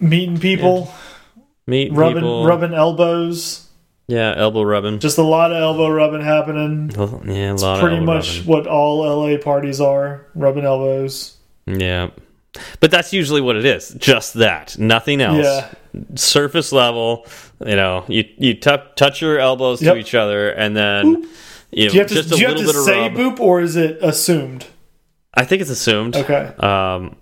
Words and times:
meeting 0.00 0.38
people, 0.38 0.92
Meet 1.66 1.92
rubbing 1.92 2.16
people. 2.16 2.44
rubbing 2.46 2.74
elbows. 2.74 3.66
Yeah, 4.08 4.34
elbow 4.36 4.62
rubbing. 4.62 4.98
Just 4.98 5.18
a 5.18 5.22
lot 5.22 5.52
of 5.52 5.58
elbow 5.62 5.88
rubbing 5.88 6.22
happening. 6.22 6.90
Well, 6.96 7.22
yeah, 7.24 7.52
a 7.52 7.54
lot 7.54 7.74
of 7.76 7.80
Pretty 7.80 8.00
much 8.00 8.38
rubbing. 8.38 8.46
what 8.50 8.66
all 8.66 9.02
LA 9.04 9.36
parties 9.38 9.80
are, 9.80 10.26
rubbing 10.34 10.64
elbows. 10.64 11.36
Yeah. 11.66 12.10
But 12.80 12.90
that's 12.90 13.12
usually 13.12 13.40
what 13.40 13.54
it 13.54 13.64
is. 13.64 13.90
Just 13.90 14.34
that. 14.34 14.76
Nothing 14.78 15.20
else. 15.20 15.44
Yeah. 15.44 15.68
Surface 16.16 16.72
level. 16.72 17.24
You 17.64 17.76
know, 17.76 18.04
you 18.08 18.24
you 18.38 18.54
touch 18.58 19.20
your 19.22 19.38
elbows 19.38 19.80
Yep. 19.80 19.94
to 19.94 20.00
each 20.00 20.14
other 20.16 20.50
and 20.50 20.76
then 20.76 21.06
you 21.70 21.84
know, 21.84 21.90
Do 21.90 21.94
you 21.94 22.00
have 22.00 22.08
to, 22.08 22.14
just 22.14 22.32
a 22.32 22.34
do 22.34 22.40
you 22.40 22.48
have 22.48 22.56
to 22.56 22.64
bit 22.64 22.74
say 22.74 23.06
of 23.06 23.16
rub. 23.16 23.36
boop 23.36 23.40
or 23.40 23.60
is 23.60 23.76
it 23.76 23.98
assumed? 24.02 24.66
I 25.34 25.44
think 25.44 25.60
it's 25.62 25.70
assumed. 25.70 26.16
Okay. 26.16 26.50
Um, 26.58 27.14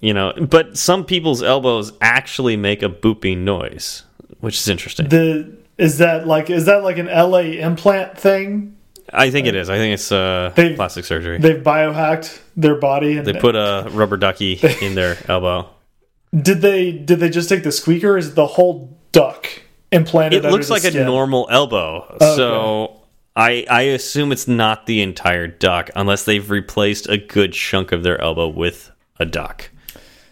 you 0.00 0.14
know, 0.14 0.32
but 0.48 0.76
some 0.76 1.04
people's 1.04 1.42
elbows 1.42 1.92
actually 2.00 2.56
make 2.56 2.82
a 2.82 2.88
booping 2.88 3.38
noise, 3.38 4.04
which 4.40 4.56
is 4.58 4.68
interesting. 4.68 5.08
The 5.08 5.56
is 5.78 5.98
that 5.98 6.26
like 6.26 6.50
is 6.50 6.66
that 6.66 6.82
like 6.84 6.98
an 6.98 7.06
LA 7.06 7.38
implant 7.60 8.18
thing? 8.18 8.76
I 9.12 9.30
think 9.30 9.46
it 9.46 9.54
is. 9.54 9.68
I 9.68 9.76
think 9.78 9.94
it's 9.94 10.10
uh, 10.12 10.52
They've- 10.54 10.76
plastic 10.76 11.04
surgery. 11.04 11.38
They've 11.38 11.62
biohacked 11.62 12.40
their 12.56 12.76
body 12.76 13.18
and 13.18 13.26
They 13.26 13.34
put 13.34 13.56
a 13.56 13.88
rubber 13.90 14.16
ducky 14.16 14.58
in 14.82 14.94
their 14.94 15.18
elbow. 15.28 15.68
did 16.34 16.60
they 16.60 16.92
did 16.92 17.18
they 17.20 17.28
just 17.28 17.48
take 17.48 17.62
the 17.62 17.72
squeaker 17.72 18.12
or 18.14 18.18
is 18.18 18.28
it 18.28 18.34
the 18.36 18.46
whole 18.46 18.96
duck 19.10 19.46
implanted 19.90 20.44
It 20.44 20.50
looks 20.50 20.70
like 20.70 20.84
a 20.84 20.92
normal 21.04 21.46
elbow. 21.50 22.16
So 22.20 23.00
I 23.36 23.66
I 23.68 23.82
assume 23.82 24.30
it's 24.32 24.46
not 24.48 24.86
the 24.86 25.02
entire 25.02 25.46
duck 25.48 25.90
unless 25.96 26.24
they've 26.24 26.48
replaced 26.48 27.08
a 27.08 27.18
good 27.18 27.52
chunk 27.52 27.90
of 27.92 28.02
their 28.02 28.20
elbow 28.20 28.48
with 28.48 28.90
a 29.18 29.26
duck. 29.26 29.68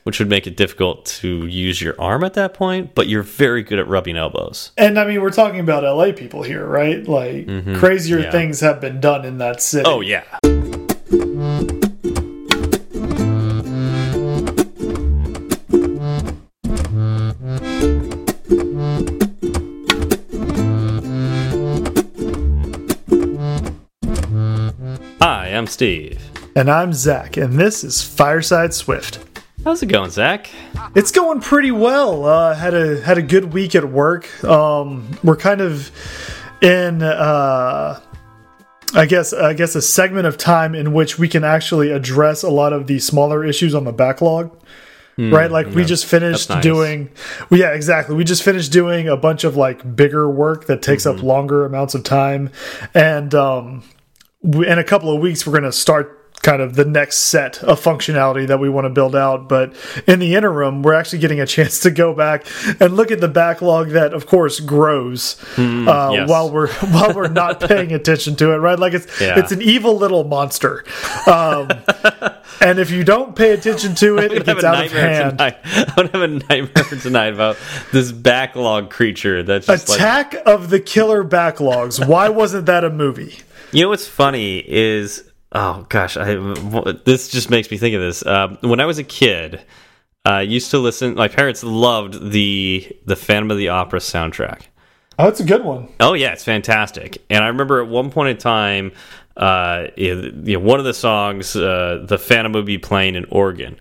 Which 0.05 0.19
would 0.19 0.29
make 0.31 0.47
it 0.47 0.57
difficult 0.57 1.05
to 1.21 1.47
use 1.47 1.81
your 1.83 1.95
arm 2.01 2.25
at 2.25 2.35
that 2.35 2.55
point, 2.55 2.95
but 2.95 3.07
you're 3.07 3.23
very 3.23 3.63
good 3.63 3.79
at 3.79 3.87
rubbing 3.87 4.17
elbows. 4.17 4.73
And 4.79 4.99
I 4.99 5.05
mean, 5.07 5.21
we're 5.21 5.31
talking 5.31 5.61
about 5.61 5.83
LA 5.85 6.13
people 6.13 6.43
here, 6.43 6.67
right? 6.67 7.07
Like 7.07 7.47
crazier 7.77 8.17
Mm-hmm. 8.17 8.25
Yeah. 8.25 8.31
things 8.31 8.61
have 8.61 8.81
been 8.81 9.01
done 9.01 9.25
in 9.25 9.39
that 9.39 9.61
city. 9.63 9.85
Oh 9.87 10.01
yeah. 10.01 10.25
Hi, 25.23 25.49
I'm 25.55 25.67
Steve. 25.67 26.21
And 26.57 26.71
I'm 26.71 26.93
Zach, 26.93 27.37
and 27.37 27.59
this 27.59 27.85
is 27.85 28.03
Fireside 28.03 28.75
Swift. 28.75 29.19
How's 29.65 29.83
it 29.83 29.87
going, 29.87 30.11
Zach? 30.11 30.51
It's 30.95 31.13
going 31.13 31.41
pretty 31.41 31.71
well. 31.71 32.25
Uh, 32.25 32.55
had 32.55 32.73
a 32.75 33.01
had 33.03 33.19
a 33.19 33.23
good 33.23 33.53
week 33.53 33.75
at 33.75 33.85
work. 33.91 34.43
Um, 34.43 35.07
we're 35.23 35.37
kind 35.37 35.61
of 35.61 35.91
in, 36.63 37.03
uh, 37.03 38.01
I 38.95 39.07
guess, 39.07 39.33
I 39.35 39.53
guess 39.53 39.75
a 39.75 39.83
segment 39.83 40.27
of 40.27 40.39
time 40.39 40.75
in 40.75 40.93
which 40.95 41.19
we 41.19 41.29
can 41.29 41.45
actually 41.45 41.91
address 41.91 42.43
a 42.43 42.49
lot 42.51 42.73
of 42.73 42.87
the 42.87 42.99
smaller 43.01 43.45
issues 43.45 43.75
on 43.75 43.85
the 43.85 43.93
backlog. 43.93 44.51
right, 45.19 45.51
like 45.51 45.67
we 45.75 45.85
just 45.85 46.07
finished 46.07 46.49
Hmm, 46.49 46.55
nice. 46.55 46.63
doing. 46.63 47.11
Well, 47.51 47.61
yeah, 47.61 47.73
exactly. 47.75 48.17
We 48.17 48.25
just 48.25 48.43
finished 48.43 48.73
doing 48.73 49.09
a 49.09 49.17
bunch 49.19 49.45
of 49.45 49.57
like 49.57 49.95
bigger 49.95 50.29
work 50.31 50.65
that 50.67 50.81
takes 50.81 51.05
Mm-hmm. 51.05 51.19
up 51.19 51.23
longer 51.25 51.67
amounts 51.67 51.95
of 51.95 52.03
time, 52.03 52.49
and 52.95 53.35
um, 53.35 53.83
we, 54.43 54.67
in 54.67 54.79
a 54.79 54.85
couple 54.85 55.15
of 55.15 55.21
weeks 55.21 55.47
we're 55.47 55.53
going 55.53 55.65
to 55.65 55.73
start 55.73 56.17
kind 56.43 56.63
of 56.63 56.75
the 56.75 56.85
next 56.87 57.19
set 57.19 57.63
of 57.65 57.79
functionality 57.79 58.47
that 58.47 58.59
we 58.59 58.69
want 58.69 58.87
to 58.87 58.89
build 58.89 59.15
out 59.15 59.47
but 59.49 59.75
in 60.07 60.19
the 60.21 60.35
interim 60.35 60.83
we're 60.83 60.95
actually 60.95 61.19
getting 61.19 61.39
a 61.41 61.47
chance 61.47 61.81
to 61.81 61.91
go 61.91 62.15
back 62.15 62.47
and 62.81 62.97
look 62.97 63.11
at 63.11 63.21
the 63.21 63.29
backlog 63.29 63.91
that 63.91 64.15
of 64.15 64.27
course 64.27 64.59
grows 64.59 65.37
uh, 65.43 65.55
Hmm, 65.57 65.87
yes. 65.87 66.29
while 66.29 66.51
we're 66.51 66.69
while 66.93 67.13
we're 67.15 67.29
not 67.29 67.61
paying 67.69 67.93
attention 67.93 68.37
to 68.37 68.53
it 68.53 68.57
right 68.57 68.79
like 68.79 68.95
it's 68.95 69.21
Yeah. 69.21 69.39
it's 69.39 69.53
an 69.53 69.61
evil 69.61 69.97
little 69.99 70.25
monster 70.25 70.85
um, 71.27 71.69
and 72.63 72.79
if 72.79 72.91
you 72.91 73.05
don't 73.05 73.37
pay 73.37 73.51
attention 73.51 73.95
to 73.97 74.17
it 74.19 74.33
it 74.33 74.47
gets 74.47 74.65
out 74.65 74.87
of 74.87 74.93
hand 74.93 75.39
tonight. 75.39 75.59
I'm 75.65 76.07
gonna 76.07 76.09
have 76.13 76.23
a 76.23 76.29
nightmare 76.29 77.01
tonight 77.01 77.35
about 77.35 77.59
this 77.93 78.13
backlog 78.13 78.89
creature 78.91 79.43
that's 79.43 79.67
just 79.67 79.89
like 79.91 79.99
attack 79.99 80.35
of 80.47 80.71
the 80.71 80.81
killer 80.81 81.23
backlogs 81.23 82.05
why 82.07 82.29
wasn't 82.31 82.65
that 82.67 82.83
a 82.85 82.91
movie 82.91 83.41
You 83.73 83.83
know 83.83 83.89
what's 83.91 84.09
funny 84.09 84.59
is 84.67 85.25
oh 85.53 85.87
gosh, 85.89 86.17
I 86.17 86.35
this 87.05 87.29
just 87.29 87.51
makes 87.51 87.71
me 87.71 87.77
think 87.77 87.95
of 87.95 88.01
this. 88.01 88.25
Um, 88.25 88.59
when 88.63 88.81
I 88.81 88.87
was 88.87 88.99
a 88.99 89.05
kid, 89.05 89.63
I 90.25 90.43
used 90.43 90.71
to 90.73 90.79
listen. 90.79 91.15
My 91.15 91.29
parents 91.29 91.63
loved 91.65 92.31
the 92.31 92.97
the 93.07 93.17
Phantom 93.17 93.51
of 93.51 93.57
the 93.57 93.69
Opera 93.69 94.01
soundtrack. 94.01 94.63
oh 95.19 95.25
that's 95.25 95.41
a 95.41 95.45
good 95.45 95.65
one 95.65 95.89
Oh 96.01 96.15
yeah, 96.15 96.33
it's 96.33 96.45
fantastic. 96.45 97.23
And 97.31 97.43
I 97.45 97.49
remember 97.49 97.83
at 97.83 97.89
one 97.89 98.11
point 98.11 98.31
in 98.31 98.37
time, 98.39 98.93
uh, 99.37 99.89
you 99.97 100.33
know, 100.33 100.59
one 100.59 100.79
of 100.79 100.85
the 100.85 100.95
songs, 100.95 101.57
uh, 101.57 102.05
the 102.07 102.19
Phantom 102.19 102.53
would 102.53 102.67
be 102.67 102.79
playing 102.79 103.17
an 103.17 103.27
organ. 103.31 103.79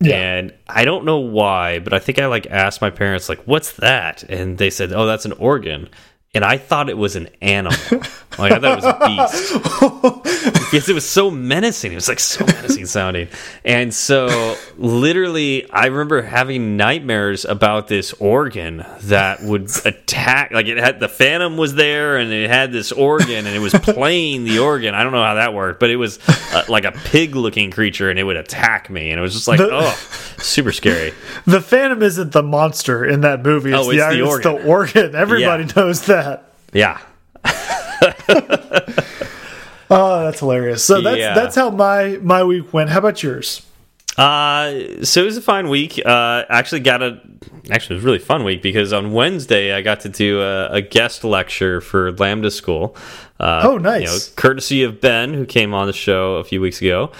Yeah. 0.00 0.16
And 0.16 0.54
I 0.68 0.84
don't 0.84 1.04
know 1.04 1.18
why, 1.18 1.78
but 1.78 1.92
I 1.92 2.00
think 2.00 2.18
I 2.18 2.26
like 2.26 2.46
asked 2.48 2.80
my 2.80 2.90
parents 2.90 3.28
like, 3.28 3.40
"What's 3.44 3.72
that?" 3.74 4.24
And 4.24 4.58
they 4.58 4.68
said, 4.70 4.92
"Oh, 4.92 5.06
that's 5.06 5.24
an 5.24 5.32
organ." 5.32 5.88
And 6.34 6.46
I 6.46 6.56
thought 6.56 6.88
it 6.88 6.96
was 6.96 7.14
an 7.14 7.28
animal. 7.42 7.78
like 8.38 8.52
I 8.52 8.58
thought 8.58 8.78
it 8.78 8.82
was 8.82 8.84
a 8.86 9.06
beast 9.06 10.62
because 10.70 10.88
it 10.88 10.94
was 10.94 11.06
so 11.06 11.30
menacing. 11.30 11.92
It 11.92 11.96
was 11.96 12.08
like 12.08 12.20
so 12.20 12.46
menacing 12.46 12.86
sounding. 12.86 13.28
And 13.66 13.92
so, 13.92 14.56
literally, 14.78 15.70
I 15.70 15.86
remember 15.88 16.22
having 16.22 16.78
nightmares 16.78 17.44
about 17.44 17.88
this 17.88 18.14
organ 18.14 18.82
that 19.02 19.42
would 19.42 19.68
attack. 19.84 20.52
Like 20.52 20.68
it 20.68 20.78
had 20.78 21.00
the 21.00 21.08
Phantom 21.10 21.58
was 21.58 21.74
there, 21.74 22.16
and 22.16 22.32
it 22.32 22.48
had 22.48 22.72
this 22.72 22.92
organ, 22.92 23.46
and 23.46 23.54
it 23.54 23.60
was 23.60 23.74
playing 23.74 24.44
the 24.44 24.60
organ. 24.60 24.94
I 24.94 25.02
don't 25.02 25.12
know 25.12 25.22
how 25.22 25.34
that 25.34 25.52
worked, 25.52 25.80
but 25.80 25.90
it 25.90 25.96
was 25.96 26.18
uh, 26.54 26.64
like 26.66 26.86
a 26.86 26.92
pig-looking 26.92 27.70
creature, 27.72 28.08
and 28.08 28.18
it 28.18 28.24
would 28.24 28.38
attack 28.38 28.88
me, 28.88 29.10
and 29.10 29.18
it 29.18 29.22
was 29.22 29.34
just 29.34 29.48
like, 29.48 29.58
The- 29.58 29.68
oh, 29.70 29.90
super 30.38 30.72
scary. 30.72 31.12
The 31.44 31.60
Phantom 31.60 32.02
isn't 32.02 32.32
the 32.32 32.42
monster 32.42 33.04
in 33.04 33.20
that 33.20 33.42
movie. 33.42 33.68
It's, 33.74 33.78
Oh, 33.86 33.90
the, 33.92 33.98
it's 33.98 34.06
the 34.16 34.20
it's 34.22 34.30
organ. 34.46 34.54
the 34.62 34.66
organ. 34.66 35.14
Everybody 35.14 35.64
Yeah. 35.64 35.72
knows 35.76 36.06
that. 36.06 36.21
Yeah. 36.72 36.98
Oh, 39.94 40.24
that's 40.24 40.40
hilarious. 40.40 40.82
So 40.82 41.02
that's 41.02 41.18
Yeah. 41.18 41.34
that's 41.34 41.54
how 41.54 41.68
my 41.68 42.18
my 42.22 42.42
week 42.44 42.72
went. 42.72 42.88
How 42.88 42.98
about 43.00 43.22
yours? 43.22 43.60
Uh, 44.16 45.02
so 45.04 45.20
it 45.22 45.24
was 45.26 45.36
a 45.36 45.42
fine 45.42 45.68
week. 45.68 46.00
Uh, 46.04 46.44
actually 46.48 46.80
got 46.80 47.02
a 47.02 47.20
actually 47.70 47.96
it 47.96 47.98
was 47.98 48.04
a 48.04 48.06
really 48.06 48.18
fun 48.18 48.42
week 48.44 48.62
because 48.62 48.92
on 48.94 49.12
Wednesday 49.12 49.74
I 49.74 49.82
got 49.82 50.00
to 50.00 50.08
do 50.08 50.40
a, 50.40 50.68
a 50.68 50.80
guest 50.80 51.24
lecture 51.24 51.82
for 51.82 52.10
Lambda 52.12 52.50
School. 52.50 52.96
Uh, 53.38 53.60
Oh, 53.64 53.76
nice. 53.76 54.00
You 54.00 54.06
know, 54.06 54.18
courtesy 54.36 54.82
of 54.82 54.98
Ben 55.02 55.34
who 55.34 55.44
came 55.44 55.74
on 55.74 55.86
the 55.86 55.92
show 55.92 56.36
a 56.36 56.44
few 56.44 56.62
weeks 56.62 56.80
ago. 56.80 57.10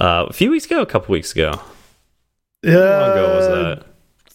Uh, 0.00 0.24
a 0.28 0.32
few 0.32 0.50
weeks 0.50 0.64
ago, 0.64 0.80
a 0.80 0.86
couple 0.86 1.12
weeks 1.12 1.32
ago. 1.32 1.60
Yeah, 2.62 2.72
How 2.72 3.00
long 3.00 3.10
ago 3.10 3.36
was 3.36 3.46
that? 3.48 3.84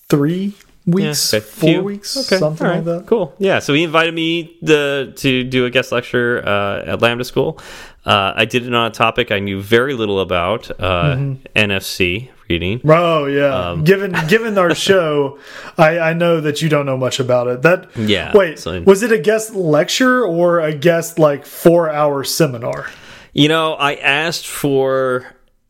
Three 0.09 0.53
weeks, 0.87 1.33
Yeah, 1.33 1.37
okay. 1.39 1.45
four 1.45 1.69
Few- 1.69 1.83
weeks, 1.83 2.17
okay, 2.17 2.37
something 2.39 2.65
all 2.65 2.73
like 2.73 2.85
that. 2.85 3.05
Cool. 3.05 3.35
Yeah. 3.37 3.59
So 3.59 3.73
he 3.73 3.83
invited 3.83 4.13
me 4.15 4.57
the, 4.63 5.13
to 5.17 5.43
do 5.43 5.65
a 5.65 5.69
guest 5.69 5.91
lecture 5.91 6.41
uh, 6.47 6.83
at 6.93 7.01
Lambda 7.01 7.23
School. 7.25 7.59
Uh, 8.05 8.31
I 8.35 8.45
did 8.45 8.65
it 8.65 8.73
on 8.73 8.87
a 8.87 8.89
topic 8.93 9.31
I 9.31 9.39
knew 9.39 9.61
very 9.61 9.93
little 9.93 10.19
about 10.21 10.71
uh, 10.79 11.15
Mm-hmm. 11.17 11.57
NFC 11.57 12.29
reading. 12.49 12.79
Oh 12.87 13.25
yeah. 13.25 13.71
Um, 13.71 13.83
given 13.83 14.15
given 14.29 14.57
our 14.57 14.73
show, 14.87 15.37
I 15.77 15.99
I 15.99 16.13
know 16.13 16.39
that 16.39 16.61
you 16.61 16.69
don't 16.69 16.85
know 16.85 16.95
much 16.95 17.19
about 17.19 17.47
it. 17.47 17.63
That 17.63 17.89
Yeah, 17.97 18.31
Wait, 18.33 18.59
so- 18.59 18.81
was 18.83 19.03
it 19.03 19.11
a 19.11 19.17
guest 19.19 19.53
lecture 19.53 20.25
or 20.25 20.61
a 20.61 20.73
guest 20.73 21.19
like 21.19 21.45
four 21.45 21.89
hour 21.89 22.23
seminar? 22.23 22.87
You 23.33 23.49
know, 23.49 23.73
I 23.73 23.95
asked 23.95 24.47
for 24.47 25.25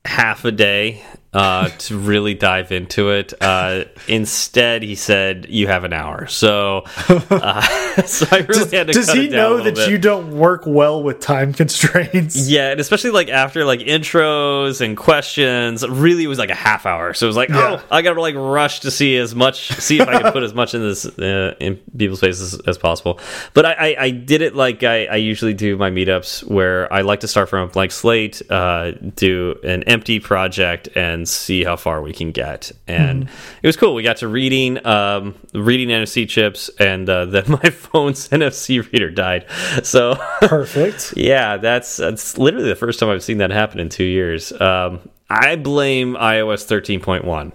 half 0.05 0.45
a 0.45 0.51
day 0.51 1.03
uh, 1.33 1.69
to 1.69 1.97
really 1.97 2.33
dive 2.33 2.71
into 2.71 3.09
it. 3.11 3.33
Uh, 3.41 3.83
instead, 4.07 4.81
he 4.83 4.95
said, 4.95 5.45
"You 5.49 5.67
have 5.67 5.83
an 5.83 5.93
hour." 5.93 6.25
So, 6.27 6.83
uh, 7.09 7.61
so 8.05 8.25
I 8.31 8.39
really 8.39 8.77
had 8.77 8.87
to. 8.87 8.93
Does 8.93 9.07
cut 9.07 9.17
he 9.17 9.29
know 9.29 9.61
that 9.61 9.75
bit. 9.75 9.89
you 9.89 9.97
don't 9.97 10.37
work 10.37 10.63
well 10.65 11.03
with 11.03 11.19
time 11.19 11.53
constraints? 11.53 12.47
Yeah, 12.57 12.71
and 12.71 12.79
especially 12.79 13.09
like 13.11 13.27
after 13.29 13.65
like 13.65 13.81
intros 13.81 14.79
and 14.81 14.95
questions, 14.95 15.85
really 15.87 16.23
it 16.23 16.27
was 16.27 16.39
like 16.39 16.49
a 16.49 16.55
half 16.55 16.85
hour. 16.85 17.13
So 17.13 17.25
it 17.25 17.29
was 17.29 17.35
like, 17.35 17.49
Yeah. 17.49 17.81
oh, 17.81 17.85
I 17.91 18.01
gotta 18.01 18.21
like 18.21 18.35
rush 18.35 18.79
to 18.81 18.91
see 18.91 19.17
as 19.17 19.35
much, 19.35 19.69
see 19.73 19.99
if 19.99 20.07
I 20.07 20.21
can 20.21 20.31
put 20.31 20.43
as 20.43 20.53
much 20.53 20.73
in 20.73 20.81
this 20.81 21.05
uh, 21.05 21.55
in 21.59 21.77
people's 21.97 22.21
faces 22.21 22.59
as 22.61 22.77
possible. 22.77 23.19
But 23.53 23.65
I, 23.65 23.73
I, 23.73 23.95
I 23.99 24.09
did 24.11 24.41
it 24.41 24.55
like 24.55 24.83
I, 24.83 25.05
I 25.05 25.15
usually 25.15 25.53
do 25.53 25.75
my 25.77 25.89
meetups, 25.91 26.45
where 26.49 26.91
I 26.91 27.01
like 27.01 27.19
to 27.21 27.27
start 27.27 27.49
from 27.49 27.67
a 27.67 27.71
blank 27.71 27.91
slate, 27.91 28.41
uh, 28.49 28.91
do 29.15 29.59
an 29.63 29.83
empty 29.83 30.19
project, 30.19 30.87
and 30.95 31.16
see 31.25 31.63
how 31.63 31.75
far 31.75 32.01
we 32.01 32.13
can 32.13 32.31
get. 32.31 32.71
And 32.87 33.29
it 33.61 33.67
was 33.67 33.77
cool. 33.77 33.93
We 33.93 34.03
got 34.03 34.17
to 34.17 34.27
reading, 34.27 34.85
um, 34.85 35.35
reading 35.53 35.89
NFC 35.89 36.27
chips, 36.27 36.69
and 36.79 37.09
uh, 37.09 37.25
then 37.25 37.45
my 37.63 37.69
phone's 37.69 38.29
NFC 38.29 38.91
reader 38.91 39.09
died. 39.09 39.45
So. 39.83 40.15
Perfect. 40.41 41.13
Yeah, 41.17 41.57
that's 41.57 41.97
that's 41.97 42.37
literally 42.37 42.69
the 42.69 42.75
first 42.75 42.99
time 42.99 43.09
I've 43.09 43.23
seen 43.23 43.39
that 43.39 43.51
happen 43.51 43.79
in 43.79 43.89
two 43.89 44.03
years. 44.03 44.51
Um, 44.53 45.09
I 45.29 45.55
blame 45.55 46.15
iOS 46.15 46.65
thirteen 46.65 46.99
point 46.99 47.25
one. 47.25 47.51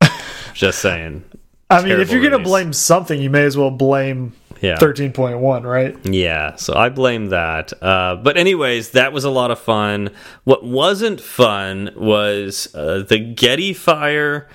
Just 0.54 0.80
saying. 0.80 1.24
I 1.74 1.82
mean, 1.82 2.00
if 2.00 2.10
you're 2.10 2.20
going 2.20 2.32
to 2.32 2.38
blame 2.38 2.72
something, 2.72 3.20
you 3.20 3.30
may 3.30 3.44
as 3.44 3.56
well 3.56 3.70
blame 3.70 4.32
yeah. 4.60 4.76
13.1, 4.76 5.64
right? 5.64 5.96
Yeah, 6.06 6.56
so 6.56 6.74
I 6.74 6.88
blame 6.88 7.26
that. 7.26 7.72
Uh, 7.82 8.16
but 8.16 8.36
anyways, 8.36 8.90
that 8.90 9.12
was 9.12 9.24
a 9.24 9.30
lot 9.30 9.50
of 9.50 9.58
fun. 9.58 10.10
What 10.44 10.64
wasn't 10.64 11.20
fun 11.20 11.90
was 11.96 12.74
uh, 12.74 13.04
the 13.06 13.18
Getty 13.18 13.74
fire 13.74 14.48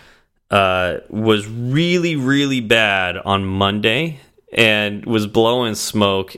uh, 0.50 0.98
was 1.10 1.48
really, 1.48 2.16
really 2.16 2.60
bad 2.60 3.18
on 3.18 3.46
Monday 3.46 4.20
and 4.52 5.06
was 5.06 5.28
blowing 5.28 5.76
smoke 5.76 6.36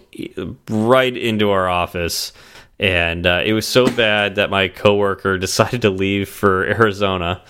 right 0.69 1.15
into 1.15 1.49
our 1.49 1.69
office. 1.69 2.33
And 2.79 3.25
uh, 3.25 3.43
it 3.45 3.53
was 3.53 3.67
so 3.67 3.85
bad 3.85 4.35
that 4.35 4.49
my 4.49 4.67
coworker 4.67 5.37
decided 5.39 5.83
to 5.83 5.89
leave 5.89 6.27
for 6.27 6.65
Arizona. 6.65 7.41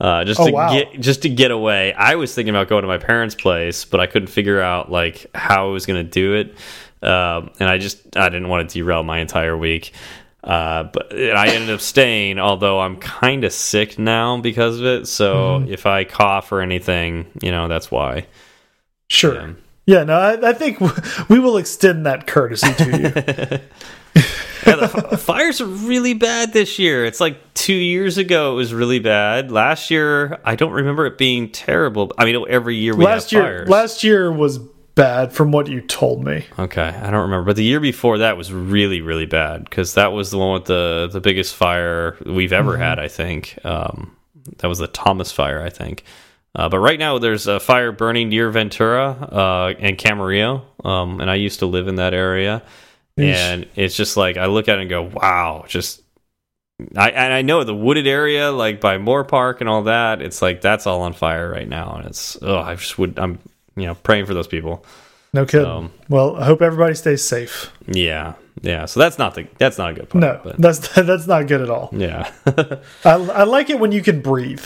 Uh, 0.00 0.24
just 0.24 0.40
Oh, 0.40 0.46
to 0.46 0.52
wow. 0.52 0.72
get 0.72 0.98
just 1.00 1.22
to 1.22 1.28
get 1.28 1.50
away. 1.50 1.92
I 1.92 2.14
was 2.14 2.34
thinking 2.34 2.54
about 2.54 2.68
going 2.68 2.82
to 2.82 2.88
my 2.88 2.96
parents' 2.98 3.34
place, 3.34 3.84
but 3.84 4.00
I 4.00 4.06
couldn't 4.06 4.28
figure 4.28 4.60
out 4.60 4.90
like 4.90 5.26
how 5.34 5.68
I 5.68 5.72
was 5.72 5.84
going 5.84 6.02
to 6.04 6.10
do 6.10 6.34
it, 6.34 6.54
um, 7.06 7.50
and 7.60 7.68
I 7.68 7.76
just 7.78 8.16
I 8.16 8.28
didn't 8.30 8.48
want 8.48 8.68
to 8.68 8.72
derail 8.72 9.02
my 9.02 9.18
entire 9.18 9.56
week. 9.56 9.92
Uh, 10.42 10.84
but 10.84 11.12
and 11.12 11.36
I 11.36 11.48
ended 11.48 11.68
up 11.68 11.80
staying, 11.82 12.38
although 12.38 12.80
I'm 12.80 12.96
kind 12.96 13.44
of 13.44 13.52
sick 13.52 13.98
now 13.98 14.40
because 14.40 14.78
of 14.80 14.86
it. 14.86 15.06
So 15.06 15.34
Mm-hmm. 15.60 15.72
if 15.72 15.84
I 15.84 16.04
cough 16.04 16.50
or 16.50 16.62
anything, 16.62 17.26
you 17.42 17.50
know 17.50 17.68
that's 17.68 17.90
why. 17.90 18.26
Sure. 19.08 19.34
Yeah. 19.34 19.52
Yeah, 19.86 20.04
no, 20.04 20.14
I, 20.14 20.50
I 20.50 20.52
think 20.54 20.78
we 21.28 21.40
will 21.40 21.56
extend 21.58 22.06
that 22.06 22.26
courtesy 22.26 22.72
to 22.72 22.98
you. 23.00 23.58
Yeah, 24.66 24.76
the 24.76 25.10
f- 25.12 25.20
fires 25.20 25.60
are 25.60 25.66
really 25.66 26.14
bad 26.14 26.52
this 26.52 26.78
year. 26.78 27.04
It's 27.04 27.20
like 27.20 27.38
two 27.54 27.74
years 27.74 28.18
ago 28.18 28.52
it 28.52 28.56
was 28.56 28.74
really 28.74 28.98
bad. 28.98 29.50
Last 29.50 29.90
year 29.90 30.38
I 30.44 30.54
don't 30.56 30.72
remember 30.72 31.06
it 31.06 31.18
being 31.18 31.50
terrible. 31.50 32.12
I 32.18 32.24
mean 32.24 32.44
every 32.48 32.76
year 32.76 32.94
we 32.94 33.04
last 33.04 33.30
have 33.30 33.42
year, 33.42 33.42
fires. 33.42 33.68
last 33.68 34.04
year 34.04 34.32
was 34.32 34.58
bad 34.94 35.32
from 35.32 35.50
what 35.50 35.66
you 35.66 35.80
told 35.80 36.24
me. 36.24 36.44
Okay, 36.58 36.82
I 36.88 37.10
don't 37.10 37.22
remember, 37.22 37.46
but 37.46 37.56
the 37.56 37.64
year 37.64 37.80
before 37.80 38.18
that 38.18 38.36
was 38.36 38.52
really, 38.52 39.00
really 39.00 39.26
bad 39.26 39.64
because 39.64 39.94
that 39.94 40.12
was 40.12 40.30
the 40.30 40.38
one 40.38 40.52
with 40.54 40.66
the 40.66 41.08
the 41.10 41.20
biggest 41.20 41.54
fire 41.54 42.16
we've 42.26 42.52
ever 42.52 42.76
had. 42.76 42.98
I 42.98 43.08
think 43.08 43.58
um, 43.64 44.14
that 44.58 44.68
was 44.68 44.78
the 44.78 44.88
Thomas 44.88 45.32
Fire. 45.32 45.62
I 45.62 45.70
think, 45.70 46.04
uh, 46.54 46.68
but 46.68 46.80
right 46.80 46.98
now 46.98 47.18
there's 47.18 47.46
a 47.46 47.60
fire 47.60 47.92
burning 47.92 48.28
near 48.28 48.50
Ventura 48.50 49.10
uh, 49.10 49.74
and 49.78 49.96
Camarillo, 49.96 50.62
um, 50.84 51.20
and 51.20 51.30
I 51.30 51.36
used 51.36 51.60
to 51.60 51.66
live 51.66 51.88
in 51.88 51.94
that 51.94 52.12
area, 52.12 52.62
And 53.16 53.66
it's 53.76 53.96
just 53.96 54.16
like 54.16 54.36
I 54.36 54.46
look 54.46 54.68
at 54.68 54.78
it 54.78 54.82
and 54.82 54.90
go, 54.90 55.02
wow, 55.02 55.64
just. 55.68 56.02
I 56.96 57.10
and 57.10 57.34
I 57.34 57.42
know 57.42 57.62
the 57.62 57.74
wooded 57.74 58.06
area, 58.06 58.50
like 58.50 58.80
by 58.80 58.96
Moorpark 58.96 59.60
and 59.60 59.68
all 59.68 59.82
that. 59.82 60.22
It's 60.22 60.40
like 60.40 60.62
that's 60.62 60.86
all 60.86 61.02
on 61.02 61.12
fire 61.12 61.50
right 61.50 61.68
now, 61.68 61.96
and 61.96 62.06
it's 62.06 62.38
oh, 62.40 62.56
I 62.56 62.74
just 62.76 62.98
would 62.98 63.18
I'm 63.18 63.38
you 63.76 63.84
know 63.84 63.94
praying 63.96 64.24
for 64.24 64.32
those 64.32 64.46
people. 64.48 64.82
No 65.34 65.44
kidding. 65.44 65.68
Um, 65.68 65.92
well, 66.08 66.36
I 66.36 66.46
hope 66.46 66.62
everybody 66.62 66.94
stays 66.94 67.22
safe. 67.22 67.70
Yeah, 67.86 68.32
yeah. 68.62 68.86
So 68.86 68.98
that's 68.98 69.18
not 69.18 69.34
the 69.34 69.46
that's 69.58 69.76
not 69.76 69.90
a 69.90 69.92
good 69.92 70.08
part. 70.08 70.22
No, 70.22 70.40
but 70.42 70.56
that's 70.56 70.88
that's 70.94 71.26
not 71.26 71.48
good 71.48 71.60
at 71.60 71.68
all. 71.68 71.90
yeah, 71.92 72.32
I, 73.04 73.10
I 73.10 73.42
like 73.44 73.68
it 73.68 73.78
when 73.78 73.92
you 73.92 74.00
can 74.00 74.22
breathe. 74.22 74.64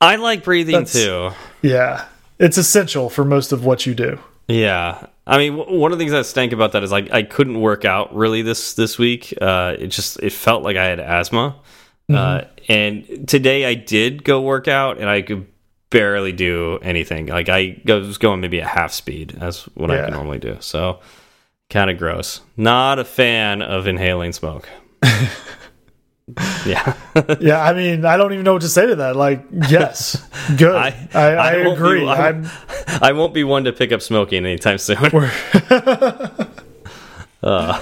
I 0.00 0.16
like 0.16 0.42
breathing 0.42 0.72
That's- 0.74 0.92
too. 0.92 1.30
Yeah, 1.62 2.06
it's 2.40 2.58
essential 2.58 3.08
for 3.10 3.24
most 3.24 3.52
of 3.52 3.64
what 3.64 3.86
you 3.86 3.94
do. 3.94 4.18
Yeah, 4.48 5.06
I 5.26 5.38
mean, 5.38 5.56
one 5.56 5.92
of 5.92 5.98
the 5.98 6.02
things 6.02 6.12
that 6.12 6.26
stank 6.26 6.52
about 6.52 6.72
that 6.72 6.82
is 6.82 6.92
like 6.92 7.10
I 7.12 7.22
couldn't 7.22 7.60
work 7.60 7.84
out 7.84 8.14
really 8.14 8.42
this 8.42 8.74
this 8.74 8.98
week. 8.98 9.32
Uh, 9.40 9.74
it 9.78 9.86
just 9.88 10.18
it 10.22 10.32
felt 10.32 10.62
like 10.62 10.76
I 10.76 10.84
had 10.84 11.00
asthma, 11.00 11.56
uh, 12.12 12.42
and 12.68 13.26
today 13.26 13.64
I 13.64 13.74
did 13.74 14.24
go 14.24 14.42
work 14.42 14.68
out, 14.68 14.98
and 14.98 15.08
I 15.08 15.22
could 15.22 15.46
barely 15.88 16.32
do 16.32 16.78
anything. 16.82 17.26
Like 17.26 17.48
I 17.48 17.80
was 17.86 18.18
going 18.18 18.40
maybe 18.40 18.60
at 18.60 18.66
half 18.66 18.92
speed. 18.92 19.34
That's 19.38 19.62
what 19.74 19.90
I 19.90 20.04
can 20.04 20.12
normally 20.12 20.38
do. 20.38 20.58
So 20.60 21.00
kind 21.70 21.90
of 21.90 21.98
gross. 21.98 22.40
Not 22.56 22.98
a 22.98 23.04
fan 23.04 23.62
of 23.62 23.86
inhaling 23.86 24.32
smoke. 24.32 24.68
yeah. 26.66 26.94
Yeah, 27.40 27.62
I 27.62 27.72
mean, 27.74 28.04
I 28.04 28.16
don't 28.16 28.32
even 28.32 28.44
know 28.44 28.54
what 28.54 28.62
to 28.62 28.68
say 28.68 28.86
to 28.86 28.96
that. 28.96 29.14
Like, 29.14 29.44
yes, 29.52 30.20
good. 30.56 30.74
I, 30.74 31.08
I, 31.14 31.36
I 31.36 31.62
be- 31.62 31.70
agree. 31.70 32.06
I- 32.08 32.28
I'm, 32.30 32.46
I 33.02 33.12
won't 33.12 33.32
be 33.34 33.44
one 33.44 33.64
to 33.64 33.72
pick 33.72 33.92
up 33.92 34.02
smoking 34.02 34.44
anytime 34.44 34.78
soon. 34.78 34.98
Uh, 37.42 37.80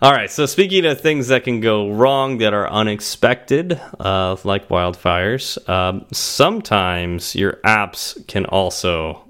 all 0.00 0.12
right. 0.12 0.30
So 0.30 0.46
speaking 0.46 0.86
of 0.86 1.00
things 1.00 1.28
that 1.28 1.44
can 1.44 1.60
go 1.60 1.90
wrong 1.90 2.38
that 2.38 2.54
are 2.54 2.68
unexpected, 2.70 3.78
uh, 4.00 4.36
like 4.44 4.68
wildfires, 4.68 5.68
um, 5.68 6.06
sometimes 6.12 7.34
your 7.34 7.54
apps 7.64 8.26
can 8.26 8.46
also 8.46 9.22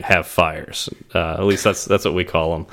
have 0.00 0.26
fires. 0.26 0.88
Uh, 1.14 1.34
at 1.34 1.44
least 1.44 1.64
that's 1.64 1.84
that's 1.84 2.04
what 2.04 2.14
we 2.14 2.24
call 2.24 2.52
them. 2.56 2.66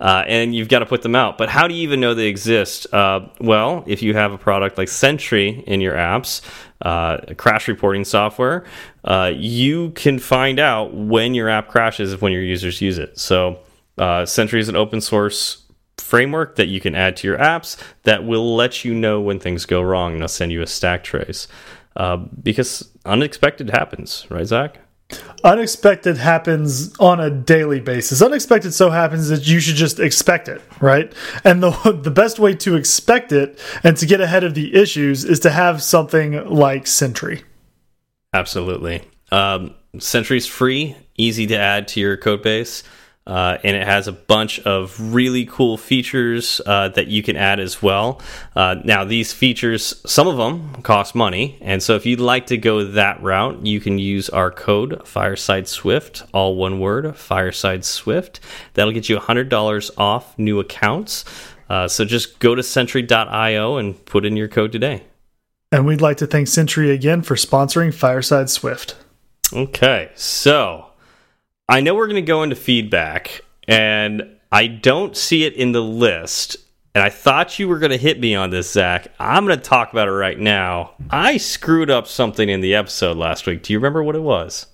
Uh, 0.00 0.22
and 0.28 0.54
you've 0.54 0.68
got 0.68 0.78
to 0.78 0.86
put 0.86 1.02
them 1.02 1.16
out. 1.16 1.36
But 1.38 1.48
how 1.48 1.66
do 1.66 1.74
you 1.74 1.82
even 1.82 2.00
know 2.00 2.14
they 2.14 2.28
exist? 2.28 2.92
Uh, 2.92 3.28
well, 3.40 3.82
if 3.86 4.00
you 4.00 4.14
have 4.14 4.32
a 4.32 4.38
product 4.38 4.78
like 4.78 4.88
Sentry 4.88 5.64
in 5.66 5.80
your 5.80 5.94
apps, 5.94 6.40
uh, 6.82 7.18
crash 7.36 7.66
reporting 7.66 8.04
software, 8.04 8.64
uh, 9.04 9.32
you 9.34 9.90
can 9.90 10.18
find 10.20 10.60
out 10.60 10.94
when 10.94 11.34
your 11.34 11.48
app 11.48 11.68
crashes 11.68 12.20
when 12.20 12.32
your 12.32 12.42
users 12.42 12.80
use 12.80 12.98
it. 12.98 13.18
So, 13.18 13.58
uh, 13.96 14.24
Sentry 14.24 14.60
is 14.60 14.68
an 14.68 14.76
open 14.76 15.00
source 15.00 15.64
framework 15.96 16.56
that 16.56 16.68
you 16.68 16.80
can 16.80 16.94
add 16.94 17.16
to 17.16 17.26
your 17.26 17.38
apps 17.38 17.76
that 18.04 18.24
will 18.24 18.54
let 18.54 18.84
you 18.84 18.94
know 18.94 19.20
when 19.20 19.40
things 19.40 19.66
go 19.66 19.82
wrong 19.82 20.12
and 20.12 20.18
it'll 20.18 20.28
send 20.28 20.52
you 20.52 20.62
a 20.62 20.66
stack 20.66 21.02
trace. 21.02 21.48
Uh, 21.96 22.16
because 22.16 22.88
unexpected 23.04 23.70
happens, 23.70 24.26
right, 24.30 24.46
Zach? 24.46 24.78
Unexpected 25.44 26.16
happens 26.16 26.96
on 26.98 27.20
a 27.20 27.30
daily 27.30 27.80
basis. 27.80 28.20
Unexpected 28.20 28.72
so 28.72 28.90
happens 28.90 29.28
that 29.28 29.46
you 29.46 29.60
should 29.60 29.76
just 29.76 30.00
expect 30.00 30.48
it, 30.48 30.62
right? 30.80 31.12
And 31.44 31.62
the 31.62 31.70
the 32.02 32.10
best 32.10 32.38
way 32.38 32.54
to 32.56 32.76
expect 32.76 33.32
it 33.32 33.58
and 33.82 33.96
to 33.96 34.06
get 34.06 34.20
ahead 34.20 34.44
of 34.44 34.54
the 34.54 34.74
issues 34.74 35.24
is 35.24 35.40
to 35.40 35.50
have 35.50 35.82
something 35.82 36.44
like 36.48 36.86
Sentry. 36.86 37.42
Absolutely. 38.34 39.02
Um, 39.30 39.74
Sentry's 39.98 40.46
free, 40.46 40.96
easy 41.16 41.46
to 41.46 41.56
add 41.56 41.88
to 41.88 42.00
your 42.00 42.16
code 42.16 42.42
base, 42.42 42.82
uh, 43.28 43.58
and 43.62 43.76
it 43.76 43.86
has 43.86 44.08
a 44.08 44.12
bunch 44.12 44.58
of 44.60 44.98
really 45.12 45.44
cool 45.44 45.76
features 45.76 46.62
uh, 46.64 46.88
that 46.88 47.08
you 47.08 47.22
can 47.22 47.36
add 47.36 47.60
as 47.60 47.82
well. 47.82 48.20
Uh, 48.56 48.76
now, 48.84 49.04
these 49.04 49.32
features, 49.32 50.00
some 50.10 50.26
of 50.26 50.38
them 50.38 50.82
cost 50.82 51.14
money, 51.14 51.58
and 51.60 51.82
so 51.82 51.94
if 51.94 52.06
you'd 52.06 52.20
like 52.20 52.46
to 52.46 52.56
go 52.56 52.84
that 52.84 53.22
route, 53.22 53.64
you 53.66 53.80
can 53.80 53.98
use 53.98 54.30
our 54.30 54.50
code 54.50 55.06
Fireside 55.06 55.68
Swift, 55.68 56.22
all 56.32 56.56
one 56.56 56.80
word, 56.80 57.14
Fireside 57.16 57.84
Swift. 57.84 58.40
That'll 58.74 58.92
get 58.92 59.08
you 59.10 59.18
$100 59.18 59.90
off 59.98 60.38
new 60.38 60.58
accounts. 60.58 61.24
Uh, 61.68 61.86
so 61.86 62.04
just 62.06 62.38
go 62.38 62.54
to 62.54 62.62
Sentry.io 62.62 63.76
and 63.76 64.04
put 64.06 64.24
in 64.24 64.36
your 64.36 64.48
code 64.48 64.72
today. 64.72 65.02
And 65.70 65.84
we'd 65.84 66.00
like 66.00 66.16
to 66.18 66.26
thank 66.26 66.48
Sentry 66.48 66.90
again 66.90 67.20
for 67.20 67.34
sponsoring 67.34 67.92
Fireside 67.92 68.48
Swift. 68.48 68.96
Okay, 69.52 70.10
so 70.14 70.87
I 71.68 71.80
know 71.80 71.94
we're 71.94 72.06
going 72.06 72.16
to 72.16 72.22
go 72.22 72.42
into 72.42 72.56
feedback, 72.56 73.42
and 73.66 74.36
I 74.50 74.66
don't 74.66 75.16
see 75.16 75.44
it 75.44 75.52
in 75.54 75.72
the 75.72 75.82
list. 75.82 76.56
And 76.94 77.04
I 77.04 77.10
thought 77.10 77.58
you 77.58 77.68
were 77.68 77.78
going 77.78 77.90
to 77.90 77.98
hit 77.98 78.18
me 78.18 78.34
on 78.34 78.50
this, 78.50 78.72
Zach. 78.72 79.08
I'm 79.20 79.44
going 79.44 79.58
to 79.58 79.62
talk 79.62 79.92
about 79.92 80.08
it 80.08 80.12
right 80.12 80.38
now. 80.38 80.92
I 81.10 81.36
screwed 81.36 81.90
up 81.90 82.06
something 82.06 82.48
in 82.48 82.62
the 82.62 82.74
episode 82.74 83.18
last 83.18 83.46
week. 83.46 83.62
Do 83.62 83.72
you 83.72 83.78
remember 83.78 84.02
what 84.02 84.16
it 84.16 84.22
was? 84.22 84.66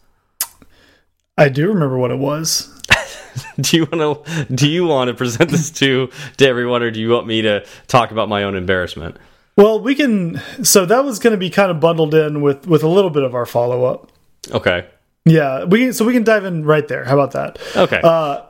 I 1.37 1.49
do 1.49 1.69
remember 1.69 1.99
what 1.99 2.13
it 2.13 2.19
was. 2.19 2.71
Do 3.61 3.77
you 3.77 3.87
want 3.91 4.27
to 4.27 4.45
do 4.55 4.69
you 4.69 4.85
want 4.85 5.09
to 5.09 5.15
present 5.15 5.51
this 5.51 5.71
to 5.73 6.09
to 6.37 6.49
everyone, 6.49 6.85
or 6.85 6.93
do 6.93 7.01
you 7.01 7.11
want 7.11 7.27
me 7.27 7.43
to 7.43 7.67
talk 7.89 8.13
about 8.13 8.29
my 8.29 8.45
own 8.45 8.55
embarrassment? 8.55 9.17
Well, 9.57 9.81
we 9.81 9.97
can. 9.97 10.41
So 10.63 10.87
that 10.87 11.05
was 11.05 11.19
going 11.19 11.33
to 11.33 11.37
be 11.37 11.51
kind 11.51 11.71
of 11.73 11.81
bundled 11.81 12.15
in 12.15 12.43
with 12.43 12.69
with 12.69 12.85
a 12.85 12.89
little 12.89 13.11
bit 13.11 13.25
of 13.25 13.35
our 13.35 13.45
follow 13.47 13.85
up. 13.85 14.13
Okay. 14.53 14.87
Yeah, 15.25 15.65
we 15.65 15.93
so 15.93 16.05
we 16.05 16.13
can 16.13 16.25
dive 16.25 16.45
in 16.45 16.65
right 16.65 16.87
there. 16.87 17.05
How 17.05 17.19
about 17.19 17.33
that? 17.33 17.59
Okay. 17.77 18.01
Uh, 18.03 18.43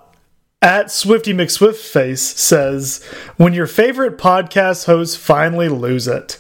at 0.61 0.91
Swifty 0.91 1.33
McSwiftface 1.33 2.19
says, 2.19 3.05
"When 3.37 3.53
your 3.53 3.67
favorite 3.67 4.19
podcast 4.19 4.87
hosts 4.87 5.15
finally 5.15 5.69
lose 5.69 6.09
it," 6.09 6.39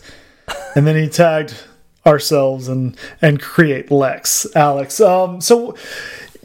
and 0.74 0.86
then 0.86 0.96
he 0.96 1.08
tagged 1.08 1.54
ourselves 2.04 2.68
and 2.68 2.96
and 3.22 3.40
create 3.40 3.90
Lex 3.90 4.46
Alex. 4.56 5.00
Um, 5.00 5.40
so 5.40 5.76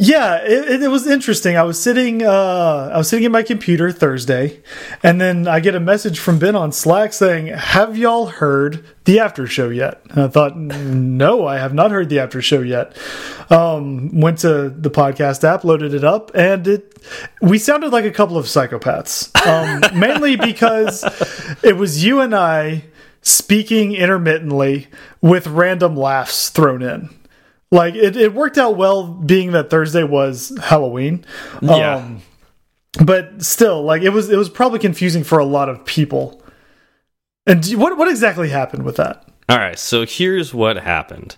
yeah, 0.01 0.37
it, 0.37 0.81
it 0.81 0.87
was 0.87 1.05
interesting. 1.05 1.57
I 1.57 1.63
was 1.63 1.77
sitting, 1.77 2.23
uh, 2.23 2.89
I 2.93 2.97
was 2.97 3.09
sitting 3.09 3.25
at 3.25 3.31
my 3.31 3.43
computer 3.43 3.91
Thursday, 3.91 4.61
and 5.03 5.19
then 5.19 5.45
I 5.45 5.59
get 5.59 5.75
a 5.75 5.79
message 5.81 6.19
from 6.19 6.39
Ben 6.39 6.55
on 6.55 6.71
Slack 6.71 7.11
saying, 7.11 7.47
"Have 7.47 7.97
y'all 7.97 8.27
heard 8.27 8.85
the 9.03 9.19
after 9.19 9.45
show 9.45 9.67
yet?" 9.67 10.01
And 10.11 10.21
I 10.23 10.27
thought, 10.29 10.55
"No, 10.55 11.45
I 11.45 11.57
have 11.57 11.73
not 11.73 11.91
heard 11.91 12.07
the 12.07 12.19
after 12.19 12.41
show 12.41 12.61
yet." 12.61 12.95
Um, 13.49 14.17
went 14.21 14.37
to 14.39 14.69
the 14.69 14.89
podcast 14.89 15.43
app, 15.43 15.65
loaded 15.65 15.93
it 15.93 16.05
up, 16.05 16.31
and 16.33 16.65
it 16.65 16.97
we 17.41 17.57
sounded 17.57 17.91
like 17.91 18.05
a 18.05 18.11
couple 18.11 18.37
of 18.37 18.45
psychopaths. 18.45 19.35
Um, 19.45 19.81
mainly 19.99 20.37
because 20.37 21.03
it 21.61 21.75
was 21.75 22.05
you 22.05 22.21
and 22.21 22.33
I 22.33 22.85
speaking 23.21 23.95
intermittently 23.95 24.87
with 25.19 25.45
random 25.47 25.97
laughs 25.97 26.49
thrown 26.49 26.81
in. 26.81 27.18
Like 27.71 27.95
it, 27.95 28.17
it 28.17 28.33
worked 28.33 28.57
out 28.57 28.77
well, 28.77 29.03
being 29.07 29.51
that 29.51 29.69
Thursday 29.69 30.03
was 30.03 30.57
Halloween. 30.61 31.23
Yeah. 31.61 31.97
Um, 31.97 32.21
but 33.05 33.43
still, 33.43 33.83
like 33.83 34.01
it 34.01 34.09
was, 34.09 34.29
it 34.29 34.37
was 34.37 34.49
probably 34.49 34.79
confusing 34.79 35.23
for 35.23 35.37
a 35.37 35.45
lot 35.45 35.69
of 35.69 35.85
people. 35.85 36.41
And 37.45 37.65
you- 37.65 37.77
what 37.77 37.97
what 37.97 38.07
exactly 38.09 38.49
happened 38.49 38.83
with 38.83 38.95
that? 38.97 39.25
All 39.47 39.57
right, 39.57 39.77
so 39.79 40.05
here's 40.05 40.53
what 40.53 40.77
happened. 40.77 41.35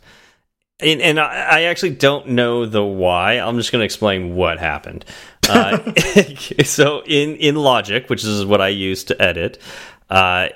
And, 0.82 1.00
and 1.02 1.20
I, 1.20 1.60
I 1.60 1.62
actually 1.64 1.92
don't 1.92 2.30
know 2.30 2.66
the 2.66 2.84
why. 2.84 3.34
I'm 3.34 3.56
just 3.58 3.72
going 3.72 3.82
to 3.82 3.86
explain 3.86 4.36
what 4.36 4.58
happened. 4.58 5.06
Uh, 5.48 5.94
so 6.64 7.04
in 7.06 7.36
in 7.36 7.56
Logic, 7.56 8.10
which 8.10 8.24
is 8.24 8.46
what 8.46 8.62
I 8.62 8.70
use 8.70 9.04
to 9.06 9.22
edit, 9.22 9.60
uh, 10.10 10.50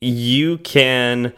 you 0.00 0.58
can. 0.58 1.32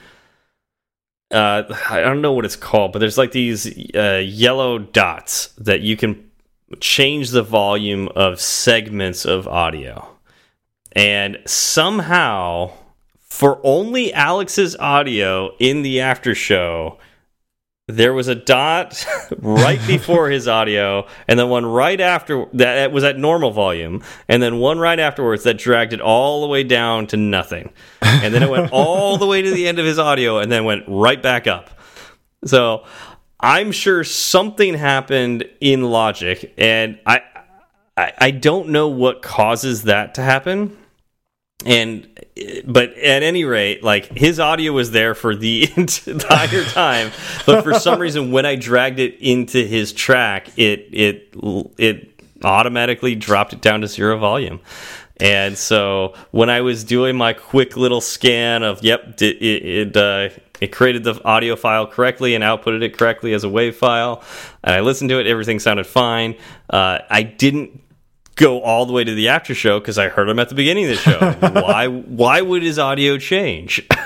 Uh, 1.31 1.63
I 1.89 2.01
don't 2.01 2.23
know 2.23 2.33
what 2.33 2.45
it's 2.45 2.57
called, 2.57 2.93
but 2.93 2.99
there's 2.99 3.19
like 3.19 3.33
these 3.33 3.67
uh, 3.95 4.23
yellow 4.25 4.79
dots 4.79 5.49
that 5.59 5.81
you 5.81 5.97
can 5.97 6.29
change 6.81 7.31
the 7.31 7.43
volume 7.43 8.09
of 8.17 8.41
segments 8.41 9.25
of 9.25 9.47
audio. 9.47 10.09
And 10.93 11.39
somehow, 11.47 12.73
for 13.29 13.61
only 13.63 14.13
Alex's 14.13 14.75
audio 14.77 15.55
in 15.59 15.83
the 15.83 16.01
after 16.01 16.35
show, 16.35 16.99
there 17.91 18.13
was 18.13 18.29
a 18.29 18.35
dot 18.35 19.07
right 19.39 19.81
before 19.87 20.31
his 20.31 20.49
audio, 20.49 21.07
and 21.29 21.39
then 21.39 21.49
one 21.49 21.67
right 21.67 22.01
after 22.01 22.47
that 22.55 22.93
was 22.93 23.05
at 23.05 23.19
normal 23.19 23.51
volume, 23.51 24.03
and 24.29 24.43
then 24.43 24.59
one 24.59 24.79
right 24.79 24.99
afterwards 24.99 25.45
that 25.45 25.59
dragged 25.59 25.93
it 25.93 26.01
all 26.01 26.41
the 26.41 26.47
way 26.47 26.63
down 26.63 27.07
to 27.09 27.17
nothing. 27.17 27.73
And 28.03 28.35
then 28.35 28.43
it 28.43 28.51
went 28.51 28.73
all 28.73 29.17
the 29.17 29.27
way 29.27 29.43
to 29.43 29.51
the 29.51 29.69
end 29.69 29.79
of 29.79 29.87
his 29.87 29.99
audio 29.99 30.39
and 30.39 30.51
then 30.51 30.65
went 30.65 30.85
right 30.87 31.23
back 31.23 31.47
up. 31.47 31.71
So 32.45 32.85
I'm 33.39 33.73
sure 33.73 34.05
something 34.05 34.75
happened 34.75 35.45
in 35.61 35.83
Logic, 35.83 36.53
and 36.59 36.99
I 37.07 37.23
I, 37.97 38.13
I 38.19 38.31
don't 38.31 38.71
know 38.71 38.89
what 38.89 39.23
causes 39.23 39.83
that 39.85 40.15
to 40.15 40.23
happen 40.23 40.77
and 41.67 42.09
but 42.65 42.95
at 42.95 43.23
any 43.23 43.45
rate 43.45 43.83
like 43.83 44.07
his 44.17 44.41
audio 44.41 44.73
was 44.73 44.91
there 44.93 45.15
for 45.15 45.35
the 45.35 45.71
entire 45.77 46.65
time. 46.65 47.11
But 47.47 47.63
for 47.63 47.75
some 47.75 48.01
reason 48.01 48.31
when 48.33 48.47
i 48.47 48.57
dragged 48.57 48.99
it 48.99 49.19
into 49.21 49.65
his 49.65 49.93
track 49.93 50.49
it 50.59 50.89
it 50.93 51.35
it 51.79 52.23
automatically 52.43 53.15
dropped 53.15 53.53
it 53.53 53.61
down 53.61 53.83
to 53.83 53.87
zero 53.87 54.19
volume. 54.19 54.61
And 55.19 55.57
so 55.59 56.15
when 56.31 56.49
i 56.49 56.63
was 56.63 56.85
doing 56.85 57.17
my 57.17 57.35
quick 57.35 57.77
little 57.77 58.01
scan 58.01 58.63
of 58.63 58.83
yep 58.83 59.21
it 59.21 59.43
it, 59.43 59.97
uh, 59.97 60.31
it 60.61 60.69
created 60.73 61.05
the 61.05 61.23
audio 61.25 61.57
file 61.57 61.87
correctly 61.87 62.35
and 62.35 62.43
outputted 62.43 62.83
it 62.83 62.97
correctly 62.97 63.33
as 63.35 63.45
a 63.45 63.49
wave 63.49 63.77
file 63.77 64.23
and 64.65 64.75
i 64.75 64.81
listened 64.81 65.11
to 65.11 65.19
it 65.21 65.27
everything 65.27 65.59
sounded 65.59 65.87
fine. 65.87 66.37
Uh, 66.71 67.01
i 67.11 67.23
didn't 67.23 67.83
go 68.41 68.61
all 68.63 68.87
the 68.87 68.93
way 68.93 69.05
to 69.05 69.15
the 69.15 69.29
after 69.29 69.55
show 69.55 69.79
because 69.79 69.99
I 69.99 70.09
heard 70.09 70.29
him 70.29 70.39
at 70.41 70.49
the 70.49 70.55
beginning 70.57 70.85
of 70.85 70.91
the 70.91 70.97
show. 70.97 71.33
why? 71.63 71.87
Why 71.87 72.41
would 72.41 72.63
his 72.63 72.79
audio 72.79 73.19
change? 73.19 73.87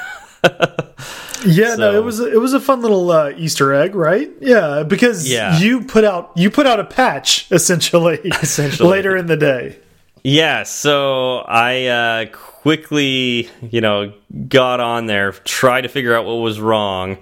Yeah, 1.47 1.75
no, 1.75 1.95
it 1.95 2.03
was 2.03 2.21
it 2.21 2.41
was 2.41 2.55
a 2.55 2.61
fun 2.61 2.81
little 2.81 3.11
uh, 3.11 3.31
Easter 3.37 3.75
egg, 3.75 3.95
right? 3.95 4.31
Yeah, 4.41 4.83
because 4.83 5.31
Yeah. 5.31 5.59
you 5.59 5.83
put 5.85 6.03
out 6.03 6.33
you 6.37 6.50
put 6.50 6.67
out 6.67 6.81
a 6.81 6.85
patch 6.85 7.47
essentially, 7.53 8.19
Essentially. 8.25 8.88
later 8.88 9.14
in 9.14 9.26
the 9.26 9.37
day. 9.37 9.79
yeah. 10.23 10.62
So 10.62 11.41
I 11.41 11.85
uh, 11.87 12.26
quickly, 12.33 13.50
you 13.61 13.83
know, 13.83 14.14
got 14.49 14.81
on 14.81 15.05
there, 15.05 15.33
tried 15.33 15.83
to 15.83 15.88
figure 15.88 16.14
out 16.14 16.25
what 16.25 16.35
was 16.37 16.61
wrong. 16.61 17.19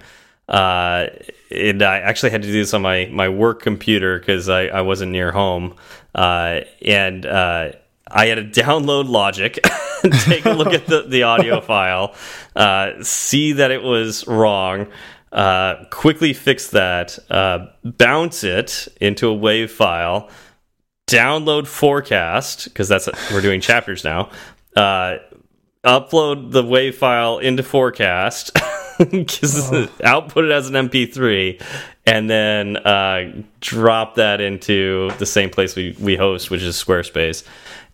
Uh, 0.47 1.07
and 1.51 1.81
I 1.83 1.99
actually 1.99 2.29
had 2.29 2.43
to 2.43 2.47
do 2.47 2.53
this 2.53 2.73
on 2.73 2.81
my 2.81 3.09
my 3.11 3.27
work 3.27 3.61
computer 3.61 4.19
because 4.19 4.47
I, 4.47 4.67
I 4.67 4.81
wasn't 4.81 5.11
near 5.11 5.33
home. 5.33 5.75
Uh, 6.13 6.61
and 6.81 7.25
uh, 7.25 7.71
I 8.07 8.27
had 8.27 8.53
to 8.53 8.61
download 8.61 9.09
Logic, 9.09 9.53
take 10.25 10.45
a 10.45 10.51
look 10.51 10.73
at 10.73 10.85
the, 10.85 11.03
the 11.03 11.23
audio 11.23 11.61
file, 11.61 12.15
uh, 12.55 13.01
see 13.01 13.53
that 13.53 13.71
it 13.71 13.81
was 13.81 14.27
wrong, 14.27 14.87
uh, 15.31 15.85
quickly 15.89 16.33
fix 16.33 16.69
that, 16.69 17.17
uh, 17.31 17.67
bounce 17.83 18.43
it 18.43 18.87
into 19.01 19.31
a 19.31 19.35
WAV 19.35 19.69
file, 19.69 20.29
download 21.07 21.67
Forecast 21.67 22.65
because 22.65 22.87
that's 22.87 23.09
we're 23.31 23.41
doing 23.41 23.61
chapters 23.61 24.03
now. 24.03 24.29
Uh, 24.75 25.17
upload 25.83 26.51
the 26.51 26.63
WAV 26.63 26.93
file 26.93 27.39
into 27.39 27.63
Forecast, 27.63 28.51
because 29.11 29.89
output 30.03 30.45
it 30.45 30.51
as 30.51 30.69
an 30.69 30.75
MP3, 30.75 31.61
and 32.05 32.29
then 32.29 32.77
uh, 32.77 33.43
drop 33.61 34.15
that 34.15 34.41
into 34.41 35.11
the 35.19 35.25
same 35.25 35.49
place 35.49 35.75
we 35.75 35.95
we 35.99 36.15
host, 36.15 36.49
which 36.49 36.61
is 36.61 36.75
Squarespace. 36.75 37.43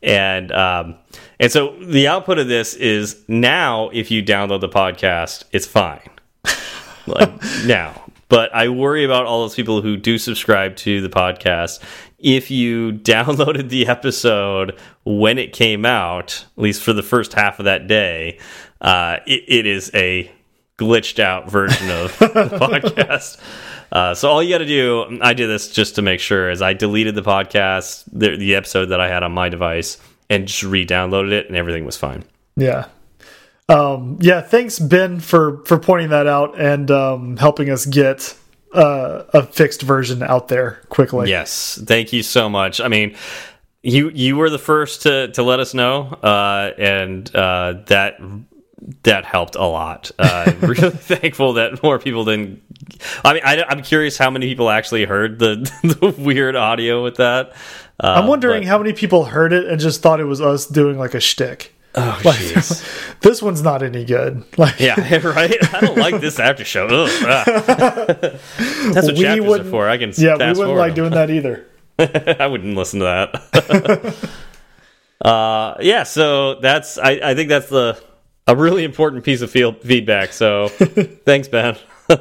And 0.01 0.51
um, 0.51 0.95
and 1.39 1.51
so 1.51 1.75
the 1.81 2.07
output 2.07 2.39
of 2.39 2.47
this 2.47 2.73
is 2.73 3.23
now 3.27 3.89
if 3.89 4.11
you 4.11 4.23
download 4.23 4.61
the 4.61 4.69
podcast, 4.69 5.43
it's 5.51 5.65
fine. 5.65 6.09
like 7.07 7.31
now. 7.65 8.03
But 8.29 8.53
I 8.53 8.69
worry 8.69 9.03
about 9.03 9.25
all 9.25 9.41
those 9.41 9.55
people 9.55 9.81
who 9.81 9.97
do 9.97 10.17
subscribe 10.17 10.75
to 10.77 11.01
the 11.01 11.09
podcast. 11.09 11.79
If 12.19 12.51
you 12.51 12.91
downloaded 13.03 13.69
the 13.69 13.87
episode 13.87 14.79
when 15.03 15.37
it 15.37 15.51
came 15.51 15.85
out, 15.85 16.45
at 16.57 16.61
least 16.61 16.83
for 16.83 16.93
the 16.93 17.03
first 17.03 17.33
half 17.33 17.59
of 17.59 17.65
that 17.65 17.87
day, 17.87 18.39
uh, 18.81 19.17
it, 19.25 19.43
it 19.47 19.65
is 19.65 19.91
a 19.93 20.31
glitched 20.79 21.19
out 21.19 21.51
version 21.51 21.89
of 21.89 22.17
the 22.19 22.27
podcast. 22.27 23.37
Uh, 23.91 24.13
so 24.13 24.29
all 24.29 24.41
you 24.41 24.53
got 24.53 24.59
to 24.59 24.65
do, 24.65 25.19
I 25.21 25.33
did 25.33 25.47
this 25.47 25.71
just 25.71 25.95
to 25.95 26.01
make 26.01 26.19
sure, 26.19 26.49
is 26.49 26.61
I 26.61 26.73
deleted 26.73 27.15
the 27.15 27.21
podcast, 27.21 28.05
the, 28.11 28.37
the 28.37 28.55
episode 28.55 28.87
that 28.87 29.01
I 29.01 29.07
had 29.07 29.23
on 29.23 29.31
my 29.31 29.49
device, 29.49 29.97
and 30.29 30.47
just 30.47 30.63
re-downloaded 30.63 31.31
it, 31.31 31.47
and 31.47 31.55
everything 31.55 31.85
was 31.85 31.97
fine. 31.97 32.23
Yeah. 32.55 32.87
Um, 33.67 34.17
yeah, 34.19 34.41
thanks 34.41 34.79
Ben 34.79 35.19
for 35.19 35.63
for 35.65 35.77
pointing 35.77 36.09
that 36.09 36.25
out 36.25 36.59
and 36.59 36.89
um, 36.89 37.37
helping 37.37 37.69
us 37.69 37.85
get 37.85 38.35
uh, 38.73 39.23
a 39.31 39.43
fixed 39.43 39.83
version 39.83 40.23
out 40.23 40.47
there 40.47 40.81
quickly. 40.89 41.29
Yes, 41.29 41.79
thank 41.83 42.11
you 42.11 42.23
so 42.23 42.49
much. 42.49 42.81
I 42.81 42.87
mean, 42.87 43.15
you 43.83 44.09
you 44.09 44.37
were 44.37 44.49
the 44.49 44.57
first 44.57 45.03
to 45.03 45.27
to 45.33 45.43
let 45.43 45.59
us 45.59 45.75
know, 45.75 46.01
uh, 46.01 46.71
and 46.79 47.33
uh, 47.35 47.75
that 47.87 48.19
that 49.03 49.25
helped 49.25 49.55
a 49.55 49.65
lot. 49.65 50.11
Uh, 50.17 50.51
really 50.61 50.89
thankful 50.91 51.53
that 51.53 51.81
more 51.83 51.99
people 51.99 52.25
didn't. 52.25 52.61
I 53.23 53.33
mean, 53.33 53.43
I, 53.45 53.63
I'm 53.63 53.81
curious 53.81 54.17
how 54.17 54.29
many 54.29 54.47
people 54.47 54.69
actually 54.69 55.05
heard 55.05 55.39
the 55.39 55.55
the 55.83 56.15
weird 56.17 56.55
audio 56.55 57.03
with 57.03 57.15
that. 57.17 57.51
Uh, 58.01 58.15
I'm 58.17 58.27
wondering 58.27 58.63
but- 58.63 58.67
how 58.69 58.77
many 58.77 58.93
people 58.93 59.25
heard 59.25 59.53
it 59.53 59.67
and 59.67 59.79
just 59.79 60.01
thought 60.01 60.19
it 60.19 60.25
was 60.25 60.41
us 60.41 60.65
doing 60.65 60.97
like 60.97 61.13
a 61.13 61.19
shtick. 61.19 61.73
Oh, 61.95 62.21
Like, 62.23 62.37
this 63.21 63.41
one's 63.41 63.63
not 63.63 63.81
any 63.81 64.05
good. 64.05 64.43
Like, 64.59 64.79
yeah, 64.79 64.93
right. 65.27 65.55
I 65.73 65.79
don't 65.81 65.97
like 65.97 66.21
this 66.21 66.39
after 66.39 66.63
show. 66.63 66.85
Ugh. 66.87 67.09
That's 67.27 69.07
what 69.07 69.17
We 69.17 69.23
chapters 69.23 69.59
are 69.59 69.63
for. 69.63 69.89
I 69.89 69.97
can 69.97 70.13
yeah, 70.15 70.35
we 70.37 70.59
wouldn't 70.59 70.77
like 70.77 70.93
them. 70.95 71.09
doing 71.09 71.13
that 71.15 71.31
either. 71.31 71.65
I 72.39 72.45
wouldn't 72.45 72.77
listen 72.77 72.99
to 72.99 73.05
that. 73.05 74.15
uh, 75.27 75.75
yeah, 75.81 76.03
so 76.03 76.59
that's 76.59 76.97
I, 76.97 77.19
I 77.23 77.35
think 77.35 77.49
that's 77.49 77.69
the 77.69 78.01
a 78.49 78.55
really 78.55 78.83
important 78.83 79.23
piece 79.23 79.41
of 79.41 79.51
field 79.51 79.81
feedback. 79.81 80.33
So 80.33 80.67
thanks, 81.25 81.47
Ben. 81.47 81.77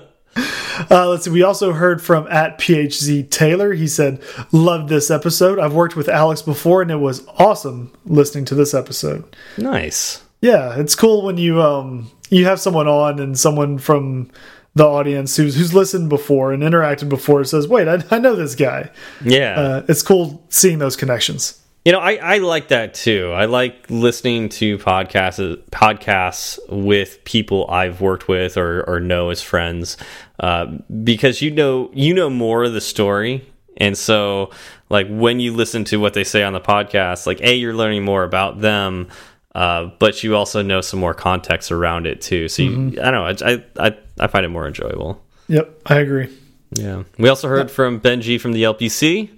Uh, 0.92 1.08
let's 1.08 1.24
see. 1.24 1.30
We 1.30 1.42
also 1.42 1.72
heard 1.72 2.00
from 2.00 2.28
at 2.28 2.60
PHZ 2.60 3.30
Taylor. 3.30 3.72
He 3.72 3.88
said, 3.88 4.22
"Loved 4.52 4.88
this 4.88 5.10
episode. 5.10 5.58
I've 5.58 5.74
worked 5.74 5.96
with 5.96 6.08
Alex 6.08 6.40
before, 6.40 6.82
and 6.82 6.90
it 6.92 6.98
was 6.98 7.26
awesome 7.36 7.92
listening 8.04 8.44
to 8.44 8.54
this 8.54 8.74
episode." 8.74 9.24
nice. 9.56 10.22
Yeah, 10.40 10.78
it's 10.78 10.94
cool 10.94 11.24
when 11.24 11.36
you 11.36 11.60
um 11.60 12.12
you 12.30 12.44
have 12.44 12.60
someone 12.60 12.86
on 12.86 13.18
and 13.18 13.36
someone 13.36 13.78
from 13.78 14.30
the 14.76 14.86
audience 14.86 15.36
who's 15.36 15.56
who's 15.56 15.74
listened 15.74 16.08
before 16.08 16.52
and 16.52 16.62
interacted 16.62 17.08
before 17.08 17.42
says, 17.42 17.66
"Wait, 17.66 17.88
I, 17.88 18.04
I 18.12 18.20
know 18.20 18.36
this 18.36 18.54
guy." 18.54 18.90
Yeah. 19.24 19.58
Uh, 19.58 19.84
it's 19.88 20.02
cool 20.02 20.46
seeing 20.48 20.78
those 20.78 20.94
connections. 20.94 21.57
You 21.84 21.92
know, 21.92 22.00
I, 22.00 22.16
I 22.16 22.38
like 22.38 22.68
that 22.68 22.92
too. 22.92 23.32
I 23.32 23.46
like 23.46 23.86
listening 23.88 24.50
to 24.50 24.78
podcasts 24.78 25.56
podcasts 25.70 26.58
with 26.68 27.22
people 27.24 27.66
I've 27.70 28.00
worked 28.00 28.28
with 28.28 28.56
or, 28.56 28.82
or 28.82 29.00
know 29.00 29.30
as 29.30 29.40
friends, 29.40 29.96
uh, 30.40 30.66
because 31.02 31.40
you 31.40 31.50
know 31.50 31.90
you 31.94 32.12
know 32.12 32.28
more 32.28 32.64
of 32.64 32.74
the 32.74 32.80
story, 32.80 33.46
and 33.76 33.96
so 33.96 34.50
like 34.90 35.06
when 35.08 35.40
you 35.40 35.54
listen 35.54 35.84
to 35.84 35.98
what 35.98 36.14
they 36.14 36.24
say 36.24 36.42
on 36.42 36.52
the 36.52 36.60
podcast, 36.60 37.26
like 37.26 37.40
a 37.40 37.54
you're 37.54 37.74
learning 37.74 38.04
more 38.04 38.24
about 38.24 38.60
them, 38.60 39.08
uh, 39.54 39.86
but 39.98 40.22
you 40.22 40.36
also 40.36 40.60
know 40.60 40.80
some 40.80 41.00
more 41.00 41.14
context 41.14 41.72
around 41.72 42.06
it 42.06 42.20
too. 42.20 42.48
So 42.48 42.64
you, 42.64 43.00
I 43.00 43.10
don't 43.10 43.40
know, 43.40 43.62
I, 43.78 43.88
I 43.88 43.96
I 44.20 44.26
find 44.26 44.44
it 44.44 44.50
more 44.50 44.66
enjoyable. 44.66 45.24
Yep, 45.46 45.82
I 45.86 46.00
agree. 46.00 46.28
Yeah. 46.72 47.04
We 47.18 47.28
also 47.28 47.48
heard 47.48 47.70
from 47.70 48.00
Benji 48.00 48.40
from 48.40 48.52
the 48.52 48.64
LPC. 48.64 49.30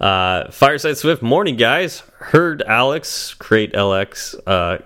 Uh, 0.00 0.50
Fireside 0.50 0.96
Swift, 0.96 1.22
morning, 1.22 1.56
guys. 1.56 2.02
Heard 2.18 2.62
Alex, 2.62 3.34
Create 3.34 3.74
LX, 3.74 4.34
uh, 4.46 4.78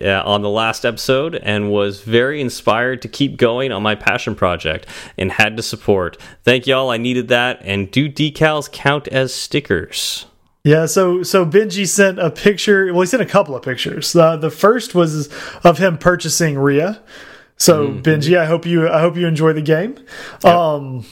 yeah, 0.00 0.20
on 0.22 0.42
the 0.42 0.50
last 0.50 0.84
episode 0.84 1.36
and 1.36 1.70
was 1.70 2.02
very 2.02 2.40
inspired 2.40 3.02
to 3.02 3.08
keep 3.08 3.36
going 3.36 3.70
on 3.70 3.82
my 3.82 3.94
passion 3.94 4.34
project 4.34 4.86
and 5.16 5.30
had 5.30 5.56
to 5.56 5.62
support. 5.62 6.16
Thank 6.42 6.66
y'all. 6.66 6.90
I 6.90 6.96
needed 6.96 7.28
that. 7.28 7.60
And 7.62 7.90
do 7.90 8.08
decals 8.08 8.70
count 8.70 9.06
as 9.08 9.32
stickers? 9.32 10.26
Yeah, 10.64 10.86
so 10.86 11.22
so 11.22 11.46
Benji 11.46 11.86
sent 11.86 12.18
a 12.18 12.28
picture. 12.28 12.92
Well, 12.92 13.02
he 13.02 13.06
sent 13.06 13.22
a 13.22 13.26
couple 13.26 13.54
of 13.54 13.62
pictures. 13.62 14.16
Uh, 14.16 14.36
the 14.36 14.50
first 14.50 14.96
was 14.96 15.28
of 15.62 15.78
him 15.78 15.96
purchasing 15.96 16.58
Ria. 16.58 17.00
So 17.56 17.86
mm 17.86 17.94
-hmm. 17.94 18.02
Benji, 18.02 18.36
I 18.36 18.46
hope 18.46 18.68
you 18.68 18.88
I 18.88 19.00
hope 19.00 19.16
you 19.16 19.28
enjoy 19.28 19.52
the 19.52 19.62
game. 19.62 19.94
Yep. 20.42 20.54
Um, 20.54 21.04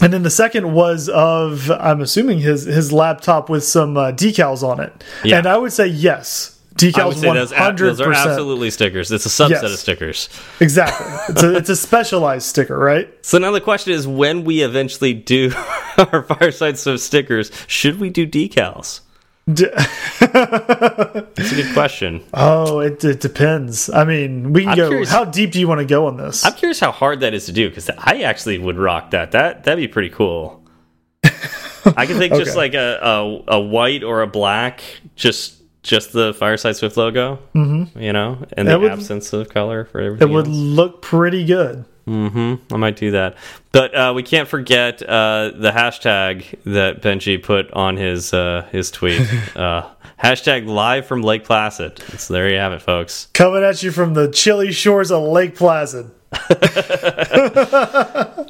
and 0.00 0.12
then 0.12 0.22
the 0.22 0.30
second 0.30 0.72
was 0.72 1.08
of 1.08 1.70
I'm 1.70 2.00
assuming 2.00 2.38
his 2.38 2.64
his 2.64 2.92
laptop 2.92 3.50
with 3.50 3.64
some 3.64 3.96
uh, 3.96 4.12
decals 4.12 4.62
on 4.62 4.80
it. 4.80 5.04
Yeah. 5.24 5.38
And 5.38 5.46
I 5.46 5.56
would 5.56 5.72
say 5.72 5.86
yes. 5.86 6.58
Decals 6.74 7.24
one 7.24 7.36
hundred 7.36 7.98
percent. 7.98 8.08
are 8.08 8.14
absolutely 8.14 8.70
stickers. 8.70 9.12
It's 9.12 9.26
a 9.26 9.28
subset 9.28 9.50
yes. 9.50 9.62
of 9.62 9.78
stickers. 9.78 10.28
Exactly. 10.58 11.06
It's 11.28 11.42
a, 11.42 11.56
it's 11.56 11.68
a 11.68 11.76
specialized 11.76 12.46
sticker, 12.46 12.78
right? 12.78 13.08
So 13.24 13.38
now 13.38 13.52
the 13.52 13.60
question 13.60 13.92
is, 13.92 14.06
when 14.06 14.42
we 14.44 14.62
eventually 14.62 15.14
do 15.14 15.52
our 15.96 16.22
fireside 16.22 16.84
of 16.86 17.00
stickers, 17.00 17.52
should 17.66 18.00
we 18.00 18.10
do 18.10 18.26
decals? 18.26 19.00
That's 19.46 19.72
a 20.20 21.26
good 21.34 21.72
question. 21.72 22.22
Oh, 22.32 22.78
it, 22.78 23.02
it 23.04 23.20
depends. 23.20 23.90
I 23.90 24.04
mean, 24.04 24.52
we 24.52 24.62
can 24.62 24.70
I'm 24.70 24.76
go. 24.76 24.88
Curious, 24.88 25.10
how 25.10 25.24
deep 25.24 25.50
do 25.50 25.58
you 25.58 25.66
want 25.66 25.80
to 25.80 25.84
go 25.84 26.06
on 26.06 26.16
this? 26.16 26.46
I'm 26.46 26.52
curious 26.54 26.78
how 26.78 26.92
hard 26.92 27.20
that 27.20 27.34
is 27.34 27.46
to 27.46 27.52
do 27.52 27.68
because 27.68 27.90
I 27.90 28.22
actually 28.22 28.58
would 28.58 28.78
rock 28.78 29.10
that. 29.10 29.32
That 29.32 29.64
that'd 29.64 29.82
be 29.82 29.88
pretty 29.88 30.10
cool. 30.10 30.62
I 31.24 32.06
can 32.06 32.18
think 32.18 32.32
okay. 32.32 32.44
just 32.44 32.56
like 32.56 32.74
a, 32.74 32.98
a 33.02 33.56
a 33.56 33.60
white 33.60 34.04
or 34.04 34.22
a 34.22 34.28
black, 34.28 34.80
just 35.16 35.60
just 35.82 36.12
the 36.12 36.32
Fireside 36.34 36.76
Swift 36.76 36.96
logo, 36.96 37.40
mm 37.52 37.68
-hmm. 37.68 38.00
you 38.00 38.12
know, 38.12 38.38
and 38.56 38.68
the 38.68 38.78
would, 38.78 38.92
absence 38.92 39.36
of 39.36 39.48
color 39.48 39.84
for 39.84 40.00
everything. 40.00 40.28
It 40.28 40.32
would 40.32 40.46
else. 40.46 40.56
look 40.56 41.02
pretty 41.02 41.44
good. 41.44 41.84
Mm 42.06 42.30
hmm 42.30 42.74
I 42.74 42.78
might 42.78 42.96
do 42.96 43.12
that, 43.12 43.36
but 43.70 43.94
uh, 43.94 44.12
we 44.14 44.24
can't 44.24 44.48
forget 44.48 45.00
uh, 45.02 45.52
the 45.54 45.70
hashtag 45.70 46.44
that 46.64 47.00
Benji 47.00 47.40
put 47.40 47.70
on 47.72 47.96
his 47.96 48.34
uh, 48.34 48.66
his 48.72 48.90
tweet. 48.90 49.22
Uh, 49.54 49.86
hashtag 50.22 50.66
live 50.66 51.06
from 51.06 51.22
Lake 51.22 51.44
Placid. 51.44 51.98
So 52.18 52.32
there 52.34 52.48
you 52.48 52.56
have 52.56 52.72
it, 52.72 52.80
folks. 52.80 53.28
Coming 53.34 53.62
at 53.62 53.82
you 53.82 53.90
from 53.92 54.14
the 54.14 54.30
chilly 54.30 54.72
shores 54.72 55.10
of 55.12 55.22
Lake 55.22 55.54
Placid. 55.56 56.10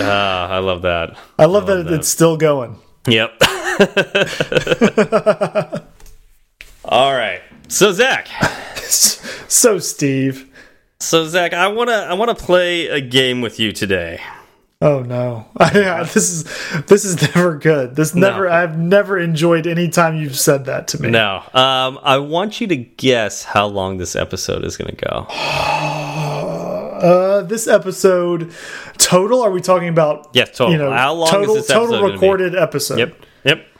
Ah, 0.00 0.48
I 0.48 0.58
love 0.58 0.82
that. 0.82 1.10
I 1.10 1.12
love, 1.12 1.18
I 1.38 1.46
love 1.46 1.66
that, 1.66 1.84
that 1.84 1.94
it's 1.94 2.08
still 2.08 2.36
going. 2.36 2.78
Yep. 3.06 3.32
All 6.84 7.12
right. 7.12 7.40
So 7.68 7.92
Zach. 7.92 8.28
so 8.86 9.78
Steve. 9.78 10.47
So 11.00 11.26
Zach, 11.26 11.52
I 11.52 11.68
wanna 11.68 11.92
I 11.92 12.14
wanna 12.14 12.34
play 12.34 12.88
a 12.88 13.00
game 13.00 13.40
with 13.40 13.60
you 13.60 13.70
today. 13.72 14.20
Oh 14.80 15.00
no! 15.00 15.46
this 15.72 16.16
is 16.16 16.44
this 16.86 17.04
is 17.04 17.20
never 17.34 17.56
good. 17.56 17.94
This 17.96 18.14
never. 18.14 18.48
No. 18.48 18.52
I've 18.52 18.78
never 18.78 19.18
enjoyed 19.18 19.66
any 19.66 19.88
time 19.88 20.16
you've 20.16 20.38
said 20.38 20.64
that 20.66 20.88
to 20.88 21.02
me. 21.02 21.10
No. 21.10 21.42
Um, 21.54 21.98
I 22.02 22.18
want 22.18 22.60
you 22.60 22.66
to 22.68 22.76
guess 22.76 23.44
how 23.44 23.66
long 23.66 23.98
this 23.98 24.16
episode 24.16 24.64
is 24.64 24.76
going 24.76 24.94
to 24.94 25.04
go. 25.04 25.26
uh, 26.98 27.42
this 27.42 27.68
episode 27.68 28.52
total. 28.98 29.42
Are 29.42 29.50
we 29.50 29.60
talking 29.60 29.88
about? 29.88 30.30
Yes, 30.32 30.56
total. 30.56 30.72
You 30.72 30.78
know, 30.78 30.92
how 30.92 31.14
long 31.14 31.30
total, 31.30 31.56
is 31.56 31.62
this 31.62 31.70
episode 31.70 31.90
total 31.90 32.12
recorded 32.12 32.54
episode? 32.56 32.98
Yep. 32.98 33.24
Yep. 33.44 33.66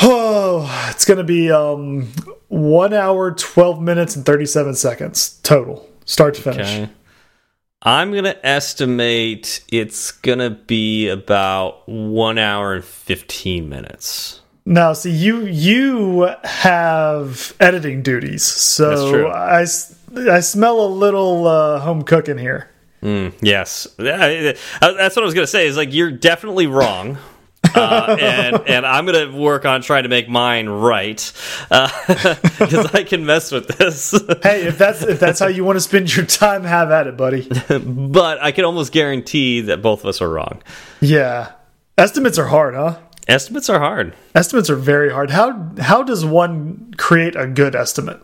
Oh, 0.00 0.90
it's 0.92 1.04
going 1.04 1.18
to 1.18 1.24
be 1.24 1.50
um, 1.50 2.12
one 2.46 2.94
hour, 2.94 3.32
12 3.32 3.82
minutes, 3.82 4.14
and 4.14 4.24
37 4.24 4.76
seconds 4.76 5.40
total, 5.42 5.88
start 6.08 6.34
to 6.34 6.42
finish. 6.42 6.66
Okay. 6.66 6.90
I'm 7.82 8.10
going 8.10 8.24
to 8.24 8.44
estimate 8.44 9.64
it's 9.70 10.10
going 10.10 10.40
to 10.40 10.50
be 10.50 11.08
about 11.08 11.88
one 11.88 12.38
hour 12.38 12.74
and 12.74 12.84
15 12.84 13.68
minutes. 13.68 14.40
Now, 14.66 14.92
see, 14.92 15.12
you 15.12 15.46
you 15.46 16.34
have 16.44 17.54
editing 17.58 18.02
duties, 18.02 18.42
so 18.42 19.28
I, 19.28 19.60
I 19.60 19.64
smell 20.40 20.84
a 20.84 20.88
little 20.88 21.46
uh, 21.46 21.78
home 21.78 22.02
cooking 22.02 22.36
here. 22.36 22.68
Mm, 23.02 23.32
yes, 23.40 23.86
that's 23.96 25.16
what 25.16 25.22
I 25.22 25.24
was 25.24 25.32
going 25.32 25.44
to 25.44 25.46
say. 25.46 25.66
Is 25.66 25.78
like 25.78 25.94
you're 25.94 26.10
definitely 26.10 26.66
wrong 26.66 27.16
uh, 27.74 28.16
and 28.20 28.62
and 28.66 28.86
I'm 28.86 29.06
gonna 29.06 29.36
work 29.36 29.64
on 29.64 29.82
trying 29.82 30.04
to 30.04 30.08
make 30.08 30.28
mine 30.28 30.68
right 30.68 31.16
because 31.68 32.86
uh, 32.86 32.90
I 32.94 33.04
can 33.04 33.26
mess 33.26 33.52
with 33.52 33.68
this. 33.68 34.12
hey, 34.42 34.66
if 34.66 34.78
that's 34.78 35.02
if 35.02 35.20
that's 35.20 35.40
how 35.40 35.46
you 35.46 35.64
want 35.64 35.76
to 35.76 35.80
spend 35.80 36.14
your 36.14 36.26
time, 36.26 36.64
have 36.64 36.90
at 36.90 37.06
it, 37.06 37.16
buddy. 37.16 37.48
but 37.80 38.42
I 38.42 38.52
can 38.52 38.64
almost 38.64 38.92
guarantee 38.92 39.62
that 39.62 39.82
both 39.82 40.00
of 40.00 40.06
us 40.06 40.20
are 40.20 40.28
wrong. 40.28 40.62
Yeah, 41.00 41.52
estimates 41.96 42.38
are 42.38 42.46
hard, 42.46 42.74
huh? 42.74 42.98
Estimates 43.26 43.68
are 43.68 43.78
hard. 43.78 44.14
Estimates 44.34 44.70
are 44.70 44.76
very 44.76 45.12
hard. 45.12 45.30
How 45.30 45.70
how 45.78 46.02
does 46.02 46.24
one 46.24 46.94
create 46.96 47.36
a 47.36 47.46
good 47.46 47.74
estimate? 47.74 48.20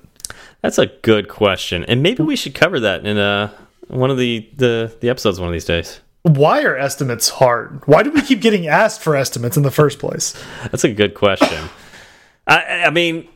That's 0.63 0.79
a 0.79 0.87
good 0.87 1.29
question, 1.29 1.85
and 1.85 2.03
maybe 2.03 2.23
we 2.23 2.37
should 2.37 2.55
cover 2.55 2.81
that 2.81 3.05
in 3.05 3.19
a 3.19 3.21
uh, 3.21 3.65
one 3.89 4.11
of 4.11 4.17
the 4.17 4.49
the 4.57 4.97
the 5.01 5.11
episodes 5.11 5.39
one 5.39 5.49
of 5.49 5.53
these 5.53 5.67
days. 5.67 6.01
Why 6.25 6.63
are 6.63 6.75
estimates 6.75 7.29
hard? 7.29 7.83
Why 7.87 8.03
do 8.03 8.11
we 8.11 8.23
keep 8.23 8.41
getting 8.41 8.67
asked 8.67 9.03
for 9.03 9.15
estimates 9.15 9.59
in 9.59 9.63
the 9.63 9.71
first 9.71 9.99
place? 9.99 10.35
That's 10.63 10.83
a 10.83 10.93
good 10.93 11.15
question. 11.15 11.69
I, 12.47 12.85
I 12.87 12.91
mean, 12.91 13.29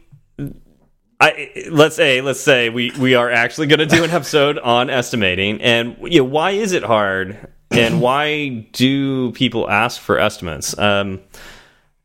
I 1.20 1.68
let's 1.70 1.96
say 1.96 2.22
let's 2.22 2.40
say 2.40 2.70
we 2.70 2.90
we 2.98 3.14
are 3.14 3.30
actually 3.30 3.66
going 3.66 3.80
to 3.80 3.86
do 3.86 4.04
an 4.04 4.10
episode 4.10 4.58
on 4.58 4.88
estimating, 4.88 5.60
and 5.60 5.98
you 6.02 6.20
know, 6.20 6.24
why 6.24 6.52
is 6.52 6.72
it 6.72 6.82
hard, 6.82 7.52
and 7.70 8.00
why 8.00 8.66
do 8.72 9.32
people 9.32 9.68
ask 9.68 10.00
for 10.00 10.18
estimates? 10.18 10.76
Um, 10.78 11.20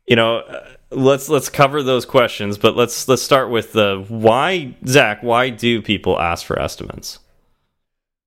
you 0.06 0.18
know, 0.18 0.44
let's 0.90 1.30
let's 1.30 1.48
cover 1.48 1.82
those 1.82 2.06
questions, 2.06 2.58
but 2.58 2.76
let's 2.76 3.08
let's 3.08 3.22
start 3.22 3.50
with 3.50 3.72
the 3.72 4.04
why, 4.10 4.76
Zach. 4.86 5.24
Why 5.24 5.50
do 5.50 5.82
people 5.82 6.20
ask 6.20 6.46
for 6.46 6.60
estimates? 6.60 7.20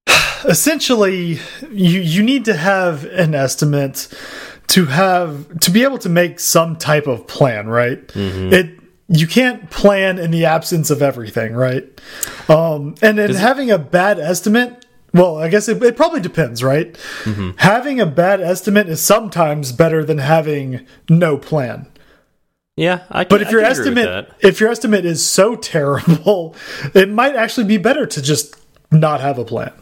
essentially 0.44 1.38
you 1.70 2.00
you 2.00 2.22
need 2.22 2.44
to 2.44 2.54
have 2.54 3.04
an 3.04 3.34
estimate 3.34 4.08
to 4.68 4.86
have 4.86 5.60
to 5.60 5.70
be 5.70 5.82
able 5.84 5.98
to 5.98 6.08
make 6.08 6.40
some 6.40 6.76
type 6.76 7.06
of 7.06 7.26
plan 7.26 7.68
right 7.68 8.08
mm 8.14 8.30
-hmm. 8.30 8.52
it 8.52 8.66
you 9.08 9.26
can't 9.26 9.70
plan 9.70 10.18
in 10.18 10.30
the 10.30 10.46
absence 10.46 10.92
of 10.94 11.02
everything 11.02 11.56
right 11.56 11.84
um 12.48 12.94
and 13.02 13.18
then 13.18 13.34
having 13.34 13.70
a 13.70 13.78
bad 13.78 14.18
estimate 14.18 14.72
well 15.12 15.38
i 15.44 15.48
guess 15.48 15.68
it, 15.68 15.82
it 15.82 15.96
probably 15.96 16.20
depends 16.20 16.62
right 16.62 16.98
mm 17.24 17.34
-hmm. 17.34 17.52
having 17.56 18.00
a 18.00 18.06
bad 18.06 18.40
estimate 18.40 18.90
is 18.90 19.06
sometimes 19.06 19.72
better 19.72 20.04
than 20.04 20.18
having 20.18 20.80
no 21.08 21.36
plan 21.38 21.86
yeah, 22.78 23.04
I 23.10 23.24
can, 23.24 23.30
but 23.30 23.40
if 23.40 23.50
your 23.50 23.62
estimate 23.62 24.28
if 24.40 24.60
your 24.60 24.70
estimate 24.70 25.06
is 25.06 25.24
so 25.24 25.56
terrible, 25.74 26.54
it 26.94 27.08
might 27.08 27.34
actually 27.34 27.66
be 27.66 27.78
better 27.78 28.06
to 28.06 28.20
just 28.20 28.54
not 28.90 29.20
have 29.20 29.38
a 29.38 29.44
plan. 29.44 29.72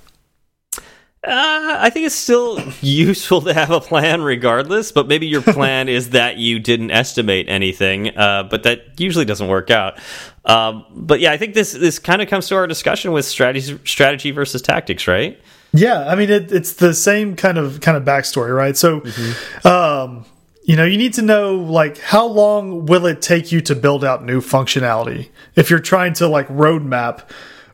Uh, 1.27 1.77
I 1.81 1.91
think 1.91 2.05
it's 2.05 2.15
still 2.15 2.61
useful 2.83 3.41
to 3.43 3.55
have 3.55 3.71
a 3.71 3.81
plan 3.81 4.23
regardless, 4.23 4.93
but 4.93 5.09
maybe 5.09 5.27
your 5.27 5.43
plan 5.57 5.89
is 5.89 6.11
that 6.11 6.37
you 6.37 6.59
didn't 6.59 6.91
estimate 6.91 7.49
anything, 7.49 8.17
uh, 8.17 8.43
but 8.43 8.65
that 8.65 9.01
usually 9.01 9.25
doesn't 9.25 9.49
work 9.49 9.71
out. 9.71 9.99
Um, 10.45 10.85
but 10.95 11.21
yeah, 11.21 11.33
I 11.33 11.39
think 11.39 11.55
this 11.55 11.73
this 11.73 11.99
kind 11.99 12.21
of 12.21 12.29
comes 12.29 12.49
to 12.49 12.57
our 12.57 12.67
discussion 12.67 13.13
with 13.13 13.25
strategy 13.25 13.79
strategy 13.85 14.31
versus 14.33 14.61
tactics, 14.61 15.09
right? 15.09 15.41
Yeah, 15.73 16.07
I 16.07 16.15
mean 16.15 16.31
it, 16.31 16.53
it's 16.53 16.75
the 16.75 16.93
same 16.93 17.37
kind 17.37 17.57
of 17.57 17.81
kind 17.81 17.97
of 17.97 18.05
backstory, 18.05 18.55
right? 18.55 18.77
So, 18.77 19.01
mm 19.01 19.11
-hmm. 19.11 19.67
um, 19.67 20.25
you 20.65 20.77
know, 20.77 20.85
you 20.85 20.99
need 20.99 21.15
to 21.15 21.23
know 21.23 21.57
like 21.57 21.99
how 21.99 22.27
long 22.27 22.87
will 22.87 23.07
it 23.07 23.23
take 23.23 23.53
you 23.53 23.61
to 23.63 23.75
build 23.75 24.05
out 24.05 24.25
new 24.25 24.41
functionality 24.41 25.29
if 25.57 25.71
you're 25.71 25.83
trying 25.83 26.15
to 26.15 26.29
like 26.29 26.49
roadmap 26.49 27.21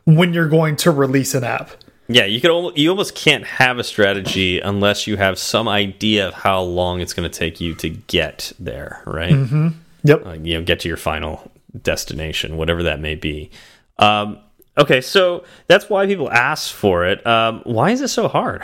when 0.03 0.33
you're 0.33 0.49
going 0.49 0.75
to 0.77 0.91
release 0.91 1.37
an 1.37 1.43
app. 1.43 1.71
Yeah, 2.13 2.25
you 2.25 2.41
could 2.41 2.77
you 2.77 2.89
almost 2.89 3.15
can't 3.15 3.45
have 3.45 3.79
a 3.79 3.83
strategy 3.83 4.59
unless 4.59 5.07
you 5.07 5.17
have 5.17 5.37
some 5.37 5.67
idea 5.67 6.27
of 6.27 6.33
how 6.33 6.61
long 6.61 7.01
it's 7.01 7.13
going 7.13 7.29
to 7.29 7.39
take 7.39 7.61
you 7.61 7.73
to 7.75 7.89
get 7.89 8.53
there, 8.59 9.01
right? 9.05 9.31
Mm 9.31 9.47
-hmm. 9.47 9.73
Yep. 10.03 10.25
Uh, 10.25 10.33
you 10.43 10.57
know, 10.57 10.65
get 10.65 10.79
to 10.79 10.87
your 10.87 10.97
final 10.97 11.51
destination, 11.83 12.57
whatever 12.57 12.83
that 12.83 12.99
may 12.99 13.15
be. 13.15 13.49
Um, 13.97 14.37
okay, 14.75 15.01
so 15.01 15.43
that's 15.67 15.89
why 15.89 16.07
people 16.07 16.29
ask 16.31 16.73
for 16.73 17.05
it. 17.05 17.25
Um, 17.25 17.61
why 17.65 17.91
is 17.91 18.01
it 18.01 18.09
so 18.09 18.27
hard? 18.27 18.63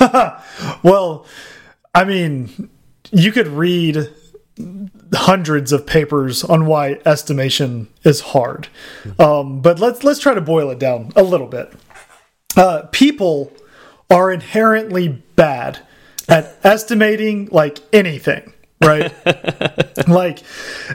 well, 0.82 1.26
I 1.94 2.04
mean, 2.04 2.70
you 3.10 3.32
could 3.32 3.48
read 3.48 4.08
hundreds 5.14 5.72
of 5.72 5.84
papers 5.86 6.44
on 6.44 6.66
why 6.66 7.00
estimation 7.04 7.88
is 8.04 8.20
hard. 8.20 8.68
Um, 9.18 9.60
but 9.60 9.78
let's 9.78 10.04
let's 10.04 10.20
try 10.20 10.34
to 10.34 10.40
boil 10.40 10.70
it 10.70 10.78
down 10.78 11.12
a 11.16 11.22
little 11.22 11.46
bit 11.46 11.72
uh, 12.56 12.82
people 12.92 13.52
are 14.10 14.30
inherently 14.30 15.08
bad 15.08 15.80
at 16.28 16.56
estimating 16.64 17.48
like 17.50 17.78
anything, 17.92 18.52
right? 18.82 19.12
like, 20.08 20.42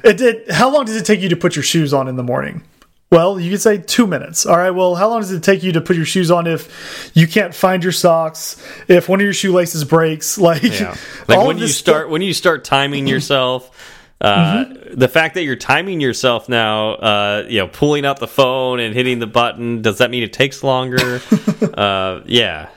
it 0.04 0.18
did. 0.18 0.52
How 0.52 0.70
long 0.70 0.86
does 0.86 0.96
it 0.96 1.06
take 1.06 1.22
you 1.22 1.30
to 1.30 1.36
put 1.36 1.56
your 1.56 1.64
shoes 1.64 1.94
on 1.94 2.08
in 2.08 2.16
the 2.16 2.24
morning? 2.24 2.64
Well, 3.10 3.40
you 3.40 3.52
could 3.52 3.62
say 3.62 3.78
two 3.78 4.06
minutes. 4.06 4.46
All 4.46 4.58
right. 4.58 4.72
Well, 4.72 4.96
how 4.96 5.08
long 5.08 5.22
does 5.22 5.32
it 5.32 5.42
take 5.42 5.64
you 5.64 5.72
to 5.74 5.82
put 5.82 5.96
your 5.96 6.06
shoes 6.06 6.30
on 6.30 6.46
if 6.46 7.12
you 7.14 7.26
can't 7.26 7.56
find 7.56 7.82
your 7.82 7.94
socks? 7.94 8.62
If 8.90 9.08
one 9.08 9.22
of 9.22 9.24
your 9.24 9.34
shoelaces 9.34 9.86
breaks, 9.86 10.38
like, 10.50 10.64
yeah. 10.64 10.96
like 11.28 11.46
when 11.48 11.58
you 11.58 11.68
start 11.68 12.10
when 12.10 12.22
you 12.22 12.34
start 12.34 12.64
timing 12.64 13.08
yourself. 13.08 13.94
Uh, 14.20 14.30
mm 14.30 14.66
-hmm. 14.66 15.00
The 15.00 15.08
fact 15.08 15.34
that 15.36 15.44
you're 15.44 15.56
timing 15.76 16.02
yourself 16.02 16.50
now, 16.50 16.96
uh, 16.96 17.46
you 17.48 17.60
know, 17.60 17.68
pulling 17.68 18.06
out 18.06 18.20
the 18.20 18.28
phone 18.28 18.80
and 18.86 18.96
hitting 18.96 19.20
the 19.20 19.28
button, 19.28 19.82
does 19.82 19.98
that 19.98 20.10
mean 20.10 20.24
it 20.24 20.34
takes 20.34 20.64
longer? 20.64 21.22
uh, 21.86 22.22
yeah, 22.26 22.68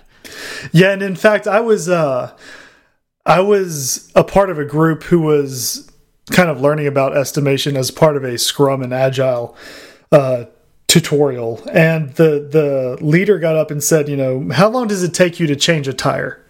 yeah. 0.72 0.92
And 0.92 1.02
in 1.02 1.16
fact, 1.16 1.46
I 1.46 1.60
was 1.60 1.88
uh, 1.88 2.30
I 3.24 3.40
was 3.40 4.10
a 4.14 4.24
part 4.24 4.50
of 4.50 4.58
a 4.58 4.64
group 4.64 5.04
who 5.04 5.20
was 5.20 5.90
kind 6.30 6.50
of 6.50 6.60
learning 6.60 6.86
about 6.86 7.16
estimation 7.16 7.76
as 7.76 7.90
part 7.90 8.16
of 8.16 8.24
a 8.24 8.36
Scrum 8.38 8.82
and 8.82 8.92
Agile 8.92 9.56
uh, 10.12 10.44
tutorial, 10.86 11.60
and 11.72 12.14
the 12.14 12.48
the 12.50 12.98
leader 13.00 13.38
got 13.38 13.56
up 13.56 13.70
and 13.70 13.82
said, 13.82 14.08
you 14.08 14.16
know, 14.16 14.50
how 14.52 14.68
long 14.68 14.88
does 14.88 15.02
it 15.02 15.14
take 15.14 15.40
you 15.40 15.46
to 15.46 15.56
change 15.56 15.88
a 15.88 15.92
tire? 15.92 16.44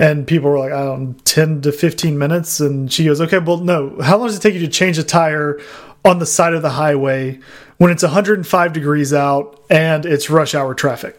And 0.00 0.26
people 0.26 0.48
were 0.48 0.58
like, 0.58 0.72
I 0.72 0.82
don't 0.82 1.08
know, 1.10 1.14
10 1.24 1.60
to 1.60 1.72
15 1.72 2.16
minutes. 2.16 2.58
And 2.58 2.90
she 2.90 3.04
goes, 3.04 3.20
okay, 3.20 3.38
well, 3.38 3.58
no, 3.58 4.00
how 4.00 4.16
long 4.16 4.28
does 4.28 4.38
it 4.38 4.40
take 4.40 4.54
you 4.54 4.60
to 4.60 4.68
change 4.68 4.96
a 4.96 5.04
tire 5.04 5.60
on 6.06 6.18
the 6.18 6.24
side 6.24 6.54
of 6.54 6.62
the 6.62 6.70
highway 6.70 7.38
when 7.76 7.90
it's 7.90 8.02
105 8.02 8.72
degrees 8.72 9.12
out 9.12 9.62
and 9.68 10.06
it's 10.06 10.30
rush 10.30 10.54
hour 10.54 10.74
traffic? 10.74 11.18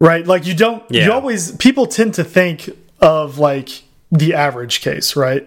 Right? 0.00 0.26
Like, 0.26 0.46
you 0.46 0.54
don't, 0.54 0.82
yeah. 0.90 1.04
you 1.04 1.12
always, 1.12 1.54
people 1.56 1.86
tend 1.86 2.14
to 2.14 2.24
think 2.24 2.70
of 3.00 3.38
like 3.38 3.82
the 4.10 4.32
average 4.32 4.80
case, 4.80 5.14
right? 5.14 5.46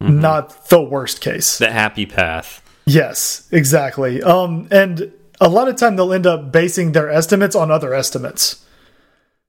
Mm 0.00 0.06
-hmm. 0.06 0.20
Not 0.20 0.68
the 0.68 0.80
worst 0.80 1.20
case. 1.20 1.58
The 1.58 1.72
happy 1.72 2.06
path. 2.06 2.62
Yes, 2.84 3.48
exactly. 3.50 4.22
Um, 4.22 4.68
and 4.70 5.10
a 5.40 5.48
lot 5.48 5.68
of 5.68 5.74
time 5.74 5.96
they'll 5.96 6.14
end 6.14 6.26
up 6.26 6.52
basing 6.52 6.92
their 6.92 7.10
estimates 7.10 7.56
on 7.56 7.70
other 7.70 7.92
estimates. 7.92 8.64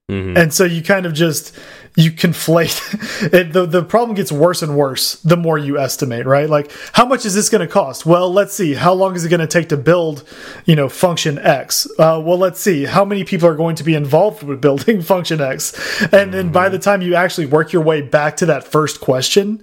Mm 0.10 0.24
-hmm. 0.24 0.42
And 0.42 0.54
so 0.54 0.64
you 0.64 0.82
kind 0.82 1.06
of 1.06 1.14
just 1.14 1.54
you 1.96 2.12
conflate 2.12 2.80
it, 3.34 3.54
the 3.54 3.66
the 3.66 3.84
problem 3.84 4.16
gets 4.16 4.32
worse 4.32 4.62
and 4.66 4.76
worse 4.76 5.16
the 5.24 5.38
more 5.38 5.58
you 5.58 5.78
estimate, 5.78 6.26
right? 6.26 6.50
Like 6.50 6.72
how 6.94 7.06
much 7.06 7.26
is 7.26 7.34
this 7.34 7.50
going 7.50 7.68
to 7.68 7.74
cost? 7.74 8.06
Well, 8.06 8.32
let's 8.34 8.54
see. 8.54 8.74
How 8.76 8.94
long 8.94 9.16
is 9.16 9.26
it 9.26 9.30
going 9.30 9.48
to 9.48 9.60
take 9.60 9.70
to 9.70 9.78
build, 9.78 10.24
you 10.66 10.76
know, 10.76 10.90
function 10.90 11.38
X? 11.40 11.88
Uh, 11.98 12.22
well, 12.26 12.38
let's 12.38 12.60
see. 12.60 12.86
How 12.86 13.06
many 13.06 13.24
people 13.24 13.48
are 13.50 13.56
going 13.56 13.76
to 13.76 13.84
be 13.84 13.94
involved 13.94 14.44
with 14.44 14.62
building 14.62 15.02
function 15.14 15.42
X? 15.42 15.74
And 16.12 16.34
then 16.34 16.52
by 16.52 16.70
the 16.70 16.80
time 16.80 17.02
you 17.02 17.16
actually 17.16 17.48
work 17.48 17.74
your 17.74 17.84
way 17.84 18.02
back 18.02 18.38
to 18.38 18.46
that 18.46 18.64
first 18.64 19.00
question, 19.00 19.62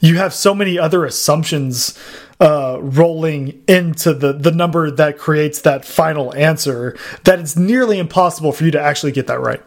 you 0.00 0.16
have 0.16 0.32
so 0.32 0.54
many 0.54 0.78
other 0.78 1.04
assumptions 1.04 1.98
uh, 2.40 2.78
rolling 2.80 3.62
into 3.68 4.12
the 4.12 4.32
the 4.32 4.50
number 4.50 4.90
that 4.90 5.18
creates 5.18 5.60
that 5.60 5.84
final 5.84 6.34
answer 6.34 6.96
that 7.24 7.38
it's 7.38 7.56
nearly 7.56 7.98
impossible 7.98 8.52
for 8.52 8.64
you 8.64 8.70
to 8.70 8.80
actually 8.80 9.12
get 9.12 9.26
that 9.26 9.40
right. 9.40 9.62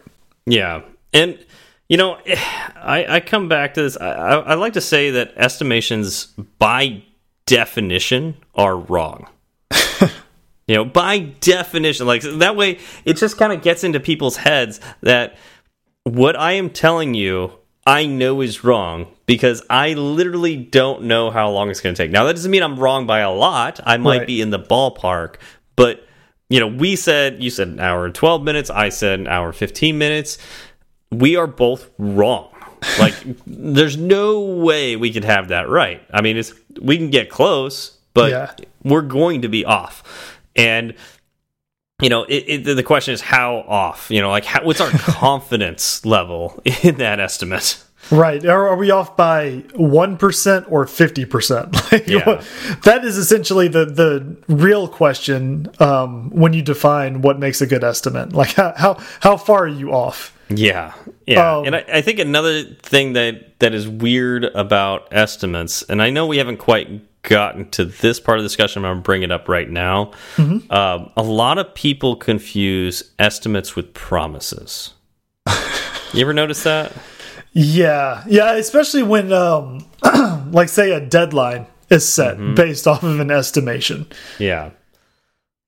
Yeah, 0.48 0.82
and 1.12 1.38
you 1.88 1.96
know, 1.96 2.18
I, 2.26 3.06
I 3.08 3.20
come 3.20 3.48
back 3.48 3.74
to 3.74 3.82
this. 3.82 3.96
I, 3.96 4.12
I 4.12 4.54
like 4.54 4.74
to 4.74 4.80
say 4.80 5.10
that 5.10 5.34
estimations, 5.36 6.26
by 6.58 7.02
definition, 7.46 8.36
are 8.54 8.76
wrong. 8.76 9.28
you 10.66 10.74
know, 10.74 10.84
by 10.84 11.18
definition, 11.18 12.06
like 12.06 12.22
that 12.22 12.56
way, 12.56 12.78
it 13.04 13.14
just 13.14 13.36
kind 13.36 13.52
of 13.52 13.62
gets 13.62 13.84
into 13.84 14.00
people's 14.00 14.36
heads 14.36 14.80
that 15.02 15.36
what 16.04 16.36
I 16.38 16.52
am 16.52 16.70
telling 16.70 17.14
you 17.14 17.52
I 17.86 18.06
know 18.06 18.42
is 18.42 18.64
wrong 18.64 19.06
because 19.24 19.62
I 19.70 19.94
literally 19.94 20.56
don't 20.56 21.04
know 21.04 21.30
how 21.30 21.50
long 21.50 21.70
it's 21.70 21.80
going 21.80 21.94
to 21.94 22.02
take. 22.02 22.10
Now, 22.10 22.24
that 22.24 22.34
doesn't 22.34 22.50
mean 22.50 22.62
I'm 22.62 22.78
wrong 22.78 23.06
by 23.06 23.20
a 23.20 23.30
lot. 23.30 23.80
I 23.84 23.96
might 23.96 24.18
right. 24.18 24.26
be 24.26 24.40
in 24.42 24.50
the 24.50 24.58
ballpark, 24.58 25.36
but 25.74 26.06
you 26.48 26.60
know, 26.60 26.66
we 26.66 26.96
said 26.96 27.42
you 27.42 27.50
said 27.50 27.68
an 27.68 27.80
hour 27.80 28.06
and 28.06 28.14
12 28.14 28.42
minutes, 28.42 28.70
I 28.70 28.88
said 28.88 29.20
an 29.20 29.26
hour 29.26 29.52
15 29.52 29.98
minutes. 29.98 30.38
We 31.10 31.36
are 31.36 31.46
both 31.46 31.90
wrong. 31.98 32.50
Like 33.00 33.14
there's 33.44 33.96
no 33.96 34.40
way 34.40 34.94
we 34.94 35.12
could 35.12 35.24
have 35.24 35.48
that 35.48 35.68
right. 35.68 36.00
I 36.12 36.20
mean, 36.20 36.36
it's 36.36 36.54
we 36.80 36.96
can 36.96 37.10
get 37.10 37.28
close, 37.28 37.98
but 38.14 38.30
yeah. 38.30 38.52
we're 38.84 39.02
going 39.02 39.42
to 39.42 39.48
be 39.48 39.64
off. 39.64 40.38
And 40.54 40.94
you 42.00 42.08
know, 42.08 42.22
it, 42.22 42.44
it, 42.46 42.76
the 42.76 42.82
question 42.84 43.14
is 43.14 43.20
how 43.20 43.64
off. 43.66 44.12
You 44.12 44.20
know, 44.20 44.30
like 44.30 44.44
how, 44.44 44.64
what's 44.64 44.80
our 44.80 44.90
confidence 44.96 46.06
level 46.06 46.62
in 46.84 46.98
that 46.98 47.18
estimate? 47.18 47.82
Right. 48.10 48.44
Are, 48.44 48.68
are 48.68 48.76
we 48.76 48.90
off 48.90 49.16
by 49.16 49.64
1% 49.74 50.64
or 50.70 50.86
50%? 50.86 51.92
Like, 51.92 52.06
yeah. 52.06 52.42
that 52.84 53.04
is 53.04 53.16
essentially 53.16 53.68
the, 53.68 53.86
the 53.86 54.36
real 54.46 54.88
question 54.88 55.68
um, 55.78 56.30
when 56.30 56.52
you 56.52 56.60
define 56.60 57.22
what 57.22 57.38
makes 57.38 57.62
a 57.62 57.66
good 57.66 57.82
estimate. 57.82 58.32
Like, 58.32 58.52
how, 58.54 58.74
how, 58.76 58.98
how 59.20 59.36
far 59.38 59.64
are 59.64 59.68
you 59.68 59.92
off? 59.92 60.36
Yeah. 60.50 60.92
Yeah. 61.26 61.56
Um, 61.56 61.66
and 61.66 61.76
I, 61.76 61.84
I 61.94 62.00
think 62.02 62.18
another 62.18 62.64
thing 62.64 63.14
that, 63.14 63.58
that 63.60 63.74
is 63.74 63.88
weird 63.88 64.44
about 64.44 65.08
estimates, 65.12 65.82
and 65.82 66.02
I 66.02 66.10
know 66.10 66.26
we 66.26 66.38
haven't 66.38 66.58
quite 66.58 67.22
gotten 67.22 67.68
to 67.70 67.84
this 67.84 68.20
part 68.20 68.38
of 68.38 68.44
the 68.44 68.48
discussion, 68.48 68.84
I'm 68.84 68.90
going 68.90 68.98
to 68.98 69.02
bring 69.02 69.22
it 69.22 69.30
up 69.30 69.48
right 69.48 69.70
now. 69.70 70.12
Mm 70.36 70.48
-hmm. 70.48 70.62
uh, 70.70 71.08
a 71.16 71.22
lot 71.22 71.58
of 71.58 71.74
people 71.74 72.32
confuse 72.32 73.04
estimates 73.18 73.74
with 73.74 73.92
promises. 73.92 74.94
you 76.12 76.22
ever 76.22 76.34
notice 76.34 76.62
that? 76.62 76.92
Yeah, 77.52 78.24
yeah, 78.28 78.52
especially 78.54 79.02
when, 79.02 79.32
um, 79.32 79.86
like, 80.52 80.68
say, 80.68 80.92
a 80.92 81.00
deadline 81.00 81.66
is 81.90 82.06
set 82.12 82.38
mm 82.38 82.50
-hmm. 82.50 82.54
based 82.54 82.86
off 82.86 83.02
of 83.02 83.20
an 83.20 83.30
estimation. 83.30 84.06
Yeah, 84.38 84.70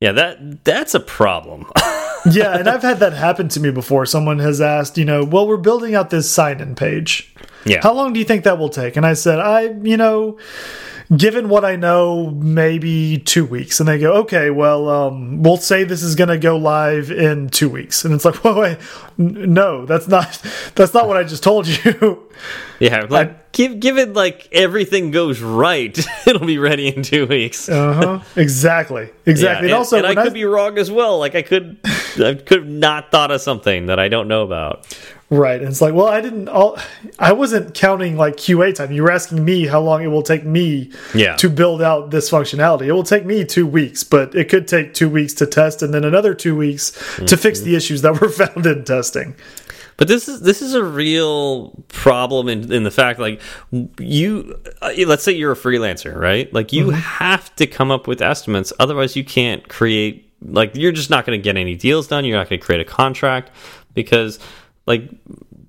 yeah, 0.01 0.15
that 0.15 0.65
that's 0.65 0.95
a 0.95 1.01
problem. 1.01 1.67
yeah, 2.31 2.59
and 2.59 2.69
I've 2.69 2.83
had 2.83 2.99
that 2.99 3.13
happen 3.13 3.49
to 3.49 3.61
me 3.61 3.71
before. 3.71 4.07
Someone 4.07 4.43
has 4.43 4.61
asked, 4.61 4.99
you 4.99 5.05
know, 5.05 5.25
well, 5.25 5.47
we're 5.47 5.63
building 5.63 5.95
out 5.97 6.11
this 6.11 6.31
sign-in 6.31 6.75
page. 6.75 7.35
Yeah, 7.65 7.83
how 7.83 7.95
long 7.95 8.13
do 8.13 8.19
you 8.19 8.27
think 8.27 8.45
that 8.45 8.59
will 8.59 8.71
take? 8.71 8.97
And 8.97 9.07
I 9.13 9.15
said, 9.15 9.39
I, 9.39 9.61
you 9.83 9.97
know 9.97 10.39
given 11.17 11.49
what 11.49 11.65
I 11.65 11.77
know, 11.77 12.31
maybe 12.31 13.19
two 13.19 13.45
weeks. 13.45 13.81
And 13.81 13.89
they 13.89 13.99
go, 13.99 14.13
okay, 14.19 14.51
well, 14.51 14.89
um, 14.89 15.43
we'll 15.43 15.57
say 15.57 15.85
this 15.85 16.03
is 16.03 16.15
going 16.15 16.29
to 16.29 16.39
go 16.39 16.57
live 16.57 17.11
in 17.11 17.49
two 17.49 17.69
weeks. 17.69 18.05
And 18.05 18.15
it's 18.15 18.25
like, 18.25 18.43
well, 18.45 18.61
wait, 18.61 18.79
no, 19.19 19.87
that's 19.87 20.09
not, 20.09 20.41
that's 20.75 20.95
not 20.95 21.09
what 21.09 21.17
I 21.17 21.25
just 21.25 21.43
told 21.43 21.67
you. 21.67 22.27
Yeah. 22.79 23.05
Like, 23.11 23.29
I, 23.29 23.37
give, 23.53 23.79
given 23.79 24.15
like 24.15 24.49
everything 24.53 25.11
goes 25.11 25.43
right, 25.43 25.95
it'll 26.27 26.47
be 26.47 26.57
ready 26.57 26.89
in 26.89 27.03
two 27.03 27.27
weeks. 27.27 27.69
uh 27.69 27.93
huh. 27.93 28.21
Exactly. 28.35 29.11
Exactly. 29.27 29.43
Yeah, 29.43 29.57
and, 29.57 29.65
and, 29.67 29.75
also, 29.75 29.99
and 29.99 30.07
I 30.07 30.15
could 30.15 30.31
I, 30.31 30.33
be 30.33 30.47
wrong 30.47 30.79
as 30.79 30.91
well. 30.91 31.19
Like 31.19 31.35
I 31.35 31.43
could, 31.43 31.77
I 31.85 32.41
could 32.43 32.61
have 32.61 32.67
not 32.67 33.11
thought 33.11 33.31
of 33.31 33.43
something 33.43 33.85
that 33.85 33.99
I 33.99 34.09
don't 34.09 34.29
know 34.29 34.45
about. 34.45 34.87
Right. 35.31 35.61
And 35.61 35.71
it's 35.71 35.81
like, 35.81 35.95
well, 35.95 36.09
I 36.09 36.21
didn't 36.21 36.49
all 36.49 36.77
I 37.19 37.33
wasn't 37.33 37.73
counting 37.73 38.17
like 38.17 38.37
QA 38.37 38.75
time. 38.75 38.91
You 38.91 39.05
were 39.05 39.13
asking 39.13 39.45
me 39.45 39.65
how 39.65 39.81
long 39.81 40.03
it 40.03 40.09
will 40.09 40.25
take 40.25 40.45
me 40.45 40.91
yeah. 41.15 41.37
to 41.37 41.49
build 41.49 41.81
out 41.81 42.11
this 42.11 42.29
functionality. 42.29 42.87
It 42.87 42.93
will 42.93 43.05
take 43.05 43.25
me 43.25 43.45
2 43.45 43.65
weeks, 43.65 44.03
but 44.03 44.35
it 44.35 44.49
could 44.49 44.67
take 44.67 44.93
2 44.93 45.09
weeks 45.09 45.33
to 45.35 45.47
test 45.47 45.83
and 45.83 45.95
then 45.95 46.03
another 46.05 46.35
2 46.35 46.57
weeks 46.57 46.91
mm 46.91 46.97
-hmm. 46.97 47.27
to 47.29 47.37
fix 47.37 47.61
mm-hmm. 47.61 47.71
the 47.71 47.77
issues 47.77 48.03
that 48.03 48.13
were 48.21 48.29
found 48.29 48.67
in 48.67 48.83
testing. 48.85 49.35
But 49.97 50.09
this 50.09 50.29
is 50.29 50.41
this 50.41 50.63
is 50.63 50.75
a 50.75 50.83
real 50.83 51.73
problem 51.89 52.49
in 52.49 52.73
in 52.73 52.85
the 52.85 52.91
fact 52.91 53.21
like 53.21 53.41
you 53.99 54.59
uh, 54.83 55.07
let's 55.07 55.23
say 55.23 55.33
you're 55.33 55.53
a 55.53 55.63
freelancer, 55.67 56.19
right? 56.19 56.53
Like 56.53 56.77
you 56.77 56.87
mm 56.87 56.93
-hmm. 56.93 57.19
have 57.19 57.45
to 57.57 57.67
come 57.67 57.95
up 57.95 58.07
with 58.07 58.23
estimates 58.23 58.73
otherwise 58.79 59.19
you 59.19 59.25
can't 59.25 59.63
create 59.69 60.15
like 60.43 60.71
you're 60.81 60.97
just 60.97 61.11
not 61.11 61.27
going 61.27 61.43
to 61.43 61.49
get 61.49 61.57
any 61.57 61.77
deals 61.77 62.07
done, 62.09 62.25
you're 62.27 62.39
not 62.39 62.49
going 62.49 62.61
to 62.61 62.67
create 62.67 62.83
a 62.89 62.95
contract 63.03 63.51
because 63.95 64.39
like 64.91 65.09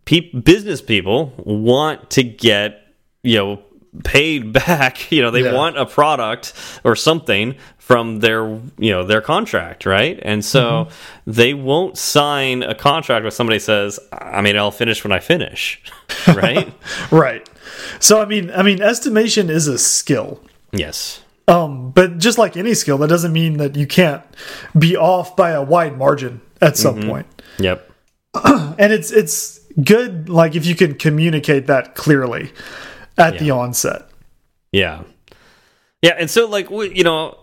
pe 0.05 0.19
business 0.31 0.81
people 0.81 1.33
want 1.37 2.09
to 2.09 2.23
get 2.23 2.87
you 3.21 3.37
know 3.37 3.63
paid 4.03 4.51
back 4.65 5.11
you 5.11 5.21
know 5.21 5.31
they 5.31 5.43
yeah. 5.43 5.53
want 5.53 5.77
a 5.77 5.85
product 5.85 6.53
or 6.83 6.95
something 6.95 7.55
from 7.77 8.19
their 8.19 8.47
you 8.77 8.91
know 8.91 9.03
their 9.03 9.21
contract 9.21 9.85
right? 9.85 10.19
And 10.23 10.43
so 10.43 10.61
mm 10.61 10.87
-hmm. 10.87 11.33
they 11.33 11.53
won't 11.53 11.97
sign 11.97 12.63
a 12.63 12.75
contract 12.75 13.21
where 13.23 13.35
somebody 13.39 13.59
says 13.59 13.99
i 14.37 14.41
mean 14.41 14.55
i'll 14.55 14.77
finish 14.83 15.03
when 15.03 15.17
i 15.17 15.21
finish 15.33 15.81
right? 16.41 16.67
Right. 17.11 17.43
So 17.99 18.21
i 18.23 18.25
mean 18.25 18.45
i 18.59 18.63
mean 18.63 18.81
estimation 18.81 19.49
is 19.49 19.67
a 19.67 19.77
skill. 19.77 20.39
Yes. 20.71 21.21
Um 21.47 21.91
but 21.91 22.09
just 22.25 22.37
like 22.43 22.59
any 22.59 22.75
skill 22.75 22.97
that 22.97 23.09
doesn't 23.09 23.33
mean 23.41 23.57
that 23.57 23.75
you 23.75 23.87
can't 23.87 24.23
be 24.73 24.91
off 25.11 25.35
by 25.35 25.49
a 25.51 25.63
wide 25.73 25.95
margin 25.97 26.41
at 26.61 26.77
some 26.77 26.95
mm 26.95 27.01
-hmm. 27.01 27.09
point. 27.09 27.27
Yep 27.59 27.90
and 28.43 28.93
it's 28.93 29.11
it's 29.11 29.59
good 29.83 30.29
like 30.29 30.55
if 30.55 30.65
you 30.65 30.75
can 30.75 30.95
communicate 30.95 31.67
that 31.67 31.95
clearly 31.95 32.51
at 33.17 33.33
yeah. 33.33 33.39
the 33.39 33.51
onset. 33.51 34.09
Yeah. 34.71 35.03
Yeah, 36.01 36.15
and 36.17 36.29
so 36.29 36.47
like 36.47 36.69
you 36.69 37.03
know, 37.03 37.37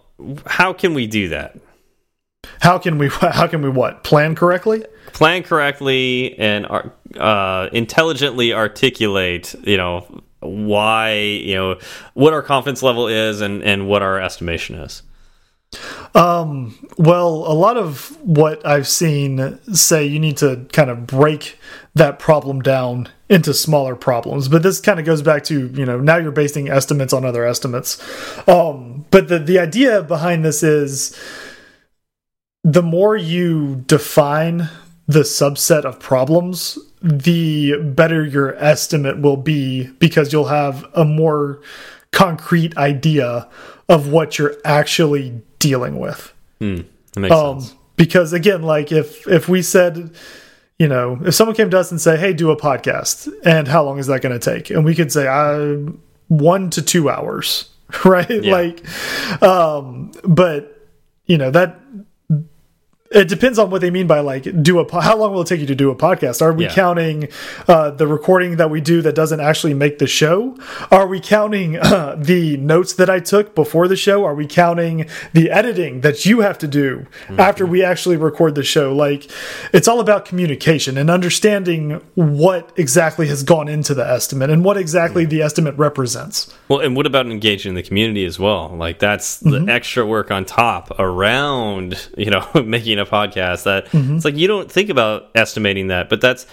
how 0.46 0.72
can 0.72 0.94
we 0.94 1.06
do 1.06 1.28
that? 1.28 1.56
How 2.60 2.78
can 2.78 2.98
we 2.98 3.08
how 3.20 3.46
can 3.46 3.62
we 3.62 3.68
what? 3.68 4.04
Plan 4.04 4.34
correctly? 4.34 4.84
Plan 5.12 5.42
correctly 5.42 6.38
and 6.38 6.66
uh 7.18 7.68
intelligently 7.72 8.52
articulate, 8.52 9.54
you 9.62 9.76
know, 9.76 10.22
why, 10.40 11.12
you 11.12 11.54
know, 11.54 11.78
what 12.14 12.32
our 12.32 12.42
confidence 12.42 12.82
level 12.82 13.08
is 13.08 13.40
and 13.40 13.62
and 13.62 13.88
what 13.88 14.02
our 14.02 14.20
estimation 14.20 14.76
is. 14.76 15.02
Well, 16.98 17.44
a 17.46 17.54
lot 17.54 17.76
of 17.76 18.16
what 18.22 18.66
I've 18.66 18.88
seen 18.88 19.58
say 19.74 20.04
you 20.04 20.18
need 20.18 20.36
to 20.38 20.66
kind 20.72 20.90
of 20.90 21.06
break 21.06 21.58
that 21.94 22.18
problem 22.18 22.60
down 22.60 23.08
into 23.28 23.54
smaller 23.54 23.94
problems. 23.94 24.48
But 24.48 24.62
this 24.62 24.80
kind 24.80 24.98
of 24.98 25.06
goes 25.06 25.22
back 25.22 25.44
to, 25.44 25.68
you 25.68 25.86
know, 25.86 26.00
now 26.00 26.16
you're 26.16 26.32
basing 26.32 26.68
estimates 26.68 27.12
on 27.12 27.24
other 27.24 27.46
estimates. 27.46 28.02
Um, 28.48 29.06
but 29.10 29.28
the, 29.28 29.38
the 29.38 29.58
idea 29.60 30.02
behind 30.02 30.44
this 30.44 30.62
is 30.62 31.18
the 32.64 32.82
more 32.82 33.16
you 33.16 33.84
define 33.86 34.68
the 35.06 35.20
subset 35.20 35.84
of 35.84 36.00
problems, 36.00 36.78
the 37.02 37.78
better 37.80 38.24
your 38.24 38.56
estimate 38.56 39.20
will 39.20 39.36
be 39.36 39.86
because 39.98 40.32
you'll 40.32 40.46
have 40.46 40.84
a 40.94 41.04
more 41.04 41.60
concrete 42.12 42.76
idea 42.76 43.48
of 43.88 44.08
what 44.08 44.38
you're 44.38 44.56
actually 44.64 45.40
dealing 45.58 45.98
with. 45.98 46.32
Makes 47.16 47.34
Um, 47.34 47.64
because 47.96 48.32
again, 48.32 48.62
like 48.62 48.92
if 48.92 49.26
if 49.26 49.48
we 49.48 49.62
said, 49.62 50.10
you 50.78 50.86
know, 50.88 51.18
if 51.24 51.34
someone 51.34 51.56
came 51.56 51.70
to 51.70 51.78
us 51.78 51.90
and 51.90 52.00
say, 52.00 52.16
"Hey, 52.16 52.32
do 52.32 52.50
a 52.50 52.56
podcast," 52.56 53.28
and 53.44 53.66
how 53.66 53.82
long 53.84 53.98
is 53.98 54.06
that 54.06 54.22
going 54.22 54.38
to 54.38 54.54
take? 54.54 54.70
And 54.70 54.84
we 54.84 54.94
could 54.94 55.10
say, 55.10 55.26
uh, 55.26 55.90
one 56.28 56.70
to 56.70 56.82
two 56.82 57.10
hours, 57.10 57.68
right? 58.04 58.30
Yeah. 58.30 58.52
Like, 58.52 59.42
um, 59.42 60.12
but 60.24 60.86
you 61.26 61.38
know 61.38 61.50
that 61.50 61.78
it 63.10 63.26
depends 63.28 63.58
on 63.58 63.70
what 63.70 63.80
they 63.80 63.90
mean 63.90 64.06
by 64.06 64.20
like 64.20 64.62
do 64.62 64.78
a 64.80 65.00
how 65.02 65.16
long 65.16 65.32
will 65.32 65.40
it 65.40 65.46
take 65.46 65.60
you 65.60 65.66
to 65.66 65.74
do 65.74 65.90
a 65.90 65.96
podcast? 65.96 66.42
Are 66.42 66.52
we 66.52 66.64
Yeah. 66.64 66.74
counting 66.74 67.28
uh, 67.66 67.90
the 67.90 68.06
recording 68.06 68.56
that 68.56 68.68
we 68.70 68.80
do 68.82 69.00
that 69.02 69.14
doesn't 69.14 69.40
actually 69.40 69.72
make 69.74 69.98
the 69.98 70.06
show? 70.06 70.56
Are 70.90 71.06
we 71.06 71.18
counting 71.18 71.76
uh, 71.78 72.16
the 72.18 72.56
notes 72.58 72.92
that 72.94 73.08
i 73.08 73.18
took 73.18 73.54
before 73.54 73.88
the 73.88 73.96
show? 73.96 74.24
Are 74.24 74.34
we 74.34 74.46
counting 74.46 75.06
the 75.32 75.50
editing 75.50 76.02
that 76.02 76.26
you 76.26 76.40
have 76.40 76.58
to 76.58 76.68
do 76.68 77.06
after 77.38 77.64
we 77.64 77.82
actually 77.82 78.16
record 78.18 78.54
the 78.54 78.62
show? 78.62 78.94
Like 78.94 79.30
it's 79.72 79.88
all 79.88 80.00
about 80.00 80.26
communication 80.26 80.98
and 80.98 81.08
understanding 81.10 82.00
what 82.14 82.72
exactly 82.76 83.26
has 83.28 83.42
gone 83.42 83.68
into 83.68 83.94
the 83.94 84.06
estimate 84.06 84.50
and 84.50 84.62
what 84.64 84.76
exactly 84.76 85.24
the 85.24 85.40
estimate 85.40 85.76
represents. 85.78 86.54
Well, 86.68 86.80
and 86.80 86.94
what 86.94 87.06
about 87.06 87.26
engaging 87.26 87.74
the 87.74 87.82
community 87.82 88.26
as 88.26 88.38
well? 88.38 88.68
Like 88.76 88.98
that's 88.98 89.38
the 89.40 89.64
extra 89.66 90.04
work 90.04 90.30
on 90.30 90.44
top 90.44 90.92
around, 90.98 92.08
you 92.16 92.30
know, 92.30 92.46
making 92.64 92.97
a 92.98 93.06
podcast 93.06 93.64
that 93.64 93.88
it's 93.92 94.24
like 94.24 94.36
you 94.36 94.48
don't 94.48 94.70
think 94.70 94.90
about 94.90 95.30
estimating 95.34 95.88
that, 95.88 96.08
but 96.08 96.20
that's 96.20 96.46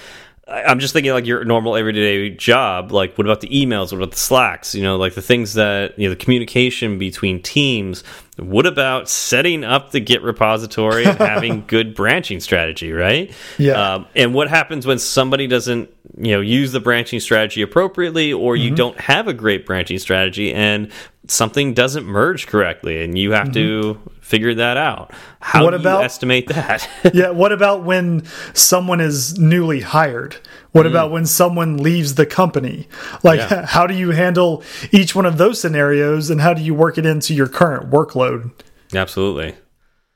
I'm 0.48 0.80
just 0.80 0.94
thinking 0.94 1.12
like 1.12 1.26
your 1.26 1.44
normal 1.44 1.76
everyday 1.76 2.30
job. 2.30 2.92
Like, 2.92 3.18
what 3.18 3.26
about 3.26 3.42
the 3.42 3.48
emails? 3.48 3.86
What 3.92 3.94
about 3.94 4.12
the 4.12 4.18
slacks? 4.20 4.76
You 4.76 4.84
know, 4.84 4.96
like 4.96 5.16
the 5.16 5.22
things 5.24 5.56
that 5.56 5.98
you 5.98 6.08
know, 6.08 6.12
the 6.14 6.24
communication 6.24 7.00
between 7.00 7.42
teams. 7.42 8.04
What 8.38 8.68
about 8.68 9.10
setting 9.10 9.64
up 9.64 9.90
the 9.90 10.00
Git 10.00 10.22
repository 10.22 11.06
and 11.06 11.18
having 11.18 11.66
good 11.68 11.96
branching 11.96 12.40
strategy, 12.42 12.92
right? 12.92 13.34
Yeah. 13.58 13.96
Um, 13.96 14.06
and 14.16 14.36
what 14.36 14.48
happens 14.48 14.86
when 14.86 15.00
somebody 15.00 15.48
doesn't, 15.48 15.90
you 16.16 16.34
know, 16.34 16.42
use 16.42 16.72
the 16.74 16.80
branching 16.82 17.22
strategy 17.22 17.64
appropriately, 17.64 18.32
or 18.32 18.54
Mm-hmm. 18.56 18.64
you 18.66 18.76
don't 18.76 19.00
have 19.00 19.28
a 19.28 19.34
great 19.34 19.66
branching 19.66 19.98
strategy, 19.98 20.54
and 20.54 20.92
something 21.28 21.74
doesn't 21.74 22.06
merge 22.06 22.48
correctly, 22.48 23.04
and 23.04 23.18
you 23.18 23.32
have 23.32 23.52
to 23.54 24.00
figure 24.22 24.54
that 24.56 24.78
out. 24.78 25.12
How 25.40 25.60
Mm-hmm. 25.60 25.64
What 25.66 25.72
do 25.72 25.78
about- 25.78 26.00
you 26.00 26.06
estimate 26.06 26.48
that? 26.48 26.90
yeah 27.14 27.30
what 27.42 27.52
about 27.52 27.84
when 27.84 28.24
someone 28.54 29.00
is 29.02 29.38
newly 29.40 29.82
hired 29.82 30.38
what 30.72 30.86
about 30.86 31.10
when 31.10 31.26
someone 31.26 31.78
leaves 31.78 32.16
the 32.16 32.26
company 32.26 32.88
like 33.24 33.40
Mm. 33.40 33.50
Yeah. 33.52 33.66
how 33.76 33.88
do 33.88 33.94
you 33.94 34.12
handle 34.12 34.62
each 34.92 35.16
one 35.16 35.26
of 35.26 35.38
those 35.38 35.62
scenarios 35.62 36.30
and 36.30 36.42
how 36.42 36.54
do 36.54 36.62
you 36.62 36.74
work 36.74 36.98
it 36.98 37.06
into 37.06 37.34
your 37.34 37.48
current 37.48 37.90
workload 37.92 38.52
Absolutely. 38.94 39.56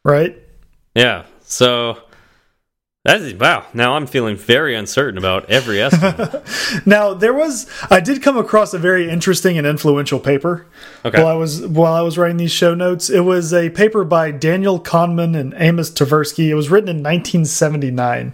right 0.04 0.36
Yeah. 0.96 1.26
So 1.42 1.98
is 3.08 3.34
wow. 3.36 3.66
Now 3.74 3.94
I'm 3.96 4.06
feeling 4.08 4.36
very 4.36 4.76
uncertain 4.76 5.18
about 5.18 5.50
every 5.50 5.82
estimate. 5.82 6.44
now 6.86 7.14
there 7.14 7.34
was 7.34 7.66
i 7.90 8.00
did 8.02 8.22
come 8.22 8.38
across 8.38 8.74
a 8.74 8.78
very 8.78 9.10
interesting 9.10 9.58
and 9.58 9.66
influential 9.66 10.20
paper 10.20 10.68
Okay. 11.06 11.18
while 11.24 11.28
i 11.32 11.34
was 11.34 11.66
while 11.66 11.94
i 11.94 12.02
was 12.02 12.18
writing 12.18 12.36
these 12.38 12.52
show 12.52 12.76
notes 12.76 13.10
it 13.10 13.22
was 13.22 13.54
a 13.54 13.70
paper 13.70 14.04
by 14.04 14.32
daniel 14.32 14.80
kahneman 14.82 15.38
and 15.40 15.54
amos 15.58 15.90
tversky 15.90 16.50
it 16.50 16.56
was 16.56 16.70
written 16.70 16.90
in 16.90 16.98
1979 16.98 18.20
and 18.20 18.34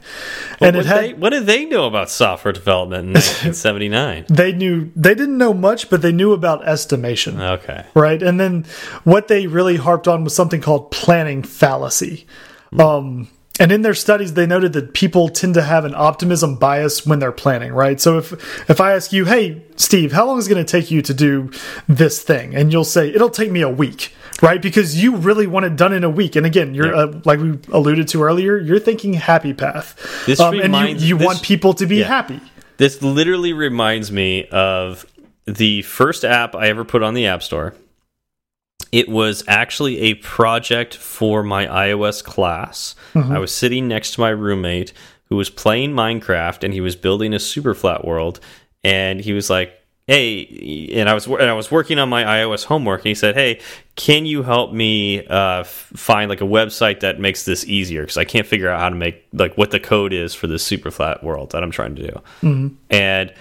what, 0.60 0.76
it 0.76 0.86
had 0.88 1.04
they, 1.04 1.14
what 1.14 1.30
did 1.30 1.46
they 1.46 1.66
know 1.66 1.86
about 1.86 2.10
software 2.10 2.52
development 2.52 3.08
in 3.08 3.14
1979? 3.14 4.26
they 4.30 4.52
knew 4.52 4.92
they 4.96 5.14
didn't 5.14 5.38
know 5.38 5.54
much 5.54 5.90
but 5.92 6.02
they 6.02 6.12
knew 6.12 6.34
about 6.34 6.68
estimation 6.68 7.40
Okay. 7.40 7.86
right? 7.94 8.22
And 8.24 8.40
then 8.40 8.66
what 9.04 9.28
they 9.28 9.46
really 9.48 9.78
harped 9.78 10.08
on 10.08 10.24
was 10.24 10.36
something 10.36 10.60
called 10.62 10.90
planning 10.92 11.44
fallacy. 11.44 12.26
Um, 12.80 13.28
and 13.60 13.72
in 13.72 13.82
their 13.84 13.94
studies, 13.94 14.34
they 14.34 14.46
noted 14.46 14.74
that 14.74 14.94
people 14.94 15.30
tend 15.30 15.54
to 15.54 15.62
have 15.64 15.86
an 15.86 15.94
optimism 15.96 16.56
bias 16.56 17.06
when 17.06 17.20
they're 17.20 17.32
planning, 17.32 17.72
right? 17.74 18.00
So 18.02 18.18
if 18.18 18.34
if 18.70 18.82
I 18.82 18.94
ask 18.94 19.14
you, 19.14 19.26
"Hey, 19.26 19.64
Steve, 19.78 20.12
how 20.12 20.26
long 20.26 20.38
is 20.40 20.48
it 20.48 20.50
going 20.54 20.66
to 20.66 20.70
take 20.70 20.92
you 20.92 21.02
to 21.04 21.14
do 21.14 21.52
this 21.88 22.22
thing?" 22.22 22.56
and 22.56 22.72
you'll 22.72 22.84
say, 22.84 23.10
"It'll 23.10 23.30
take 23.30 23.52
me 23.52 23.62
a 23.62 23.70
week." 23.70 24.14
Right, 24.42 24.62
because 24.62 25.02
you 25.02 25.16
really 25.16 25.48
want 25.48 25.66
it 25.66 25.78
done 25.78 25.94
in 25.94 26.04
a 26.04 26.10
week, 26.10 26.36
and 26.36 26.46
again, 26.46 26.74
you're 26.76 26.94
Yeah. 26.94 27.04
uh, 27.04 27.22
like 27.24 27.40
we 27.40 27.58
alluded 27.72 28.10
to 28.10 28.22
earlier. 28.24 28.58
You're 28.58 28.80
thinking 28.82 29.14
happy 29.14 29.54
path, 29.54 29.96
This 30.26 30.42
um, 30.42 30.60
and 30.60 30.76
you, 30.76 31.08
you 31.08 31.18
this- 31.18 31.26
want 31.26 31.42
people 31.42 31.74
to 31.76 31.86
be 31.86 31.98
yeah. 31.98 32.08
happy. 32.08 32.42
This 32.76 33.02
literally 33.02 33.54
reminds 33.54 34.12
me 34.12 34.46
of 34.52 35.06
the 35.46 35.84
first 35.84 36.26
app 36.26 36.54
I 36.54 36.68
ever 36.68 36.84
put 36.84 37.02
on 37.02 37.14
the 37.14 37.28
App 37.28 37.44
Store. 37.44 37.74
It 38.96 39.10
was 39.10 39.44
actually 39.46 40.00
a 40.00 40.14
project 40.14 40.96
for 40.96 41.44
my 41.44 41.68
iOS 41.68 42.24
class. 42.24 42.96
I 43.34 43.40
was 43.40 43.54
sitting 43.54 43.90
next 43.90 44.14
to 44.14 44.22
my 44.22 44.30
roommate 44.30 44.94
who 45.26 45.36
was 45.36 45.50
playing 45.50 45.92
Minecraft 45.92 46.64
and 46.64 46.74
he 46.74 46.80
was 46.80 46.96
building 46.96 47.34
a 47.34 47.40
super 47.40 47.74
flat 47.74 48.06
world 48.06 48.40
and 48.86 49.20
he 49.20 49.34
was 49.34 49.50
like, 49.50 49.74
"Hey," 50.08 50.90
and 50.94 51.10
I 51.10 51.14
was 51.14 51.28
and 51.28 51.42
I 51.42 51.54
was 51.54 51.70
working 51.70 52.00
on 52.00 52.08
my 52.08 52.24
iOS 52.24 52.64
homework 52.64 53.02
and 53.02 53.08
he 53.08 53.16
said, 53.16 53.36
"Hey, 53.36 53.60
can 53.98 54.26
you 54.26 54.44
help 54.44 54.72
me 54.72 55.28
uh, 55.28 55.66
find 55.66 56.30
like 56.30 56.40
a 56.40 56.46
website 56.46 57.02
that 57.02 57.20
makes 57.20 57.44
this 57.44 57.66
easier 57.66 58.04
because 58.04 58.18
I 58.18 58.24
can't 58.24 58.48
figure 58.48 58.70
out 58.70 58.80
how 58.80 58.88
to 58.88 58.96
make 58.96 59.26
like 59.34 59.58
what 59.58 59.72
the 59.72 59.80
code 59.80 60.14
is 60.14 60.34
for 60.34 60.48
this 60.48 60.64
super 60.64 60.90
flat 60.90 61.22
world 61.22 61.52
that 61.52 61.64
I'm 61.64 61.72
trying 61.72 61.96
to 61.96 62.08
do." 62.12 62.22
and 62.90 63.34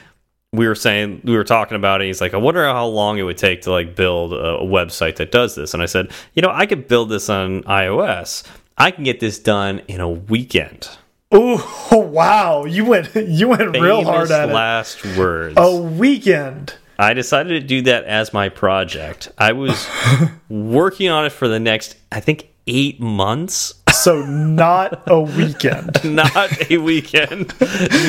we 0.56 0.66
were 0.68 0.74
saying 0.74 1.20
we 1.24 1.36
were 1.36 1.44
talking 1.44 1.76
about 1.76 2.00
it 2.02 2.06
he's 2.06 2.20
like 2.20 2.34
i 2.34 2.36
wonder 2.36 2.64
how 2.64 2.86
long 2.86 3.18
it 3.18 3.22
would 3.22 3.38
take 3.38 3.62
to 3.62 3.70
like 3.70 3.94
build 3.96 4.32
a, 4.32 4.56
a 4.58 4.64
website 4.64 5.16
that 5.16 5.30
does 5.32 5.54
this. 5.54 5.74
And 5.74 5.82
i 5.82 5.86
said 5.86 6.10
you 6.34 6.42
know 6.42 6.50
i 6.50 6.66
could 6.66 6.88
build 6.88 7.08
this 7.08 7.28
on 7.28 7.62
ios. 7.64 8.44
I 8.76 8.90
can 8.90 9.04
get 9.04 9.20
this 9.20 9.38
done 9.38 9.80
in 9.86 10.00
a 10.00 10.08
weekend. 10.08 10.88
Oh 11.30 11.88
wow, 12.12 12.64
you 12.64 12.84
went 12.84 13.14
you 13.14 13.48
went 13.48 13.72
real 13.76 14.04
hard 14.04 14.28
Famous 14.28 14.30
at 14.30 14.48
it. 14.50 14.52
last 14.52 15.04
words. 15.16 15.54
A 15.56 15.76
weekend. 15.76 16.74
i 16.98 17.12
decided 17.14 17.60
to 17.60 17.66
do 17.66 17.82
that 17.82 18.04
as 18.04 18.32
my 18.32 18.48
project. 18.48 19.28
I 19.38 19.52
was 19.52 19.88
working 20.48 21.08
on 21.08 21.24
it 21.26 21.30
for 21.32 21.48
the 21.48 21.60
next 21.60 21.96
i 22.12 22.20
think 22.20 22.48
eight 22.66 23.00
months 23.00 23.74
So 23.92 24.22
not 24.24 25.02
a 25.06 25.20
weekend. 25.20 26.02
not 26.14 26.70
a 26.70 26.78
weekend 26.78 27.52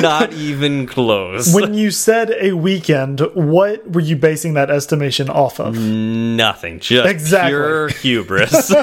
not 0.02 0.34
even 0.34 0.86
close 0.88 1.54
When 1.54 1.74
you 1.74 1.92
said 1.92 2.32
a 2.40 2.54
weekend, 2.54 3.20
what 3.34 3.90
were 3.92 4.02
you 4.02 4.16
basing 4.16 4.54
that 4.56 4.70
estimation 4.70 5.30
off 5.30 5.60
of? 5.60 5.78
Nothing. 5.78 6.80
Just 6.80 7.08
Exactly. 7.10 7.52
pure 7.52 7.88
hubris. 7.90 8.72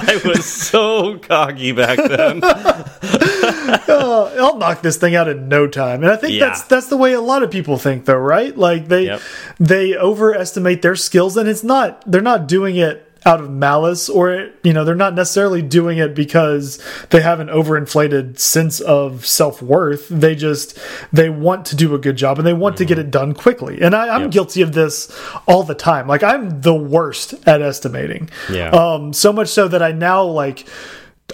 I 0.00 0.20
was 0.24 0.44
so 0.44 1.18
cocky 1.18 1.72
back 1.72 1.96
then. 1.98 2.40
Uh, 2.42 4.34
I'll 4.38 4.56
knock 4.58 4.82
this 4.82 4.96
thing 4.96 5.14
out 5.14 5.28
in 5.28 5.48
no 5.48 5.66
time. 5.66 6.02
And 6.02 6.12
I 6.12 6.16
think 6.16 6.34
Yeah. 6.34 6.46
that's 6.48 6.62
that's 6.62 6.86
the 6.88 6.96
way 6.96 7.12
a 7.12 7.20
lot 7.20 7.42
of 7.42 7.50
people 7.50 7.78
think 7.78 8.04
though, 8.04 8.16
right? 8.16 8.56
Like 8.56 8.88
they 8.88 9.06
Yep. 9.06 9.20
they 9.60 9.96
overestimate 9.96 10.82
their 10.82 10.96
skills 10.96 11.36
and 11.36 11.48
it's 11.48 11.64
not 11.64 12.02
they're 12.10 12.20
not 12.22 12.46
doing 12.48 12.76
it 12.76 13.07
out 13.26 13.40
of 13.40 13.50
malice 13.50 14.08
or 14.08 14.50
you 14.62 14.72
know, 14.72 14.84
they're 14.84 14.94
not 14.94 15.14
necessarily 15.14 15.60
doing 15.62 15.98
it 15.98 16.14
because 16.14 16.82
they 17.10 17.20
have 17.20 17.40
an 17.40 17.48
overinflated 17.48 18.38
sense 18.38 18.80
of 18.80 19.26
self-worth. 19.26 20.08
They 20.08 20.34
just 20.34 20.78
they 21.12 21.28
want 21.28 21.66
to 21.66 21.76
do 21.76 21.94
a 21.94 21.98
good 21.98 22.16
job 22.16 22.38
and 22.38 22.46
they 22.46 22.52
want 22.52 22.76
to 22.78 22.84
get 22.84 22.98
it 22.98 23.10
done 23.10 23.34
quickly. 23.34 23.80
And 23.82 23.94
I, 23.94 24.14
I'm 24.14 24.22
Yep. 24.22 24.30
guilty 24.30 24.62
of 24.62 24.72
this 24.72 25.10
all 25.46 25.62
the 25.64 25.74
time. 25.74 26.06
Like 26.06 26.22
I'm 26.22 26.60
the 26.62 26.74
worst 26.74 27.34
at 27.46 27.60
estimating. 27.62 28.30
Yeah. 28.50 28.70
Um 28.70 29.12
so 29.12 29.32
much 29.32 29.48
so 29.48 29.68
that 29.68 29.82
I 29.82 29.92
now 29.92 30.22
like 30.22 30.66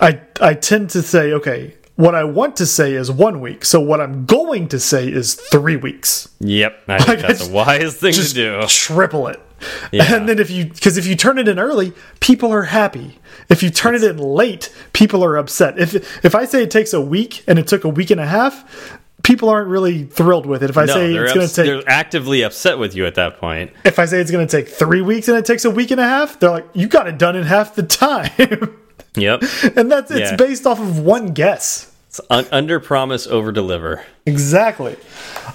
I 0.01 0.20
I 0.40 0.55
tend 0.55 0.90
to 0.90 1.03
say, 1.03 1.33
okay, 1.35 1.75
what 1.97 2.14
I 2.16 2.25
want 2.25 2.57
to 2.57 2.66
say 2.66 2.94
is 2.94 3.11
one 3.12 3.40
week. 3.40 3.64
So 3.64 3.81
what 3.81 4.01
I'm 4.01 4.25
going 4.27 4.66
to 4.68 4.81
say 4.81 5.07
is 5.09 5.35
three 5.35 5.77
weeks. 5.77 6.29
Yep, 6.40 6.77
I 6.88 6.92
Like, 6.99 7.07
think 7.07 7.18
I 7.18 7.23
that's 7.29 7.38
just- 7.38 7.51
the 7.51 7.55
wise 7.57 7.97
thing 7.97 8.12
to 8.14 8.35
do. 8.35 8.61
triple 8.66 9.29
it. 9.29 9.40
Yeah. 9.92 10.14
And 10.14 10.29
then 10.29 10.38
if 10.38 10.50
you 10.50 10.66
because 10.66 10.96
if 10.96 11.07
you 11.07 11.14
turn 11.16 11.38
it 11.38 11.46
in 11.48 11.59
early, 11.59 11.92
people 12.20 12.53
are 12.53 12.62
happy. 12.64 13.18
If 13.48 13.62
you 13.62 13.70
turn 13.70 13.94
it 13.94 14.03
in 14.05 14.18
late, 14.18 14.74
people 14.92 15.24
are 15.24 15.37
upset. 15.37 15.79
If 15.79 15.94
if 16.24 16.35
I 16.35 16.44
say 16.46 16.62
it 16.62 16.70
takes 16.70 16.92
a 16.92 17.00
week 17.00 17.44
and 17.46 17.59
it 17.59 17.66
took 17.66 17.85
a 17.85 17.88
week 17.88 18.11
and 18.11 18.20
a 18.20 18.27
half, 18.27 18.98
people 19.22 19.48
aren't 19.48 19.68
really 19.68 20.05
thrilled 20.05 20.46
with 20.46 20.62
it. 20.62 20.70
If 20.70 20.77
I 20.79 20.85
No, 20.87 20.94
say 20.94 21.14
it's 21.14 21.33
going 21.33 21.46
to 21.48 21.55
take 21.55 21.66
they're 21.66 21.83
actively 21.88 22.42
upset 22.42 22.79
with 22.79 22.94
you 22.94 23.07
at 23.07 23.14
that 23.16 23.38
point. 23.38 23.72
if 23.85 23.98
I 23.98 24.05
say 24.07 24.20
it's 24.20 24.31
going 24.31 24.46
to 24.46 24.57
take 24.57 24.68
three 24.68 25.00
weeks 25.03 25.29
and 25.29 25.37
it 25.38 25.44
takes 25.44 25.64
a 25.64 25.70
week 25.70 25.90
and 25.90 26.00
a 26.00 26.05
half, 26.09 26.38
they're 26.40 26.50
like, 26.50 26.66
you 26.74 26.87
got 26.88 27.07
it 27.07 27.18
done 27.18 27.37
in 27.37 27.44
half 27.44 27.74
the 27.74 27.83
time. 27.83 28.77
Yep. 29.16 29.42
and 29.77 29.92
that's 29.92 30.11
it's 30.11 30.31
Yeah. 30.33 30.37
based 30.37 30.66
off 30.66 30.81
of 30.81 30.98
one 30.98 31.29
guess. 31.35 31.92
It's 32.09 32.20
un 32.31 32.46
under 32.50 32.81
promise, 32.81 33.29
over 33.29 33.53
deliver. 33.53 34.03
Exactly. 34.27 34.96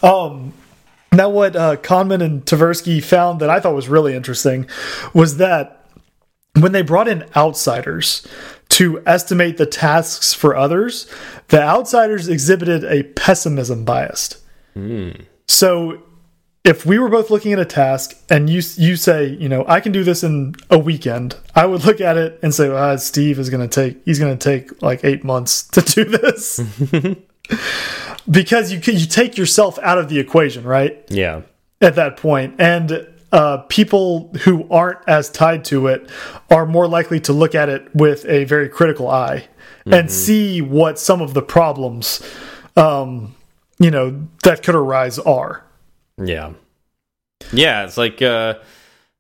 Um, 0.02 0.54
now, 1.12 1.30
what 1.30 1.56
uh, 1.56 1.76
Kahneman 1.78 2.22
and 2.22 2.46
Tversky 2.46 3.04
found 3.04 3.40
that 3.42 3.50
I 3.50 3.60
thought 3.60 3.74
was 3.74 3.88
really 3.88 4.16
interesting 4.16 4.70
was 5.14 5.38
that 5.38 5.88
when 6.60 6.72
they 6.72 6.82
brought 6.82 7.08
in 7.08 7.26
outsiders 7.36 8.28
to 8.70 9.02
estimate 9.06 9.58
the 9.58 9.66
tasks 9.66 10.34
for 10.34 10.56
others, 10.56 11.12
the 11.48 11.62
outsiders 11.62 12.28
exhibited 12.28 12.84
a 12.84 13.04
pessimism 13.04 13.86
bias. 13.86 14.42
So 15.48 16.04
if 16.64 16.86
we 16.86 17.00
were 17.00 17.10
both 17.10 17.32
looking 17.32 17.54
at 17.54 17.60
a 17.60 17.66
task 17.66 18.16
and 18.30 18.50
you 18.50 18.62
you 18.76 18.96
say, 18.96 19.26
you 19.26 19.50
know, 19.50 19.66
I 19.68 19.80
can 19.80 19.92
do 19.92 20.04
this 20.04 20.24
in 20.24 20.56
a 20.70 20.78
weekend, 20.78 21.36
I 21.56 21.66
would 21.66 21.86
look 21.86 22.02
at 22.02 22.18
it 22.18 22.40
and 22.44 22.54
say, 22.54 22.70
ah, 22.70 22.96
Steve 22.98 23.40
is 23.40 23.50
going 23.50 23.68
to 23.68 23.74
take 23.74 24.04
he's 24.06 24.20
going 24.20 24.38
to 24.38 24.44
take 24.44 24.82
like 24.82 25.04
8 25.04 25.24
months 25.24 25.68
to 25.70 25.82
do 25.82 26.06
this. 26.06 26.60
because 28.30 28.72
you 28.72 28.80
you 28.80 29.06
take 29.06 29.38
yourself 29.38 29.80
out 29.80 29.98
of 29.98 30.10
the 30.10 30.20
equation, 30.20 30.64
right? 30.64 31.04
Yeah. 31.10 31.42
At 31.82 31.96
that 31.96 32.18
point 32.18 32.56
and 32.60 33.08
uh, 33.32 33.58
people 33.70 34.32
who 34.44 34.68
aren't 34.70 35.08
as 35.08 35.30
tied 35.30 35.64
to 35.66 35.88
it 35.88 36.10
are 36.50 36.66
more 36.66 36.88
likely 36.88 37.20
to 37.22 37.34
look 37.34 37.54
at 37.54 37.70
it 37.70 37.94
with 37.96 38.26
a 38.26 38.44
very 38.46 38.68
critical 38.68 39.08
eye 39.10 39.48
and 39.86 40.12
see 40.12 40.62
what 40.62 41.00
some 41.00 41.22
of 41.22 41.34
the 41.34 41.42
problems, 41.42 42.22
um, 42.76 43.36
you 43.80 43.90
know, 43.90 44.28
that 44.44 44.62
could 44.62 44.76
arise 44.76 45.18
are. 45.20 45.64
Yeah. 46.22 46.54
Yeah, 47.52 47.86
it's 47.86 47.98
like 47.98 48.22
uh 48.22 48.56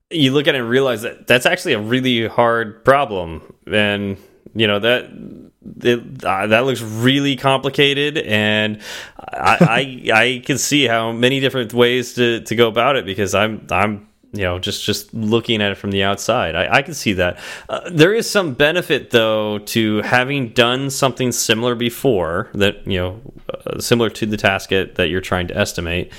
you 0.09 0.31
look 0.31 0.47
at 0.47 0.55
it 0.55 0.61
and 0.61 0.69
realize 0.69 1.03
that 1.03 1.27
that's 1.27 1.45
actually 1.45 1.73
a 1.73 1.79
really 1.79 2.27
hard 2.27 2.83
problem 2.83 3.41
and 3.71 4.17
you 4.55 4.65
know 4.65 4.79
that 4.79 5.48
it, 5.81 6.23
uh, 6.23 6.47
that 6.47 6.65
looks 6.65 6.81
really 6.81 7.35
complicated 7.35 8.17
and 8.17 8.79
I, 9.17 10.07
I 10.11 10.11
I 10.13 10.43
can 10.45 10.57
see 10.57 10.87
how 10.87 11.11
many 11.11 11.39
different 11.39 11.73
ways 11.73 12.13
to 12.13 12.41
to 12.41 12.55
go 12.55 12.67
about 12.67 12.95
it 12.95 13.05
because 13.05 13.35
I'm 13.35 13.67
I'm 13.69 14.07
you 14.31 14.43
know 14.43 14.59
just 14.59 14.83
just 14.83 15.13
looking 15.13 15.61
at 15.61 15.71
it 15.71 15.75
from 15.75 15.91
the 15.91 16.03
outside. 16.03 16.55
I, 16.55 16.77
I 16.77 16.81
can 16.81 16.93
see 16.93 17.13
that. 17.13 17.39
Uh, 17.67 17.89
there 17.91 18.13
is 18.13 18.29
some 18.29 18.53
benefit 18.53 19.11
though 19.11 19.59
to 19.59 20.01
having 20.03 20.49
done 20.49 20.89
something 20.89 21.31
similar 21.31 21.75
before 21.75 22.49
that 22.53 22.85
you 22.87 22.99
know 22.99 23.21
uh, 23.49 23.79
similar 23.79 24.09
to 24.11 24.25
the 24.25 24.37
task 24.37 24.71
it, 24.71 24.95
that 24.95 25.09
you're 25.09 25.21
trying 25.21 25.47
to 25.47 25.57
estimate. 25.57 26.13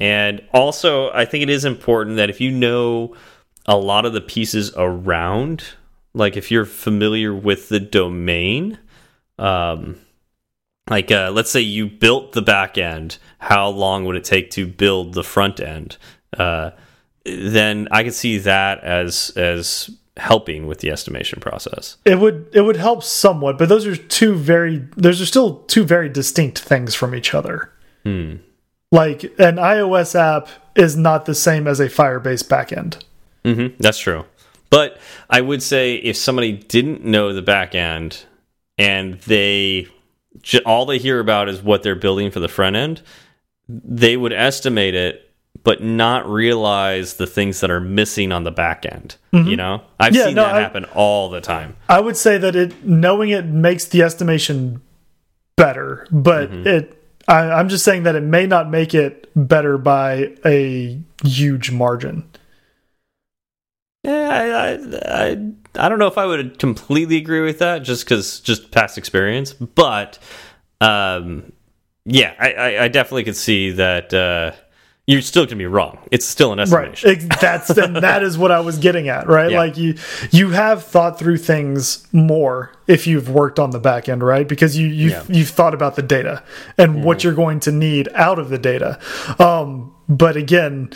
And 0.00 0.42
also 0.52 1.10
I 1.12 1.24
think 1.24 1.42
it 1.42 1.50
is 1.50 1.64
important 1.64 2.16
that 2.16 2.30
if 2.30 2.40
you 2.40 2.50
know 2.50 3.14
a 3.66 3.76
lot 3.76 4.04
of 4.04 4.12
the 4.12 4.20
pieces 4.20 4.72
around 4.76 5.64
like 6.12 6.36
if 6.36 6.50
you're 6.50 6.64
familiar 6.64 7.34
with 7.34 7.68
the 7.68 7.80
domain 7.80 8.78
um 9.38 9.96
like 10.90 11.10
uh, 11.10 11.30
let's 11.32 11.50
say 11.50 11.60
you 11.60 11.86
built 11.86 12.32
the 12.32 12.42
back 12.42 12.76
end 12.76 13.18
how 13.38 13.68
long 13.68 14.04
would 14.04 14.16
it 14.16 14.24
take 14.24 14.50
to 14.50 14.66
build 14.66 15.14
the 15.14 15.24
front 15.24 15.60
end? 15.60 15.96
Uh, 16.36 16.70
then 17.24 17.88
i 17.90 18.02
could 18.02 18.14
see 18.14 18.36
that 18.38 18.82
as 18.84 19.30
as 19.36 19.90
helping 20.16 20.66
with 20.66 20.78
the 20.78 20.90
estimation 20.90 21.40
process. 21.40 21.96
It 22.04 22.18
would 22.20 22.48
it 22.52 22.60
would 22.60 22.76
help 22.76 23.02
somewhat, 23.02 23.58
but 23.58 23.68
those 23.68 23.86
are 23.86 23.96
two 23.96 24.34
very 24.34 24.86
those 24.96 25.20
are 25.20 25.26
still 25.26 25.56
two 25.66 25.84
very 25.84 26.08
distinct 26.08 26.58
things 26.60 26.94
from 26.94 27.14
each 27.14 27.34
other. 27.34 27.70
Like 28.92 29.24
an 29.38 29.56
iOS 29.56 30.14
app 30.14 30.48
is 30.76 30.96
not 30.96 31.24
the 31.24 31.34
same 31.34 31.66
as 31.66 31.80
a 31.80 31.88
Firebase 31.88 32.44
backend. 32.44 33.02
hmm 33.44 33.68
that's 33.78 33.98
true. 33.98 34.24
But 34.70 34.98
i 35.30 35.40
would 35.40 35.62
say 35.62 35.94
if 35.96 36.16
somebody 36.16 36.52
didn't 36.52 37.04
know 37.04 37.32
the 37.32 37.42
back 37.42 37.74
end 37.74 38.24
and 38.78 39.20
they 39.22 39.88
all 40.66 40.86
they 40.86 40.98
hear 40.98 41.20
about 41.20 41.48
is 41.48 41.62
what 41.62 41.82
they're 41.82 41.94
building 41.94 42.30
for 42.30 42.40
the 42.40 42.48
front 42.48 42.76
end 42.76 43.02
they 43.68 44.16
would 44.16 44.32
estimate 44.32 44.94
it 44.94 45.30
but 45.62 45.82
not 45.82 46.28
realize 46.28 47.14
the 47.14 47.26
things 47.26 47.60
that 47.60 47.70
are 47.70 47.80
missing 47.80 48.32
on 48.32 48.44
the 48.44 48.50
back 48.50 48.84
end 48.84 49.16
mm-hmm. 49.32 49.48
you 49.48 49.56
know 49.56 49.82
i've. 50.00 50.14
Yeah, 50.14 50.26
seen 50.26 50.34
no, 50.34 50.44
that 50.44 50.56
I- 50.56 50.60
happen 50.60 50.84
all 50.86 51.30
the 51.30 51.40
time 51.40 51.76
I 51.88 52.00
would 52.00 52.16
say 52.16 52.38
that 52.38 52.56
it 52.56 52.84
knowing 52.84 53.30
it 53.30 53.46
makes 53.46 53.86
the 53.86 54.02
estimation 54.02 54.82
better, 55.56 56.06
but 56.10 56.50
mm-hmm. 56.50 56.66
it 56.66 57.00
I, 57.26 57.52
I'm 57.52 57.68
just 57.68 57.84
saying 57.84 58.02
that 58.02 58.14
it 58.14 58.22
may 58.22 58.46
not 58.46 58.70
make 58.70 58.94
it 58.94 59.30
better 59.34 59.78
by 59.78 60.34
a 60.44 61.00
huge 61.24 61.70
margin. 61.70 62.28
Yeah, 64.04 64.28
I, 64.30 64.48
I, 65.16 65.24
I, 65.24 65.30
I 65.86 65.88
don't 65.88 65.98
know 65.98 66.06
if 66.08 66.18
I 66.18 66.26
would 66.26 66.58
completely 66.58 67.16
agree 67.16 67.40
with 67.40 67.58
that, 67.60 67.78
just 67.80 68.04
because 68.04 68.40
just 68.40 68.70
past 68.70 68.98
experience. 68.98 69.52
But, 69.54 70.18
um, 70.80 71.52
yeah, 72.04 72.34
I, 72.38 72.52
I, 72.52 72.84
I 72.84 72.88
definitely 72.88 73.24
could 73.24 73.36
see 73.36 73.70
that 73.72 74.12
uh, 74.12 74.52
you're 75.06 75.22
still 75.22 75.46
gonna 75.46 75.56
be 75.56 75.66
wrong. 75.66 75.98
It's 76.10 76.26
still 76.26 76.52
an 76.52 76.58
estimation. 76.60 77.10
Ex- 77.10 77.40
That's 77.40 77.70
and 77.70 77.96
that 77.96 78.22
is 78.22 78.36
what 78.38 78.50
I 78.50 78.60
was 78.60 78.78
getting 78.78 79.08
at, 79.08 79.26
right? 79.26 79.50
Yeah. 79.50 79.58
Like 79.58 79.76
you 79.78 79.94
you 80.30 80.50
have 80.50 80.84
thought 80.84 81.18
through 81.18 81.38
things 81.38 82.06
more 82.12 82.72
if 82.86 83.06
you've 83.06 83.28
worked 83.30 83.58
on 83.58 83.70
the 83.70 83.78
back 83.80 84.08
end, 84.08 84.22
right? 84.22 84.46
Because 84.48 84.76
you 84.78 84.86
you 84.86 85.10
Yeah. 85.10 85.22
you've 85.28 85.48
thought 85.50 85.72
about 85.74 85.96
the 85.96 86.02
data 86.02 86.42
and 86.78 87.04
what 87.04 87.22
you're 87.24 87.34
going 87.34 87.60
to 87.60 87.72
need 87.72 88.08
out 88.14 88.38
of 88.38 88.48
the 88.50 88.58
data. 88.58 88.98
Um 89.38 89.94
but 90.08 90.36
again, 90.36 90.90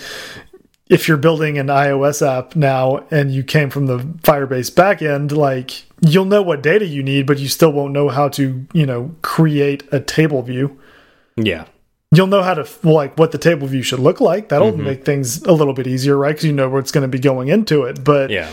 if 0.88 1.06
you're 1.08 1.16
building 1.18 1.58
an 1.58 1.66
iOS 1.66 2.26
app 2.26 2.56
now 2.56 3.04
and 3.10 3.32
you 3.32 3.42
came 3.44 3.70
from 3.70 3.86
the 3.86 3.98
Firebase 3.98 4.70
backend, 4.72 5.32
like 5.32 5.84
you'll 6.00 6.24
know 6.24 6.42
what 6.42 6.62
data 6.62 6.86
you 6.86 7.02
need, 7.02 7.26
but 7.26 7.38
you 7.38 7.48
still 7.48 7.72
won't 7.72 7.92
know 7.92 8.08
how 8.08 8.28
to, 8.30 8.66
you 8.72 8.86
know, 8.86 9.14
create 9.22 9.82
a 9.92 10.00
table 10.00 10.42
view. 10.42 10.78
Yeah, 11.36 11.66
You'll 12.10 12.26
know 12.26 12.42
how 12.42 12.54
to 12.54 12.66
like 12.88 13.18
what 13.18 13.32
the 13.32 13.38
table 13.38 13.66
view 13.66 13.82
should 13.82 13.98
look 13.98 14.18
like. 14.20 14.48
That'll 14.48 14.72
Mm-hmm. 14.72 14.82
make 14.84 15.04
things 15.04 15.42
a 15.42 15.52
little 15.52 15.74
bit 15.74 15.86
easier, 15.86 16.16
right? 16.16 16.30
Because 16.30 16.44
you 16.44 16.52
know 16.54 16.68
what's 16.70 16.90
going 16.90 17.02
to 17.02 17.08
be 17.08 17.18
going 17.18 17.48
into 17.48 17.82
it. 17.84 18.02
But 18.02 18.30
yeah, 18.30 18.48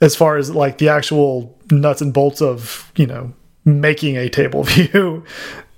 as 0.00 0.16
far 0.16 0.36
as 0.36 0.50
like 0.52 0.78
the 0.78 0.88
actual 0.88 1.56
nuts 1.70 2.00
and 2.02 2.12
bolts 2.12 2.42
of 2.42 2.90
you 2.96 3.06
know 3.06 3.32
making 3.64 4.16
a 4.16 4.28
table 4.28 4.64
view, 4.74 5.24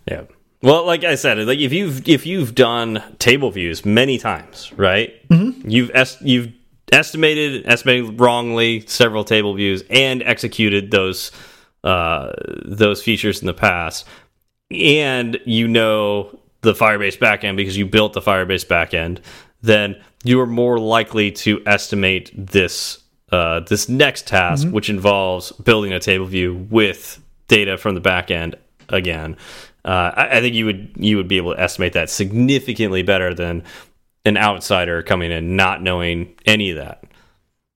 yeah. 0.07 0.23
Well, 0.63 0.85
like 0.85 1.05
I 1.05 1.15
said, 1.15 1.39
like 1.47 1.59
if 1.59 1.73
you've 1.73 2.07
if 2.09 2.27
you've 2.27 2.55
done 2.55 3.03
table 3.19 3.51
views 3.51 3.85
many 3.85 4.19
times, 4.19 4.73
right? 4.75 5.15
You've 5.67 5.91
est 5.95 6.21
you've 6.21 6.53
estimated 6.93 7.67
estimated 7.67 8.21
wrongly 8.21 8.85
several 8.87 9.25
table 9.25 9.55
views 9.55 9.83
and 9.89 10.23
executed 10.23 10.91
those 10.91 11.33
uh, 11.83 12.33
those 12.65 13.03
features 13.03 13.41
in 13.41 13.47
the 13.47 13.55
past, 13.55 14.07
and 14.71 15.41
you 15.47 15.67
know 15.67 16.39
the 16.61 16.75
Firebase 16.75 17.19
backend 17.19 17.57
because 17.57 17.77
you 17.79 17.87
built 17.87 18.13
the 18.13 18.21
Firebase 18.21 18.67
backend, 18.67 19.21
then 19.63 19.97
you 20.25 20.39
are 20.41 20.47
more 20.47 20.79
likely 20.79 21.33
to 21.33 21.63
estimate 21.65 22.31
this 22.35 23.03
uh, 23.33 23.61
this 23.61 23.89
next 23.89 24.27
task, 24.27 24.69
which 24.69 24.91
involves 24.91 25.53
building 25.53 25.93
a 25.95 26.01
table 26.01 26.27
view 26.27 26.67
with 26.69 27.19
data 27.49 27.79
from 27.79 27.95
the 27.95 28.01
backend 28.03 28.57
again. 28.91 29.39
Uh, 29.85 30.13
I, 30.15 30.39
I 30.39 30.41
think 30.41 30.55
you 30.55 30.67
would 30.67 30.93
you 30.97 31.17
would 31.17 31.29
be 31.29 31.37
able 31.37 31.55
to 31.55 31.61
estimate 31.61 31.95
that 31.95 32.11
significantly 32.11 33.03
better 33.03 33.35
than 33.35 33.65
an 34.25 34.37
outsider 34.37 35.03
coming 35.03 35.31
in 35.31 35.57
not 35.57 35.83
knowing 35.83 36.35
any 36.45 36.71
of 36.71 36.77
that. 36.77 37.05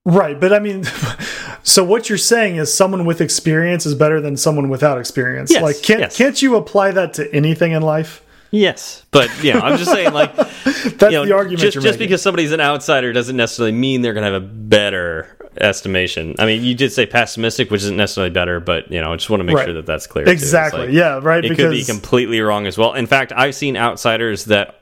right? 0.05 0.39
But 0.39 0.53
I 0.53 0.59
mean, 0.59 0.85
so 1.63 1.85
what 1.85 2.09
you're 2.09 2.19
saying 2.19 2.57
is 2.57 2.73
someone 2.73 3.05
with 3.05 3.21
experience 3.21 3.87
is 3.87 3.95
better 3.95 4.21
than 4.21 4.37
someone 4.37 4.69
without 4.69 4.99
experience. 4.99 5.51
Yes, 5.51 5.63
like, 5.63 5.83
can't 5.83 6.01
yes. 6.01 6.17
can't 6.17 6.41
you 6.41 6.57
apply 6.57 6.91
that 6.93 7.15
to 7.15 7.35
anything 7.35 7.73
in 7.73 7.83
life? 7.83 8.24
Yes, 8.55 9.05
but 9.11 9.29
yeah, 9.43 9.59
I'm 9.59 9.79
just 9.79 9.91
saying, 9.91 10.13
like, 10.13 10.35
That's 10.37 10.63
you 10.65 11.11
know, 11.11 11.27
the 11.27 11.35
argument 11.35 11.61
Just, 11.61 11.81
just 11.81 11.99
because 11.99 12.23
somebody's 12.23 12.53
an 12.53 12.61
outsider 12.61 13.13
doesn't 13.13 13.37
necessarily 13.37 13.73
mean 13.73 14.03
they're 14.03 14.15
going 14.15 14.25
to 14.25 14.31
have 14.33 14.41
a 14.43 14.47
better 14.47 15.37
estimation. 15.57 16.37
I 16.39 16.47
mean, 16.47 16.63
you 16.63 16.75
did 16.77 16.93
say 16.93 17.05
pessimistic, 17.05 17.71
which 17.71 17.83
isn't 17.83 17.97
necessarily 17.97 18.31
better, 18.31 18.61
but 18.61 18.93
you 18.93 19.01
know, 19.01 19.13
I 19.13 19.17
just 19.17 19.29
want 19.29 19.41
to 19.41 19.45
make 19.45 19.57
Right. 19.57 19.65
sure 19.65 19.75
that 19.75 19.87
that's 19.87 20.07
clear. 20.07 20.29
Exactly. 20.29 20.87
like, 20.87 20.91
yeah. 20.91 21.19
Right. 21.21 21.45
It 21.45 21.49
because 21.49 21.65
could 21.65 21.71
be 21.73 21.85
completely 21.85 22.41
wrong 22.41 22.67
as 22.69 22.79
well. 22.79 22.95
In 22.95 23.07
fact, 23.07 23.33
I've 23.35 23.57
seen 23.57 23.77
outsiders 23.77 24.45
that 24.45 24.77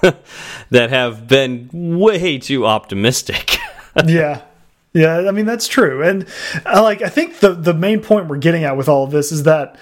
that 0.70 0.88
have 0.90 1.28
been 1.28 1.68
way 1.72 2.38
too 2.38 2.66
optimistic. 2.66 3.58
yeah 4.06 4.42
yeah 4.92 5.26
i 5.28 5.32
mean 5.32 5.44
that's 5.44 5.66
true 5.66 6.02
and 6.02 6.24
I 6.64 6.80
like 6.80 7.02
i 7.02 7.08
think 7.08 7.40
the 7.40 7.52
the 7.52 7.74
main 7.74 8.00
point 8.00 8.28
we're 8.28 8.36
getting 8.38 8.62
at 8.64 8.76
with 8.76 8.88
all 8.88 9.02
of 9.04 9.10
this 9.10 9.32
is 9.32 9.42
that 9.42 9.76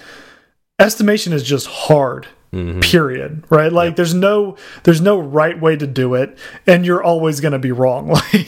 estimation 0.79 1.33
is 1.33 1.43
just 1.43 1.67
hard 1.67 2.27
Mm-hmm. 2.53 2.79
period 2.79 3.43
right 3.49 3.73
like 3.73 3.97
there's 3.97 4.13
no 4.13 4.55
there's 4.83 5.01
no 5.01 5.19
right 5.19 5.59
way 5.59 5.75
to 5.75 5.85
do 5.85 6.15
it 6.15 6.37
and 6.65 6.85
you're 6.85 7.03
always 7.03 7.41
going 7.41 7.51
to 7.51 7.59
be 7.59 7.73
wrong 7.73 8.07
like 8.11 8.47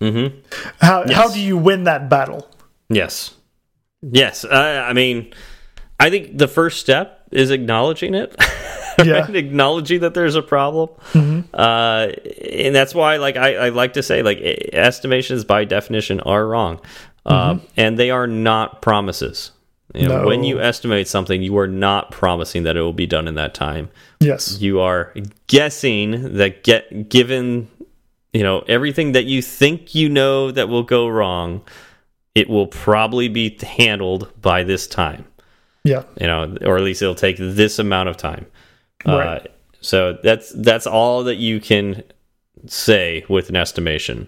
Mm-hmm. 0.00 0.38
how 0.80 1.04
how 1.12 1.28
do 1.28 1.40
you 1.40 1.56
win 1.56 1.84
that 1.84 2.08
battle 2.08 2.48
Yes. 2.88 3.34
Yes. 4.02 4.44
I, 4.44 4.90
I 4.90 4.92
mean, 4.92 5.32
I 5.98 6.10
think 6.10 6.36
the 6.38 6.46
first 6.46 6.78
step 6.80 7.22
is 7.32 7.50
acknowledging 7.50 8.14
it. 8.14 8.34
Yeah. 9.04 9.28
acknowledging 9.28 10.00
that 10.02 10.14
there's 10.14 10.36
a 10.36 10.42
problem. 10.42 10.90
Uh, 11.52 12.08
and 12.52 12.72
that's 12.72 12.94
why, 12.94 13.16
like, 13.16 13.36
I, 13.36 13.56
I 13.56 13.68
like 13.70 13.94
to 13.94 14.04
say, 14.04 14.22
like, 14.22 14.38
estimations 14.72 15.44
by 15.44 15.64
definition 15.64 16.20
are 16.20 16.46
wrong, 16.46 16.78
uh, 17.26 17.58
and 17.76 17.98
they 17.98 18.10
are 18.12 18.28
not 18.28 18.82
promises. 18.82 19.50
You 19.94 20.08
know, 20.08 20.22
No. 20.22 20.26
When 20.26 20.42
you 20.44 20.60
estimate 20.60 21.06
something, 21.08 21.42
you 21.42 21.56
are 21.58 21.68
not 21.68 22.10
promising 22.10 22.64
that 22.64 22.76
it 22.76 22.80
will 22.80 22.92
be 22.92 23.06
done 23.06 23.28
in 23.28 23.34
that 23.36 23.54
time. 23.54 23.90
Yes. 24.20 24.58
You 24.60 24.80
are 24.80 25.14
guessing 25.46 26.34
that 26.36 26.64
get 26.64 27.08
given, 27.08 27.68
you 28.32 28.42
know, 28.42 28.64
everything 28.66 29.12
that 29.12 29.24
you 29.26 29.40
think 29.40 29.94
you 29.94 30.08
know 30.08 30.50
that 30.50 30.68
will 30.68 30.82
go 30.82 31.06
wrong, 31.06 31.62
it 32.34 32.48
will 32.48 32.66
probably 32.66 33.28
be 33.28 33.56
handled 33.62 34.30
by 34.42 34.64
this 34.64 34.88
time 34.88 35.24
Yeah. 35.84 36.02
you 36.20 36.26
know, 36.26 36.56
or 36.62 36.76
at 36.76 36.82
least 36.82 37.00
it'll 37.00 37.14
take 37.14 37.36
this 37.38 37.78
amount 37.78 38.08
of 38.08 38.16
time. 38.16 38.46
Uh, 39.06 39.16
Right. 39.18 39.46
so 39.80 40.18
that's 40.24 40.50
that's 40.56 40.86
all 40.88 41.22
that 41.24 41.36
you 41.36 41.60
can 41.60 42.02
say 42.66 43.24
with 43.28 43.48
an 43.50 43.54
estimation. 43.56 44.26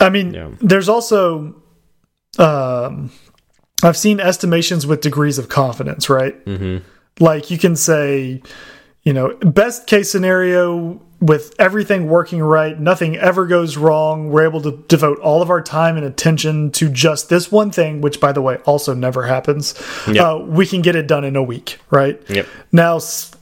I 0.00 0.10
mean, 0.10 0.32
Yeah. 0.34 0.50
there's 0.60 0.88
also, 0.88 1.56
um, 2.38 3.10
I've 3.82 3.96
seen 3.96 4.20
estimations 4.20 4.86
with 4.86 5.00
degrees 5.00 5.38
of 5.38 5.48
confidence, 5.48 6.08
right? 6.10 6.34
hmm 6.44 6.78
Like 7.18 7.50
you 7.50 7.58
can 7.58 7.76
say, 7.76 8.42
you 9.02 9.12
know, 9.12 9.34
best 9.36 9.86
case 9.86 10.10
scenario 10.10 11.00
with 11.20 11.54
everything 11.58 12.08
working 12.08 12.42
right, 12.42 12.78
nothing 12.80 13.16
ever 13.16 13.46
goes 13.46 13.76
wrong. 13.76 14.30
We're 14.30 14.44
able 14.44 14.62
to 14.62 14.82
devote 14.88 15.18
all 15.18 15.42
of 15.42 15.50
our 15.50 15.60
time 15.60 15.96
and 15.98 16.06
attention 16.06 16.70
to 16.72 16.88
just 16.88 17.28
this 17.28 17.52
one 17.52 17.70
thing, 17.70 18.00
which, 18.00 18.20
by 18.20 18.32
the 18.32 18.40
way, 18.40 18.56
also 18.64 18.94
never 18.94 19.26
happens. 19.26 19.74
Yep. 20.06 20.16
Uh, 20.16 20.38
we 20.44 20.66
can 20.66 20.80
get 20.80 20.96
it 20.96 21.06
done 21.06 21.24
in 21.24 21.36
a 21.36 21.42
week, 21.42 21.78
right? 21.90 22.20
Yep. 22.30 22.46
Now, 22.72 23.00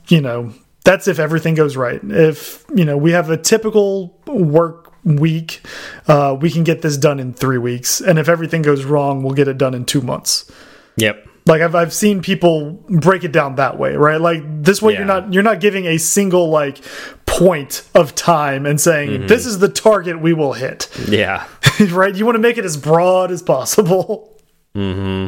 you 0.09 0.19
know, 0.19 0.53
that's 0.83 1.07
if 1.07 1.19
everything 1.19 1.55
goes 1.55 1.77
right. 1.77 2.01
If, 2.03 2.65
you 2.75 2.83
know, 2.83 2.97
we 2.97 3.11
have 3.11 3.29
a 3.29 3.37
typical 3.37 4.19
work 4.27 4.88
week, 5.03 5.61
uh, 6.07 6.37
we 6.39 6.51
can 6.51 6.63
get 6.63 6.81
this 6.81 6.97
done 6.97 7.19
in 7.19 7.33
three 7.33 7.57
weeks. 7.57 8.01
And 8.01 8.19
if 8.19 8.29
everything 8.29 8.61
goes 8.61 8.83
wrong, 8.83 9.23
we'll 9.23 9.33
get 9.33 9.47
it 9.47 9.57
done 9.57 9.73
in 9.73 9.85
two 9.85 10.01
months. 10.01 10.51
Yep. 10.97 11.27
Like 11.45 11.61
I've 11.61 11.73
I've 11.73 11.93
seen 11.93 12.21
people 12.21 12.73
break 12.89 13.23
it 13.23 13.31
down 13.31 13.55
that 13.55 13.79
way, 13.79 13.95
right? 13.95 14.21
Like 14.21 14.43
this 14.63 14.81
way 14.81 14.93
you're 14.93 15.05
not 15.05 15.33
you're 15.33 15.41
not 15.41 15.59
giving 15.59 15.85
a 15.85 15.97
single 15.97 16.49
like 16.49 16.79
point 17.25 17.83
of 17.95 18.13
time 18.13 18.65
and 18.67 18.79
saying 18.79 19.27
this 19.27 19.45
is 19.47 19.57
the 19.57 19.69
target 19.69 20.21
we 20.21 20.33
will 20.33 20.53
hit. 20.53 20.89
Yeah. 21.07 21.47
right? 21.89 22.13
You 22.13 22.25
want 22.25 22.35
to 22.35 22.41
make 22.41 22.57
it 22.57 22.65
as 22.65 22.77
broad 22.77 23.31
as 23.31 23.41
possible. 23.41 24.37
hmm 24.75 25.27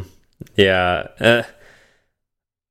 Yeah. 0.56 1.08
Uh, 1.20 1.44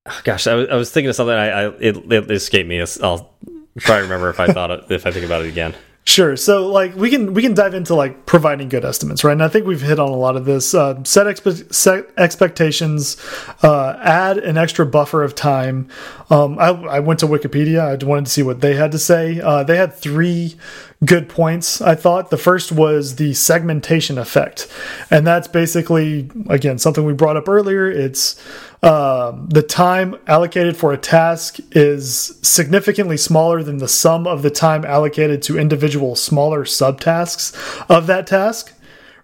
oh, 0.06 0.20
gosh, 0.22 0.46
I 0.46 0.54
was, 0.54 0.68
I 0.68 0.74
was 0.76 0.92
thinking 0.92 1.08
of 1.08 1.16
something. 1.16 1.34
I, 1.34 1.48
I 1.48 1.66
it, 1.80 2.12
it 2.12 2.30
escaped 2.30 2.68
me. 2.68 2.80
I'll 3.02 3.34
try 3.78 3.96
to 3.96 4.02
remember 4.02 4.28
if 4.30 4.38
I 4.38 4.52
thought 4.52 4.70
it, 4.70 4.84
if 4.90 5.06
I 5.06 5.10
think 5.10 5.24
about 5.24 5.44
it 5.44 5.48
again. 5.48 5.74
Sure. 6.10 6.36
So 6.36 6.66
like 6.66 6.96
we 6.96 7.08
can 7.08 7.34
we 7.34 7.40
can 7.40 7.54
dive 7.54 7.72
into 7.72 7.94
like 7.94 8.26
providing 8.26 8.68
good 8.68 8.84
estimates, 8.84 9.22
right? 9.22 9.30
And 9.30 9.44
I 9.44 9.46
think 9.46 9.64
we've 9.64 9.80
hit 9.80 10.00
on 10.00 10.08
a 10.08 10.16
lot 10.16 10.34
of 10.34 10.44
this. 10.44 10.74
Uh, 10.74 11.00
set, 11.04 11.28
expe 11.28 11.72
set 11.72 12.10
expectations, 12.16 13.16
uh, 13.62 13.96
add 14.02 14.38
an 14.38 14.58
extra 14.58 14.84
buffer 14.84 15.22
of 15.22 15.36
time. 15.36 15.86
Um, 16.28 16.58
I, 16.58 16.70
I 16.70 16.98
went 16.98 17.20
to 17.20 17.28
Wikipedia. 17.28 17.80
I 17.80 18.04
wanted 18.04 18.24
to 18.24 18.32
see 18.32 18.42
what 18.42 18.60
they 18.60 18.74
had 18.74 18.90
to 18.90 18.98
say. 18.98 19.40
Uh, 19.40 19.62
they 19.62 19.76
had 19.76 19.94
three 19.94 20.56
good 21.04 21.28
points. 21.28 21.80
I 21.80 21.94
thought 21.94 22.30
the 22.30 22.36
first 22.36 22.70
was 22.70 23.16
the 23.16 23.32
segmentation 23.32 24.18
effect, 24.18 24.68
and 25.10 25.26
that's 25.26 25.48
basically 25.48 26.30
again 26.48 26.78
something 26.78 27.04
we 27.04 27.14
brought 27.14 27.36
up 27.36 27.48
earlier. 27.48 27.90
It's 27.90 28.40
um, 28.82 29.48
the 29.48 29.62
time 29.62 30.16
allocated 30.26 30.76
for 30.76 30.92
a 30.92 30.98
task 30.98 31.58
is 31.72 32.38
significantly 32.42 33.16
smaller 33.16 33.62
than 33.62 33.78
the 33.78 33.88
sum 33.88 34.26
of 34.26 34.42
the 34.42 34.50
time 34.50 34.84
allocated 34.84 35.42
to 35.42 35.58
individual 35.58 36.16
smaller 36.16 36.64
subtasks 36.64 37.54
of 37.88 38.06
that 38.06 38.26
task, 38.26 38.72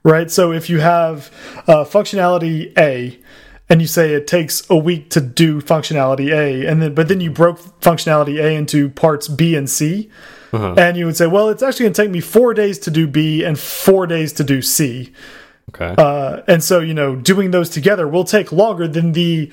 right? 0.03 0.31
So 0.31 0.53
if 0.53 0.71
you 0.71 0.81
have 0.81 1.31
uh, 1.67 1.85
functionality 1.85 2.77
A, 2.79 3.19
and 3.69 3.83
you 3.83 3.89
say 3.89 4.15
it 4.15 4.27
takes 4.27 4.69
a 4.71 4.77
week 4.77 5.11
to 5.11 5.21
do 5.21 5.61
functionality 5.61 6.33
A, 6.33 6.67
and 6.67 6.81
then 6.81 6.95
but 6.95 7.09
then 7.09 7.21
you 7.21 7.31
broke 7.31 7.59
functionality 7.81 8.43
A 8.43 8.55
into 8.55 8.89
parts 8.89 9.29
B 9.29 9.55
and 9.55 9.69
C, 9.69 10.11
and 10.53 10.97
you 10.97 11.07
would 11.07 11.17
say, 11.17 11.27
well, 11.27 11.49
it's 11.49 11.63
actually 11.63 11.85
going 11.85 11.93
to 11.95 12.03
take 12.03 12.11
me 12.11 12.21
four 12.21 12.55
days 12.55 12.79
to 12.81 12.91
do 12.91 13.07
B 13.07 13.43
and 13.45 13.59
four 13.59 14.07
days 14.07 14.33
to 14.35 14.45
do 14.45 14.63
C. 14.63 15.13
Okay. 15.71 15.95
Uh, 15.99 16.43
and 16.47 16.63
so, 16.63 16.81
you 16.81 16.95
know, 16.95 17.17
doing 17.17 17.51
those 17.51 17.69
together 17.69 18.07
will 18.09 18.25
take 18.25 18.53
longer 18.53 18.87
than 18.89 19.13
the 19.13 19.51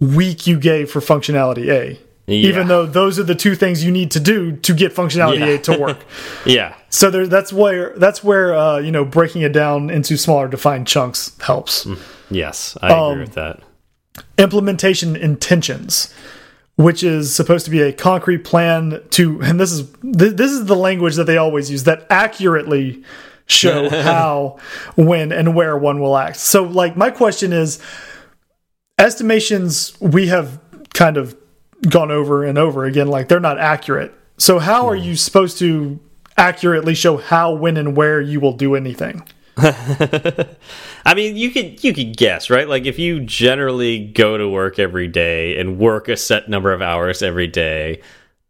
week 0.00 0.46
you 0.46 0.58
gave 0.60 0.90
for 0.90 1.00
functionality 1.00 1.68
A. 1.70 1.98
Yeah. 2.26 2.48
Even 2.48 2.68
though 2.68 2.86
those 2.86 3.18
are 3.18 3.22
the 3.22 3.34
two 3.34 3.54
things 3.54 3.84
you 3.84 3.90
need 3.92 4.10
to 4.12 4.20
do 4.20 4.52
to 4.56 4.72
get 4.74 4.94
functionality 4.94 5.40
Yeah. 5.40 5.46
A 5.46 5.58
to 5.58 5.78
work. 5.84 5.98
yeah. 6.46 6.74
so 6.88 7.10
there, 7.10 7.26
that's 7.26 7.52
where 7.52 7.92
that's 7.98 8.22
where 8.24 8.54
uh, 8.54 8.78
you 8.78 8.90
know 8.92 9.04
breaking 9.04 9.42
it 9.42 9.52
down 9.52 9.90
into 9.90 10.16
smaller 10.16 10.48
defined 10.48 10.86
chunks 10.86 11.32
helps. 11.40 11.86
Yes, 12.30 12.76
I 12.80 12.86
agree 12.88 12.98
Um, 12.98 13.18
with 13.20 13.34
that. 13.34 13.60
Implementation 14.38 15.16
intentions, 15.16 16.12
which 16.76 17.04
is 17.04 17.34
supposed 17.34 17.64
to 17.64 17.70
be 17.70 17.80
a 17.80 17.92
concrete 17.92 18.38
plan 18.38 19.00
to, 19.10 19.40
and 19.42 19.60
this 19.60 19.72
is 19.72 19.90
th 20.02 20.36
this 20.36 20.50
is 20.50 20.66
the 20.66 20.76
language 20.76 21.16
that 21.16 21.24
they 21.24 21.36
always 21.36 21.70
use 21.70 21.84
that 21.84 22.06
accurately 22.10 23.04
show 23.46 23.88
how, 24.02 24.58
when, 24.96 25.32
and 25.32 25.54
where 25.54 25.76
one 25.76 26.00
will 26.00 26.16
act. 26.16 26.36
So, 26.36 26.64
like, 26.64 26.96
my 26.96 27.10
question 27.10 27.52
is 27.52 27.80
estimations 28.98 29.98
we 30.00 30.28
have 30.28 30.60
kind 30.92 31.16
of 31.16 31.36
gone 31.88 32.10
over 32.10 32.44
and 32.44 32.58
over 32.58 32.84
again, 32.84 33.08
like, 33.08 33.28
they're 33.28 33.40
not 33.40 33.58
accurate. 33.58 34.14
So, 34.38 34.58
how 34.58 34.88
are 34.88 34.96
hmm. 34.96 35.04
you 35.04 35.16
supposed 35.16 35.58
to 35.58 36.00
accurately 36.36 36.94
show 36.94 37.16
how, 37.16 37.54
when, 37.54 37.76
and 37.76 37.96
where 37.96 38.20
you 38.20 38.40
will 38.40 38.56
do 38.56 38.74
anything? 38.74 39.22
I 39.58 41.14
mean, 41.14 41.36
you 41.36 41.50
could 41.50 41.82
you 41.84 41.92
could 41.92 42.16
guess, 42.16 42.50
right? 42.50 42.68
Like 42.68 42.86
if 42.86 42.98
you 42.98 43.20
generally 43.20 44.04
go 44.06 44.36
to 44.36 44.48
work 44.48 44.78
every 44.78 45.08
day 45.08 45.58
and 45.58 45.78
work 45.78 46.08
a 46.08 46.16
set 46.16 46.48
number 46.48 46.72
of 46.72 46.82
hours 46.82 47.22
every 47.22 47.46
day, 47.46 48.00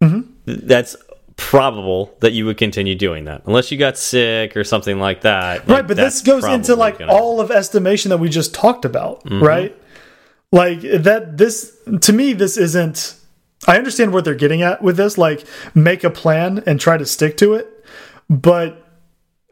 th- 0.01 0.25
that's 0.47 0.97
probable 1.37 2.17
that 2.21 2.33
you 2.33 2.47
would 2.47 2.57
continue 2.57 2.95
doing 2.95 3.25
that, 3.25 3.43
unless 3.47 3.73
you 3.73 3.77
got 3.79 3.99
sick 3.99 4.57
or 4.57 4.63
something 4.65 4.99
like 5.01 5.23
that. 5.23 5.69
right 5.69 5.87
but 5.87 5.97
this 5.97 6.23
goes 6.23 6.45
into 6.45 6.77
like 6.77 7.01
all. 7.01 7.11
all 7.11 7.41
of 7.41 7.51
estimation 7.51 8.11
that 8.11 8.19
we 8.19 8.29
just 8.29 8.55
talked 8.55 8.85
about 8.85 9.25
Mm-hmm. 9.25 9.43
right 9.43 9.77
like 10.53 10.81
that 10.83 11.37
this 11.37 11.77
to 12.03 12.13
me 12.13 12.33
this 12.35 12.57
isn't 12.57 13.17
i 13.67 13.77
understand 13.77 14.13
what 14.13 14.25
they're 14.25 14.37
getting 14.37 14.63
at 14.63 14.81
with 14.81 14.97
this 14.97 15.19
like 15.19 15.45
make 15.75 16.05
a 16.05 16.11
plan 16.11 16.63
and 16.67 16.79
try 16.79 16.97
to 16.97 17.05
stick 17.05 17.37
to 17.39 17.55
it 17.55 17.67
but 18.31 18.87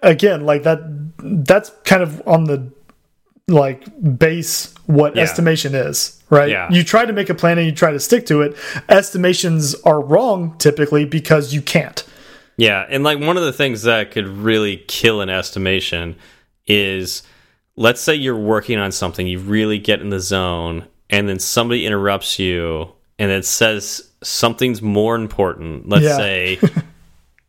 again 0.03 0.47
like 0.47 0.63
that 0.63 0.79
that's 1.23 1.71
kind 1.85 2.03
of 2.03 2.23
on 2.27 2.45
the 2.45 2.71
like 3.49 3.85
base 4.19 4.73
what 4.87 5.17
Yeah. 5.17 5.23
estimation 5.23 5.75
is 5.75 6.23
right 6.31 6.49
Yeah. 6.51 6.69
you 6.71 6.85
try 6.85 7.05
to 7.05 7.13
make 7.13 7.29
a 7.29 7.35
plan 7.35 7.59
and 7.59 7.67
you 7.67 7.73
try 7.73 7.91
to 7.91 7.99
stick 8.01 8.27
to 8.27 8.41
it 8.43 8.57
estimations 8.89 9.75
are 9.83 10.01
wrong 10.01 10.57
typically 10.59 11.05
because 11.05 11.53
you 11.53 11.61
can't 11.63 12.05
Yeah, 12.57 12.85
and 12.89 13.03
like 13.03 13.19
one 13.19 13.37
of 13.37 13.43
the 13.43 13.53
things 13.53 13.83
that 13.83 14.11
could 14.11 14.29
really 14.29 14.85
kill 14.87 15.21
an 15.23 15.29
estimation 15.31 16.17
is 16.67 17.23
let's 17.77 18.01
say 18.01 18.15
you're 18.15 18.37
working 18.37 18.79
on 18.79 18.93
something, 18.93 19.27
you 19.27 19.39
really 19.39 19.79
get 19.79 20.01
in 20.03 20.11
the 20.11 20.21
zone, 20.21 20.87
and 21.09 21.27
then 21.29 21.39
somebody 21.39 21.87
interrupts 21.87 22.39
you 22.39 22.93
and 23.19 23.31
it 23.31 23.45
says 23.47 24.11
something's 24.23 24.83
more 24.83 25.15
important. 25.17 25.89
Let's 25.89 26.05
Yeah. 26.05 26.17
say 26.19 26.59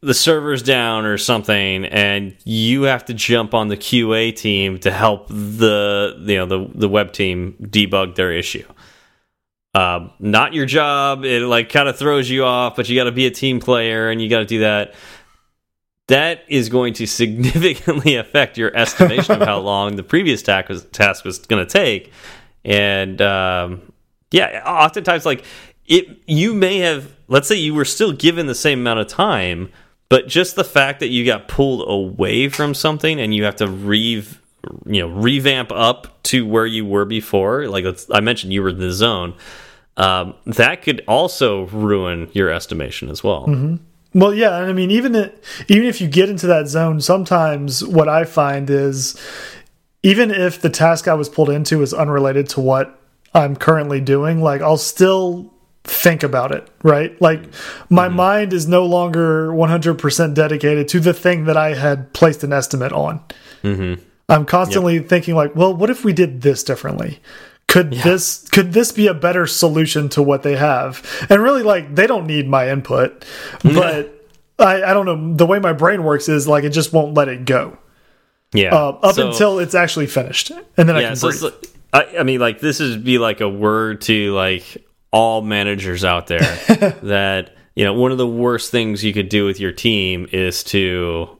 the 0.04 0.14
server's 0.14 0.62
down 0.62 1.06
or 1.06 1.18
something 1.18 1.86
and 1.86 2.36
you 2.44 2.84
have 2.84 3.06
to 3.06 3.14
jump 3.14 3.54
on 3.54 3.70
the 3.70 3.78
QA 3.78 4.36
team 4.36 4.78
to 4.80 4.92
help 4.92 5.28
the 5.30 6.16
you 6.20 6.36
know 6.36 6.46
the 6.46 6.70
the 6.76 6.90
web 6.90 7.14
team 7.14 7.56
debug 7.62 8.16
their 8.16 8.32
issue. 8.32 8.66
Um, 9.76 10.12
not 10.20 10.54
your 10.54 10.66
job. 10.66 11.26
It 11.26 11.42
like 11.42 11.70
kind 11.70 11.90
of 11.90 11.98
throws 11.98 12.30
you 12.30 12.44
off, 12.44 12.76
but 12.76 12.88
you 12.90 12.96
got 12.96 13.06
to 13.06 13.12
be 13.12 13.26
a 13.26 13.32
team 13.32 13.60
player 13.60 14.10
and 14.10 14.22
you 14.22 14.30
got 14.30 14.40
to 14.40 14.46
do 14.46 14.60
that. 14.60 14.94
That 16.10 16.44
is 16.48 16.70
going 16.70 16.94
to 16.96 17.08
significantly 17.08 18.16
affect 18.16 18.58
your 18.58 18.76
estimation 18.76 19.42
of 19.42 19.48
how 19.48 19.60
long 19.62 19.96
the 19.96 20.04
previous 20.04 20.44
task 20.44 20.70
was, 20.70 20.84
task 20.86 21.26
was 21.26 21.40
going 21.40 21.66
to 21.66 21.72
take. 21.72 22.12
And 22.66 23.22
um, 23.22 23.94
yeah, 24.32 24.62
oftentimes, 24.66 25.26
like 25.26 25.44
it, 25.86 26.20
you 26.28 26.54
may 26.54 26.80
have, 26.80 27.16
let's 27.28 27.48
say 27.48 27.56
you 27.56 27.74
were 27.74 27.86
still 27.86 28.12
given 28.12 28.46
the 28.48 28.56
same 28.56 28.80
amount 28.80 29.00
of 29.00 29.08
time, 29.08 29.72
but 30.10 30.28
just 30.28 30.56
the 30.56 30.64
fact 30.64 31.00
that 31.00 31.10
you 31.10 31.26
got 31.26 31.48
pulled 31.48 31.88
away 31.90 32.50
from 32.50 32.74
something 32.74 33.20
and 33.20 33.34
you 33.34 33.44
have 33.46 33.56
to 33.58 33.68
re, 33.68 34.26
you 34.86 35.02
know, 35.02 35.08
revamp 35.08 35.72
up 35.72 36.22
to 36.24 36.46
where 36.46 36.66
you 36.66 36.86
were 36.86 37.06
before. 37.06 37.68
Like 37.68 37.86
I 38.12 38.20
mentioned, 38.20 38.54
you 38.54 38.62
were 38.62 38.70
in 38.70 38.80
the 38.80 38.92
zone. 38.92 39.36
Um, 39.98 40.34
that 40.46 40.82
could 40.82 41.04
also 41.08 41.68
ruin 41.68 42.30
your 42.34 42.50
estimation 42.50 43.10
as 43.10 43.24
well. 43.24 43.46
Well, 44.16 44.34
yeah, 44.34 44.58
and 44.58 44.70
I 44.70 44.74
mean, 44.74 44.92
even 44.92 45.16
it, 45.16 45.44
even 45.68 45.86
if 45.86 46.00
you 46.00 46.08
get 46.08 46.30
into 46.30 46.48
that 46.48 46.68
zone, 46.68 47.02
sometimes 47.02 47.84
what 47.84 48.08
I 48.08 48.26
find 48.26 48.70
is, 48.70 49.20
even 50.04 50.30
if 50.32 50.62
the 50.62 50.70
task 50.70 51.08
I 51.08 51.14
was 51.14 51.30
pulled 51.30 51.50
into 51.50 51.82
is 51.82 51.94
unrelated 51.94 52.50
to 52.50 52.62
what 52.62 53.00
I'm 53.34 53.56
currently 53.56 54.02
doing, 54.02 54.42
like 54.42 54.62
I'll 54.62 54.78
still 54.78 55.53
think 55.84 56.24
about 56.24 56.52
it, 56.52 56.68
right? 56.84 57.20
Like 57.22 57.42
my 57.90 58.08
Mm-hmm. 58.08 58.16
mind 58.16 58.54
is 58.54 58.68
no 58.68 58.86
longer 58.86 59.50
100% 59.50 60.34
dedicated 60.34 60.88
to 60.90 61.00
the 61.00 61.14
thing 61.14 61.46
that 61.46 61.58
I 61.58 61.74
had 61.74 62.14
placed 62.14 62.44
an 62.44 62.54
estimate 62.54 62.92
on. 62.94 63.22
Mm-hmm. 63.64 64.02
I'm 64.30 64.46
constantly 64.46 65.00
thinking 65.00 65.36
like, 65.36 65.56
well, 65.56 65.76
what 65.76 65.90
if 65.90 66.06
we 66.06 66.14
did 66.14 66.42
this 66.42 66.64
differently? 66.64 67.20
Could 67.68 67.92
this 67.92 68.48
could 68.50 68.74
this 68.74 68.92
be 68.92 69.08
a 69.08 69.14
better 69.14 69.48
solution 69.48 70.08
to 70.10 70.22
what 70.22 70.44
they 70.44 70.56
have? 70.56 71.06
And 71.30 71.42
really 71.42 71.64
like 71.64 71.96
they 71.96 72.08
don't 72.08 72.28
need 72.28 72.48
my 72.48 72.70
input, 72.70 73.26
but 73.64 74.28
I, 74.60 74.84
I 74.84 74.94
don't 74.94 75.06
know 75.06 75.36
the 75.36 75.46
way 75.46 75.60
my 75.60 75.74
brain 75.74 76.04
works 76.04 76.30
is 76.30 76.48
like 76.48 76.64
it 76.66 76.70
just 76.70 76.94
won't 76.94 77.16
let 77.16 77.28
it 77.30 77.46
go 77.46 77.78
Yeah. 78.54 78.76
uh, 78.76 78.90
up 79.02 79.16
So- 79.16 79.30
until 79.30 79.60
it's 79.60 79.76
actually 79.76 80.08
finished, 80.08 80.52
and 80.78 80.88
then 80.88 80.96
I 80.96 81.02
can 81.04 81.16
So 81.16 81.30
breathe. 81.30 81.54
I, 81.92 82.18
I 82.20 82.24
mean, 82.24 82.40
like 82.40 82.60
this 82.60 82.80
would 82.80 83.04
be 83.04 83.18
like 83.18 83.42
a 83.42 83.50
word 83.50 84.02
to 84.02 84.34
like 84.34 84.86
all 85.14 85.44
managers 85.44 86.04
out 86.04 86.28
there 86.28 86.40
that 87.04 87.56
you 87.76 87.86
know 87.86 87.94
one 87.94 88.12
of 88.12 88.18
the 88.18 88.28
worst 88.28 88.72
things 88.72 89.04
you 89.04 89.14
could 89.14 89.30
do 89.30 89.46
with 89.46 89.60
your 89.60 89.72
team 89.72 90.28
is 90.32 90.64
to 90.64 91.40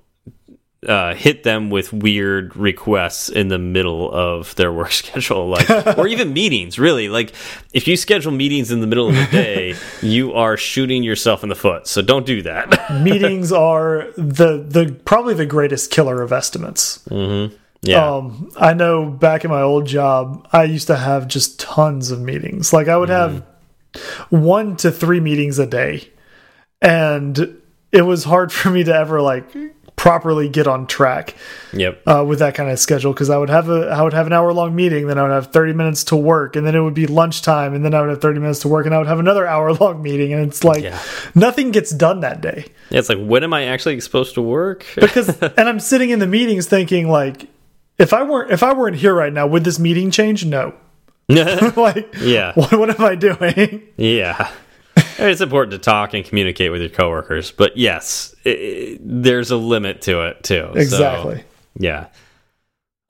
uh, 0.88 1.16
hit 1.16 1.44
them 1.44 1.70
with 1.70 1.94
weird 1.94 2.56
requests 2.56 3.30
in 3.30 3.48
the 3.48 3.58
middle 3.58 4.12
of 4.12 4.54
their 4.56 4.72
work 4.72 4.92
schedule, 5.02 5.48
like 5.48 5.70
or 5.98 6.08
even 6.08 6.34
meetings. 6.34 6.78
Really, 6.78 7.10
like 7.10 7.34
if 7.74 7.88
you 7.88 7.98
schedule 7.98 8.32
meetings 8.32 8.72
in 8.72 8.80
the 8.80 8.88
middle 8.88 9.10
of 9.10 9.16
the 9.16 9.28
day, 9.32 9.76
you 10.02 10.34
are 10.34 10.56
shooting 10.56 11.02
yourself 11.04 11.42
in 11.42 11.50
the 11.50 11.56
foot. 11.56 11.88
So 11.88 12.02
don't 12.02 12.26
do 12.26 12.42
that. 12.44 12.92
Meetings 13.02 13.52
are 13.52 14.12
the 14.18 14.64
the 14.68 14.96
probably 15.06 15.34
the 15.34 15.46
greatest 15.46 15.90
killer 15.90 16.22
of 16.22 16.32
estimates. 16.32 17.04
yeah. 17.82 18.06
Um, 18.06 18.52
I 18.58 18.74
know 18.74 19.10
back 19.10 19.46
in 19.46 19.52
my 19.52 19.62
old 19.62 19.88
job, 19.88 20.48
I 20.52 20.66
used 20.66 20.88
to 20.88 20.96
have 20.96 21.28
just 21.28 21.60
tons 21.60 22.12
of 22.12 22.22
meetings. 22.22 22.72
Like 22.72 22.88
I 22.88 22.98
would 22.98 23.10
have 23.10 23.44
one 24.30 24.76
to 24.78 24.92
three 24.92 25.20
meetings 25.20 25.60
a 25.60 25.66
day, 25.68 26.10
and 26.82 27.62
it 27.92 28.02
was 28.04 28.24
hard 28.24 28.52
for 28.52 28.70
me 28.70 28.84
to 28.84 28.94
ever 28.94 29.22
like 29.22 29.46
properly 29.96 30.50
get 30.50 30.68
on 30.68 30.86
track 30.88 31.36
yep. 31.72 32.02
uh, 32.08 32.26
with 32.28 32.40
that 32.40 32.56
kind 32.56 32.70
of 32.70 32.78
schedule 32.80 33.14
because 33.14 33.30
I 33.30 33.38
would 33.38 33.50
have 33.50 33.70
a 33.70 33.88
I 33.88 34.02
would 34.02 34.12
have 34.14 34.28
an 34.28 34.34
hour 34.34 34.52
long 34.52 34.76
meeting, 34.76 35.08
then 35.08 35.18
I 35.18 35.22
would 35.22 35.32
have 35.32 35.48
thirty 35.54 35.72
minutes 35.72 36.04
to 36.06 36.16
work, 36.16 36.56
and 36.56 36.66
then 36.66 36.76
it 36.76 36.82
would 36.82 36.94
be 36.96 37.08
lunchtime, 37.08 37.74
and 37.74 37.86
then 37.86 37.94
I 37.94 38.02
would 38.02 38.10
have 38.10 38.22
thirty 38.22 38.40
minutes 38.40 38.60
to 38.60 38.68
work, 38.68 38.86
and 38.86 38.94
I 38.94 38.98
would 38.98 39.08
have 39.08 39.20
another 39.20 39.46
hour 39.54 39.74
long 39.74 40.02
meeting, 40.02 40.34
and 40.34 40.46
it's 40.48 40.64
like 40.64 40.84
Yeah. 40.84 41.00
nothing 41.36 41.72
gets 41.72 41.92
done 41.92 42.20
that 42.22 42.42
day 42.42 42.66
It's 42.90 43.08
like 43.08 43.20
when 43.20 43.44
am 43.44 43.54
I 43.54 43.66
actually 43.66 44.00
supposed 44.02 44.34
to 44.36 44.42
work? 44.42 44.86
because 44.96 45.40
and 45.42 45.70
I'm 45.70 45.80
sitting 45.80 46.10
in 46.10 46.20
the 46.20 46.28
meetings 46.28 46.66
thinking 46.68 47.08
like 47.08 47.48
if 48.00 48.12
I 48.12 48.24
weren't 48.24 48.52
if 48.52 48.64
I 48.64 48.74
weren't 48.74 48.96
here 48.98 49.14
right 49.14 49.32
now 49.32 49.46
would 49.48 49.64
this 49.64 49.78
meeting 49.80 50.10
change 50.12 50.44
no 50.46 50.74
like 51.76 52.14
Yeah. 52.20 52.54
what, 52.54 52.72
what 52.74 52.90
am 53.00 53.06
I 53.06 53.16
doing 53.16 53.84
Yeah. 53.98 54.50
it's 55.18 55.42
important 55.42 55.72
to 55.72 55.78
talk 55.80 56.14
and 56.14 56.24
communicate 56.26 56.72
with 56.72 56.82
your 56.82 56.90
coworkers, 56.90 57.52
but 57.52 57.76
yes, 57.78 58.36
i 58.46 58.50
i 58.50 58.98
there's 59.02 59.52
a 59.52 59.58
limit 59.58 60.02
to 60.04 60.22
it 60.28 60.44
too. 60.44 60.70
So, 60.74 60.80
exactly 60.80 61.44
yeah. 61.78 62.08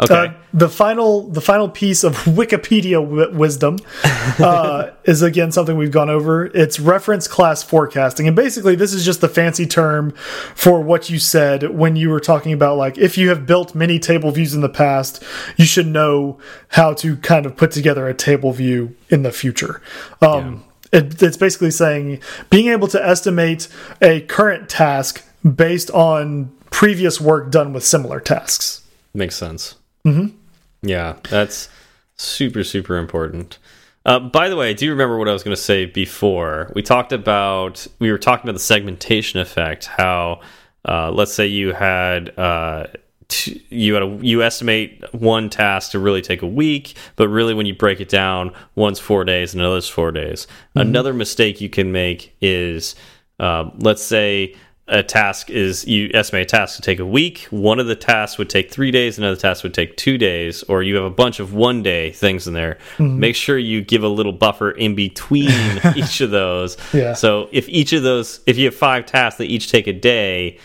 Okay. 0.04 0.28
Uh, 0.28 0.34
the 0.54 0.70
final 0.70 1.30
the 1.30 1.41
final 1.41 1.68
piece 1.68 2.04
of 2.04 2.16
Wikipedia 2.26 2.93
wi 2.93 3.28
wisdom 3.28 3.78
uh, 4.04 4.91
is 5.04 5.22
again 5.22 5.51
something 5.51 5.78
we've 5.78 5.91
gone 5.91 6.10
over. 6.10 6.45
It's 6.45 6.80
reference 6.80 7.28
class 7.28 7.64
forecasting, 7.64 8.28
and 8.28 8.36
basically 8.36 8.76
this 8.76 8.93
is 8.93 9.06
just 9.06 9.22
the 9.22 9.30
fancy 9.30 9.66
term 9.66 10.12
for 10.56 10.82
what 10.82 11.10
you 11.10 11.20
said 11.20 11.76
when 11.76 11.95
you 11.95 12.10
were 12.10 12.20
talking 12.20 12.54
about 12.54 12.78
like 12.78 12.97
if 12.97 13.18
you 13.18 13.30
have 13.30 13.45
built 13.45 13.74
many 13.74 13.99
table 13.99 14.32
views 14.32 14.54
in 14.54 14.62
the 14.62 14.70
past, 14.70 15.24
you 15.58 15.66
should 15.66 15.88
know 15.88 16.38
how 16.70 16.93
to 16.93 17.18
kind 17.18 17.45
of 17.45 17.56
put 17.56 17.72
together 17.72 18.08
a 18.08 18.14
table 18.14 18.51
view 18.51 18.95
in 19.10 19.24
the 19.24 19.32
future. 19.32 19.82
Um, 20.22 20.64
it, 20.91 21.22
it's 21.22 21.38
basically 21.38 21.72
saying 21.72 22.22
being 22.49 22.68
able 22.68 22.88
to 22.89 23.06
estimate 23.06 23.68
a 24.01 24.22
current 24.22 24.70
task 24.70 25.26
based 25.43 25.89
on 25.91 26.51
previous 26.70 27.20
work 27.20 27.51
done 27.51 27.74
with 27.74 27.84
similar 27.84 28.20
tasks. 28.20 28.82
Makes 29.14 29.36
sense. 29.36 29.76
Mm-hmm. 30.06 30.36
Yeah, 30.82 31.16
that's 31.30 31.70
super, 32.16 32.64
super 32.64 32.97
important. 32.97 33.58
Uh, 34.06 34.20
by 34.20 34.49
the 34.49 34.56
way, 34.58 34.70
I 34.70 34.74
do 34.74 34.86
you 34.86 34.91
remember 34.91 35.18
what 35.18 35.30
I 35.30 35.34
was 35.34 35.43
going 35.43 35.56
to 35.56 35.62
say 35.62 35.86
before? 35.86 36.72
We 36.76 36.82
talked 36.82 37.14
about, 37.14 37.88
we 37.99 38.12
were 38.12 38.18
talking 38.18 38.43
about 38.49 38.58
the 38.58 38.64
segmentation 38.64 39.39
effect, 39.39 39.86
how, 39.86 40.41
uh, 40.86 41.12
let's 41.12 41.34
say 41.34 41.47
you 41.47 41.72
had, 41.72 42.38
uh, 42.38 42.88
you 43.70 43.93
had 43.93 44.04
a, 44.04 44.20
you 44.22 44.43
estimate 44.43 45.04
one 45.14 45.49
task 45.49 45.91
to 45.91 45.99
really 45.99 46.22
take 46.22 46.41
a 46.41 46.47
week, 46.47 46.95
but 47.16 47.30
really 47.30 47.54
when 47.54 47.66
you 47.66 47.74
break 47.74 48.01
it 48.01 48.10
down, 48.10 48.54
one's 48.76 48.99
four 48.99 49.24
days 49.24 49.54
and 49.54 49.62
another's 49.62 49.88
four 49.88 50.12
days. 50.12 50.47
Another 50.76 51.14
mistake 51.14 51.62
you 51.62 51.70
can 51.70 51.93
make 51.93 52.36
is, 52.41 52.95
uh, 53.39 53.70
let's 53.78 54.04
say 54.04 54.54
a 54.88 55.02
task 55.02 55.50
is 55.50 55.88
you 55.88 56.10
estimate 56.14 56.44
a 56.44 56.46
task 56.46 56.76
to 56.76 56.82
take 56.82 57.00
a 57.00 57.06
week. 57.06 57.48
One 57.52 57.80
of 57.80 57.88
the 57.88 57.96
tasks 57.96 58.38
would 58.38 58.50
take 58.50 58.70
three 58.70 58.92
days, 58.92 59.18
another 59.18 59.38
task 59.38 59.64
would 59.64 59.74
take 59.74 59.96
two 59.96 60.18
days, 60.18 60.62
or 60.64 60.84
you 60.84 60.96
have 60.96 61.06
a 61.06 61.10
bunch 61.10 61.40
of 61.40 61.54
one 61.54 61.84
day 61.84 62.12
things 62.12 62.48
in 62.48 62.54
there. 62.54 62.78
Mm-hmm. 62.98 63.20
Make 63.20 63.36
sure 63.38 63.58
you 63.58 63.82
give 63.82 64.04
a 64.04 64.10
little 64.10 64.34
buffer 64.34 64.72
in 64.72 64.94
between 64.94 65.50
each 65.96 66.20
of 66.22 66.32
those. 66.32 66.76
Yeah. 66.94 67.14
So 67.14 67.48
if 67.54 67.70
each 67.70 67.94
of 67.94 68.04
those, 68.04 68.42
if 68.46 68.58
you 68.58 68.66
have 68.66 68.76
five 68.76 69.06
tasks 69.06 69.38
that 69.38 69.46
each 69.46 69.72
take 69.72 69.88
a 69.88 69.94
day, 69.94 70.60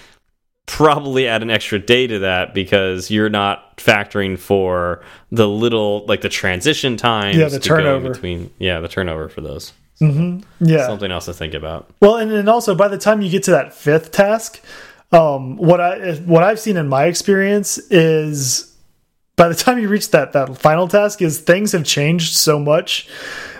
probably 0.66 1.26
add 1.26 1.42
an 1.42 1.50
extra 1.50 1.78
day 1.78 2.06
to 2.06 2.18
that 2.18 2.52
because 2.54 3.10
you're 3.10 3.30
not 3.30 3.78
factoring 3.78 4.38
for 4.38 5.02
the 5.30 5.48
little 5.48 6.04
like 6.06 6.20
the 6.20 6.28
transition 6.28 6.96
times 6.96 7.36
Yeah, 7.36 7.48
the 7.48 7.58
to 7.58 7.68
go 7.68 7.76
in 7.76 7.80
turnover. 7.84 8.10
between 8.10 8.50
yeah 8.58 8.80
the 8.80 8.88
turnover 8.88 9.30
for 9.30 9.40
those 9.40 9.72
Yeah. 10.00 10.86
something 10.86 11.10
else 11.10 11.24
to 11.26 11.34
think 11.34 11.54
about 11.54 11.90
Well, 12.00 12.16
and, 12.16 12.30
and 12.30 12.48
also 12.48 12.74
by 12.74 12.88
the 12.88 12.98
time 12.98 13.20
you 13.20 13.30
get 13.30 13.42
to 13.44 13.50
that 13.52 13.74
fifth 13.74 14.12
task, 14.12 14.60
um, 15.12 15.56
what 15.56 15.80
I 15.80 16.14
what 16.16 16.42
I've 16.42 16.60
seen 16.60 16.76
in 16.76 16.88
my 16.88 17.06
experience 17.06 17.78
is 17.90 18.76
by 19.36 19.48
the 19.48 19.54
time 19.54 19.78
you 19.78 19.88
reach 19.88 20.10
that 20.10 20.32
that 20.32 20.58
final 20.58 20.86
task 20.88 21.22
is 21.22 21.40
things 21.40 21.72
have 21.72 21.84
changed 21.84 22.36
so 22.36 22.58
much 22.58 23.08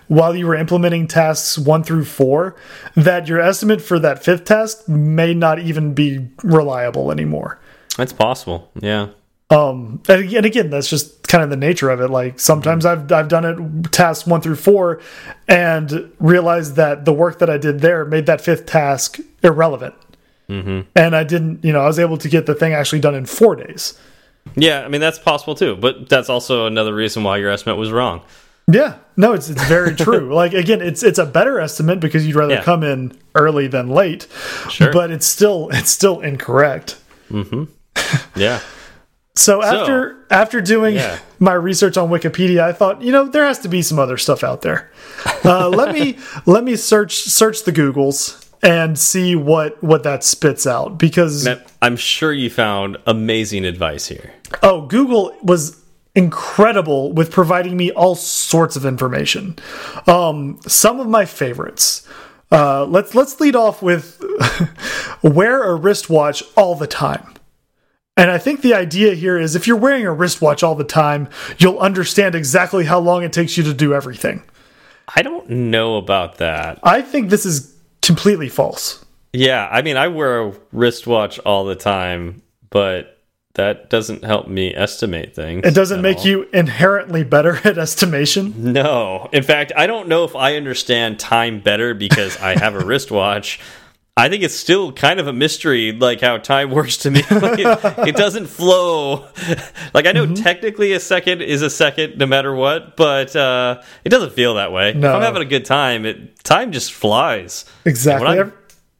while 0.09 0.34
you 0.34 0.47
were 0.47 0.55
implementing 0.55 1.07
tasks 1.07 1.59
one 1.59 1.82
through 1.82 2.05
four 2.05 2.57
that 2.97 3.28
your 3.28 3.41
estimate 3.41 3.80
for 3.80 3.99
that 3.99 4.22
fifth 4.24 4.45
task 4.45 4.89
may 4.89 5.34
not 5.34 5.59
even 5.59 5.95
be 5.95 6.28
reliable 6.43 7.11
anymore. 7.11 7.59
that's 7.97 8.12
possible 8.12 8.70
yeah 8.80 9.09
Um, 9.51 10.03
and 10.09 10.21
again, 10.21 10.37
and 10.39 10.47
again, 10.47 10.71
that's 10.71 10.91
just 10.91 11.27
kind 11.27 11.43
of 11.43 11.49
the 11.51 11.57
nature 11.57 11.89
of 11.89 12.01
it. 12.01 12.09
Like 12.09 12.39
sometimes 12.39 12.85
I've 12.85 13.11
I've 13.11 13.29
done 13.29 13.45
it 13.45 13.93
tasks 13.93 14.27
one 14.27 14.41
through 14.43 14.57
four, 14.57 15.01
and 15.47 16.13
realized 16.19 16.77
that 16.77 17.05
the 17.07 17.13
work 17.15 17.39
that 17.39 17.49
I 17.49 17.57
did 17.57 17.81
there 17.81 18.05
made 18.05 18.27
that 18.27 18.41
fifth 18.43 18.67
task 18.67 19.19
irrelevant. 19.43 19.95
Mm-hmm. 20.51 20.89
And 20.97 21.15
I 21.17 21.25
didn't, 21.25 21.63
you 21.65 21.73
know, 21.73 21.81
I 21.81 21.87
was 21.87 21.99
able 21.99 22.17
to 22.19 22.29
get 22.29 22.47
the 22.47 22.55
thing 22.55 22.73
actually 22.73 23.01
done 23.01 23.15
in 23.15 23.27
four 23.27 23.57
days. 23.57 23.99
Yeah, 24.55 24.81
I 24.83 24.89
mean 24.89 25.01
that's 25.01 25.19
possible 25.19 25.55
too, 25.55 25.77
but 25.77 26.09
that's 26.09 26.29
also 26.31 26.67
another 26.67 26.95
reason 26.95 27.23
why 27.23 27.37
your 27.39 27.51
estimate 27.51 27.77
was 27.79 27.91
wrong. 27.91 28.23
Yeah, 28.71 28.97
no, 29.17 29.33
it's 29.33 29.49
it's 29.49 29.63
very 29.65 29.95
true. 29.97 30.35
like 30.35 30.53
again, 30.53 30.83
it's 30.83 31.03
it's 31.03 31.19
a 31.19 31.25
better 31.27 31.59
estimate 31.59 32.01
because 32.01 32.27
you'd 32.27 32.37
rather 32.37 32.55
Yeah. 32.55 32.63
come 32.65 32.83
in 32.83 33.13
early 33.35 33.67
than 33.67 33.89
late. 33.89 34.27
Sure. 34.71 34.93
but 34.93 35.11
it's 35.11 35.27
still 35.27 35.71
it's 35.73 35.91
still 35.91 36.21
incorrect. 36.21 36.97
Mhm. 37.31 37.69
Yeah, 38.37 38.61
So 39.39 39.62
after 39.62 40.16
after 40.30 40.61
doing 40.61 40.97
yeah. 40.97 41.18
my 41.39 41.53
research 41.53 41.97
on 41.97 42.09
Wikipedia, 42.11 42.61
I 42.61 42.72
thought, 42.72 43.01
you 43.03 43.12
know, 43.12 43.28
there 43.28 43.47
has 43.47 43.61
to 43.61 43.68
be 43.68 43.82
some 43.82 43.99
other 43.99 44.16
stuff 44.16 44.43
out 44.43 44.62
there. 44.62 44.91
Uh, 45.45 45.68
let 45.68 45.95
me 45.95 46.18
let 46.47 46.64
me 46.64 46.74
search 46.76 47.14
search 47.14 47.62
the 47.62 47.72
Googles 47.72 48.45
and 48.62 48.99
see 48.99 49.36
what 49.36 49.82
what 49.82 50.03
that 50.03 50.24
spits 50.24 50.66
out 50.66 50.99
because 50.99 51.45
Matt, 51.45 51.70
I'm 51.80 51.97
sure 51.97 52.32
you 52.32 52.51
found 52.51 52.97
amazing 53.07 53.64
advice 53.64 54.07
here. 54.07 54.32
oh, 54.62 54.86
Google 54.86 55.36
was 55.43 55.80
incredible 56.16 57.12
with 57.12 57.30
providing 57.30 57.76
me 57.76 57.93
all 57.93 58.16
sorts 58.16 58.74
of 58.74 58.84
information. 58.84 59.57
Um, 60.09 60.59
some 60.66 60.99
of 60.99 61.07
my 61.07 61.24
favorites. 61.24 62.07
Uh, 62.51 62.84
let's 62.86 63.14
let's 63.14 63.39
lead 63.41 63.55
off 63.55 63.82
with 63.82 64.20
wear 65.22 65.62
a 65.62 65.76
wristwatch 65.76 66.43
all 66.57 66.74
the 66.74 66.86
time. 66.86 67.34
And 68.19 68.33
I 68.33 68.39
think 68.39 68.62
the 68.62 68.75
idea 68.75 69.14
here 69.14 69.39
is 69.39 69.55
if 69.55 69.69
you're 69.69 69.77
wearing 69.77 70.05
a 70.05 70.12
wristwatch 70.12 70.64
all 70.64 70.75
the 70.75 70.83
time, 70.83 71.29
you'll 71.59 71.79
understand 71.79 72.35
exactly 72.35 72.85
how 72.85 72.99
long 72.99 73.23
it 73.23 73.33
takes 73.33 73.57
you 73.57 73.62
to 73.62 73.73
do 73.73 73.95
everything. 73.95 74.43
I 75.14 75.23
don't 75.23 75.49
know 75.49 75.97
about 75.97 76.39
that. 76.39 76.81
I 76.83 77.01
think 77.01 77.31
this 77.31 77.47
is 77.47 77.75
completely 78.03 78.49
false. 78.49 79.05
Yeah, 79.33 79.69
I 79.71 79.83
mean 79.83 79.97
I 79.97 80.09
wear 80.09 80.49
a 80.49 80.53
wristwatch 80.73 81.39
all 81.41 81.64
the 81.64 81.77
time, 81.77 82.43
but 82.71 83.19
that 83.55 83.89
doesn't 83.89 84.25
help 84.25 84.49
me 84.49 84.75
estimate 84.75 85.35
things. 85.35 85.64
It 85.64 85.75
doesn't 85.75 86.03
make 86.03 86.19
all. 86.19 86.27
you 86.27 86.49
inherently 86.53 87.23
better 87.25 87.57
at 87.64 87.79
estimation. 87.79 88.73
No. 88.73 89.29
In 89.33 89.45
fact, 89.45 89.73
I 89.77 89.87
don't 89.87 90.09
know 90.09 90.25
if 90.25 90.35
I 90.35 90.57
understand 90.57 91.21
time 91.21 91.61
better 91.61 91.95
because 91.95 92.37
I 92.39 92.59
have 92.59 92.75
a 92.75 92.85
wristwatch. 92.85 93.61
I 94.19 94.29
think 94.29 94.43
it's 94.43 94.55
still 94.55 94.91
kind 94.91 95.21
of 95.21 95.29
a 95.29 95.33
mystery, 95.33 95.93
like 95.93 96.21
how 96.21 96.39
time 96.39 96.71
works 96.79 96.97
to 96.99 97.11
me. 97.11 97.23
like 97.31 97.61
it, 97.61 98.09
it, 98.09 98.16
doesn't 98.16 98.47
flow. 98.47 99.27
Like 99.95 100.07
I 100.07 100.12
know 100.12 100.27
mm 100.27 100.35
-hmm. 100.35 100.43
technically 100.43 100.93
a 100.93 101.01
second 101.01 101.43
is 101.43 101.62
a 101.62 101.71
second 101.71 102.19
no 102.19 102.27
matter 102.27 102.55
what, 102.55 102.97
but 102.97 103.35
uh, 103.37 103.81
it 104.05 104.11
doesn't 104.11 104.33
feel 104.33 104.55
that 104.55 104.73
way. 104.73 104.93
No. 104.93 105.09
If 105.09 105.14
I'm 105.16 105.23
having 105.23 105.43
a 105.43 105.51
good 105.51 105.64
time, 105.64 106.09
it 106.09 106.16
time 106.45 106.73
just 106.73 106.93
flies. 106.93 107.64
Exactly. 107.85 108.27
when 108.27 108.39
I'm 108.39 108.53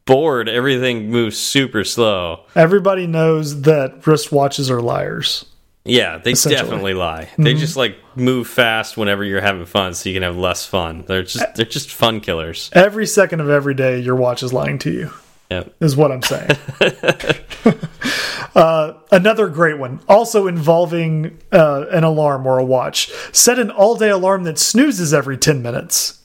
bored, 0.05 0.49
everything 0.49 1.11
moves 1.11 1.37
super 1.37 1.83
slow. 1.83 2.45
Everybody 2.55 3.05
knows 3.05 3.61
that 3.61 4.01
wristwatches 4.05 4.69
are 4.69 4.81
liars. 4.81 5.45
Yeah, 5.89 6.17
they 6.17 6.33
definitely 6.33 6.93
lie. 6.93 7.23
Mm 7.23 7.27
-hmm. 7.35 7.43
They 7.43 7.51
mm-hmm. 7.51 7.59
just 7.59 7.77
like 7.77 7.95
move 8.15 8.45
fast 8.47 8.97
whenever 8.97 9.23
you're 9.23 9.41
having 9.41 9.65
fun, 9.65 9.93
so 9.93 10.09
you 10.09 10.19
can 10.19 10.23
have 10.23 10.39
less 10.39 10.65
fun. 10.65 11.03
They're 11.07 11.23
just 11.23 11.55
they're 11.55 11.73
just 11.73 11.91
fun 11.91 12.19
killers. 12.19 12.69
Every 12.73 13.07
second 13.07 13.41
of 13.41 13.49
every 13.49 13.75
day, 13.75 13.99
your 13.99 14.17
watch 14.17 14.43
is 14.43 14.51
lying 14.53 14.79
to 14.79 14.89
you. 14.89 15.09
Yep. 15.51 15.75
is 15.79 15.95
what 15.95 16.11
I'm 16.11 16.21
saying. 16.21 16.49
uh, 18.55 18.93
another 19.11 19.47
great 19.49 19.79
one, 19.79 19.99
also 20.07 20.47
involving 20.47 21.39
uh, 21.51 21.85
an 21.89 22.03
alarm 22.03 22.45
or 22.45 22.59
a 22.59 22.63
watch. 22.63 23.09
Set 23.31 23.57
an 23.57 23.71
all-day 23.71 24.11
alarm 24.11 24.43
that 24.43 24.59
snoozes 24.59 25.11
every 25.11 25.37
ten 25.37 25.61
minutes. 25.61 26.19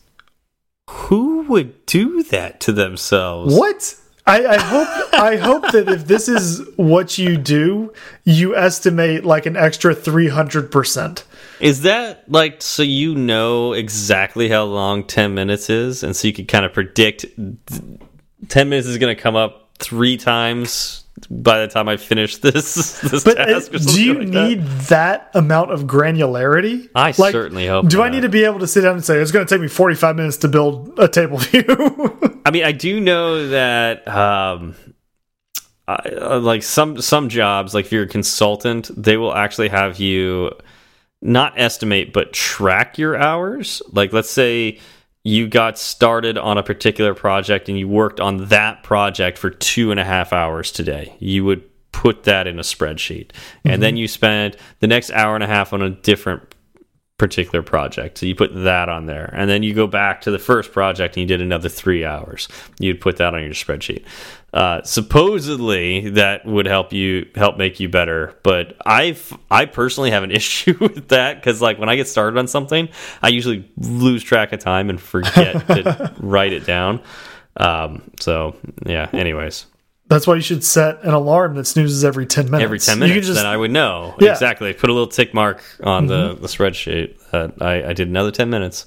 Who 0.91 1.45
would 1.49 1.87
do 1.87 2.23
that 2.25 2.61
to 2.61 2.73
themselves? 2.73 3.55
What? 3.55 3.97
I, 4.27 4.47
I 4.47 4.57
hope 4.59 5.15
I 5.15 5.37
hope 5.37 5.73
that 5.73 5.89
if 5.89 6.07
this 6.07 6.29
is 6.29 6.63
what 6.77 7.19
you 7.19 7.37
do, 7.37 7.93
you 8.25 8.57
estimate 8.57 9.25
like 9.25 9.45
an 9.45 9.57
extra 9.57 9.95
three 9.95 10.29
hundred 10.29 10.71
percent. 10.73 11.25
Is 11.61 11.83
that 11.83 12.31
like 12.31 12.63
so 12.63 12.83
you 12.83 13.15
know 13.15 13.75
exactly 13.75 14.49
how 14.49 14.65
long 14.65 15.05
ten 15.05 15.35
minutes 15.35 15.69
is, 15.69 16.03
and 16.03 16.17
so 16.17 16.27
you 16.27 16.33
can 16.33 16.47
kind 16.47 16.65
of 16.65 16.73
predict 16.73 17.27
ten 18.49 18.69
minutes 18.69 18.89
is 18.89 18.97
going 18.97 19.15
to 19.15 19.23
come 19.23 19.37
up 19.37 19.71
three 19.79 20.17
times 20.17 21.04
by 21.31 21.61
the 21.61 21.69
time 21.69 21.89
I 21.89 21.97
finish 21.97 22.39
this 22.39 22.75
this 23.01 23.25
but 23.25 23.39
uh, 23.39 23.47
task. 23.47 23.71
do 23.71 24.05
you 24.05 24.15
like 24.15 24.29
need 24.29 24.63
that? 24.63 25.33
that? 25.33 25.39
amount 25.39 25.73
of 25.73 25.83
granularity? 25.83 26.89
I 26.95 27.15
like, 27.17 27.33
certainly 27.33 27.67
hope. 27.67 27.89
Do 27.89 27.99
not. 27.99 28.07
I 28.07 28.09
need 28.11 28.23
to 28.23 28.29
be 28.29 28.45
able 28.45 28.61
to 28.61 28.67
sit 28.67 28.83
down 28.83 28.95
and 28.95 29.05
say 29.05 29.19
it's 29.19 29.31
going 29.31 29.47
to 29.47 29.55
take 29.55 29.61
me 29.61 29.69
forty 29.69 29.95
five 29.95 30.17
minutes 30.17 30.39
to 30.39 30.49
build 30.49 30.99
a 30.99 31.09
table 31.09 31.39
view? 31.39 31.65
I 32.47 32.51
mean, 32.51 32.65
I 32.65 32.73
do 32.73 33.01
know 33.01 33.49
that. 33.49 34.07
Um, 34.09 34.75
uh, 35.87 36.41
like 36.41 36.63
some 36.63 37.01
some 37.01 37.29
jobs, 37.29 37.75
like 37.75 37.87
if 37.87 37.93
you're 37.93 38.05
a 38.05 38.09
consultant, 38.09 38.91
they 38.97 39.19
will 39.19 39.35
actually 39.35 39.69
have 39.69 40.01
you 40.01 40.51
not 41.21 41.59
estimate 41.59 42.13
but 42.13 42.33
track 42.33 42.99
your 42.99 43.17
hours. 43.17 43.83
Like 43.93 44.13
let's 44.13 44.31
say 44.31 44.79
you 45.25 45.49
got 45.49 45.79
started 45.79 46.37
on 46.37 46.59
a 46.59 46.63
particular 46.63 47.15
project 47.15 47.69
and 47.69 47.79
you 47.79 47.89
worked 47.89 48.21
on 48.21 48.47
that 48.49 48.83
project 48.83 49.39
for 49.39 49.51
two 49.51 49.91
and 49.91 49.99
a 49.99 50.05
half 50.05 50.33
hours 50.33 50.71
today, 50.71 51.17
you 51.19 51.45
would 51.45 51.63
put 51.93 52.25
that 52.25 52.47
in 52.47 52.59
a 52.59 52.63
spreadsheet. 52.63 53.29
Mm 53.29 53.33
-hmm. 53.33 53.73
And 53.73 53.83
then 53.83 53.97
you 53.97 54.07
spend 54.07 54.57
the 54.81 54.87
next 54.87 55.11
hour 55.11 55.35
and 55.35 55.45
a 55.45 55.47
half 55.47 55.73
on 55.73 55.83
a 55.83 55.91
different 55.91 56.55
particular 57.17 57.63
project. 57.63 58.19
So 58.19 58.27
you 58.27 58.35
put 58.35 58.53
that 58.65 58.89
on 58.89 59.07
there. 59.07 59.33
And 59.33 59.49
then 59.49 59.63
you 59.63 59.73
go 59.73 59.87
back 59.87 60.21
to 60.23 60.31
the 60.31 60.39
first 60.39 60.73
project 60.73 61.17
and 61.17 61.23
you 61.23 61.27
did 61.27 61.41
another 61.41 61.69
three 61.69 62.05
hours. 62.05 62.49
You'd 62.79 63.01
put 63.01 63.17
that 63.17 63.35
on 63.35 63.43
your 63.43 63.55
spreadsheet. 63.55 64.05
Uh, 64.55 64.81
supposedly 64.85 66.11
that 66.11 66.47
would 66.47 66.67
help 66.67 66.93
you 66.93 67.29
help 67.35 67.59
make 67.59 67.81
you 67.81 67.89
better, 67.89 68.39
but 68.45 68.77
I've 68.87 69.37
I 69.51 69.65
personally 69.65 70.13
have 70.13 70.23
an 70.23 70.31
issue 70.31 70.79
with 70.81 71.09
that 71.09 71.35
because 71.35 71.61
like 71.61 71.81
when 71.81 71.89
I 71.89 71.97
get 71.97 72.07
started 72.07 72.39
on 72.39 72.47
something, 72.47 72.89
I 73.21 73.31
usually 73.31 73.69
lose 73.77 74.23
track 74.23 74.53
of 74.53 74.61
time 74.61 74.91
and 74.91 75.01
forget 75.01 75.67
to 75.67 76.15
write 76.21 76.53
it 76.53 76.65
down. 76.65 77.03
Um, 77.57 78.09
so 78.21 78.55
yeah. 78.87 79.11
Anyways, 79.13 79.67
that's 80.07 80.25
why 80.25 80.37
you 80.37 80.41
should 80.41 80.63
set 80.63 81.03
an 81.03 81.15
alarm 81.15 81.57
that 81.57 81.67
snoozes 81.67 82.05
every 82.05 82.27
ten 82.27 82.49
minutes. 82.49 82.65
Every 82.65 82.79
ten 82.79 83.01
minutes, 83.01 83.27
just, 83.27 83.37
then 83.37 83.47
I 83.47 83.57
would 83.57 83.73
know 83.73 84.15
yeah. 84.21 84.31
exactly. 84.31 84.73
Put 84.73 84.89
a 84.89 84.93
little 84.93 85.09
tick 85.09 85.35
mark 85.35 85.65
on 85.83 86.05
mm 86.05 86.07
-hmm. 86.07 86.09
the 86.09 86.29
mm-hmm. 86.29 86.43
the 86.43 86.49
spreadsheet 86.49 87.31
that 87.33 87.61
I, 87.61 87.91
I 87.91 87.93
did 87.93 88.07
another 88.07 88.31
ten 88.31 88.51
minutes 88.51 88.87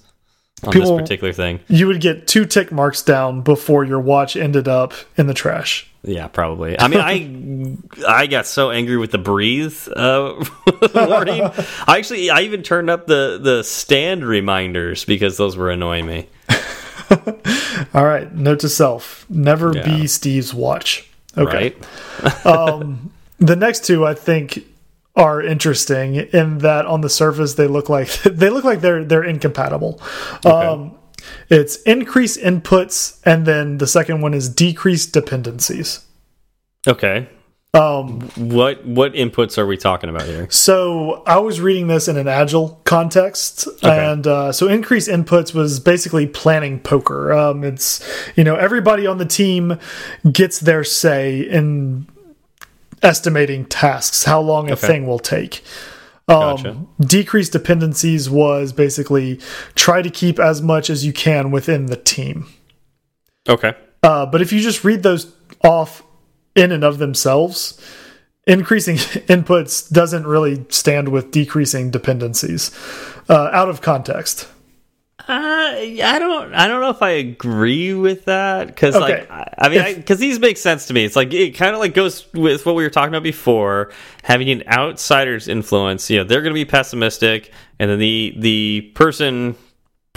on 0.64 0.74
People, 0.74 0.98
this 0.98 1.04
particular 1.04 1.34
thing. 1.34 1.60
You 1.68 1.88
would 1.88 2.02
get 2.02 2.28
two 2.28 2.46
tick 2.46 2.72
marks 2.72 3.04
down 3.04 3.42
before 3.42 3.84
your 3.84 4.00
watch 4.00 4.36
ended 4.36 4.68
up 4.68 4.94
in 5.16 5.28
the 5.28 5.34
trash. 5.34 5.88
Yeah, 6.04 6.28
probably. 6.28 6.80
I 6.80 6.88
mean, 6.88 7.84
I 8.08 8.08
I 8.24 8.28
got 8.28 8.48
so 8.48 8.72
angry 8.72 8.98
with 8.98 9.12
the 9.12 9.18
breathe 9.18 9.78
uh, 9.96 10.44
warning. 10.96 11.44
I 11.44 11.98
actually 11.98 12.30
I 12.30 12.42
even 12.42 12.64
turned 12.64 12.90
up 12.90 13.08
the 13.08 13.40
the 13.42 13.64
stand 13.64 14.26
reminders 14.26 15.06
because 15.06 15.38
those 15.38 15.58
were 15.58 15.70
annoying 15.70 16.06
me. 16.06 16.28
All 17.94 18.06
right, 18.06 18.34
note 18.34 18.62
to 18.62 18.70
self: 18.70 19.26
never 19.30 19.74
yeah. 19.76 19.84
be 19.84 20.08
Steve's 20.08 20.54
watch. 20.54 21.10
Okay. 21.38 21.76
Right? 22.24 22.46
um, 22.46 23.12
the 23.38 23.56
next 23.56 23.86
two, 23.86 24.06
I 24.06 24.16
think, 24.16 24.66
are 25.18 25.42
interesting 25.42 26.16
in 26.16 26.60
that 26.60 26.86
on 26.86 27.02
the 27.02 27.10
surface 27.10 27.56
they 27.56 27.68
look 27.68 27.90
like 27.90 28.08
they 28.24 28.50
look 28.50 28.64
like 28.64 28.80
they're 28.82 29.04
they're 29.04 29.24
incompatible. 29.24 30.00
Okay. 30.46 30.50
Um, 30.50 30.98
it's 31.50 31.82
increase 31.82 32.38
inputs, 32.38 33.20
and 33.26 33.46
then 33.46 33.80
the 33.80 33.88
second 33.88 34.22
one 34.22 34.34
is 34.34 34.48
decrease 34.48 35.06
dependencies. 35.06 36.06
Okay. 36.88 37.28
Um, 37.74 38.22
what 38.38 38.86
what 38.86 39.14
inputs 39.14 39.58
are 39.58 39.66
we 39.66 39.76
talking 39.76 40.10
about 40.10 40.24
here? 40.24 40.48
So 40.50 41.24
I 41.28 41.38
was 41.40 41.60
reading 41.60 41.88
this 41.88 42.08
in 42.08 42.16
an 42.16 42.28
agile 42.28 42.82
context, 42.86 43.68
okay. 43.68 44.12
and 44.12 44.26
uh, 44.26 44.52
so 44.52 44.68
increase 44.68 45.08
inputs 45.08 45.54
was 45.54 45.80
basically 45.80 46.28
planning 46.28 46.80
poker. 46.80 47.34
Um, 47.34 47.64
it's 47.64 48.08
you 48.36 48.44
know 48.44 48.56
everybody 48.56 49.06
on 49.06 49.18
the 49.18 49.26
team 49.26 49.80
gets 50.32 50.60
their 50.60 50.84
say 50.84 51.42
in 51.42 52.08
estimating 53.02 53.66
tasks, 53.66 54.24
how 54.24 54.42
long 54.42 54.70
a 54.70 54.74
okay. 54.74 54.88
thing 54.88 55.08
will 55.08 55.20
take. 55.20 55.64
Um, 56.28 56.38
gotcha. 56.38 56.78
Decrease 57.00 57.50
dependencies 57.50 58.30
was 58.30 58.74
basically 58.74 59.40
try 59.76 60.02
to 60.02 60.10
keep 60.10 60.40
as 60.40 60.62
much 60.62 60.90
as 60.90 61.06
you 61.06 61.14
can 61.14 61.52
within 61.52 61.86
the 61.86 61.96
team. 61.96 62.48
Okay. 63.48 63.74
Uh, 64.04 64.26
but 64.26 64.42
if 64.42 64.52
you 64.52 64.60
just 64.60 64.84
read 64.84 65.04
those 65.04 65.34
off 65.64 66.04
in 66.56 66.72
and 66.72 66.84
of 66.84 66.98
themselves, 66.98 67.80
increasing 68.46 68.96
inputs 69.28 69.92
doesn't 69.92 70.28
really 70.28 70.66
stand 70.70 71.10
with 71.10 71.32
decreasing 71.32 71.92
dependencies 71.92 72.72
uh, 73.30 73.50
out 73.54 73.70
of 73.70 73.82
context. 73.82 74.50
Uh, 75.20 75.34
I 75.34 76.18
don't. 76.20 76.54
I 76.54 76.68
don't 76.68 76.80
know 76.80 76.92
if 76.92 77.02
I 77.02 77.10
agree 77.10 77.94
with 77.94 78.26
that 78.26 78.68
because, 78.68 78.96
okay. 78.96 79.28
like, 79.28 79.54
I, 79.58 79.68
mean, 79.68 79.96
because 79.96 80.20
these 80.20 80.40
make 80.40 80.58
sense 80.58 80.86
to 80.88 80.94
me. 80.94 81.04
It's 81.04 81.16
like 81.16 81.34
it 81.34 81.52
kind 81.52 81.74
of 81.74 81.80
like 81.80 81.96
goes 81.96 82.32
with 82.34 82.66
what 82.66 82.76
we 82.76 82.84
were 82.84 82.90
talking 82.90 83.10
about 83.10 83.24
before. 83.24 83.92
Having 84.24 84.50
an 84.52 84.64
outsider's 84.68 85.48
influence, 85.48 86.10
you 86.10 86.18
know, 86.18 86.24
they're 86.24 86.42
going 86.42 86.54
to 86.54 86.60
be 86.60 86.66
pessimistic, 86.66 87.52
and 87.80 87.90
then 87.90 88.00
the 88.00 88.36
the 88.38 88.82
person 88.94 89.56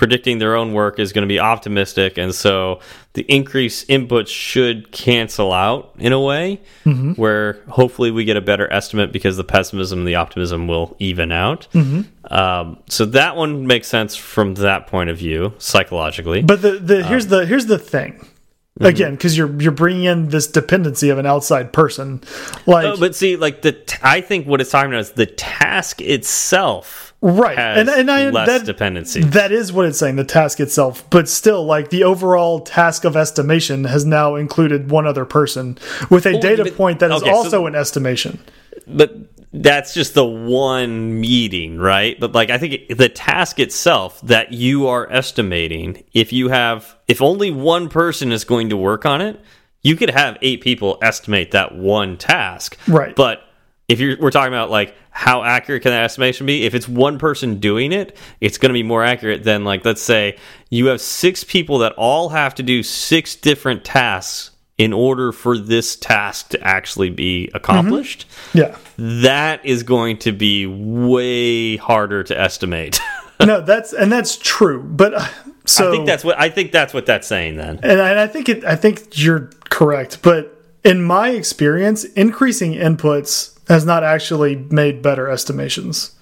predicting 0.00 0.38
their 0.38 0.56
own 0.56 0.72
work 0.72 0.98
is 0.98 1.12
going 1.12 1.20
to 1.20 1.28
be 1.28 1.38
optimistic 1.38 2.16
and 2.16 2.34
so 2.34 2.80
the 3.12 3.20
increased 3.28 3.86
inputs 3.86 4.28
should 4.28 4.90
cancel 4.92 5.52
out 5.52 5.92
in 5.98 6.10
a 6.10 6.18
way 6.18 6.58
mm 6.86 6.92
-hmm. 6.92 7.16
where 7.18 7.58
hopefully 7.68 8.10
we 8.10 8.24
get 8.24 8.34
a 8.34 8.40
better 8.40 8.66
estimate 8.72 9.12
because 9.12 9.36
the 9.36 9.44
pessimism 9.44 9.98
and 9.98 10.08
the 10.08 10.16
optimism 10.16 10.66
will 10.66 10.96
even 10.98 11.30
out 11.30 11.68
mm 11.74 11.82
-hmm. 11.82 12.02
um, 12.40 12.78
so 12.88 13.04
that 13.04 13.36
one 13.36 13.66
makes 13.66 13.88
sense 13.88 14.16
from 14.16 14.54
that 14.54 14.86
point 14.86 15.10
of 15.10 15.18
view 15.18 15.52
psychologically 15.58 16.42
but 16.42 16.62
the, 16.62 16.72
the 16.90 17.02
here's 17.02 17.24
um, 17.24 17.30
the 17.30 17.46
here's 17.46 17.66
the 17.66 17.78
thing 17.78 18.12
Mm 18.14 18.86
-hmm. 18.86 18.94
again 18.94 19.12
because 19.16 19.36
you're 19.38 19.52
you're 19.62 19.80
bringing 19.84 20.06
in 20.12 20.28
this 20.28 20.46
dependency 20.52 21.12
of 21.12 21.18
an 21.18 21.26
outside 21.26 21.68
person 21.72 22.20
like 22.66 22.86
oh, 22.88 22.96
but 23.00 23.14
see 23.14 23.36
like 23.36 23.56
the 23.60 23.72
i 24.16 24.22
think 24.28 24.46
what 24.46 24.60
it's 24.60 24.70
talking 24.70 24.92
about 24.92 25.04
is 25.08 25.12
the 25.24 25.26
task 25.60 26.00
itself 26.00 27.09
right. 27.20 27.58
And, 27.58 27.88
and 27.88 28.10
I, 28.10 28.30
less 28.30 28.48
that, 28.48 28.66
dependency. 28.66 29.22
that 29.22 29.52
is 29.52 29.72
what 29.72 29.86
it's 29.86 29.98
saying 29.98 30.16
the 30.16 30.24
task 30.24 30.60
itself. 30.60 31.08
But 31.10 31.28
still 31.28 31.64
like 31.64 31.90
the 31.90 32.04
overall 32.04 32.60
task 32.60 33.04
of 33.04 33.16
estimation 33.16 33.84
has 33.84 34.04
now 34.04 34.36
included 34.36 34.90
one 34.90 35.06
other 35.06 35.24
person 35.24 35.78
with 36.10 36.26
a 36.26 36.32
well, 36.32 36.40
data 36.40 36.64
but, 36.64 36.76
point 36.76 37.00
that 37.00 37.10
is 37.10 37.22
okay, 37.22 37.30
also 37.30 37.50
so, 37.50 37.66
an 37.66 37.74
estimation. 37.74 38.40
But 38.86 39.16
that's 39.52 39.94
just 39.94 40.14
the 40.14 40.24
one 40.24 41.20
meeting 41.20 41.76
right? 41.76 42.18
But 42.20 42.32
like 42.32 42.50
i 42.50 42.58
think 42.58 42.96
the 42.96 43.08
task 43.08 43.58
itself 43.58 44.20
that 44.20 44.52
you 44.52 44.86
are 44.86 45.10
estimating 45.10 46.04
if 46.12 46.32
you 46.32 46.50
have 46.50 46.96
if 47.08 47.20
only 47.20 47.50
one 47.50 47.88
person 47.88 48.30
is 48.30 48.44
going 48.44 48.68
to 48.68 48.76
work 48.76 49.04
on 49.04 49.20
it 49.20 49.40
you 49.82 49.96
could 49.96 50.10
have 50.10 50.36
eight 50.42 50.60
people 50.60 50.98
estimate 51.02 51.52
that 51.52 51.74
one 51.74 52.16
task. 52.16 52.76
Right. 52.86 53.14
But 53.16 53.42
if 53.90 53.98
you're 53.98 54.16
we're 54.20 54.30
talking 54.30 54.52
about 54.52 54.70
like 54.70 54.94
how 55.10 55.42
accurate 55.42 55.82
can 55.82 55.90
that 55.90 56.04
estimation 56.04 56.46
be 56.46 56.64
if 56.64 56.74
it's 56.74 56.88
one 56.88 57.18
person 57.18 57.58
doing 57.58 57.92
it 57.92 58.16
it's 58.40 58.56
going 58.56 58.70
to 58.70 58.72
be 58.72 58.84
more 58.84 59.04
accurate 59.04 59.42
than 59.42 59.64
like 59.64 59.84
let's 59.84 60.00
say 60.00 60.38
you 60.70 60.86
have 60.86 61.00
six 61.00 61.42
people 61.42 61.78
that 61.78 61.92
all 61.98 62.28
have 62.28 62.54
to 62.54 62.62
do 62.62 62.82
six 62.82 63.34
different 63.34 63.84
tasks 63.84 64.52
in 64.78 64.92
order 64.94 65.32
for 65.32 65.58
this 65.58 65.96
task 65.96 66.48
to 66.50 66.60
actually 66.66 67.10
be 67.10 67.50
accomplished 67.52 68.26
mm 68.26 68.32
-hmm. 68.52 68.58
yeah 68.60 68.76
that 69.22 69.60
is 69.64 69.82
going 69.82 70.16
to 70.16 70.32
be 70.32 70.66
way 70.66 71.76
harder 71.76 72.22
to 72.22 72.40
estimate 72.40 73.00
no 73.44 73.60
that's 73.60 73.92
and 73.92 74.12
that's 74.12 74.36
true 74.36 74.82
but 74.82 75.12
uh, 75.14 75.26
So 75.66 75.88
I 75.88 75.92
think 75.92 76.06
that's 76.06 76.24
what 76.24 76.36
I 76.46 76.50
think 76.50 76.72
that's 76.72 76.92
what 76.94 77.06
that's 77.06 77.28
saying 77.28 77.56
then. 77.56 77.78
and 77.82 78.00
I, 78.00 78.10
and 78.10 78.18
I 78.18 78.26
think 78.26 78.48
it. 78.48 78.64
I 78.64 78.76
think 78.76 78.96
you're 79.22 79.50
correct, 79.68 80.18
but 80.22 80.42
in 80.84 81.02
my 81.02 81.30
experience, 81.30 82.04
increasing 82.04 82.72
inputs 82.72 83.59
has 83.70 83.86
not 83.86 84.02
actually 84.02 84.56
made 84.56 85.00
better 85.00 85.28
estimations. 85.30 86.16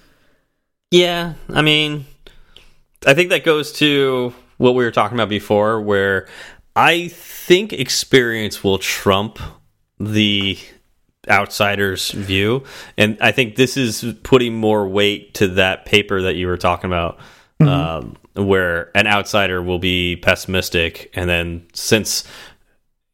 Yeah, 0.91 1.33
I 1.49 1.63
mean, 1.63 2.05
I 3.07 3.15
think 3.15 3.31
that 3.31 3.43
goes 3.43 3.71
to 3.73 4.35
what 4.57 4.75
we 4.75 4.83
were 4.83 4.91
talking 4.91 5.17
about 5.17 5.29
before, 5.29 5.81
where 5.81 6.27
I 6.75 7.07
think 7.07 7.73
experience 7.73 8.63
will 8.63 8.77
trump 8.77 9.39
the 9.99 10.59
outsider's 11.27 12.11
view, 12.11 12.65
and 12.99 13.17
I 13.19 13.31
think 13.31 13.55
this 13.55 13.77
is 13.77 14.13
putting 14.21 14.53
more 14.53 14.87
weight 14.87 15.33
to 15.35 15.47
that 15.47 15.85
paper 15.85 16.21
that 16.21 16.35
you 16.35 16.45
were 16.45 16.57
talking 16.57 16.89
about. 16.89 17.19
Um, 17.61 18.15
where 18.35 18.89
an 18.95 19.05
outsider 19.05 19.61
will 19.61 19.79
be 19.79 20.15
pessimistic, 20.15 21.11
and 21.13 21.29
then 21.29 21.67
since 21.73 22.23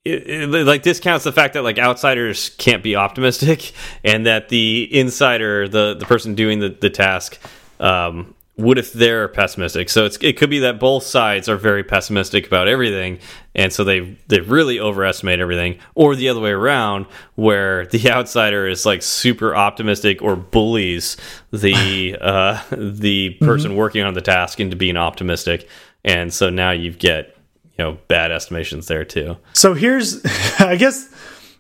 it, 0.06 0.30
it, 0.30 0.66
like 0.66 0.84
discounts 0.84 1.24
the 1.24 1.32
fact 1.32 1.56
that 1.56 1.64
like 1.64 1.80
outsiders 1.80 2.50
can't 2.58 2.84
be 2.84 2.96
optimistic 2.96 3.74
and 4.04 4.26
that 4.26 4.50
the 4.50 4.88
insider 4.98 5.68
the 5.68 5.96
the 5.96 6.06
person 6.06 6.36
doing 6.36 6.60
the, 6.60 6.70
the 6.70 6.90
task 6.90 7.40
um 7.80 8.34
would 8.58 8.78
if 8.78 8.94
they're 8.94 9.28
pessimistic. 9.28 9.90
So 9.90 10.06
it's 10.06 10.18
it 10.22 10.38
could 10.38 10.50
be 10.50 10.60
that 10.60 10.80
both 10.80 11.04
sides 11.04 11.50
are 11.50 11.58
very 11.58 11.84
pessimistic 11.84 12.48
about 12.48 12.70
everything 12.70 13.20
and 13.54 13.74
so 13.74 13.84
they 13.84 14.18
they 14.28 14.40
really 14.40 14.80
overestimate 14.80 15.40
everything. 15.40 15.80
Or 15.94 16.16
the 16.16 16.30
other 16.30 16.40
way 16.40 16.52
around 16.52 17.08
where 17.36 17.86
the 17.88 18.10
outsider 18.12 18.68
is 18.68 18.86
like 18.86 19.02
super 19.02 19.56
optimistic 19.56 20.22
or 20.22 20.36
bullies 20.36 21.18
the 21.52 22.16
uh 22.22 22.62
the 22.72 23.32
person 23.42 23.76
working 23.76 24.04
on 24.04 24.14
the 24.14 24.22
task 24.22 24.60
into 24.60 24.76
being 24.76 24.98
optimistic. 24.98 25.68
And 26.06 26.32
so 26.32 26.50
now 26.52 26.72
you 26.72 26.92
get 26.92 27.35
you 27.78 27.84
know 27.84 27.98
bad 28.08 28.32
estimations 28.32 28.88
there 28.88 29.06
too 29.06 29.38
So 29.54 29.74
here's, 29.74 30.24
I 30.60 30.76
guess, 30.76 31.10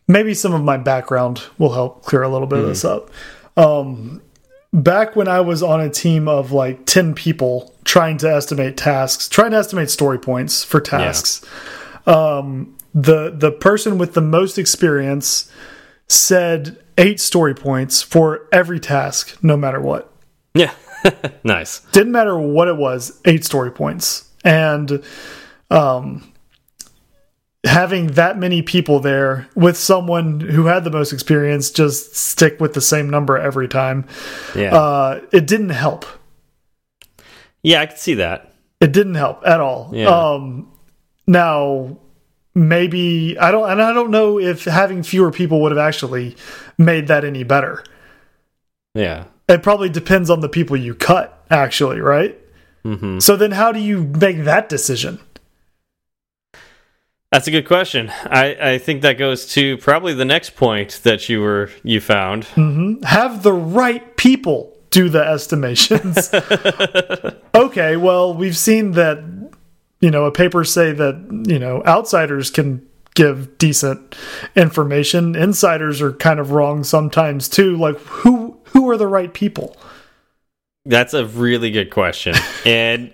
maybe 0.07 0.34
some 0.34 0.53
of 0.53 0.63
my 0.63 0.78
background 0.78 1.43
will 1.57 1.74
help 1.74 2.03
clear 2.03 2.24
a 2.24 2.30
little 2.30 2.47
bit 2.47 2.59
of 2.59 2.68
this 2.68 2.86
up. 2.86 3.09
Um, 3.57 4.22
back 4.74 5.16
when 5.16 5.28
I 5.28 5.41
was 5.41 5.63
on 5.63 5.82
a 5.82 5.89
team 5.89 6.28
of 6.28 6.51
like 6.51 6.86
10 6.86 7.16
people 7.16 7.74
trying 7.86 8.18
to 8.18 8.32
estimate 8.32 8.78
tasks, 8.78 9.30
trying 9.30 9.51
to 9.51 9.57
estimate 9.57 9.89
story 9.89 10.20
points 10.20 10.63
for 10.63 10.80
tasks, 10.80 11.43
um, 12.05 12.76
the, 12.93 13.32
the 13.32 13.51
person 13.51 13.97
with 13.97 14.13
the 14.13 14.22
most 14.22 14.57
experience 14.57 15.51
said 16.07 16.78
eight 16.97 17.20
story 17.20 17.55
points 17.55 18.01
for 18.01 18.47
every 18.51 18.80
task, 18.80 19.38
no 19.41 19.57
matter 19.57 19.82
what. 19.82 20.11
Yeah. 20.53 20.72
nice. 21.43 21.80
Didn't 21.91 22.11
matter 22.11 22.38
what 22.38 22.68
it 22.68 22.78
was, 22.78 23.20
eight 23.26 23.43
story 23.43 23.72
points. 23.72 24.30
And 24.43 25.03
um, 25.72 26.32
having 27.63 28.07
that 28.07 28.38
many 28.38 28.61
people 28.61 28.99
there 28.99 29.47
with 29.55 29.78
someone 29.78 30.39
who 30.39 30.66
had 30.68 30.84
the 30.84 30.91
most 30.91 31.11
experience 31.11 31.72
just 31.72 32.16
stick 32.16 32.59
with 32.59 32.74
the 32.74 32.82
same 32.82 33.09
number 33.09 33.38
every 33.38 33.68
time, 33.68 34.05
Yeah. 34.55 34.76
uh, 34.76 35.22
it 35.32 35.47
didn't 35.47 35.70
help. 35.70 36.05
yeah, 37.63 37.82
I 37.82 37.88
can 37.88 37.97
see 37.97 38.13
that. 38.16 38.53
It 38.80 38.91
didn't 38.91 39.16
help 39.16 39.41
at 39.45 39.59
all. 39.59 39.89
Yeah. 39.93 40.07
Um, 40.09 40.72
now, 41.26 41.97
maybe 42.53 43.36
I 43.39 43.49
don't, 43.51 43.68
and 43.70 43.82
I 43.82 43.91
don't 43.93 44.11
know 44.11 44.39
if 44.39 44.66
having 44.66 45.01
fewer 45.01 45.32
people 45.32 45.61
would 45.61 45.72
have 45.72 45.80
actually 45.80 46.36
made 46.78 47.07
that 47.07 47.26
any 47.26 47.43
better. 47.43 47.84
Yeah. 48.93 49.24
It 49.49 49.63
probably 49.63 49.89
depends 49.89 50.30
on 50.30 50.41
the 50.41 50.49
people 50.49 50.78
you 50.78 50.93
cut, 50.93 51.43
actually, 51.49 51.99
right? 52.01 52.38
hmm 52.84 53.18
So 53.20 53.36
then, 53.36 53.51
how 53.51 53.72
do 53.72 53.80
you 53.80 54.03
make 54.03 54.43
that 54.43 54.70
decision? 54.70 55.20
That's 57.32 57.48
a 57.48 57.52
good 57.52 57.68
question. 57.68 58.10
I, 58.24 58.74
I 58.74 58.78
think 58.78 59.02
that 59.02 59.14
goes 59.18 59.48
to 59.54 59.78
probably 59.78 60.14
the 60.14 60.26
next 60.26 60.56
point 60.56 61.02
that 61.04 61.28
you 61.28 61.42
were 61.42 61.70
you 61.84 62.00
found. 62.00 62.44
Mm-hmm. 62.44 63.04
have 63.04 63.44
the 63.44 63.54
right 63.54 64.16
people 64.16 64.78
do 64.90 65.10
the 65.10 65.22
estimations. 65.22 66.34
okay, 67.56 67.98
well, 67.98 68.34
we've 68.34 68.56
seen 68.56 68.92
that 68.92 69.22
you 70.06 70.12
know, 70.12 70.26
a 70.26 70.32
paper 70.32 70.64
say 70.64 70.92
that, 70.92 71.46
you 71.48 71.58
know, 71.58 71.82
outsiders 71.84 72.52
can 72.52 72.86
give 73.16 73.58
decent 73.58 74.16
information. 74.56 75.36
Insiders 75.36 76.02
are 76.02 76.14
kind 76.14 76.40
of 76.40 76.52
wrong 76.52 76.84
sometimes 76.84 77.50
too. 77.50 77.76
Like 77.76 77.98
who 77.98 78.60
who 78.66 78.90
are 78.90 78.98
the 78.98 79.08
right 79.08 79.34
people? 79.34 79.76
That's 80.86 81.16
a 81.16 81.26
really 81.26 81.72
good 81.72 81.90
question, 81.90 82.36
and 82.66 83.12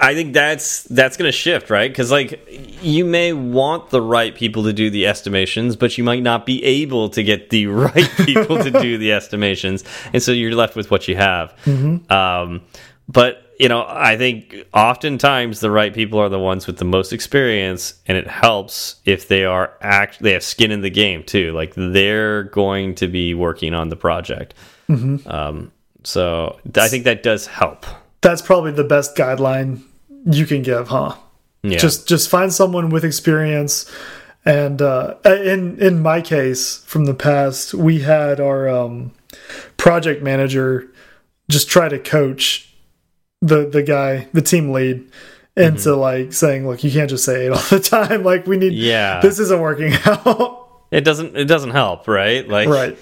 I- 0.00 0.14
think 0.14 0.32
that's 0.34 0.82
that's 0.84 1.16
going 1.16 1.28
to 1.28 1.32
shift, 1.32 1.70
right? 1.70 1.90
Because 1.90 2.10
like 2.10 2.46
you 2.82 3.04
may 3.04 3.32
want 3.32 3.90
the 3.90 4.02
right 4.02 4.34
people 4.34 4.64
to 4.64 4.72
do 4.72 4.90
the 4.90 5.06
estimations, 5.06 5.76
but 5.76 5.96
you 5.96 6.04
might 6.04 6.22
not 6.22 6.46
be 6.46 6.62
able 6.64 7.08
to 7.10 7.22
get 7.22 7.50
the 7.50 7.66
right 7.84 8.10
people 8.24 8.58
to 8.58 8.70
do 8.70 8.98
the 8.98 9.12
estimations, 9.12 9.84
and 10.12 10.22
so 10.22 10.32
you're 10.32 10.54
left 10.54 10.76
with 10.76 10.90
what 10.90 11.08
you 11.08 11.16
have. 11.16 11.54
Um, 12.10 12.62
but 13.08 13.44
you 13.58 13.68
know, 13.68 13.84
I 13.88 14.16
think 14.16 14.54
oftentimes 14.72 15.58
the 15.60 15.70
right 15.70 15.92
people 15.92 16.20
are 16.20 16.28
the 16.28 16.38
ones 16.38 16.66
with 16.66 16.76
the 16.78 16.84
most 16.84 17.12
experience, 17.12 17.94
and 18.06 18.16
it 18.16 18.26
helps 18.28 18.96
if 19.04 19.26
they 19.28 19.44
are 19.44 19.72
act 19.80 20.20
they 20.20 20.32
have 20.32 20.44
skin 20.44 20.70
in 20.70 20.80
the 20.80 20.90
game 20.90 21.24
too. 21.24 21.52
Like 21.52 21.74
they're 21.76 22.44
going 22.44 22.94
to 22.96 23.08
be 23.08 23.34
working 23.34 23.74
on 23.74 23.88
the 23.88 23.96
project. 23.96 24.54
Um, 25.26 25.72
so 26.04 26.58
I 26.76 26.88
think 26.88 27.04
that 27.04 27.22
does 27.22 27.46
help. 27.46 27.84
That's 28.20 28.42
probably 28.42 28.72
the 28.72 28.84
best 28.84 29.16
guideline 29.16 29.82
you 30.26 30.46
can 30.46 30.62
give, 30.62 30.88
huh? 30.88 31.14
Yeah. 31.62 31.78
Just 31.78 32.08
just 32.08 32.28
find 32.28 32.52
someone 32.52 32.90
with 32.90 33.04
experience. 33.04 33.90
And 34.44 34.80
uh, 34.80 35.14
in 35.24 35.78
in 35.80 36.00
my 36.00 36.20
case, 36.20 36.78
from 36.86 37.04
the 37.04 37.14
past, 37.14 37.74
we 37.74 38.00
had 38.00 38.40
our 38.40 38.68
um, 38.68 39.12
project 39.76 40.22
manager 40.22 40.88
just 41.50 41.68
try 41.68 41.88
to 41.88 41.98
coach 41.98 42.72
the 43.42 43.68
the 43.68 43.82
guy, 43.82 44.28
the 44.32 44.42
team 44.42 44.70
lead, 44.72 45.10
into 45.56 45.94
like 45.96 46.32
saying, 46.32 46.66
"Look, 46.66 46.82
you 46.84 46.90
can't 46.90 47.10
just 47.10 47.24
say 47.24 47.46
it 47.46 47.52
all 47.52 47.62
the 47.70 47.80
time. 47.80 48.22
Like 48.22 48.46
we 48.46 48.56
need, 48.56 48.72
Yeah. 48.72 49.20
this 49.20 49.38
isn't 49.38 49.60
working 49.60 49.92
out." 50.06 50.66
it 50.90 51.02
doesn't 51.02 51.36
it 51.36 51.44
doesn't 51.44 51.70
help, 51.70 52.08
right? 52.08 52.48
Like 52.48 52.68
right? 52.68 52.96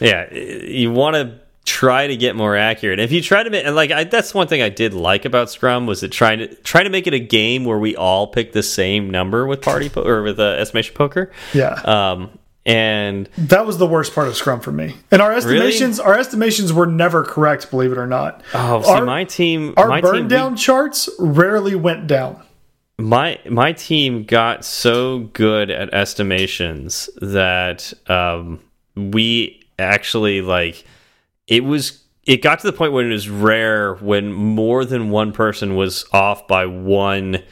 yeah, 0.00 0.32
you 0.34 0.90
want 0.92 1.14
to 1.14 1.38
try 1.70 2.06
to 2.06 2.16
get 2.16 2.34
more 2.34 2.56
accurate. 2.56 2.98
If 3.00 3.12
you 3.12 3.22
try 3.22 3.42
to 3.42 3.50
make 3.50 3.64
and 3.64 3.74
like 3.76 3.90
I, 3.92 4.04
that's 4.04 4.34
one 4.34 4.46
thing 4.48 4.60
I 4.62 4.68
did 4.68 4.92
like 4.92 5.24
about 5.24 5.50
Scrum 5.50 5.86
was 5.86 6.02
it 6.02 6.10
trying 6.10 6.38
to 6.40 6.48
try 6.56 6.82
to 6.82 6.90
make 6.90 7.06
it 7.06 7.14
a 7.14 7.18
game 7.20 7.64
where 7.64 7.78
we 7.78 7.94
all 7.96 8.26
pick 8.26 8.52
the 8.52 8.62
same 8.62 9.08
number 9.10 9.46
with 9.46 9.62
party 9.62 9.88
po 9.88 10.02
or 10.02 10.22
with 10.22 10.38
uh, 10.40 10.44
estimation 10.58 10.94
poker. 10.94 11.30
Yeah, 11.54 11.74
Um, 11.84 12.30
and 12.66 13.28
that 13.38 13.64
was 13.66 13.78
the 13.78 13.86
worst 13.86 14.14
part 14.14 14.28
of 14.28 14.36
Scrum 14.36 14.60
for 14.60 14.72
me. 14.72 14.96
And 15.10 15.22
our 15.22 15.32
estimations, 15.32 15.98
our 16.00 16.18
estimations 16.18 16.72
were 16.72 16.86
never 16.86 17.24
correct. 17.24 17.70
Believe 17.70 17.92
it 17.92 17.98
or 17.98 18.06
not. 18.06 18.42
oh, 18.54 18.82
see, 18.82 18.90
Our- 18.90 19.04
my 19.06 19.24
team, 19.24 19.72
Our 19.76 19.88
my 19.88 20.00
burn 20.00 20.14
team, 20.14 20.22
we- 20.24 20.28
down 20.28 20.56
charts 20.56 21.08
rarely 21.18 21.74
went 21.74 22.06
down. 22.06 22.42
my 22.98 23.38
my 23.48 23.72
team 23.72 24.24
got 24.24 24.64
so 24.64 25.20
good 25.32 25.70
at 25.70 25.92
estimations 25.94 27.08
that 27.22 27.92
um, 28.08 28.60
we 28.94 29.62
actually 29.78 30.42
like 30.42 30.84
it 31.50 31.64
was 31.64 32.02
it 32.24 32.42
got 32.42 32.60
to 32.60 32.66
the 32.66 32.72
point 32.72 32.92
when 32.92 33.06
it 33.06 33.12
was 33.12 33.28
rare 33.28 33.96
when 33.96 34.32
more 34.32 34.84
than 34.84 35.10
one 35.10 35.32
person 35.32 35.74
was 35.74 36.06
off 36.12 36.46
by 36.48 36.64
one 36.64 37.42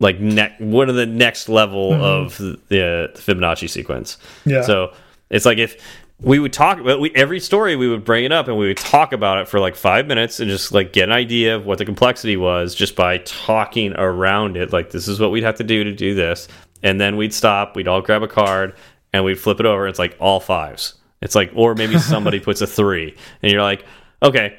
like 0.00 0.20
ne 0.20 0.54
one 0.58 0.90
of 0.90 0.96
the 0.96 1.06
next 1.06 1.48
level 1.48 1.92
mm-hmm. 1.92 2.02
of 2.02 2.36
the, 2.36 2.60
the 2.68 3.12
Fibonacci 3.14 3.70
sequence. 3.70 4.18
Yeah. 4.44 4.62
So 4.62 4.92
it's 5.30 5.46
like 5.46 5.58
if 5.58 5.80
we 6.20 6.38
would 6.38 6.52
talk 6.52 6.80
about 6.80 6.98
we, 6.98 7.12
every 7.14 7.38
story 7.40 7.76
we 7.76 7.88
would 7.88 8.04
bring 8.04 8.24
it 8.24 8.32
up 8.32 8.48
and 8.48 8.58
we 8.58 8.66
would 8.68 8.78
talk 8.78 9.12
about 9.12 9.38
it 9.38 9.48
for 9.48 9.60
like 9.60 9.76
five 9.76 10.06
minutes 10.06 10.40
and 10.40 10.50
just 10.50 10.72
like 10.72 10.92
get 10.92 11.04
an 11.04 11.12
idea 11.12 11.54
of 11.54 11.64
what 11.64 11.78
the 11.78 11.84
complexity 11.84 12.36
was 12.36 12.74
just 12.74 12.96
by 12.96 13.18
talking 13.18 13.92
around 13.94 14.56
it. 14.56 14.72
Like 14.72 14.90
this 14.90 15.08
is 15.08 15.20
what 15.20 15.30
we'd 15.30 15.44
have 15.44 15.56
to 15.56 15.64
do 15.64 15.84
to 15.84 15.92
do 15.92 16.14
this. 16.14 16.48
And 16.82 17.00
then 17.00 17.16
we'd 17.16 17.32
stop 17.32 17.76
we'd 17.76 17.88
all 17.88 18.02
grab 18.02 18.22
a 18.22 18.28
card 18.28 18.74
and 19.12 19.24
we'd 19.24 19.38
flip 19.38 19.60
it 19.60 19.66
over. 19.66 19.86
It's 19.86 19.98
like 20.00 20.16
all 20.18 20.40
fives 20.40 20.94
it's 21.26 21.34
like 21.34 21.50
or 21.54 21.74
maybe 21.74 21.98
somebody 22.14 22.38
puts 22.40 22.60
a 22.62 22.66
three 22.66 23.14
and 23.42 23.52
you're 23.52 23.60
like 23.62 23.84
okay 24.22 24.56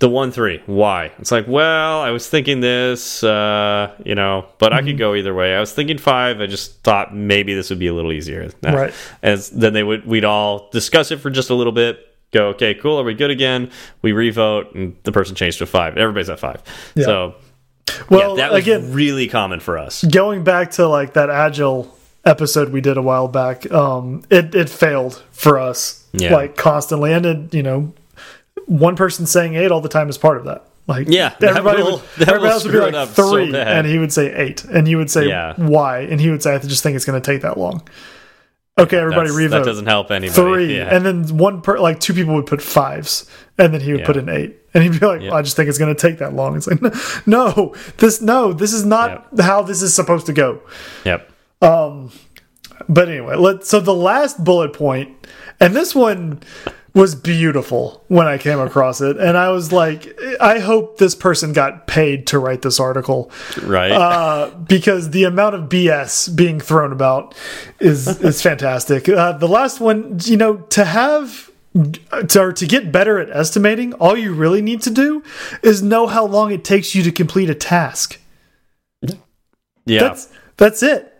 the 0.00 0.08
one 0.08 0.30
three 0.30 0.62
why? 0.66 1.10
It's 1.18 1.32
like 1.32 1.46
well 1.48 2.00
i 2.02 2.10
was 2.10 2.28
thinking 2.28 2.60
this 2.60 3.24
uh 3.24 3.92
you 4.04 4.14
know 4.14 4.46
but 4.58 4.72
i 4.72 4.82
could 4.82 4.98
go 4.98 5.14
either 5.14 5.32
way. 5.34 5.54
I 5.56 5.60
was 5.60 5.72
thinking 5.72 5.98
five. 5.98 6.40
I 6.40 6.46
just 6.46 6.82
thought 6.84 7.14
maybe 7.14 7.54
this 7.54 7.70
would 7.70 7.78
be 7.80 7.86
a 7.88 7.94
little 7.94 8.12
easier. 8.12 8.50
Right. 8.62 8.92
as 9.22 9.50
then 9.50 9.72
they 9.72 9.82
would 9.82 10.06
we'd 10.06 10.24
all 10.24 10.68
discuss 10.70 11.10
it 11.10 11.18
for 11.18 11.30
just 11.30 11.50
a 11.50 11.54
little 11.54 11.72
bit 11.72 11.98
go 12.30 12.48
okay 12.48 12.74
cool 12.74 13.00
are 13.00 13.04
we 13.04 13.14
good 13.14 13.30
again? 13.30 13.70
We 14.02 14.12
revote 14.12 14.74
and 14.74 14.96
the 15.04 15.12
person 15.12 15.34
changed 15.34 15.58
to 15.58 15.66
five. 15.66 15.96
Everybody's 15.96 16.28
at 16.30 16.38
five. 16.38 16.62
Yeah. 16.94 17.04
so 17.04 17.34
Well, 18.10 18.36
yeah 18.36 18.42
that 18.44 18.52
was 18.52 18.62
again, 18.62 18.92
really 18.92 19.26
common 19.28 19.60
for 19.60 19.78
us. 19.78 20.04
going 20.04 20.44
back 20.44 20.70
to 20.72 20.86
like 20.86 21.14
that 21.14 21.30
agile 21.30 21.96
episode 22.24 22.68
we 22.70 22.80
did 22.80 22.96
a 22.98 23.02
while 23.02 23.26
back, 23.26 23.68
um, 23.72 24.22
it 24.30 24.54
it 24.54 24.68
failed 24.68 25.24
for 25.32 25.58
us 25.58 25.97
Yeah. 26.12 26.34
like 26.34 26.56
constantly, 26.56 27.12
and 27.12 27.26
it, 27.26 27.54
you 27.54 27.62
know, 27.62 27.92
one 28.66 28.96
person 28.96 29.26
saying 29.26 29.54
eight 29.54 29.70
all 29.70 29.80
the 29.80 29.88
time 29.88 30.08
is 30.08 30.18
part 30.18 30.36
of 30.38 30.44
that. 30.44 30.64
Like 30.86 31.06
Yeah, 31.08 31.34
that 31.40 31.50
everybody 31.50 31.82
will- 31.82 32.02
would, 32.18 32.28
everybody 32.28 32.50
else 32.52 32.64
would 32.64 32.72
be 32.72 32.78
like 32.78 32.94
up 32.94 33.08
so 33.10 33.30
three, 33.30 33.54
and 33.54 33.86
he 33.86 33.98
would 33.98 34.12
say 34.12 34.32
eight, 34.34 34.64
and 34.64 34.86
he 34.86 34.96
would 34.96 35.10
say 35.10 35.28
Yeah. 35.28 35.52
why, 35.56 36.00
and 36.00 36.20
he 36.20 36.30
would 36.30 36.42
say 36.42 36.54
I 36.54 36.58
just 36.58 36.82
think 36.82 36.96
it's 36.96 37.04
going 37.04 37.20
to 37.20 37.24
take 37.32 37.42
that 37.42 37.58
long. 37.58 37.82
Okay, 38.78 38.96
everybody 38.96 39.28
That's- 39.28 39.36
revote. 39.36 39.58
that 39.58 39.64
doesn't 39.64 39.86
help 39.86 40.10
anybody. 40.10 40.32
three, 40.40 40.76
yeah. 40.76 40.94
and 40.94 41.04
then 41.04 41.36
one 41.36 41.60
per 41.62 41.78
like 41.78 41.98
two 42.00 42.14
people 42.14 42.34
would 42.36 42.46
put 42.46 42.62
fives, 42.62 43.28
and 43.58 43.74
then 43.74 43.80
he 43.80 43.90
would 43.92 44.00
Yeah. 44.00 44.06
put 44.06 44.16
an 44.16 44.28
eight, 44.28 44.56
and 44.72 44.82
he'd 44.84 44.98
be 44.98 45.04
like, 45.04 45.20
Yeah. 45.20 45.34
"I 45.34 45.42
just 45.42 45.56
think 45.56 45.68
it's 45.68 45.78
going 45.78 45.94
to 45.94 46.00
take 46.00 46.18
that 46.20 46.32
long." 46.32 46.56
It's 46.56 46.66
like, 46.68 46.80
no, 47.26 47.74
this 47.98 48.22
no, 48.22 48.52
this 48.52 48.72
is 48.72 48.84
not 48.86 49.26
how 49.40 49.62
this 49.62 49.82
is 49.82 49.92
supposed 49.94 50.26
to 50.26 50.32
go. 50.32 50.60
yep. 51.04 51.28
Um, 51.60 52.12
but 52.88 53.08
anyway, 53.08 53.34
let 53.36 53.64
so 53.66 53.80
the 53.80 53.92
last 53.94 54.42
bullet 54.44 54.72
point, 54.72 55.10
and 55.60 55.74
this 55.74 55.94
one 55.94 56.40
was 56.94 57.14
beautiful 57.14 58.02
when 58.08 58.26
I 58.26 58.38
came 58.38 58.58
across 58.58 59.00
it, 59.00 59.18
and 59.18 59.36
I 59.36 59.50
was 59.50 59.70
like, 59.72 60.18
I 60.40 60.58
hope 60.58 60.98
this 60.98 61.14
person 61.14 61.52
got 61.52 61.86
paid 61.86 62.26
to 62.28 62.38
write 62.38 62.62
this 62.62 62.80
article 62.80 63.30
Right. 63.62 63.92
uh, 63.92 64.50
because 64.66 65.10
the 65.10 65.24
amount 65.24 65.54
of 65.54 65.68
BS 65.68 66.34
being 66.34 66.58
thrown 66.60 66.90
about 66.92 67.34
is 67.78 68.08
is 68.22 68.42
fantastic. 68.50 69.08
Uh, 69.08 69.32
the 69.32 69.46
last 69.48 69.80
one, 69.80 70.18
you 70.24 70.36
know, 70.36 70.56
to 70.56 70.84
have 70.84 71.50
to, 72.28 72.40
or 72.42 72.52
to 72.52 72.66
get 72.66 72.90
better 72.90 73.18
at 73.20 73.30
estimating, 73.30 73.92
all 73.94 74.16
you 74.16 74.32
really 74.34 74.62
need 74.62 74.82
to 74.82 74.90
do 74.90 75.22
is 75.62 75.82
know 75.82 76.06
how 76.08 76.26
long 76.26 76.50
it 76.50 76.64
takes 76.64 76.94
you 76.94 77.02
to 77.04 77.12
complete 77.12 77.48
a 77.50 77.54
task. 77.54 78.18
yeah. 79.84 80.00
That's 80.00 80.28
that's 80.56 80.82
it. 80.82 81.14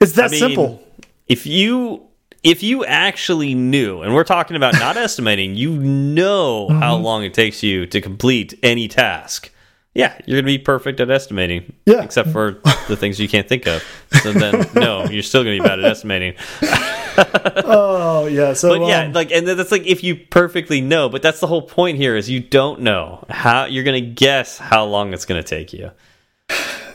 It's 0.00 0.12
that 0.12 0.26
I 0.26 0.28
mean, 0.30 0.40
simple. 0.40 0.82
If 1.28 1.46
you 1.46 2.02
if 2.44 2.62
you 2.62 2.84
actually 2.84 3.54
knew, 3.54 4.02
and 4.02 4.14
we're 4.14 4.22
talking 4.24 4.56
about 4.56 4.74
not 4.74 4.96
estimating, 5.08 5.56
you 5.56 5.72
know 5.76 6.68
how 6.68 6.94
Mm-hmm. 6.94 7.04
long 7.04 7.24
it 7.24 7.34
takes 7.34 7.62
you 7.62 7.86
to 7.86 8.00
complete 8.00 8.58
any 8.62 8.86
task. 8.86 9.50
Yeah, 9.94 10.12
you're 10.26 10.38
gonna 10.40 10.46
be 10.46 10.58
perfect 10.58 10.98
at 11.00 11.08
estimating. 11.08 11.72
Yeah. 11.86 12.02
Except 12.02 12.28
for 12.30 12.60
the 12.88 12.96
things 12.96 13.20
you 13.20 13.28
can't 13.28 13.48
think 13.48 13.66
of. 13.68 13.82
So 14.22 14.32
then 14.32 14.66
no, 14.74 15.04
you're 15.04 15.22
still 15.22 15.44
gonna 15.44 15.56
be 15.56 15.60
bad 15.60 15.78
at 15.78 15.84
estimating. 15.84 16.34
Oh 17.16 18.26
yeah. 18.26 18.54
So 18.54 18.76
But 18.76 18.88
yeah, 18.88 19.02
um, 19.04 19.12
like 19.12 19.30
and 19.30 19.46
that's 19.46 19.70
like 19.70 19.86
if 19.86 20.02
you 20.02 20.16
perfectly 20.16 20.80
know, 20.80 21.08
but 21.08 21.22
that's 21.22 21.38
the 21.38 21.46
whole 21.46 21.62
point 21.62 21.96
here 21.96 22.16
is 22.16 22.28
you 22.28 22.40
don't 22.40 22.80
know. 22.80 23.24
How 23.30 23.66
you're 23.66 23.84
gonna 23.84 24.00
guess 24.00 24.58
how 24.58 24.84
long 24.84 25.14
it's 25.14 25.24
gonna 25.24 25.44
take 25.44 25.72
you. 25.72 25.92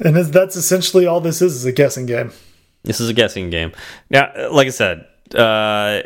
and 0.03 0.15
that's, 0.17 0.29
that's 0.29 0.55
essentially 0.57 1.05
all 1.05 1.21
this 1.21 1.41
is 1.41 1.55
is 1.55 1.63
a 1.65 1.71
guessing 1.71 2.05
game. 2.05 2.31
This 2.83 2.99
is 2.99 3.07
a 3.09 3.13
guessing 3.13 3.49
game. 3.49 3.71
Now, 4.09 4.29
like 4.51 4.67
I 4.67 4.71
said, 4.71 5.05
uh, 5.35 6.03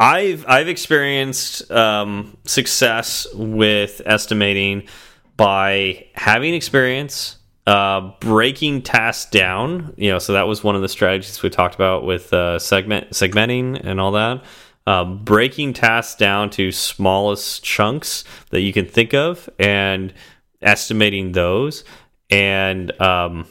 I've 0.00 0.46
I've 0.48 0.68
experienced 0.68 1.70
um, 1.70 2.36
success 2.46 3.26
with 3.34 4.00
estimating 4.06 4.88
by 5.36 6.06
having 6.14 6.54
experience, 6.54 7.36
uh, 7.66 8.12
breaking 8.20 8.82
tasks 8.82 9.30
down. 9.30 9.94
You 9.96 10.12
know, 10.12 10.18
so 10.18 10.32
that 10.32 10.48
was 10.48 10.64
one 10.64 10.74
of 10.74 10.82
the 10.82 10.88
strategies 10.88 11.42
we 11.42 11.50
talked 11.50 11.74
about 11.74 12.04
with 12.04 12.32
uh, 12.32 12.58
segment 12.58 13.10
segmenting 13.10 13.78
and 13.84 14.00
all 14.00 14.12
that. 14.12 14.42
Um, 14.86 15.22
breaking 15.22 15.74
tasks 15.74 16.16
down 16.16 16.48
to 16.50 16.72
smallest 16.72 17.62
chunks 17.62 18.24
that 18.48 18.62
you 18.62 18.72
can 18.72 18.86
think 18.86 19.12
of 19.12 19.48
and 19.58 20.14
estimating 20.62 21.32
those. 21.32 21.84
And 22.30 22.98
um, 23.00 23.46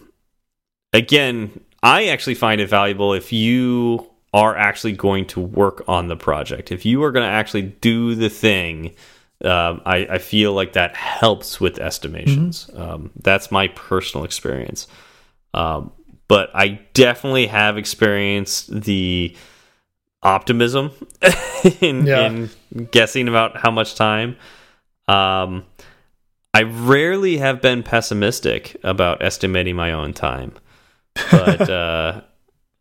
again, 0.94 1.62
I 1.84 2.08
actually 2.08 2.36
find 2.36 2.60
it 2.60 2.68
valuable 2.68 3.14
if 3.14 3.32
you 3.32 4.09
are 4.34 4.56
actually 4.56 4.94
going 4.94 5.26
to 5.26 5.40
work 5.40 5.84
on 5.88 6.08
the 6.08 6.16
project. 6.16 6.72
If 6.72 6.86
you 6.86 7.04
are 7.04 7.12
going 7.12 7.26
to 7.26 7.32
actually 7.32 7.64
do 7.64 8.14
the 8.16 8.30
thing, 8.30 8.96
um, 9.44 9.82
I, 9.86 10.08
I 10.10 10.18
feel 10.20 10.54
like 10.54 10.74
that 10.74 10.96
helps 10.96 11.60
with 11.60 11.80
estimations. 11.80 12.70
Um, 12.76 13.12
that's 13.22 13.52
my 13.52 13.70
personal 13.70 14.26
experience. 14.26 14.88
Um, 15.54 15.92
but 16.28 16.52
I 16.54 16.80
definitely 16.94 17.48
have 17.48 17.78
experienced 17.78 18.82
the 18.82 19.36
optimism 20.22 20.92
in, 21.82 22.06
Yeah. 22.06 22.28
in 22.28 22.50
guessing 22.92 23.28
about 23.28 23.58
how 23.58 23.72
much 23.72 23.96
time. 23.96 24.36
Um, 25.08 25.66
I 26.54 26.64
rarely 26.64 27.38
have 27.38 27.62
been 27.62 27.82
pessimistic 27.84 28.76
about 28.84 29.24
estimating 29.24 29.76
my 29.76 29.92
own 29.94 30.14
time, 30.14 30.54
but 31.32 31.62
uh, 31.70 32.22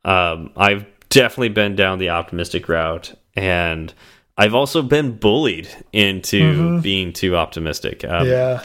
um, 0.04 0.50
I've 0.56 0.84
definitely 1.18 1.48
been 1.48 1.74
down 1.74 1.98
the 1.98 2.10
optimistic 2.10 2.68
route, 2.68 3.14
and 3.34 3.92
I've 4.36 4.54
also 4.54 4.82
been 4.82 5.16
bullied 5.18 5.68
into 5.92 6.80
being 6.80 7.12
too 7.12 7.36
optimistic. 7.36 8.04
Um, 8.04 8.28
yeah. 8.28 8.64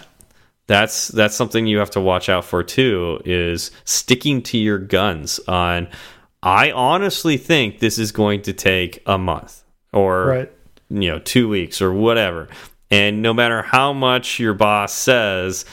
that's 0.67 1.07
that's 1.09 1.35
something 1.35 1.65
you 1.65 1.79
have 1.79 1.89
to 1.91 1.99
watch 2.01 2.29
out 2.29 2.45
for 2.45 2.63
too. 2.63 3.19
Is 3.25 3.71
sticking 3.85 4.41
to 4.43 4.57
your 4.57 4.77
guns 4.77 5.39
on. 5.47 5.87
I 6.43 6.71
honestly 6.71 7.37
think 7.37 7.79
this 7.79 7.97
is 7.97 8.11
going 8.11 8.41
to 8.43 8.53
take 8.53 9.01
a 9.05 9.17
month 9.17 9.63
or 9.93 10.25
Right. 10.25 10.51
you 10.89 11.09
know 11.09 11.19
two 11.19 11.47
weeks 11.47 11.81
or 11.81 11.93
whatever 11.93 12.49
and 12.91 13.21
no 13.21 13.33
matter 13.33 13.61
how 13.61 13.93
much 13.93 14.39
your 14.39 14.53
boss 14.53 14.91
says 14.93 15.63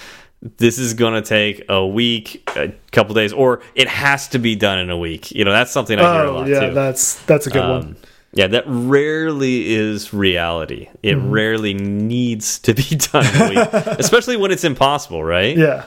this 0.57 0.79
is 0.79 0.95
going 0.95 1.15
to 1.15 1.29
take 1.29 1.65
a 1.69 1.87
week 1.87 2.43
a 2.57 2.73
couple 2.93 3.15
days 3.15 3.33
or 3.33 3.61
it 3.75 3.89
has 3.89 4.29
to 4.29 4.39
be 4.39 4.57
done 4.57 4.79
in 4.79 4.89
a 4.91 4.97
week 4.97 5.31
you 5.33 5.45
know 5.45 5.53
that's 5.53 5.71
something 5.71 5.99
i 5.99 6.13
hear 6.15 6.25
a 6.25 6.29
Oh 6.31 6.35
lot 6.37 6.49
yeah. 6.49 6.61
too 6.69 6.75
That's 6.75 7.17
that's 7.27 7.47
a 7.47 7.51
good 7.51 7.61
one. 7.61 7.81
um, 7.83 7.97
yeah 8.33 8.47
that 8.47 8.65
rarely 8.67 9.73
is 9.75 10.13
reality 10.15 10.89
it 11.03 11.17
Mm-hmm. 11.17 11.31
rarely 11.31 11.75
needs 11.75 12.59
to 12.61 12.73
be 12.75 12.83
done 13.13 13.27
in 13.27 13.43
a 13.43 13.49
week 13.51 13.59
especially 13.99 14.37
when 14.37 14.51
it's 14.51 14.65
impossible 14.65 15.23
right 15.23 15.57
Yeah. 15.57 15.85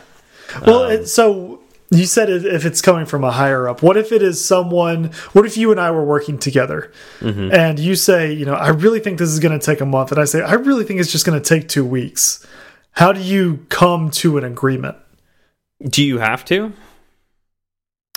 Well, 0.68 0.84
Um, 0.84 0.92
it, 0.92 1.08
so 1.08 1.62
you 1.90 2.06
said 2.06 2.30
if 2.30 2.66
it's 2.66 2.82
coming 2.82 3.06
from 3.08 3.24
a 3.24 3.32
higher 3.32 3.68
up, 3.68 3.82
what 3.82 3.98
if 3.98 4.12
it 4.12 4.22
is 4.24 4.44
someone? 4.44 5.06
What 5.34 5.46
if 5.46 5.58
you 5.58 5.72
and 5.72 5.80
I 5.80 5.90
were 5.92 6.04
working 6.04 6.38
together, 6.40 6.92
Mm-hmm. 7.22 7.52
and 7.54 7.80
you 7.80 7.96
say, 7.96 8.32
you 8.34 8.46
know, 8.46 8.54
I 8.56 8.70
really 8.70 9.00
think 9.00 9.20
this 9.20 9.30
is 9.30 9.40
going 9.40 9.58
to 9.58 9.64
take 9.64 9.80
a 9.80 9.86
month, 9.86 10.12
and 10.12 10.20
I 10.20 10.26
say, 10.26 10.42
I 10.42 10.54
really 10.54 10.84
think 10.86 11.00
it's 11.00 11.12
just 11.12 11.24
going 11.26 11.40
to 11.42 11.48
take 11.48 11.68
two 11.70 11.86
weeks. 11.86 12.46
How 12.94 13.12
do 13.12 13.22
you 13.22 13.66
come 13.70 14.10
to 14.12 14.38
an 14.38 14.44
agreement? 14.44 14.98
do 15.90 16.02
you 16.04 16.18
have 16.20 16.46
to 16.46 16.72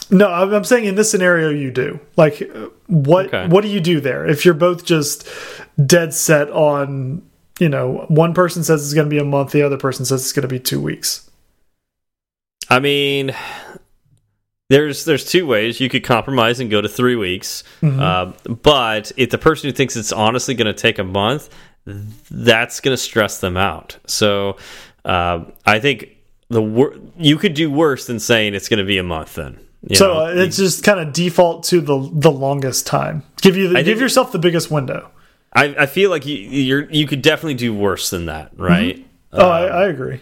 No, 0.08 0.28
I'm 0.28 0.62
saying 0.62 0.84
in 0.84 0.94
this 0.94 1.10
scenario 1.10 1.50
you 1.50 1.72
do. 1.72 1.98
Like, 2.16 2.48
what 2.86 3.26
Okay. 3.26 3.48
what 3.48 3.62
do 3.62 3.68
you 3.68 3.80
do 3.80 4.00
there 4.00 4.24
if 4.24 4.44
you're 4.44 4.54
both 4.54 4.84
just 4.84 5.26
dead 5.84 6.14
set 6.14 6.48
on? 6.50 7.22
You 7.58 7.68
know, 7.68 8.04
one 8.08 8.32
person 8.34 8.62
says 8.62 8.84
it's 8.84 8.94
going 8.94 9.06
to 9.06 9.10
be 9.10 9.18
a 9.18 9.24
month, 9.24 9.50
the 9.50 9.62
other 9.62 9.78
person 9.78 10.04
says 10.04 10.20
it's 10.22 10.32
going 10.32 10.42
to 10.42 10.48
be 10.48 10.60
two 10.60 10.80
weeks. 10.80 11.28
I 12.70 12.78
mean, 12.78 13.34
there's 14.68 15.04
there's 15.04 15.24
two 15.24 15.46
ways 15.46 15.80
you 15.80 15.88
could 15.88 16.04
compromise 16.04 16.60
and 16.60 16.70
go 16.70 16.80
to 16.80 16.88
three 16.88 17.16
weeks. 17.16 17.64
Mm-hmm. 17.82 18.00
Uh, 18.00 18.54
but 18.54 19.10
if 19.16 19.30
the 19.30 19.38
person 19.38 19.68
who 19.68 19.72
thinks 19.72 19.96
it's 19.96 20.12
honestly 20.12 20.54
going 20.54 20.66
to 20.66 20.74
take 20.74 20.98
a 21.00 21.04
month, 21.04 21.48
that's 21.86 22.80
going 22.80 22.92
to 22.92 23.02
stress 23.02 23.40
them 23.40 23.56
out. 23.56 23.96
So 24.06 24.56
uh, 25.04 25.44
I 25.64 25.78
think 25.78 26.16
the 26.48 27.00
you 27.16 27.36
could 27.38 27.54
do 27.54 27.70
worse 27.70 28.06
than 28.06 28.18
saying 28.18 28.54
it's 28.54 28.68
going 28.68 28.78
to 28.78 28.84
be 28.84 28.98
a 28.98 29.02
month. 29.02 29.34
Then 29.34 29.58
you 29.88 29.96
So 29.96 30.12
know? 30.14 30.26
uh, 30.26 30.34
it's 30.34 30.56
just 30.56 30.82
kind 30.84 31.00
of 31.00 31.12
default 31.12 31.64
to 31.64 31.80
the 31.80 32.08
the 32.12 32.30
longest 32.30 32.86
time. 32.86 33.22
Give 33.40 33.56
you 33.56 33.68
the, 33.68 33.82
give 33.82 34.00
yourself 34.00 34.32
the 34.32 34.38
biggest 34.38 34.70
window. 34.70 35.10
I, 35.52 35.74
I 35.78 35.86
feel 35.86 36.10
like 36.10 36.26
you 36.26 36.36
you're, 36.36 36.90
you 36.90 37.06
could 37.06 37.22
definitely 37.22 37.54
do 37.54 37.72
worse 37.72 38.10
than 38.10 38.26
that, 38.26 38.50
right? 38.56 39.06
Oh, 39.32 39.48
I, 39.48 39.66
I 39.66 39.88
agree. 39.88 40.20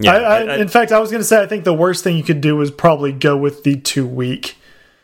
Yeah, 0.00 0.12
I, 0.12 0.16
I, 0.16 0.38
I- 0.42 0.56
in 0.56 0.68
fact, 0.68 0.92
I 0.92 0.98
was 0.98 1.10
going 1.10 1.20
to 1.20 1.24
say 1.26 1.40
I 1.42 1.46
think 1.46 1.64
the 1.64 1.72
worst 1.72 2.02
thing 2.04 2.16
you 2.16 2.22
could 2.24 2.40
do 2.40 2.60
is 2.60 2.70
probably 2.70 3.12
go 3.12 3.36
with 3.36 3.62
the 3.62 3.76
two 3.76 4.06
week 4.06 4.56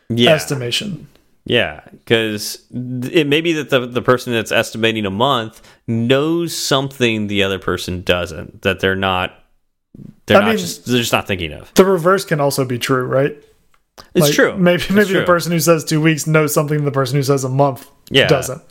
yeah. 0.09 0.31
estimation. 0.31 1.07
Yeah, 1.45 1.81
because 1.91 2.63
it 2.71 3.25
may 3.27 3.41
be 3.41 3.53
that 3.53 3.69
the 3.71 3.87
the 3.87 4.01
person 4.01 4.31
that's 4.33 4.51
estimating 4.51 5.05
a 5.05 5.09
month 5.11 5.61
knows 5.87 6.55
something 6.55 7.27
the 7.27 7.43
other 7.43 7.57
person 7.59 8.03
doesn't 8.03 8.61
that 8.61 8.79
they're 8.79 8.95
not 8.95 9.33
they're 10.27 10.37
I 10.37 10.41
not 10.41 10.47
mean- 10.49 10.57
just 10.59 10.85
they're 10.85 10.99
just 10.99 11.11
not 11.11 11.27
thinking 11.27 11.51
of. 11.53 11.73
The 11.73 11.85
reverse 11.85 12.25
can 12.25 12.39
also 12.39 12.63
be 12.63 12.77
true, 12.77 13.05
right? 13.05 13.35
It's 14.13 14.27
Like, 14.27 14.33
true. 14.33 14.55
Maybe 14.55 14.83
maybe 14.91 15.09
true. 15.09 15.19
the 15.21 15.25
person 15.25 15.51
who 15.51 15.59
says 15.59 15.83
two 15.83 15.99
weeks 15.99 16.27
knows 16.27 16.53
something 16.53 16.85
the 16.85 16.91
person 16.91 17.15
who 17.17 17.23
says 17.23 17.43
a 17.43 17.49
month 17.49 17.89
Yeah. 18.09 18.27
doesn't. 18.27 18.61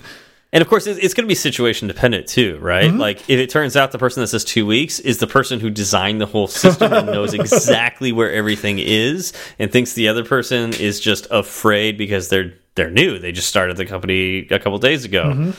and 0.53 0.63
of 0.63 0.69
course 0.69 0.87
it's, 0.87 0.99
it's 0.99 1.15
going 1.15 1.25
to 1.25 1.29
be 1.29 1.35
situation 1.37 1.87
dependent 1.89 2.27
too, 2.27 2.59
right? 2.61 2.87
Mm-hmm. 2.87 2.99
Like 2.99 3.19
if 3.29 3.39
it 3.39 3.51
turns 3.51 3.77
out 3.77 3.93
the 3.93 3.99
person 3.99 4.23
that 4.23 4.29
says 4.29 4.45
two 4.45 4.65
weeks 4.67 4.99
is 4.99 5.19
the 5.19 5.27
person 5.27 5.61
who 5.61 5.71
designed 5.71 6.21
the 6.21 6.27
whole 6.27 6.47
system 6.49 6.93
and 6.93 7.07
knows 7.07 7.35
exactly 7.41 8.11
where 8.13 8.33
everything 8.33 8.79
is, 8.79 9.33
and 9.59 9.71
thinks 9.71 9.93
the 9.93 10.09
other 10.09 10.25
person 10.25 10.73
is 10.75 10.99
just 11.01 11.27
afraid 11.31 11.97
because 11.99 12.29
they're 12.31 12.55
they're 12.75 12.91
new. 12.91 13.19
They 13.19 13.33
just 13.33 13.49
started 13.49 13.77
the 13.77 13.87
company 13.87 14.47
a 14.51 14.59
couple 14.59 14.79
days 14.79 15.05
ago. 15.05 15.25
Mm-hmm. 15.25 15.51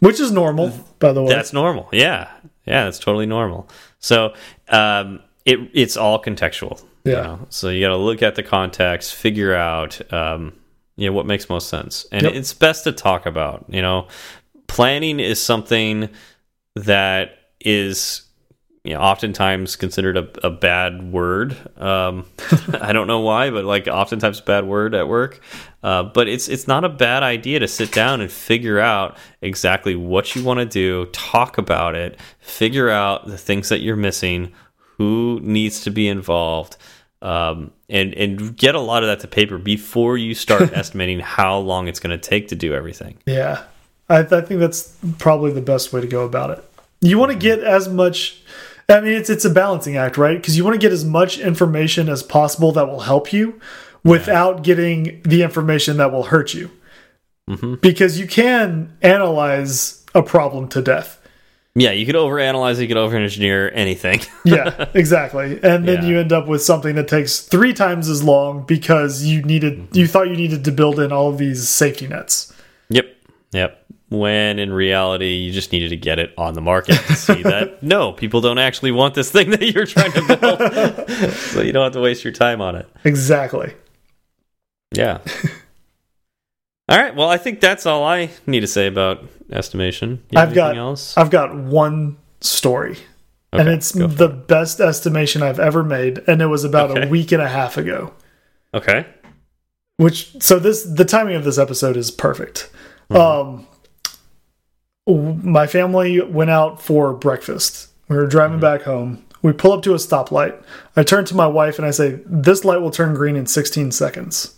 Which 0.00 0.20
is 0.20 0.30
normal, 0.30 0.72
by 1.00 1.12
the 1.12 1.22
way. 1.22 1.28
That's 1.28 1.52
normal. 1.52 1.88
Yeah, 1.92 2.30
yeah, 2.66 2.84
that's 2.84 2.98
totally 3.00 3.26
normal. 3.26 3.68
So 3.98 4.32
um, 4.68 5.20
it 5.44 5.58
it's 5.74 5.96
all 5.96 6.22
contextual. 6.22 6.80
you 7.04 7.12
Yeah. 7.12 7.22
know? 7.22 7.46
So 7.50 7.68
you 7.70 7.80
got 7.80 7.88
to 7.88 7.96
look 7.96 8.22
at 8.22 8.36
the 8.36 8.44
context, 8.44 9.14
figure 9.14 9.54
out 9.54 10.00
um, 10.12 10.52
you 10.96 11.08
know 11.08 11.12
what 11.16 11.26
makes 11.26 11.48
most 11.48 11.68
sense, 11.68 12.06
and 12.12 12.22
Yep. 12.22 12.34
it's 12.34 12.52
best 12.54 12.84
to 12.84 12.92
talk 12.92 13.26
about. 13.26 13.64
You 13.68 13.82
know, 13.82 14.06
planning 14.68 15.18
is 15.18 15.42
something 15.42 16.08
that 16.76 17.30
is 17.60 18.22
you 18.88 18.94
know, 18.94 19.00
oftentimes 19.00 19.76
considered 19.76 20.16
a, 20.16 20.46
a 20.46 20.48
bad 20.48 21.12
word. 21.12 21.54
Um, 21.76 22.24
I 22.80 22.94
don't 22.94 23.06
know 23.06 23.20
why, 23.20 23.50
but 23.50 23.66
like 23.66 23.86
oftentimes 23.86 24.40
a 24.40 24.42
bad 24.42 24.64
word 24.66 24.94
at 24.94 25.06
work. 25.06 25.42
Uh, 25.82 26.04
but 26.04 26.26
it's 26.26 26.48
it's 26.48 26.66
not 26.66 26.84
a 26.84 26.88
bad 26.88 27.22
idea 27.22 27.58
to 27.58 27.68
sit 27.68 27.92
down 27.92 28.22
and 28.22 28.32
figure 28.32 28.80
out 28.80 29.18
exactly 29.42 29.94
what 29.94 30.34
you 30.34 30.42
want 30.42 30.60
to 30.60 30.64
do, 30.64 31.04
talk 31.12 31.58
about 31.58 31.96
it, 31.96 32.18
figure 32.40 32.88
out 32.88 33.26
the 33.26 33.36
things 33.36 33.68
that 33.68 33.80
you're 33.80 33.94
missing, 33.94 34.52
who 34.96 35.38
needs 35.42 35.82
to 35.82 35.90
be 35.90 36.08
involved, 36.08 36.78
um, 37.20 37.70
and 37.90 38.14
and 38.14 38.56
get 38.56 38.74
a 38.74 38.80
lot 38.80 39.02
of 39.02 39.08
that 39.08 39.20
to 39.20 39.28
paper 39.28 39.58
before 39.58 40.16
you 40.16 40.34
start 40.34 40.62
estimating 40.72 41.20
how 41.20 41.58
long 41.58 41.88
it's 41.88 42.00
going 42.00 42.18
to 42.18 42.28
take 42.28 42.48
to 42.48 42.56
do 42.56 42.72
everything. 42.72 43.18
Yeah, 43.26 43.64
I, 44.08 44.20
I 44.20 44.40
think 44.40 44.60
that's 44.60 44.96
probably 45.18 45.52
the 45.52 45.60
best 45.60 45.92
way 45.92 46.00
to 46.00 46.06
go 46.06 46.24
about 46.24 46.52
it. 46.52 46.64
You 47.00 47.18
want 47.18 47.32
to 47.32 47.38
get 47.38 47.60
as 47.60 47.86
much. 47.86 48.42
I 48.90 49.00
mean, 49.00 49.12
it's 49.12 49.28
it's 49.28 49.44
a 49.44 49.50
balancing 49.50 49.96
act, 49.96 50.16
right? 50.16 50.36
Because 50.36 50.56
you 50.56 50.64
want 50.64 50.74
to 50.74 50.80
get 50.80 50.92
as 50.92 51.04
much 51.04 51.38
information 51.38 52.08
as 52.08 52.22
possible 52.22 52.72
that 52.72 52.88
will 52.88 53.00
help 53.00 53.32
you, 53.34 53.60
without 54.02 54.56
yeah. 54.56 54.62
getting 54.62 55.22
the 55.24 55.42
information 55.42 55.98
that 55.98 56.10
will 56.10 56.24
hurt 56.24 56.54
you. 56.54 56.70
Mm 57.50 57.56
-hmm. 57.56 57.80
Because 57.80 58.18
you 58.18 58.26
can 58.26 58.90
analyze 59.02 59.94
a 60.14 60.22
problem 60.22 60.68
to 60.68 60.80
death. 60.80 61.18
Yeah, 61.74 61.92
you 61.92 62.06
could 62.06 62.16
overanalyze, 62.16 62.80
you 62.80 62.88
could 62.88 63.04
overengineer 63.06 63.70
anything. 63.74 64.20
yeah, 64.44 64.86
exactly. 64.94 65.58
And 65.62 65.86
then 65.86 66.00
yeah. 66.02 66.08
you 66.08 66.18
end 66.18 66.32
up 66.32 66.48
with 66.48 66.62
something 66.62 66.96
that 66.96 67.08
takes 67.08 67.40
three 67.40 67.72
times 67.72 68.08
as 68.08 68.22
long 68.22 68.64
because 68.66 69.24
you 69.24 69.42
needed 69.42 69.74
you 69.92 70.06
thought 70.06 70.26
you 70.28 70.36
needed 70.36 70.64
to 70.64 70.72
build 70.72 70.98
in 70.98 71.12
all 71.12 71.28
of 71.32 71.36
these 71.38 71.68
safety 71.68 72.06
nets. 72.06 72.52
Yep. 72.88 73.06
Yep 73.52 73.87
when 74.10 74.58
in 74.58 74.72
reality 74.72 75.34
you 75.34 75.52
just 75.52 75.70
needed 75.70 75.90
to 75.90 75.96
get 75.96 76.18
it 76.18 76.32
on 76.38 76.54
the 76.54 76.60
market 76.60 76.96
to 77.06 77.14
see 77.14 77.42
that 77.42 77.82
no 77.82 78.12
people 78.12 78.40
don't 78.40 78.58
actually 78.58 78.90
want 78.90 79.14
this 79.14 79.30
thing 79.30 79.50
that 79.50 79.62
you're 79.62 79.86
trying 79.86 80.12
to 80.12 80.36
build. 80.36 81.28
So 81.48 81.62
you 81.62 81.72
don't 81.72 81.84
have 81.84 81.92
to 81.92 82.00
waste 82.00 82.24
your 82.24 82.32
time 82.32 82.60
on 82.60 82.76
it. 82.76 82.88
Exactly. 83.04 83.74
Yeah. 84.92 85.18
All 86.88 86.98
right. 86.98 87.14
Well 87.14 87.28
i 87.28 87.36
think 87.36 87.60
that's 87.60 87.84
all 87.84 88.04
i 88.04 88.30
need 88.46 88.60
to 88.60 88.66
say 88.66 88.86
about 88.86 89.24
estimation. 89.50 90.22
I've 90.34 90.54
got 90.54 90.76
else? 90.76 91.16
I've 91.16 91.30
got 91.30 91.54
one 91.54 92.16
story. 92.40 92.98
Okay, 93.52 93.62
and 93.62 93.68
it's 93.68 93.92
the 93.92 94.28
it. 94.28 94.46
best 94.46 94.80
estimation 94.80 95.42
i've 95.42 95.58
ever 95.58 95.82
made 95.82 96.22
and 96.26 96.42
it 96.42 96.46
was 96.46 96.64
about 96.64 96.90
okay. 96.90 97.06
a 97.06 97.08
week 97.08 97.32
and 97.32 97.42
a 97.42 97.48
half 97.48 97.76
ago. 97.76 98.12
Okay. 98.72 99.06
Which 99.96 100.40
so 100.40 100.58
this 100.58 100.82
the 100.84 101.04
timing 101.04 101.34
of 101.34 101.44
this 101.44 101.58
episode 101.58 101.96
is 101.96 102.10
perfect. 102.10 102.70
Mm 103.10 103.16
-hmm. 103.16 103.40
um 103.40 103.66
my 105.16 105.66
family 105.66 106.20
went 106.20 106.50
out 106.50 106.82
for 106.82 107.12
breakfast. 107.14 107.88
We 108.08 108.16
were 108.16 108.26
driving 108.26 108.58
mm 108.58 108.64
-hmm. 108.64 108.78
back 108.78 108.82
home. 108.82 109.18
We 109.42 109.52
pull 109.52 109.72
up 109.72 109.82
to 109.82 109.94
a 109.94 109.98
stoplight. 109.98 110.54
I 110.96 111.04
turn 111.04 111.24
to 111.24 111.36
my 111.36 111.46
wife 111.46 111.78
and 111.78 111.88
I 111.88 111.92
say, 111.92 112.20
This 112.42 112.64
light 112.64 112.80
will 112.80 112.90
turn 112.90 113.14
green 113.14 113.36
in 113.36 113.46
16 113.46 113.92
seconds. 113.92 114.54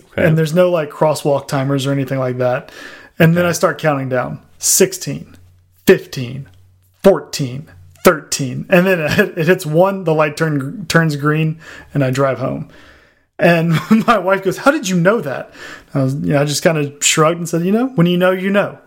Okay. 0.00 0.26
And 0.26 0.36
there's 0.36 0.54
no 0.54 0.70
like 0.70 0.90
crosswalk 0.90 1.46
timers 1.46 1.86
or 1.86 1.92
anything 1.92 2.18
like 2.18 2.38
that. 2.38 2.72
And 3.18 3.30
okay. 3.30 3.36
then 3.36 3.50
I 3.50 3.52
start 3.52 3.82
counting 3.82 4.08
down 4.08 4.40
16, 4.58 5.36
15, 5.86 6.48
14, 7.02 7.68
13. 8.04 8.66
And 8.68 8.86
then 8.86 9.00
it, 9.00 9.38
it 9.38 9.46
hits 9.46 9.66
one, 9.66 10.04
the 10.04 10.14
light 10.14 10.36
turn, 10.36 10.86
turns 10.86 11.16
green, 11.16 11.60
and 11.92 12.02
I 12.02 12.10
drive 12.10 12.38
home. 12.38 12.68
And 13.38 13.74
my 14.06 14.18
wife 14.18 14.42
goes, 14.42 14.58
How 14.58 14.70
did 14.70 14.88
you 14.88 14.96
know 14.96 15.20
that? 15.20 15.52
I 15.94 16.02
was, 16.02 16.14
you 16.14 16.32
know, 16.32 16.40
I 16.40 16.44
just 16.44 16.62
kind 16.62 16.78
of 16.78 17.04
shrugged 17.04 17.38
and 17.38 17.48
said, 17.48 17.64
You 17.64 17.72
know, 17.72 17.88
when 17.88 18.06
you 18.06 18.16
know, 18.16 18.30
you 18.30 18.50
know. 18.50 18.78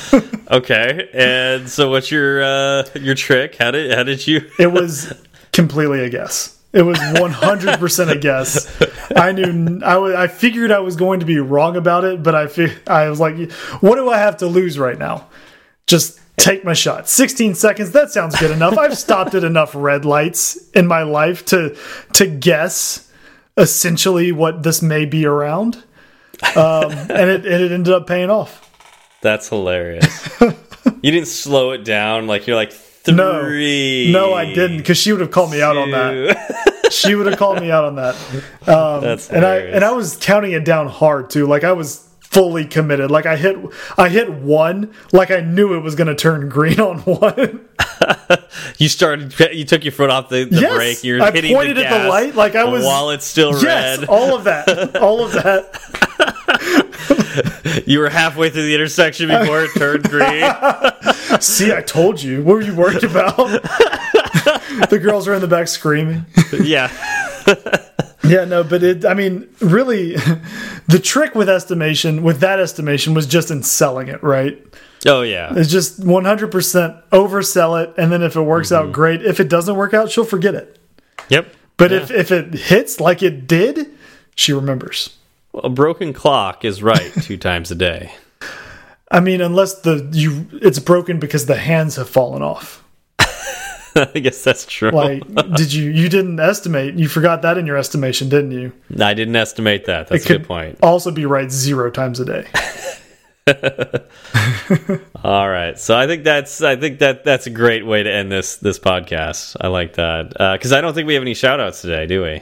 okay, 0.50 1.08
and 1.12 1.68
so 1.68 1.90
what's 1.90 2.10
your 2.10 2.42
uh, 2.42 2.84
your 2.94 3.14
trick? 3.14 3.56
How 3.56 3.70
did 3.70 3.92
how 3.92 4.02
did 4.02 4.26
you? 4.26 4.50
it 4.58 4.72
was 4.72 5.12
completely 5.52 6.00
a 6.00 6.08
guess. 6.08 6.58
It 6.72 6.82
was 6.82 6.96
100% 6.98 8.10
a 8.10 8.18
guess. 8.18 8.82
I 9.14 9.32
knew 9.32 9.80
I, 9.84 10.22
I 10.22 10.26
figured 10.26 10.70
I 10.70 10.78
was 10.78 10.96
going 10.96 11.20
to 11.20 11.26
be 11.26 11.38
wrong 11.38 11.76
about 11.76 12.04
it, 12.04 12.22
but 12.22 12.34
I 12.34 12.48
I 12.86 13.10
was 13.10 13.20
like, 13.20 13.52
what 13.80 13.96
do 13.96 14.08
I 14.08 14.16
have 14.16 14.38
to 14.38 14.46
lose 14.46 14.78
right 14.78 14.98
now? 14.98 15.28
Just 15.86 16.18
take 16.38 16.64
my 16.64 16.72
shot. 16.72 17.08
16 17.08 17.54
seconds, 17.54 17.90
that 17.92 18.10
sounds 18.10 18.38
good 18.38 18.50
enough. 18.50 18.78
I've 18.78 18.96
stopped 18.96 19.34
at 19.34 19.44
enough 19.44 19.74
red 19.74 20.06
lights 20.06 20.70
in 20.70 20.86
my 20.86 21.02
life 21.02 21.44
to 21.46 21.76
to 22.14 22.26
guess 22.26 23.10
essentially 23.56 24.32
what 24.32 24.62
this 24.62 24.80
may 24.80 25.04
be 25.04 25.26
around. 25.26 25.76
Um, 26.56 26.90
and 26.92 27.30
it, 27.30 27.44
and 27.46 27.62
it 27.62 27.72
ended 27.72 27.92
up 27.92 28.06
paying 28.06 28.30
off. 28.30 28.61
That's 29.22 29.48
hilarious. 29.48 30.28
you 30.40 31.10
didn't 31.10 31.28
slow 31.28 31.70
it 31.70 31.84
down 31.84 32.26
like 32.26 32.46
you're 32.46 32.56
like 32.56 32.72
three. 32.72 34.10
No, 34.12 34.28
no 34.28 34.34
I 34.34 34.52
didn't 34.52 34.78
because 34.78 34.98
she 34.98 35.12
would 35.12 35.20
have 35.20 35.30
called 35.30 35.52
me 35.52 35.58
two. 35.58 35.64
out 35.64 35.76
on 35.76 35.90
that. 35.92 36.88
she 36.90 37.14
would 37.14 37.26
have 37.26 37.38
called 37.38 37.60
me 37.60 37.70
out 37.70 37.84
on 37.84 37.94
that. 37.96 38.14
Um, 38.66 39.00
That's 39.00 39.28
hilarious. 39.28 39.30
and 39.30 39.44
I 39.44 39.56
and 39.56 39.84
I 39.84 39.92
was 39.92 40.16
counting 40.16 40.52
it 40.52 40.64
down 40.64 40.88
hard 40.88 41.30
too. 41.30 41.46
Like 41.46 41.62
I 41.62 41.72
was 41.72 42.08
fully 42.20 42.64
committed. 42.64 43.12
Like 43.12 43.26
I 43.26 43.36
hit 43.36 43.56
I 43.96 44.08
hit 44.08 44.28
one 44.32 44.92
like 45.12 45.30
I 45.30 45.40
knew 45.40 45.74
it 45.74 45.80
was 45.80 45.94
going 45.94 46.08
to 46.08 46.16
turn 46.16 46.48
green 46.48 46.80
on 46.80 46.98
one. 47.00 47.68
you 48.78 48.88
started 48.88 49.38
you 49.54 49.64
took 49.64 49.84
your 49.84 49.92
foot 49.92 50.10
off 50.10 50.30
the, 50.30 50.44
the 50.44 50.60
yes, 50.62 50.74
brake. 50.74 51.04
You're 51.04 51.22
I 51.22 51.30
hitting 51.30 51.54
pointed 51.54 51.76
the 51.76 51.86
at 51.86 52.02
the 52.02 52.08
light 52.08 52.34
like 52.34 52.56
I 52.56 52.64
was 52.64 52.84
while 52.84 53.10
it's 53.10 53.24
still 53.24 53.52
yes, 53.62 54.00
red. 54.00 54.08
all 54.08 54.34
of 54.34 54.44
that. 54.44 54.96
All 54.96 55.24
of 55.24 55.32
that. 55.32 56.41
you 57.86 57.98
were 57.98 58.08
halfway 58.08 58.50
through 58.50 58.62
the 58.62 58.74
intersection 58.74 59.28
before 59.28 59.64
it 59.64 59.70
turned 59.76 60.04
green. 60.04 60.50
See, 61.40 61.72
I 61.72 61.82
told 61.82 62.22
you. 62.22 62.42
What 62.42 62.54
were 62.54 62.62
you 62.62 62.74
worried 62.74 63.04
about? 63.04 63.36
the 64.90 65.00
girls 65.02 65.26
are 65.28 65.34
in 65.34 65.40
the 65.40 65.48
back 65.48 65.68
screaming. 65.68 66.26
Yeah. 66.52 66.90
yeah, 68.24 68.44
no, 68.44 68.62
but 68.64 68.82
it, 68.82 69.04
I 69.04 69.14
mean, 69.14 69.48
really, 69.60 70.16
the 70.88 71.00
trick 71.02 71.34
with 71.34 71.48
estimation, 71.48 72.22
with 72.22 72.40
that 72.40 72.60
estimation, 72.60 73.14
was 73.14 73.26
just 73.26 73.50
in 73.50 73.62
selling 73.62 74.08
it, 74.08 74.22
right? 74.22 74.62
Oh, 75.06 75.22
yeah. 75.22 75.52
It's 75.56 75.70
just 75.70 76.00
100% 76.00 77.02
oversell 77.10 77.82
it. 77.82 77.94
And 77.98 78.12
then 78.12 78.22
if 78.22 78.36
it 78.36 78.40
works 78.40 78.70
mm 78.70 78.74
-hmm. 78.74 78.78
out, 78.78 78.84
mm-hmm. 78.84 78.92
great. 78.92 79.22
If 79.22 79.40
it 79.40 79.48
doesn't 79.48 79.76
work 79.76 79.94
out, 79.94 80.10
she'll 80.10 80.24
forget 80.24 80.54
it. 80.54 80.78
Yep. 81.28 81.46
But 81.76 81.90
yeah. 81.90 82.02
if, 82.02 82.10
if 82.10 82.30
it 82.30 82.54
hits 82.54 83.00
like 83.00 83.22
it 83.22 83.48
did, 83.48 83.86
she 84.36 84.52
remembers. 84.52 85.10
Well, 85.52 85.64
a 85.64 85.70
broken 85.70 86.12
clock 86.12 86.64
is 86.64 86.82
right 86.82 87.12
two 87.22 87.36
times 87.36 87.70
a 87.70 87.74
day. 87.74 88.12
I 89.10 89.20
mean, 89.20 89.40
unless 89.42 89.80
the 89.80 90.08
you 90.12 90.46
it's 90.52 90.78
broken 90.78 91.18
because 91.18 91.46
the 91.46 91.56
hands 91.56 91.96
have 91.96 92.08
fallen 92.08 92.42
off. 92.42 92.82
I 93.94 94.20
guess 94.20 94.42
that's 94.42 94.64
true. 94.64 94.90
Like, 94.90 95.22
did 95.54 95.72
you 95.72 95.90
you 95.90 96.08
didn't 96.08 96.40
estimate? 96.40 96.94
You 96.94 97.08
forgot 97.08 97.42
that 97.42 97.58
in 97.58 97.66
your 97.66 97.76
estimation, 97.76 98.30
didn't 98.30 98.52
you? 98.52 98.72
I 98.98 99.12
didn't 99.12 99.36
estimate 99.36 99.84
that. 99.84 100.08
That's 100.08 100.24
it 100.24 100.30
a 100.30 100.38
good 100.38 100.46
point. 100.46 100.78
Also, 100.82 101.10
be 101.10 101.26
right 101.26 101.50
zero 101.50 101.90
times 101.90 102.18
a 102.20 102.24
day. 102.24 102.46
All 105.24 105.48
right, 105.48 105.78
so 105.78 105.96
I 105.96 106.06
think 106.06 106.24
that's 106.24 106.62
I 106.62 106.76
think 106.76 107.00
that 107.00 107.24
that's 107.24 107.46
a 107.46 107.50
great 107.50 107.84
way 107.84 108.02
to 108.02 108.10
end 108.10 108.32
this 108.32 108.56
this 108.56 108.78
podcast. 108.78 109.56
I 109.60 109.66
like 109.68 109.94
that 109.94 110.28
because 110.54 110.72
uh, 110.72 110.78
I 110.78 110.80
don't 110.80 110.94
think 110.94 111.06
we 111.06 111.14
have 111.14 111.22
any 111.22 111.34
shout 111.34 111.60
outs 111.60 111.82
today, 111.82 112.06
do 112.06 112.22
we? 112.22 112.40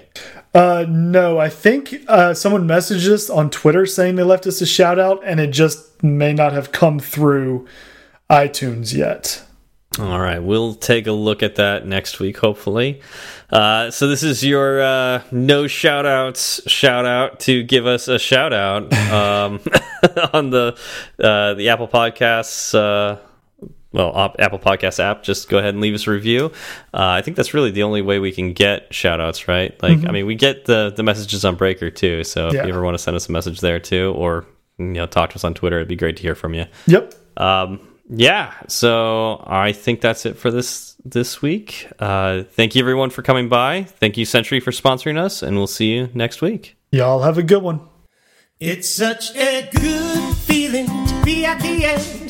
Uh, 0.53 0.85
no, 0.89 1.39
I 1.39 1.49
think 1.49 1.95
uh, 2.09 2.35
someone 2.35 2.67
messaged 2.67 3.09
us 3.09 3.31
on 3.31 3.51
Twitter 3.51 3.87
saying 3.87 4.17
they 4.17 4.25
left 4.25 4.47
us 4.47 4.61
a 4.61 4.67
shout 4.67 4.99
out, 4.99 5.23
and 5.25 5.39
it 5.39 5.51
just 5.53 6.03
may 6.03 6.33
not 6.33 6.53
have 6.53 6.73
come 6.73 6.99
through 6.99 7.67
iTunes 8.29 8.95
yet. 8.95 9.45
All 9.99 10.21
right, 10.21 10.39
we'll 10.39 10.75
take 10.75 11.07
a 11.07 11.13
look 11.13 11.43
at 11.43 11.57
that 11.57 11.87
next 11.87 12.21
week, 12.21 12.39
hopefully. 12.39 13.01
Uh, 13.51 13.91
so 13.91 14.07
this 14.07 14.23
is 14.23 14.45
your 14.45 14.81
uh, 14.81 15.23
no 15.33 15.67
shout 15.67 16.07
outs 16.07 16.61
shout 16.71 17.05
out 17.05 17.41
to 17.41 17.65
give 17.65 17.87
us 17.87 18.07
a 18.07 18.19
shout 18.19 18.53
out 18.53 18.93
um, 19.11 19.61
on 20.33 20.51
the 20.51 20.79
uh, 21.19 21.55
the 21.55 21.69
Apple 21.69 21.89
Podcasts 21.89 22.73
uh, 22.73 23.19
well, 23.93 24.35
Apple 24.39 24.59
Podcast 24.59 25.01
app, 25.01 25.23
just 25.23 25.49
go 25.49 25.59
ahead 25.59 25.75
and 25.75 25.81
leave 25.81 25.95
us 25.95 26.07
a 26.07 26.11
review. 26.11 26.53
Uh, 26.95 27.09
I 27.09 27.23
think 27.23 27.37
that's 27.37 27.55
really 27.55 27.71
the 27.71 27.83
only 27.83 28.03
way 28.03 28.19
we 28.19 28.31
can 28.31 28.53
get 28.53 28.93
shout 28.95 29.21
outs, 29.21 29.49
right? 29.49 29.71
Like, 29.83 29.99
mm 29.99 30.01
-hmm. 30.03 30.09
I 30.09 30.13
mean, 30.13 30.27
we 30.27 30.35
get 30.37 30.65
the, 30.65 30.93
the 30.95 31.03
messages 31.03 31.45
on 31.45 31.57
Breaker 31.57 31.91
too. 31.91 32.25
So 32.25 32.49
if 32.49 32.55
yeah. 32.55 32.65
you 32.65 32.71
ever 32.71 32.83
want 32.83 32.95
to 32.95 33.03
send 33.03 33.17
us 33.17 33.29
a 33.29 33.33
message 33.33 33.61
there 33.61 33.81
too, 33.81 34.13
or, 34.17 34.45
you 34.79 34.93
know, 34.93 35.07
talk 35.07 35.31
to 35.31 35.37
us 35.37 35.45
on 35.45 35.55
Twitter, 35.55 35.79
it'd 35.79 35.89
be 35.89 35.97
great 35.97 36.17
to 36.17 36.23
hear 36.23 36.35
from 36.35 36.55
you. 36.55 36.67
Yep. 36.87 37.15
Um, 37.37 37.81
yeah. 38.09 38.53
So 38.69 39.45
I 39.47 39.73
think 39.73 40.01
that's 40.01 40.25
it 40.25 40.39
for 40.39 40.51
this 40.51 40.97
this 41.05 41.43
week. 41.43 41.89
Uh, 41.99 42.45
thank 42.57 42.75
you 42.75 42.83
everyone 42.83 43.11
for 43.11 43.23
coming 43.23 43.49
by. 43.49 43.87
Thank 43.99 44.17
you 44.17 44.25
Sentry 44.25 44.61
for 44.61 44.73
sponsoring 44.73 45.19
us, 45.19 45.43
and 45.43 45.57
we'll 45.57 45.67
see 45.67 45.95
you 45.95 46.09
next 46.15 46.43
week. 46.43 46.77
Y'all 46.91 47.23
have 47.23 47.39
a 47.39 47.43
good 47.43 47.63
one. 47.63 47.81
It's 48.59 48.89
such 48.89 49.35
a 49.37 49.69
good 49.73 50.37
feeling 50.37 50.87
to 50.87 51.23
be 51.25 51.47
at 51.47 51.61
the 51.61 51.85
end 51.85 52.30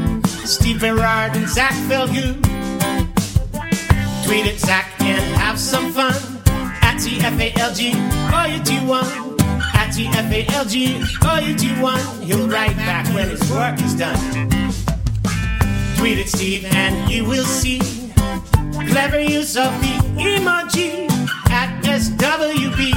Steve 0.45 0.79
Berard 0.79 1.35
and 1.35 1.47
Zach 1.47 1.73
Falgout. 1.87 2.35
Tweet 4.25 4.47
at 4.47 4.59
Zach 4.59 4.99
and 5.01 5.35
have 5.37 5.59
some 5.59 5.91
fun. 5.91 6.13
At 6.81 6.97
TFALG, 6.97 7.79
or 8.33 8.47
you 8.51 8.63
do 8.63 8.87
one. 8.87 9.05
At 9.73 9.89
TFALG, 9.93 10.75
or 11.25 11.47
you 11.47 11.55
do 11.55 11.81
one. 11.81 12.01
He'll 12.21 12.47
write 12.47 12.75
back 12.77 13.05
when 13.13 13.29
his 13.29 13.41
work 13.51 13.79
is 13.81 13.95
done. 13.95 14.17
Tweet 15.97 16.17
at 16.19 16.27
Steve 16.27 16.65
and 16.65 17.11
you 17.11 17.25
will 17.25 17.45
see 17.45 17.79
clever 18.89 19.19
use 19.19 19.55
of 19.55 19.71
the 19.81 19.95
emoji 20.17 21.09
at 21.49 21.83
SWB. 21.83 22.91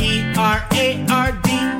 E 0.00 0.32
R 0.36 0.64
A 0.72 1.06
R 1.10 1.32
D. 1.42 1.79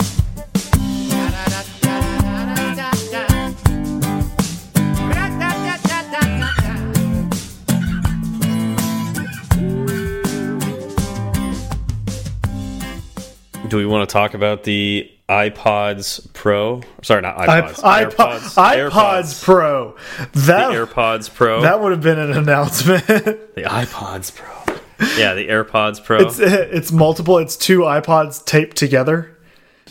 Do 13.71 13.77
we 13.77 13.85
want 13.85 14.09
to 14.09 14.11
talk 14.11 14.33
about 14.33 14.63
the 14.63 15.09
iPods 15.29 16.33
Pro? 16.33 16.81
Sorry, 17.03 17.21
not 17.21 17.37
iPods, 17.37 17.75
iPods. 17.75 18.15
iPods, 18.15 18.89
iPods 18.89 19.43
Pro. 19.45 19.95
The 20.33 20.39
That 20.41 20.71
AirPods 20.73 21.33
Pro. 21.33 21.61
that 21.61 21.79
would 21.79 21.93
have 21.93 22.01
been 22.01 22.19
an 22.19 22.33
announcement. 22.33 23.07
the 23.07 23.63
iPods 23.63 24.35
Pro. 24.35 24.75
Yeah, 25.17 25.35
the 25.35 25.47
AirPods 25.47 26.03
Pro. 26.03 26.19
it's 26.19 26.37
it's 26.39 26.91
multiple. 26.91 27.37
It's 27.37 27.55
two 27.55 27.79
iPods 27.79 28.43
taped 28.43 28.75
together. 28.75 29.30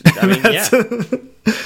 I 0.06 0.26
mean, 0.26 0.40
yeah, 0.44 0.68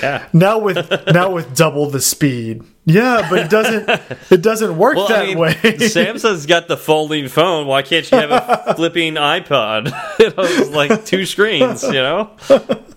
yeah. 0.03 0.29
Now 0.33 0.59
with 0.59 0.91
now 1.13 1.31
with 1.33 1.55
double 1.57 1.91
the 1.91 2.01
speed. 2.01 2.63
Yeah, 2.87 3.27
but 3.31 3.39
it 3.41 3.51
doesn't 3.51 3.89
it 4.31 4.43
doesn't 4.43 4.77
work 4.77 4.97
Well, 4.97 5.09
that 5.09 5.23
I 5.23 5.27
mean, 5.27 5.39
way. 5.39 5.55
Samsung's 5.55 6.47
got 6.47 6.69
the 6.69 6.77
folding 6.77 7.29
phone. 7.29 7.67
Why 7.67 7.83
can't 7.83 8.11
you 8.11 8.19
have 8.19 8.31
a 8.31 8.75
flipping 8.77 9.15
iPod? 9.15 9.91
it's 10.19 10.71
like 10.71 11.05
two 11.05 11.27
screens. 11.27 11.83
You 11.83 11.93
know. 11.93 12.31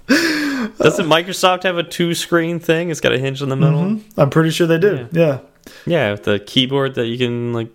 Doesn't 0.07 1.07
Microsoft 1.07 1.63
have 1.63 1.77
a 1.77 1.83
two-screen 1.83 2.59
thing? 2.59 2.89
It's 2.89 3.01
got 3.01 3.11
a 3.11 3.19
hinge 3.19 3.41
in 3.41 3.49
the 3.49 3.55
middle. 3.55 3.81
Mm-hmm. 3.81 4.19
I'm 4.19 4.29
pretty 4.29 4.51
sure 4.51 4.65
they 4.67 4.77
do. 4.79 5.07
Yeah. 5.11 5.39
Yeah, 5.85 6.11
with 6.11 6.23
the 6.23 6.39
keyboard 6.39 6.95
that 6.95 7.07
you 7.07 7.17
can 7.17 7.53
like 7.53 7.69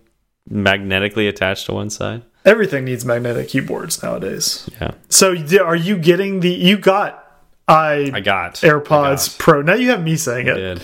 magnetically 0.49 1.29
attach 1.29 1.65
to 1.67 1.73
one 1.75 1.91
side. 1.91 2.23
Everything 2.45 2.85
needs 2.85 3.05
magnetic 3.05 3.49
keyboards 3.49 4.03
nowadays. 4.03 4.69
Yeah, 4.81 4.93
So 5.09 5.35
are 5.65 5.77
you 5.77 5.97
getting 5.99 6.41
the 6.41 6.51
you 6.51 6.77
got 6.77 7.32
i 7.69 8.11
I 8.13 8.21
got 8.21 8.55
AirPods 8.57 9.39
Pro. 9.39 9.63
Now 9.63 9.75
you 9.75 9.91
have 9.91 10.03
me 10.03 10.17
saying 10.17 10.49
I 10.49 10.53
it. 10.53 10.55
did. 10.57 10.83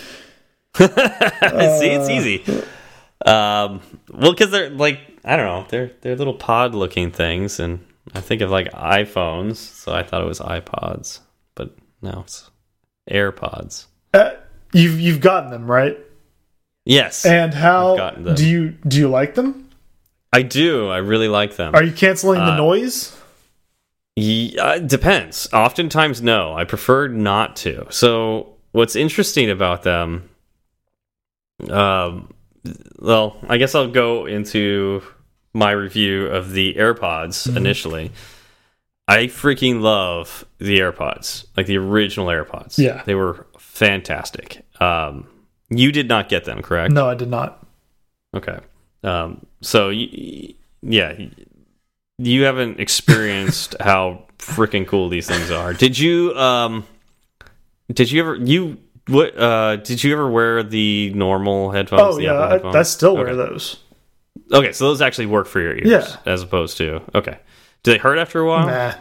See, 0.79 1.91
it's 1.91 2.09
easy. 2.09 2.45
Um, 3.27 3.81
well, 4.13 4.33
because 4.33 4.51
they're 4.51 4.71
like 4.71 5.01
I 5.25 5.37
don't 5.37 5.47
know, 5.47 5.67
they're 5.69 5.91
they're 6.01 6.17
little 6.17 6.35
pod-looking 6.35 7.11
things, 7.11 7.59
and 7.59 7.85
I 8.15 8.21
think 8.21 8.43
of 8.43 8.51
like 8.51 8.71
iPhones, 8.73 9.57
so 9.57 9.93
I 9.93 10.03
thought 10.05 10.23
it 10.23 10.29
was 10.29 10.39
iPods, 10.41 11.21
but 11.55 11.75
no, 12.01 12.21
it's 12.25 12.51
AirPods. 13.11 13.87
Uh, 14.15 14.31
you've 14.73 15.01
you've 15.01 15.21
gotten 15.21 15.51
them, 15.51 15.69
right? 15.71 15.99
Yes, 16.85 17.27
And 17.27 17.53
how 17.53 18.11
do 18.35 18.49
you 18.49 18.71
do 18.87 18.99
you 18.99 19.09
like 19.09 19.35
them? 19.35 19.69
I 20.33 20.43
do. 20.43 20.89
I 20.89 20.99
really 20.99 21.29
like 21.29 21.57
them. 21.57 21.75
Are 21.75 21.83
you 21.83 21.93
canceling 21.93 22.39
the 22.41 22.53
Uh, 22.53 22.57
noise? 22.57 23.15
Yeah, 24.21 24.75
it 24.77 24.89
depends. 24.89 25.49
Oftentimes, 25.53 26.23
no. 26.23 26.55
I 26.55 26.65
prefer 26.65 27.09
not 27.09 27.57
to. 27.57 27.87
So, 27.91 28.55
what's 28.73 28.97
interesting 28.97 29.51
about 29.51 29.83
them? 29.83 30.29
Um, 31.69 32.33
well, 32.99 33.37
I 33.49 33.57
guess 33.59 33.75
I'll 33.75 33.89
go 33.91 34.27
into 34.27 35.03
my 35.55 35.71
review 35.71 36.27
of 36.27 36.53
the 36.53 36.75
AirPods 36.75 37.55
initially. 37.57 38.13
I 39.07 39.25
freaking 39.27 39.81
love 39.81 40.45
the 40.59 40.79
AirPods, 40.81 41.47
like 41.57 41.67
the 41.67 41.79
original 41.79 42.27
AirPods. 42.27 42.79
Yeah. 42.79 43.03
they 43.07 43.15
were 43.15 43.47
fantastic. 43.59 44.65
Um, 44.81 45.27
you 45.71 45.93
did 45.93 46.09
not 46.09 46.29
get 46.29 46.45
them, 46.45 46.63
correct? 46.63 46.93
No, 46.93 47.09
I 47.09 47.15
did 47.15 47.29
not. 47.29 47.67
Okay. 48.35 48.59
Um, 49.03 49.47
so, 49.63 49.89
y- 49.89 50.55
yeah, 50.83 51.19
you 52.19 52.45
haven't 52.45 52.81
experienced 52.81 53.77
how 53.81 54.25
freaking 54.39 54.87
cool 54.87 55.09
these 55.09 55.27
things 55.27 55.51
are. 55.51 55.73
Did 55.73 55.99
you? 55.99 56.35
Um, 56.37 56.87
did 57.93 58.11
you 58.11 58.21
ever? 58.21 58.35
You 58.37 58.79
what? 59.09 59.39
Uh, 59.39 59.77
did 59.77 60.03
you 60.05 60.13
ever 60.13 60.29
wear 60.29 60.63
the 60.63 61.11
normal 61.15 61.71
headphones? 61.71 62.03
Oh 62.03 62.17
the 62.17 62.25
yeah, 62.25 62.39
I, 62.39 62.49
headphones? 62.51 62.77
I 62.77 62.83
still 62.83 63.17
wear 63.17 63.29
Okay. 63.29 63.37
those. 63.37 63.77
Okay, 64.53 64.73
so 64.73 64.87
those 64.89 65.03
actually 65.03 65.27
work 65.27 65.47
for 65.47 65.61
your 65.61 65.75
ears, 65.75 65.87
Yeah. 65.89 66.17
as 66.25 66.43
opposed 66.43 66.79
to 66.79 67.03
okay. 67.15 67.39
Do 67.83 67.93
they 67.93 67.99
hurt 67.99 68.19
after 68.19 68.41
a 68.41 68.47
while? 68.49 68.67
Nah. 68.67 68.95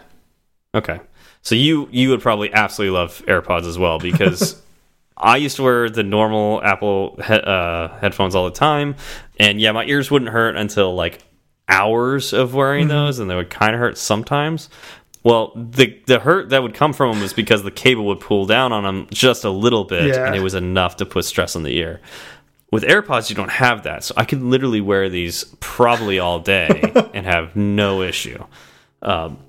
Okay. 0.75 0.99
So 1.41 1.55
you 1.55 1.87
you 1.91 2.09
would 2.09 2.21
probably 2.21 2.53
absolutely 2.53 2.97
love 2.97 3.23
AirPods 3.27 3.65
as 3.67 3.77
well 3.79 3.97
because 3.99 4.61
I 5.17 5.37
used 5.37 5.55
to 5.55 5.63
wear 5.63 5.89
the 5.89 6.03
normal 6.03 6.61
Apple 6.63 7.15
he 7.25 7.33
uh, 7.33 7.87
headphones 7.99 8.35
all 8.35 8.45
the 8.45 8.51
time, 8.55 8.95
and 9.39 9.59
yeah, 9.61 9.71
my 9.71 9.85
ears 9.85 10.11
wouldn't 10.11 10.31
hurt 10.31 10.55
until 10.57 10.93
like 10.95 11.19
hours 11.69 12.33
of 12.33 12.53
wearing 12.53 12.87
Mm-hmm. 12.87 12.89
those, 12.97 13.19
and 13.19 13.29
they 13.29 13.35
would 13.35 13.49
kind 13.49 13.73
of 13.73 13.79
hurt 13.79 13.97
sometimes. 13.97 14.69
Well, 15.23 15.51
the 15.55 15.99
the 16.05 16.19
hurt 16.19 16.49
that 16.49 16.63
would 16.63 16.73
come 16.73 16.93
from 16.93 17.11
them 17.13 17.21
was 17.21 17.33
because 17.33 17.63
the 17.63 17.71
cable 17.71 18.05
would 18.05 18.21
pull 18.21 18.45
down 18.45 18.71
on 18.71 18.83
them 18.83 19.07
just 19.11 19.43
a 19.43 19.49
little 19.49 19.83
bit, 19.83 20.07
Yeah. 20.15 20.25
and 20.25 20.35
it 20.35 20.39
was 20.41 20.53
enough 20.53 20.97
to 20.97 21.05
put 21.05 21.25
stress 21.25 21.55
on 21.55 21.63
the 21.63 21.75
ear. 21.77 21.99
With 22.71 22.83
AirPods, 22.83 23.29
you 23.29 23.35
don't 23.35 23.51
have 23.51 23.83
that, 23.83 24.03
so 24.03 24.13
I 24.17 24.25
could 24.25 24.41
literally 24.41 24.81
wear 24.81 25.09
these 25.09 25.43
probably 25.59 26.19
all 26.19 26.39
day 26.39 26.81
and 27.13 27.25
have 27.25 27.55
no 27.55 28.01
issue. 28.01 28.43
Um, 29.01 29.39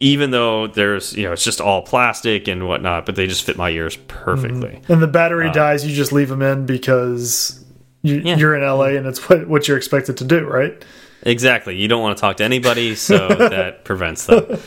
even 0.00 0.30
though 0.30 0.66
there's 0.66 1.14
you 1.14 1.24
know 1.24 1.32
it's 1.32 1.44
just 1.44 1.60
all 1.60 1.82
plastic 1.82 2.46
and 2.48 2.66
whatnot, 2.68 3.04
but 3.04 3.16
they 3.16 3.26
just 3.26 3.42
fit 3.44 3.56
my 3.58 3.68
ears 3.70 3.96
perfectly. 4.08 4.80
And 4.88 5.02
the 5.02 5.06
battery 5.08 5.50
dies, 5.50 5.84
you 5.86 5.94
just 5.94 6.12
leave 6.12 6.28
them 6.28 6.40
in 6.40 6.64
because 6.66 7.62
you, 8.02 8.16
Uh, 8.18 8.22
Yeah. 8.24 8.36
you're 8.36 8.54
in 8.54 8.62
LA 8.62 8.96
and 8.96 9.06
it's 9.06 9.28
what, 9.28 9.48
what 9.48 9.66
you're 9.68 9.76
expected 9.76 10.16
to 10.18 10.24
do, 10.24 10.44
right? 10.46 10.82
Exactly. 11.22 11.76
You 11.76 11.88
don't 11.88 12.02
want 12.02 12.16
to 12.16 12.20
talk 12.20 12.36
to 12.38 12.44
anybody, 12.44 12.94
so 12.94 13.28
that 13.28 13.84
prevents 13.84 14.26
them. 14.26 14.58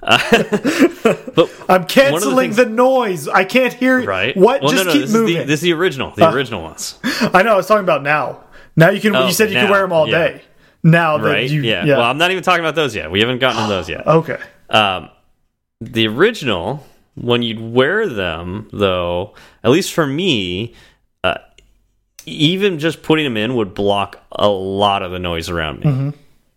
but 0.00 1.50
I'm 1.68 1.84
canceling 1.84 2.52
things- 2.52 2.56
the, 2.56 2.66
noise. 2.66 3.28
I 3.28 3.44
can't 3.44 3.72
hear 3.72 4.04
right, 4.04 4.36
What? 4.36 4.62
Well, 4.62 4.70
just 4.70 4.84
no, 4.84 4.90
no, 4.90 4.92
keep 4.92 5.02
this 5.02 5.12
moving. 5.12 5.36
Is 5.36 5.42
the, 5.42 5.46
this 5.46 5.60
is 5.60 5.62
the 5.62 5.72
original. 5.72 6.12
The 6.12 6.30
original 6.30 6.62
ones, 6.62 6.98
I 7.04 7.42
know. 7.42 7.54
I 7.54 7.56
was 7.56 7.66
talking 7.66 7.84
about 7.84 8.02
now. 8.02 8.44
Now 8.76 8.90
you 8.90 9.00
can. 9.00 9.14
Oh, 9.14 9.26
you 9.26 9.32
said 9.32 9.48
you 9.48 9.54
now, 9.54 9.62
can 9.62 9.70
wear 9.70 9.82
them 9.82 9.92
all 9.92 10.08
yeah. 10.08 10.18
day. 10.18 10.42
Now 10.84 11.18
that 11.18 11.30
right? 11.30 11.50
you, 11.50 11.62
yeah. 11.62 11.84
yeah. 11.84 11.96
Well, 11.96 12.06
I'm 12.06 12.18
not 12.18 12.30
even 12.30 12.44
talking 12.44 12.64
about 12.64 12.76
those 12.76 12.94
yet. 12.94 13.10
We 13.10 13.20
haven't 13.20 13.40
gotten 13.40 13.62
to 13.62 13.68
those 13.68 13.88
yet. 13.88 14.06
okay. 14.06 14.38
Um, 14.70 15.10
the 15.80 16.06
original, 16.06 16.86
when 17.14 17.42
you'd 17.42 17.60
wear 17.60 18.06
them, 18.08 18.68
though, 18.72 19.34
at 19.64 19.70
least 19.70 19.92
for 19.92 20.06
me, 20.06 20.74
uh, 21.24 21.38
even 22.28 22.78
just 22.78 23.02
putting 23.02 23.24
them 23.24 23.36
in 23.36 23.54
would 23.56 23.74
block 23.74 24.22
a 24.32 24.48
lot 24.48 25.02
of 25.02 25.10
the 25.12 25.18
noise 25.18 25.48
around 25.48 25.84
me. 25.84 26.12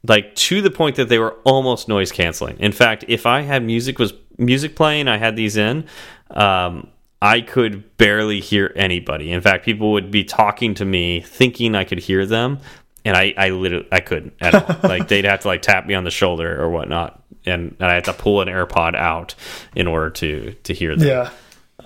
Like 0.08 0.34
to 0.36 0.62
the 0.62 0.72
point 0.72 0.96
that 0.96 1.10
they 1.10 1.20
were 1.20 1.34
almost 1.44 1.88
noise 1.88 2.12
canceling. 2.12 2.58
In 2.60 2.72
fact, 2.72 3.06
if 3.08 3.26
I 3.26 3.42
had 3.42 3.64
music 3.64 4.00
was 4.00 4.14
music 4.38 4.76
playing, 4.76 5.08
I 5.08 5.18
had 5.18 5.36
these 5.36 5.58
in. 5.58 5.86
Um, 6.32 6.88
I 7.22 7.42
could 7.42 7.98
barely 7.98 8.40
hear 8.40 8.74
anybody. 8.76 9.32
In 9.32 9.42
fact, 9.42 9.64
people 9.64 9.92
would 9.92 10.10
be 10.10 10.24
talking 10.24 10.74
to 10.76 10.86
me, 10.86 11.22
thinking 11.22 11.76
I 11.76 11.84
could 11.84 12.00
hear 12.00 12.26
them, 12.26 12.60
and 13.06 13.16
I, 13.16 13.34
I 13.38 13.50
literally, 13.50 13.88
I 13.92 14.00
couldn't 14.00 14.34
at 14.42 14.56
all. 14.56 14.76
like 14.90 15.08
they'd 15.08 15.26
have 15.26 15.42
to 15.42 15.48
like 15.48 15.62
tap 15.62 15.86
me 15.86 15.94
on 15.94 16.04
the 16.04 16.10
shoulder 16.10 16.60
or 16.60 16.72
whatnot, 16.72 17.22
and, 17.46 17.76
and 17.80 17.92
I 17.92 17.94
had 17.94 18.06
to 18.06 18.14
pull 18.14 18.42
an 18.42 18.48
AirPod 18.48 18.96
out 18.96 19.36
in 19.76 19.86
order 19.86 20.10
to 20.10 20.54
to 20.64 20.74
hear 20.74 20.96
them 20.96 21.08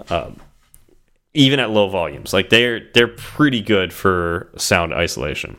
Yeah. 0.09 0.33
Even 1.35 1.59
at 1.59 1.69
low 1.69 1.89
volumes. 1.89 2.33
Like 2.33 2.49
they're 2.49 2.87
they're 2.93 3.07
pretty 3.07 3.61
good 3.61 3.93
for 3.93 4.49
sound 4.57 4.93
isolation. 4.93 5.57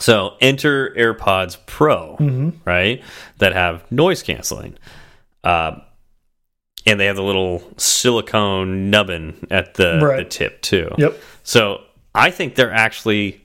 So 0.00 0.34
enter 0.40 0.90
AirPods 0.96 1.56
Pro, 1.66 2.16
right? 2.64 3.02
That 3.38 3.52
have 3.52 3.90
noise 3.92 4.22
canceling. 4.22 4.76
Uh, 5.44 5.76
and 6.86 6.98
they 7.00 7.06
have 7.06 7.16
the 7.16 7.22
little 7.22 7.62
silicone 7.76 8.90
nubbin 8.90 9.46
at 9.50 9.74
the, 9.74 10.00
Right. 10.02 10.16
the 10.18 10.24
tip 10.24 10.60
too. 10.62 10.90
Yep. 10.98 11.18
So 11.44 11.82
I 12.14 12.30
think 12.30 12.56
they're 12.56 12.72
actually 12.72 13.40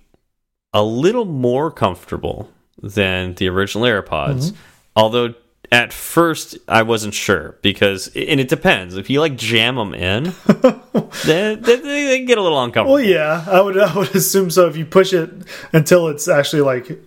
a 0.73 0.83
little 0.83 1.25
more 1.25 1.71
comfortable 1.71 2.49
than 2.81 3.35
the 3.35 3.47
original 3.49 3.85
AirPods. 3.85 4.53
Although 4.95 5.35
at 5.71 5.93
first 5.93 6.57
I 6.67 6.81
wasn't 6.83 7.13
sure 7.13 7.57
because, 7.61 8.07
and 8.15 8.39
it 8.39 8.47
depends. 8.49 8.95
If 8.97 9.09
you 9.09 9.19
like 9.19 9.35
jam 9.37 9.75
them 9.75 9.93
in, 9.93 10.23
then 11.25 11.61
they, 11.61 11.75
they, 11.75 12.05
they 12.07 12.25
get 12.25 12.37
a 12.37 12.41
little 12.41 12.61
uncomfortable. 12.63 12.93
Well, 12.95 13.03
yeah, 13.03 13.45
I 13.47 13.61
would 13.61 13.77
I 13.77 13.95
would 13.95 14.15
assume 14.15 14.49
so. 14.49 14.67
If 14.67 14.77
you 14.77 14.85
push 14.85 15.13
it 15.13 15.29
until 15.73 16.07
it's 16.07 16.27
actually 16.27 16.61
like 16.63 16.99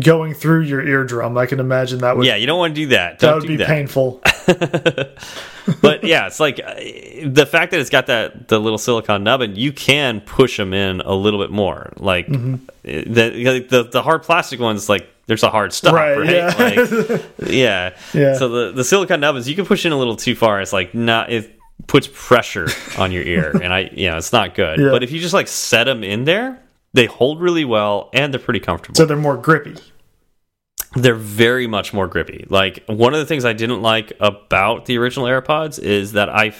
going 0.00 0.34
through 0.34 0.62
your 0.62 0.86
eardrum, 0.86 1.38
I 1.38 1.46
can 1.46 1.60
imagine 1.60 2.00
that 2.00 2.16
would 2.16 2.26
yeah, 2.26 2.36
you 2.36 2.46
don't 2.46 2.58
want 2.58 2.74
to 2.74 2.80
do 2.82 2.86
that. 2.88 3.18
that 3.20 3.26
Don't 3.26 3.40
would 3.40 3.48
be 3.48 3.56
that. 3.56 3.68
painful. 3.68 4.20
but 5.80 6.04
yeah, 6.04 6.26
it's 6.26 6.40
like 6.40 6.60
uh, 6.60 6.74
the 7.24 7.46
fact 7.50 7.70
that 7.70 7.80
it's 7.80 7.90
got 7.90 8.06
that 8.06 8.48
the 8.48 8.58
little 8.60 8.76
silicon 8.78 9.24
nubbin, 9.24 9.56
you 9.56 9.72
can 9.72 10.20
push 10.20 10.56
them 10.56 10.74
in 10.74 11.00
a 11.00 11.14
little 11.14 11.40
bit 11.40 11.50
more. 11.50 11.92
Like 11.96 12.26
Mm-hmm. 12.26 12.66
the, 13.12 13.66
the 13.70 13.88
the 13.90 14.02
hard 14.02 14.22
plastic 14.24 14.60
ones, 14.60 14.88
like 14.88 15.08
there's 15.26 15.42
a 15.42 15.50
hard 15.50 15.72
stop, 15.72 15.94
Right, 15.94 16.16
right? 16.18 16.30
yeah. 16.30 16.54
Like, 16.58 17.24
yeah. 17.50 17.96
Yeah. 18.12 18.34
So 18.34 18.48
the 18.48 18.72
the 18.72 18.84
silicon 18.84 19.20
nubbins, 19.20 19.48
you 19.48 19.54
can 19.56 19.64
push 19.66 19.84
in 19.86 19.92
a 19.92 19.96
little 19.98 20.16
too 20.16 20.34
far. 20.34 20.60
It's 20.60 20.72
like 20.72 20.94
not 20.94 21.30
it 21.32 21.58
puts 21.86 22.08
pressure 22.12 22.68
on 22.98 23.10
your 23.12 23.22
ear, 23.22 23.50
and 23.62 23.72
I 23.72 23.90
you 23.92 24.10
know 24.10 24.16
it's 24.16 24.32
not 24.32 24.54
good. 24.54 24.78
Yeah. 24.80 24.90
But 24.90 25.02
if 25.02 25.10
you 25.12 25.20
just 25.20 25.34
like 25.34 25.48
set 25.48 25.84
them 25.84 26.04
in 26.04 26.24
there, 26.24 26.60
they 26.92 27.06
hold 27.06 27.40
really 27.40 27.64
well 27.64 28.10
and 28.12 28.32
they're 28.32 28.40
pretty 28.40 28.60
comfortable. 28.60 28.96
so 28.96 29.06
they're 29.06 29.16
more 29.16 29.36
grippy. 29.36 29.76
They're 30.96 31.14
very 31.16 31.66
much 31.66 31.92
more 31.92 32.06
grippy. 32.06 32.46
Like 32.48 32.84
one 32.86 33.14
of 33.14 33.20
the 33.20 33.26
things 33.26 33.44
I 33.44 33.52
didn't 33.52 33.82
like 33.82 34.12
about 34.20 34.84
the 34.86 34.96
original 34.98 35.26
AirPods 35.26 35.80
is 35.82 36.12
that 36.12 36.28
I 36.28 36.54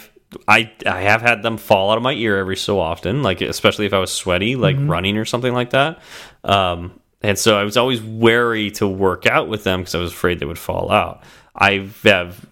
I 0.49 0.73
I 0.85 1.03
have 1.03 1.23
had 1.23 1.45
them 1.45 1.57
fall 1.57 1.93
out 1.93 1.99
of 1.99 2.03
my 2.03 2.13
ear 2.15 2.37
every 2.39 2.57
so 2.57 2.81
often, 2.81 3.23
like 3.23 3.41
especially 3.43 3.87
if 3.87 3.93
I 3.93 3.99
was 4.01 4.11
sweaty, 4.13 4.57
like 4.57 4.75
running 4.81 5.17
or 5.19 5.25
something 5.25 5.55
like 5.55 5.71
that. 5.71 6.01
Um, 6.43 6.99
and 7.25 7.39
so 7.39 7.59
I 7.59 7.65
was 7.65 7.79
always 7.79 8.03
wary 8.03 8.71
to 8.73 8.87
work 8.87 9.25
out 9.25 9.49
with 9.49 9.65
them 9.65 9.81
because 9.81 9.95
I 9.95 9.99
was 9.99 10.13
afraid 10.13 10.41
they 10.41 10.47
would 10.47 10.59
fall 10.59 10.91
out. 10.91 11.23
I 11.57 11.89
have 12.03 12.45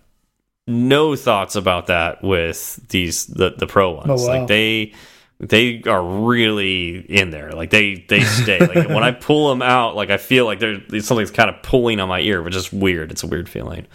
no 0.66 1.14
thoughts 1.14 1.56
about 1.56 1.88
that 1.88 2.22
with 2.24 2.80
these 2.88 3.26
the 3.26 3.50
the 3.50 3.66
pro 3.66 3.90
ones. 3.90 4.08
Oh, 4.08 4.26
wow. 4.26 4.38
Like 4.38 4.48
they 4.48 4.94
they 5.40 5.82
are 5.82 6.02
really 6.02 7.00
in 7.00 7.28
there. 7.28 7.52
Like 7.52 7.68
they 7.68 8.06
they 8.08 8.22
stay. 8.22 8.60
like 8.60 8.74
when 8.88 9.02
I 9.02 9.10
pull 9.10 9.50
them 9.50 9.60
out, 9.60 9.94
like 9.94 10.08
I 10.08 10.16
feel 10.16 10.46
like 10.46 10.58
there's 10.58 11.06
something's 11.06 11.30
kind 11.30 11.50
of 11.50 11.62
pulling 11.62 12.00
on 12.00 12.08
my 12.08 12.20
ear, 12.20 12.40
which 12.40 12.56
is 12.56 12.72
weird. 12.72 13.12
It's 13.12 13.22
a 13.22 13.26
weird 13.26 13.50
feeling. 13.50 13.86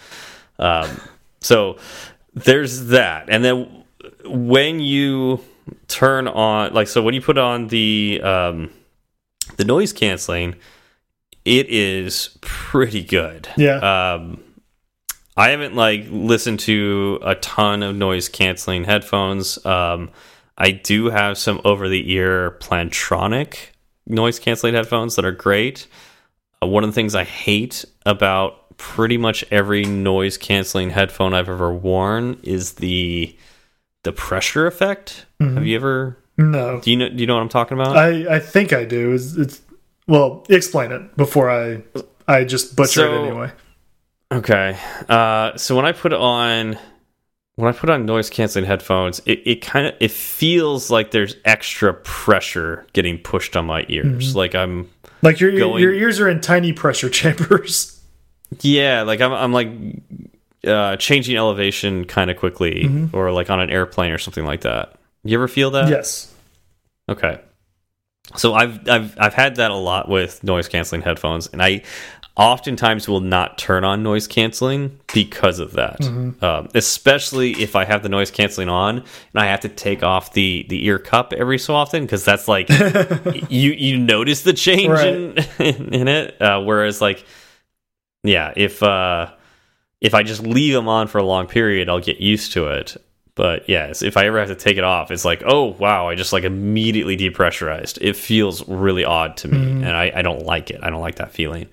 Um, 0.60 0.88
so 1.40 1.78
there's 2.34 2.86
that, 2.86 3.28
and 3.28 3.44
then 3.44 3.84
when 4.24 4.78
you 4.78 5.40
turn 5.88 6.28
on, 6.28 6.72
like, 6.72 6.86
so 6.86 7.02
when 7.02 7.14
you 7.14 7.20
put 7.20 7.36
on 7.36 7.66
the 7.66 8.20
um, 8.22 8.70
the 9.56 9.64
noise 9.64 9.92
canceling, 9.92 10.56
it 11.44 11.68
is 11.68 12.36
pretty 12.40 13.02
good. 13.02 13.48
Yeah. 13.56 13.78
Um, 14.14 14.42
I 15.36 15.50
haven't 15.50 15.76
like 15.76 16.06
listened 16.10 16.60
to 16.60 17.20
a 17.22 17.36
ton 17.36 17.82
of 17.82 17.94
noise 17.96 18.28
canceling 18.28 18.84
headphones. 18.84 19.64
Um, 19.64 20.10
I 20.56 20.72
do 20.72 21.06
have 21.06 21.38
some 21.38 21.60
over 21.64 21.88
the 21.88 22.12
ear 22.12 22.56
Plantronic 22.60 23.56
noise 24.06 24.38
canceling 24.38 24.74
headphones 24.74 25.16
that 25.16 25.24
are 25.24 25.32
great. 25.32 25.86
Uh, 26.62 26.66
one 26.66 26.82
of 26.82 26.90
the 26.90 26.94
things 26.94 27.14
I 27.14 27.24
hate 27.24 27.84
about 28.04 28.76
pretty 28.78 29.16
much 29.16 29.44
every 29.50 29.84
noise 29.84 30.38
canceling 30.38 30.90
headphone 30.90 31.34
I've 31.34 31.48
ever 31.48 31.72
worn 31.72 32.40
is 32.42 32.74
the 32.74 33.36
the 34.04 34.12
pressure 34.12 34.66
effect. 34.66 35.26
Have 35.40 35.66
you 35.66 35.76
ever 35.76 36.16
no, 36.38 36.80
do 36.80 36.90
you 36.90 36.96
know 36.96 37.08
do 37.10 37.16
you 37.16 37.26
know 37.26 37.34
what 37.34 37.42
I'm 37.42 37.48
talking 37.48 37.78
about? 37.78 37.96
I 37.96 38.36
I 38.36 38.38
think 38.38 38.72
I 38.72 38.84
do. 38.84 39.12
It's, 39.12 39.34
it's 39.36 39.60
well, 40.06 40.46
explain 40.48 40.92
it 40.92 41.16
before 41.16 41.50
I 41.50 41.82
I 42.26 42.44
just 42.44 42.74
butcher 42.76 42.88
So- 43.00 43.24
it 43.24 43.26
anyway. 43.28 43.52
Okay. 44.30 44.76
Uh, 45.08 45.56
so 45.56 45.74
when 45.74 45.84
I 45.86 45.92
put 45.92 46.12
on 46.12 46.78
when 47.56 47.68
I 47.68 47.76
put 47.76 47.88
on 47.90 48.04
noise 48.06 48.28
canceling 48.30 48.66
headphones, 48.66 49.20
it, 49.26 49.40
it 49.46 49.56
kind 49.62 49.86
of 49.86 49.94
it 50.00 50.10
feels 50.10 50.90
like 50.90 51.10
there's 51.10 51.34
extra 51.44 51.94
pressure 51.94 52.86
getting 52.92 53.18
pushed 53.18 53.56
on 53.56 53.64
my 53.66 53.84
ears. 53.88 54.36
Like 54.36 54.54
I'm 54.54 54.88
Like 55.22 55.40
your 55.40 55.56
going- 55.56 55.82
your 55.82 55.92
ears 55.94 56.20
are 56.20 56.28
in 56.28 56.40
tiny 56.40 56.72
pressure 56.72 57.08
chambers. 57.20 58.00
yeah, 58.60 59.02
like 59.02 59.20
I'm 59.22 59.32
I'm 59.32 59.52
like 59.52 59.70
uh, 60.66 60.96
changing 60.96 61.36
elevation 61.36 62.04
kind 62.04 62.30
of 62.30 62.36
quickly, 62.36 63.08
or 63.14 63.32
like 63.32 63.48
on 63.48 63.60
an 63.60 63.70
airplane 63.70 64.12
or 64.12 64.18
something 64.18 64.44
like 64.44 64.60
that. 64.62 64.97
You 65.28 65.38
ever 65.38 65.48
feel 65.48 65.70
that? 65.72 65.88
yes. 65.88 66.32
Okay. 67.08 67.40
So 68.36 68.54
I've 68.54 68.88
I've 68.88 69.18
I've 69.18 69.34
had 69.34 69.56
that 69.56 69.70
a 69.70 69.76
lot 69.76 70.08
with 70.08 70.44
noise 70.44 70.68
canceling 70.68 71.02
headphones, 71.02 71.46
and 71.48 71.62
I 71.62 71.82
oftentimes 72.36 73.08
will 73.08 73.20
not 73.20 73.58
turn 73.58 73.84
on 73.84 74.02
noise 74.02 74.26
canceling 74.26 75.00
because 75.12 75.58
of 75.58 75.72
that. 75.72 76.02
Um, 76.42 76.68
especially 76.74 77.52
if 77.62 77.74
I 77.74 77.84
have 77.84 78.02
the 78.02 78.08
noise 78.08 78.30
canceling 78.30 78.68
on 78.68 78.98
and 78.98 79.06
I 79.34 79.46
have 79.46 79.60
to 79.60 79.68
take 79.68 80.02
off 80.02 80.32
the 80.32 80.64
the 80.68 80.86
ear 80.86 80.98
cup 80.98 81.32
every 81.32 81.58
so 81.58 81.74
often 81.74 82.04
because 82.04 82.24
that's 82.24 82.46
like 82.46 82.68
you 83.50 83.72
you 83.72 83.98
notice 83.98 84.42
the 84.42 84.52
change 84.52 84.98
in, 85.00 85.38
in 85.92 86.08
it. 86.08 86.40
Uh, 86.40 86.62
whereas 86.62 87.00
like 87.00 87.24
yeah, 88.22 88.52
if 88.56 88.82
uh 88.82 89.32
if 90.00 90.14
I 90.14 90.22
just 90.22 90.42
leave 90.42 90.74
them 90.74 90.88
on 90.88 91.08
for 91.08 91.18
a 91.18 91.24
long 91.24 91.46
period, 91.46 91.88
I'll 91.88 92.00
get 92.00 92.20
used 92.20 92.52
to 92.52 92.68
it. 92.68 92.96
But 93.38 93.68
yes, 93.68 94.02
if 94.02 94.16
I 94.16 94.26
ever 94.26 94.40
have 94.40 94.48
to 94.48 94.56
take 94.56 94.78
it 94.78 94.82
off, 94.82 95.12
it's 95.12 95.24
like, 95.24 95.44
oh 95.46 95.66
wow, 95.66 96.08
I 96.08 96.16
just 96.16 96.32
like 96.32 96.42
immediately 96.42 97.16
depressurized. 97.16 97.96
It 98.00 98.16
feels 98.16 98.66
really 98.68 99.04
odd 99.04 99.36
to 99.36 99.48
me, 99.48 99.58
and 99.62 99.90
I, 99.90 100.10
I 100.12 100.22
don't 100.22 100.44
like 100.44 100.72
it. 100.72 100.80
I 100.82 100.90
don't 100.90 101.00
like 101.00 101.14
that 101.16 101.30
feeling. 101.30 101.68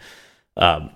Um, 0.58 0.92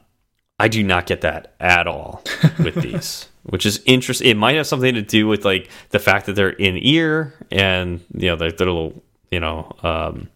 I 0.60 0.68
do 0.68 0.84
not 0.84 1.08
get 1.08 1.22
that 1.22 1.56
at 1.60 1.88
all 1.88 2.22
with 2.60 2.76
these, 2.84 3.28
which 3.46 3.66
is 3.66 3.82
interesting. 3.88 4.28
It 4.30 4.38
might 4.38 4.58
have 4.58 4.68
something 4.68 4.94
to 4.94 5.02
do 5.02 5.26
with 5.26 5.44
like 5.44 5.72
the 5.90 5.98
fact 5.98 6.28
that 6.28 6.34
they're 6.34 6.52
in 6.52 6.78
ear 6.78 7.34
and 7.50 8.00
you 8.14 8.28
know 8.30 8.36
they're, 8.36 8.52
they're 8.52 8.68
little 8.68 9.02
you 9.32 9.40
know 9.40 9.76
um, 9.82 10.30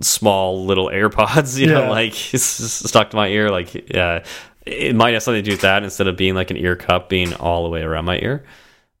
small 0.00 0.66
little 0.66 0.88
AirPods, 0.88 1.56
you 1.60 1.68
Yeah. 1.68 1.74
know, 1.74 1.90
like 1.90 2.12
stuck 2.14 3.10
to 3.10 3.16
my 3.16 3.28
ear. 3.28 3.50
Like 3.50 3.72
yeah, 3.94 4.24
it 4.66 4.96
might 4.96 5.14
have 5.14 5.22
something 5.22 5.44
to 5.44 5.48
do 5.48 5.52
with 5.54 5.60
that 5.62 5.84
instead 5.84 6.08
of 6.08 6.16
being 6.16 6.34
like 6.34 6.50
an 6.50 6.56
ear 6.56 6.74
cup 6.74 7.08
being 7.08 7.34
all 7.34 7.62
the 7.62 7.70
way 7.70 7.82
around 7.82 8.04
my 8.04 8.18
ear. 8.18 8.42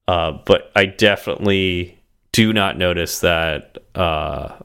Uh, 0.08 0.38
but 0.46 0.72
I 0.74 0.86
definitely 0.86 1.98
do 2.32 2.54
not 2.54 2.78
notice 2.78 3.20
that 3.20 3.76
uh, 3.94 4.56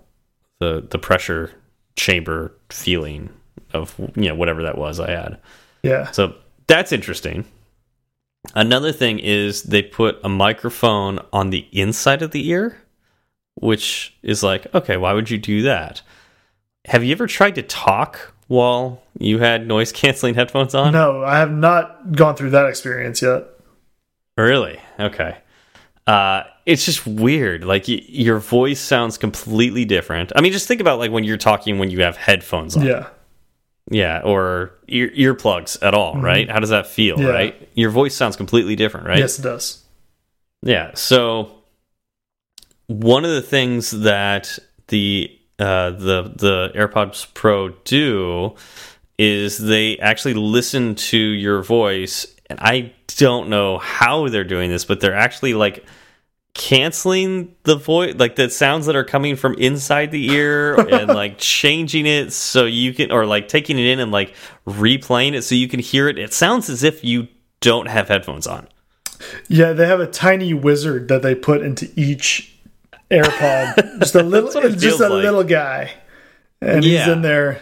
the 0.59 0.87
the 0.89 0.97
pressure 0.97 1.51
chamber 1.97 2.55
feeling 2.69 3.29
of 3.73 3.93
you 4.15 4.29
know 4.29 4.35
whatever 4.35 4.63
that 4.63 4.77
was 4.77 5.01
I 5.01 5.11
had. 5.11 5.39
Yeah. 5.83 6.09
So 6.11 6.35
that's 6.67 6.93
interesting. 6.93 7.43
Another 8.55 8.93
thing 8.93 9.19
is 9.19 9.63
they 9.63 9.81
put 9.81 10.17
a 10.23 10.29
microphone 10.29 11.19
on 11.33 11.49
the 11.49 11.67
inside 11.73 12.21
of 12.21 12.31
the 12.31 12.49
ear, 12.49 12.77
which 13.55 14.15
is 14.23 14.43
like, 14.43 14.73
okay, 14.73 14.95
why 14.95 15.11
would 15.11 15.29
you 15.29 15.37
do 15.37 15.61
that? 15.63 16.01
Have 16.85 17.03
you 17.03 17.11
ever 17.11 17.27
tried 17.27 17.55
to 17.55 17.63
talk 17.63 18.33
while 18.47 19.01
you 19.19 19.39
had 19.39 19.67
noise 19.67 19.91
canceling 19.91 20.35
headphones 20.35 20.73
on? 20.73 20.93
No, 20.93 21.23
I 21.23 21.37
have 21.37 21.51
not 21.51 22.13
gone 22.13 22.35
through 22.35 22.51
that 22.51 22.67
experience 22.67 23.21
yet. 23.21 23.43
Really? 24.37 24.79
Okay. 24.99 25.37
Uh, 26.05 26.43
it's 26.65 26.85
just 26.85 27.05
weird. 27.05 27.63
Like 27.63 27.85
your 27.87 28.39
voice 28.39 28.79
sounds 28.79 29.17
completely 29.17 29.85
different. 29.85 30.31
I 30.35 30.41
mean, 30.41 30.51
just 30.51 30.67
think 30.67 30.81
about 30.81 30.99
like 30.99 31.11
when 31.11 31.23
you're 31.23 31.37
talking 31.37 31.79
when 31.79 31.89
you 31.89 32.01
have 32.01 32.17
headphones 32.17 32.75
on. 32.75 32.85
Yeah. 32.85 33.07
Yeah, 33.91 34.21
or 34.23 34.71
ear 34.87 35.09
earplugs 35.09 35.77
at 35.83 35.93
all, 35.93 36.15
right? 36.19 36.49
How 36.49 36.59
does 36.59 36.69
that 36.69 36.87
feel. 36.87 37.19
Yeah. 37.19 37.27
right? 37.27 37.69
Your 37.73 37.89
voice 37.89 38.15
sounds 38.15 38.37
completely 38.37 38.77
different, 38.77 39.07
right? 39.07 39.19
Yes, 39.19 39.37
it 39.37 39.41
does. 39.41 39.83
Yeah. 40.61 40.91
So 40.93 41.63
one 42.87 43.25
of 43.25 43.31
the 43.31 43.41
things 43.41 43.91
that 43.91 44.57
the 44.87 45.37
uh, 45.59 45.91
the 45.91 46.33
the 46.35 46.71
AirPods 46.75 47.33
Pro 47.33 47.69
do 47.69 48.55
is 49.17 49.57
they 49.57 49.97
actually 49.99 50.33
listen 50.33 50.95
to 50.95 51.17
your 51.17 51.61
voice, 51.61 52.25
and 52.53 52.59
I 52.61 52.93
don't 53.17 53.49
know 53.49 53.79
how 53.79 54.29
they're 54.29 54.43
doing 54.43 54.69
this, 54.69 54.85
but 54.85 54.99
they're 54.99 55.15
actually 55.15 55.53
like 55.53 55.85
canceling 56.53 57.55
the 57.63 57.75
voice 57.75 58.13
like 58.19 58.35
the 58.35 58.47
sounds 58.47 58.85
that 58.85 58.95
are 58.95 59.03
coming 59.03 59.35
from 59.35 59.55
inside 59.55 60.11
the 60.11 60.29
ear 60.29 60.75
and 60.75 61.07
like 61.07 61.39
changing 61.39 62.05
it 62.05 62.31
so 62.31 62.65
you 62.65 62.93
can 62.93 63.11
or 63.11 63.25
like 63.25 63.47
taking 63.47 63.79
it 63.79 63.87
in 63.87 63.99
and 63.99 64.11
like 64.11 64.35
replaying 64.67 65.33
it 65.33 65.41
so 65.41 65.55
you 65.55 65.67
can 65.67 65.79
hear 65.79 66.07
it 66.07 66.19
it 66.19 66.31
sounds 66.31 66.69
as 66.69 66.83
if 66.83 67.03
you 67.03 67.27
don't 67.59 67.87
have 67.87 68.07
headphones 68.07 68.45
on 68.45 68.67
Yeah, 69.47 69.73
they 69.73 69.87
have 69.87 69.99
a 69.99 70.05
tiny 70.05 70.53
wizard 70.53 71.07
that 71.07 71.23
they 71.23 71.33
put 71.33 71.63
into 71.63 71.89
each 71.95 72.55
AirPod. 73.09 73.99
just 73.99 74.13
a 74.13 74.21
little, 74.21 74.51
just 74.69 74.99
a 74.99 75.09
like. 75.09 75.23
little 75.23 75.43
guy, 75.43 75.91
and 76.61 76.83
he's 76.83 77.07
in 77.07 77.21
there 77.23 77.61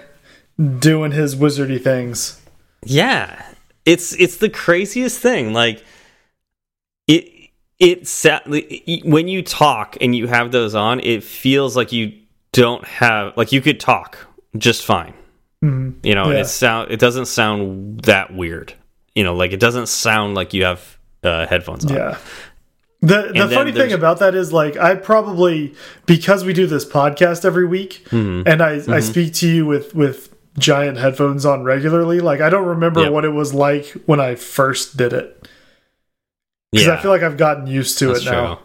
doing 0.79 1.11
his 1.11 1.35
wizardy 1.35 1.81
things. 1.81 2.41
Yeah. 2.83 3.45
It's 3.85 4.13
it's 4.13 4.37
the 4.37 4.49
craziest 4.49 5.19
thing. 5.19 5.53
Like 5.53 5.83
it 7.07 7.49
it 7.79 8.07
sa- 8.07 8.41
when 9.03 9.27
you 9.27 9.41
talk 9.41 9.97
and 10.01 10.15
you 10.15 10.27
have 10.27 10.51
those 10.51 10.75
on, 10.75 10.99
it 10.99 11.23
feels 11.23 11.75
like 11.75 11.91
you 11.91 12.13
don't 12.51 12.85
have 12.85 13.35
like 13.37 13.51
you 13.51 13.61
could 13.61 13.79
talk 13.79 14.17
just 14.57 14.85
fine. 14.85 15.13
Mhm. 15.63 15.95
You 16.03 16.15
know, 16.15 16.25
and 16.25 16.39
it 16.39 16.47
sound 16.47 16.91
it 16.91 16.99
doesn't 16.99 17.25
sound 17.27 18.01
that 18.01 18.33
weird. 18.33 18.73
You 19.15 19.23
know, 19.23 19.35
like 19.35 19.51
it 19.51 19.59
doesn't 19.59 19.87
sound 19.87 20.35
like 20.35 20.53
you 20.53 20.63
have 20.63 20.97
uh, 21.23 21.45
headphones 21.47 21.85
on. 21.85 21.93
Yeah. 21.93 22.17
The 23.01 23.31
the 23.33 23.49
funny 23.49 23.71
thing 23.71 23.93
about 23.93 24.19
that 24.19 24.35
is 24.35 24.53
like 24.53 24.77
I 24.77 24.93
probably 24.95 25.73
because 26.05 26.45
we 26.45 26.53
do 26.53 26.67
this 26.67 26.85
podcast 26.85 27.45
every 27.45 27.65
week 27.65 28.03
Mm-hmm. 28.11 28.47
and 28.47 28.61
I 28.61 28.79
I 28.95 28.99
speak 28.99 29.33
to 29.35 29.47
you 29.49 29.65
with 29.65 29.95
with 29.95 30.30
giant 30.57 30.97
headphones 30.97 31.45
on 31.45 31.63
regularly 31.63 32.19
like 32.19 32.41
I 32.41 32.49
don't 32.49 32.65
remember 32.67 33.01
Yep. 33.03 33.11
what 33.13 33.25
it 33.25 33.29
was 33.29 33.53
like 33.53 33.85
when 34.05 34.19
I 34.19 34.35
first 34.35 34.97
did 34.97 35.13
it 35.13 35.47
because 36.71 36.87
Yeah, 36.87 36.93
I 36.93 37.01
feel 37.01 37.11
like 37.11 37.23
I've 37.23 37.37
gotten 37.37 37.67
used 37.67 37.97
to 37.99 38.07
that's 38.07 38.21
it 38.21 38.25
now. 38.31 38.55
true. 38.55 38.63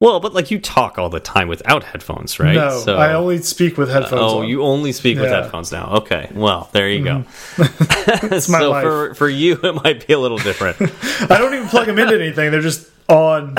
Well, 0.00 0.20
but 0.20 0.32
like 0.32 0.50
you 0.52 0.60
talk 0.60 0.96
all 0.96 1.08
the 1.10 1.18
time 1.18 1.48
without 1.48 1.82
headphones, 1.82 2.38
right? 2.38 2.54
No, 2.54 2.78
So- 2.84 2.96
I 2.96 3.14
only 3.14 3.38
speak 3.38 3.76
with 3.76 3.90
headphones. 3.90 4.22
Oh, 4.22 4.38
on. 4.40 4.48
you 4.48 4.62
only 4.62 4.92
speak 4.92 5.16
with 5.18 5.24
Yeah. 5.26 5.32
Mm-hmm. 5.32 5.42
headphones 5.44 5.72
now. 5.72 5.90
Okay, 5.98 6.30
well, 6.34 6.68
there 6.72 6.88
you 6.88 7.02
go. 7.04 7.24
my 7.58 8.38
so 8.38 8.80
for 8.80 9.14
for 9.14 9.28
you, 9.28 9.54
it 9.62 9.82
might 9.82 10.06
be 10.06 10.12
a 10.12 10.18
little 10.18 10.38
different. 10.38 10.76
I 11.30 11.38
don't 11.38 11.52
even 11.54 11.66
plug 11.68 11.86
them 11.86 11.98
into 11.98 12.14
anything. 12.14 12.50
They're 12.52 12.60
just 12.60 12.88
on. 13.08 13.54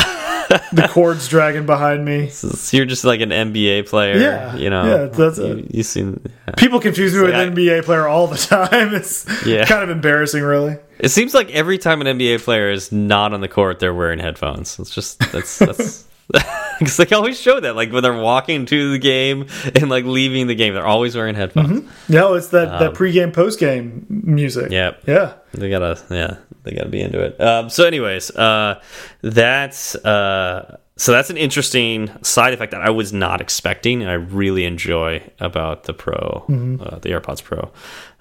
the 0.73 0.87
cords 0.89 1.27
dragging 1.27 1.65
behind 1.65 2.05
me. 2.05 2.29
So 2.29 2.77
you're 2.77 2.85
just 2.85 3.03
like 3.05 3.21
an 3.21 3.29
NBA 3.29 3.87
player. 3.89 4.17
Yeah, 4.17 4.55
you 4.55 4.69
know. 4.69 4.85
yeah, 4.85 5.05
that's 5.05 5.37
you, 5.37 5.45
it. 5.59 5.75
you 5.75 5.83
seen. 5.83 6.19
yeah. 6.47 6.53
People 6.57 6.79
confuse 6.79 7.13
me 7.13 7.21
with 7.21 7.35
I- 7.35 7.47
NBA 7.49 7.83
player 7.85 8.07
all 8.07 8.27
the 8.27 8.37
time. 8.69 8.93
It's 8.93 9.25
Yeah. 9.45 9.65
kind 9.65 9.83
of 9.83 9.89
embarrassing, 9.89 10.43
really. 10.43 10.77
It 10.99 11.09
seems 11.09 11.33
like 11.33 11.49
every 11.51 11.77
time 11.77 12.01
an 12.01 12.07
NBA 12.19 12.43
player 12.43 12.69
is 12.69 12.91
not 12.91 13.33
on 13.33 13.41
the 13.41 13.47
court, 13.47 13.79
they're 13.79 13.93
wearing 13.93 14.19
headphones. 14.19 14.77
It's 14.79 14.89
just 14.93 15.19
that's 15.31 15.57
that's 15.59 16.05
because 16.79 16.97
they 16.97 17.07
always 17.15 17.39
show 17.39 17.59
that, 17.59 17.75
like 17.75 17.91
when 17.91 18.03
they're 18.03 18.13
walking 18.13 18.65
to 18.67 18.91
the 18.91 18.99
game 18.99 19.47
and 19.75 19.89
like 19.89 20.05
leaving 20.05 20.47
the 20.47 20.55
game, 20.55 20.73
they're 20.73 20.85
always 20.85 21.15
wearing 21.15 21.35
headphones. 21.35 21.89
No, 22.07 22.35
it's 22.35 22.49
that 22.49 22.79
that 22.79 22.93
pregame 22.93 23.31
postgame 23.31 24.09
music. 24.09 24.65
Um, 24.67 24.71
Yep. 24.71 25.03
Yeah. 25.07 25.33
They 25.53 25.69
gotta, 25.69 25.99
yeah, 26.11 26.37
they 26.63 26.71
gotta 26.71 26.89
be 26.89 27.01
into 27.01 27.19
it. 27.19 27.39
Um, 27.41 27.69
so, 27.69 27.85
anyways, 27.85 28.29
uh, 28.31 28.81
that's 29.21 29.95
uh, 29.95 30.77
so 30.95 31.11
that's 31.11 31.29
an 31.29 31.37
interesting 31.37 32.11
side 32.21 32.53
effect 32.53 32.71
that 32.71 32.81
I 32.81 32.89
was 32.91 33.11
not 33.13 33.41
expecting, 33.41 34.01
and 34.01 34.11
I 34.11 34.15
really 34.15 34.65
enjoy 34.65 35.23
about 35.39 35.85
the 35.85 35.93
Pro, 35.93 36.45
uh, 36.81 36.99
the 36.99 37.09
AirPods 37.09 37.41
Pro. 37.43 37.71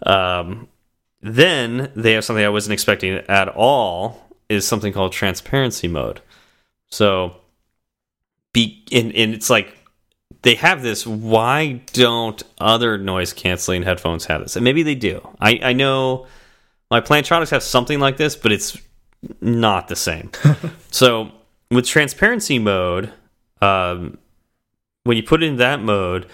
Um, 0.05 0.69
then 1.21 1.91
they 1.97 2.13
have 2.13 2.25
something 2.25 2.45
I 2.45 2.49
wasn't 2.49 2.73
expecting 2.75 3.15
at 3.29 3.49
all 3.49 4.25
is 4.49 4.67
something 4.67 4.93
called 4.93 5.13
transparency 5.13 5.89
mode. 5.89 6.21
So, 6.91 7.37
be 8.59 8.85
and, 8.93 9.15
and 9.15 9.35
it's 9.35 9.51
like 9.51 9.77
they 10.43 10.55
have 10.57 10.83
this. 10.83 11.07
Why 11.07 11.83
don't 11.93 12.43
other 12.59 12.99
noise 12.99 13.33
canceling 13.33 13.83
headphones 13.83 14.27
have 14.27 14.43
this? 14.43 14.57
And 14.57 14.65
maybe 14.65 14.83
they 14.83 14.95
do. 14.95 15.27
I, 15.41 15.61
I 15.63 15.73
know 15.73 16.27
my 16.91 17.01
Plantronics 17.01 17.51
have 17.51 17.63
something 17.63 18.01
like 18.01 18.17
this, 18.17 18.37
but 18.37 18.53
it's 18.53 18.79
not 19.41 19.89
the 19.89 19.97
same. 19.97 20.31
so 20.91 21.33
with 21.71 21.87
transparency 21.87 22.59
mode, 22.59 23.13
um, 23.61 24.19
when 25.05 25.17
you 25.17 25.23
put 25.23 25.43
it 25.43 25.47
in 25.47 25.57
that 25.57 25.81
mode, 25.81 26.27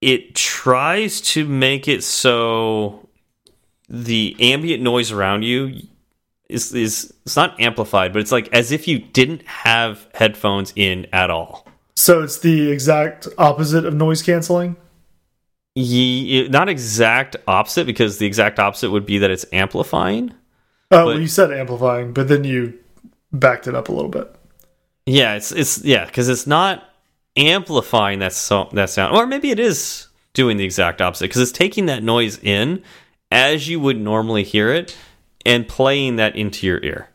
it 0.00 0.34
tries 0.34 1.20
to 1.20 1.46
make 1.46 1.88
it 1.88 2.04
so 2.04 3.08
the 3.88 4.36
ambient 4.40 4.82
noise 4.82 5.12
around 5.12 5.42
you 5.42 5.80
is 6.48 6.72
is 6.74 7.12
it's 7.24 7.36
not 7.36 7.60
amplified, 7.60 8.12
but 8.12 8.20
it's 8.20 8.32
like 8.32 8.48
as 8.52 8.72
if 8.72 8.86
you 8.86 8.98
didn't 8.98 9.46
have 9.46 10.06
headphones 10.14 10.72
in 10.76 11.06
at 11.12 11.30
all. 11.30 11.66
So 11.94 12.22
it's 12.22 12.38
the 12.38 12.70
exact 12.70 13.28
opposite 13.38 13.84
of 13.84 13.94
noise 13.94 14.22
canceling. 14.22 14.76
Ye, 15.74 16.48
not 16.48 16.68
exact 16.68 17.36
opposite 17.46 17.86
because 17.86 18.18
the 18.18 18.26
exact 18.26 18.58
opposite 18.58 18.90
would 18.90 19.06
be 19.06 19.18
that 19.18 19.30
it's 19.30 19.44
amplifying. 19.52 20.32
Oh, 20.90 21.06
well, 21.06 21.20
you 21.20 21.26
said 21.26 21.52
amplifying, 21.52 22.12
but 22.12 22.28
then 22.28 22.44
you 22.44 22.78
backed 23.32 23.66
it 23.66 23.74
up 23.74 23.88
a 23.88 23.92
little 23.92 24.10
bit. 24.10 24.34
Yeah, 25.04 25.34
it's 25.34 25.52
it's 25.52 25.84
yeah, 25.84 26.04
because 26.04 26.28
it's 26.28 26.46
not 26.46 26.84
amplifying 27.36 28.20
that 28.20 28.32
so 28.32 28.68
that 28.72 28.90
sound, 28.90 29.14
or 29.14 29.26
maybe 29.26 29.50
it 29.50 29.60
is 29.60 30.08
doing 30.32 30.56
the 30.56 30.64
exact 30.64 31.00
opposite 31.00 31.24
because 31.24 31.42
it's 31.42 31.52
taking 31.52 31.86
that 31.86 32.02
noise 32.02 32.38
in 32.42 32.82
as 33.30 33.68
you 33.68 33.80
would 33.80 33.98
normally 33.98 34.44
hear 34.44 34.72
it 34.72 34.96
and 35.46 35.66
playing 35.66 36.16
that 36.16 36.36
into 36.36 36.66
your 36.66 36.82
ear. 36.82 37.08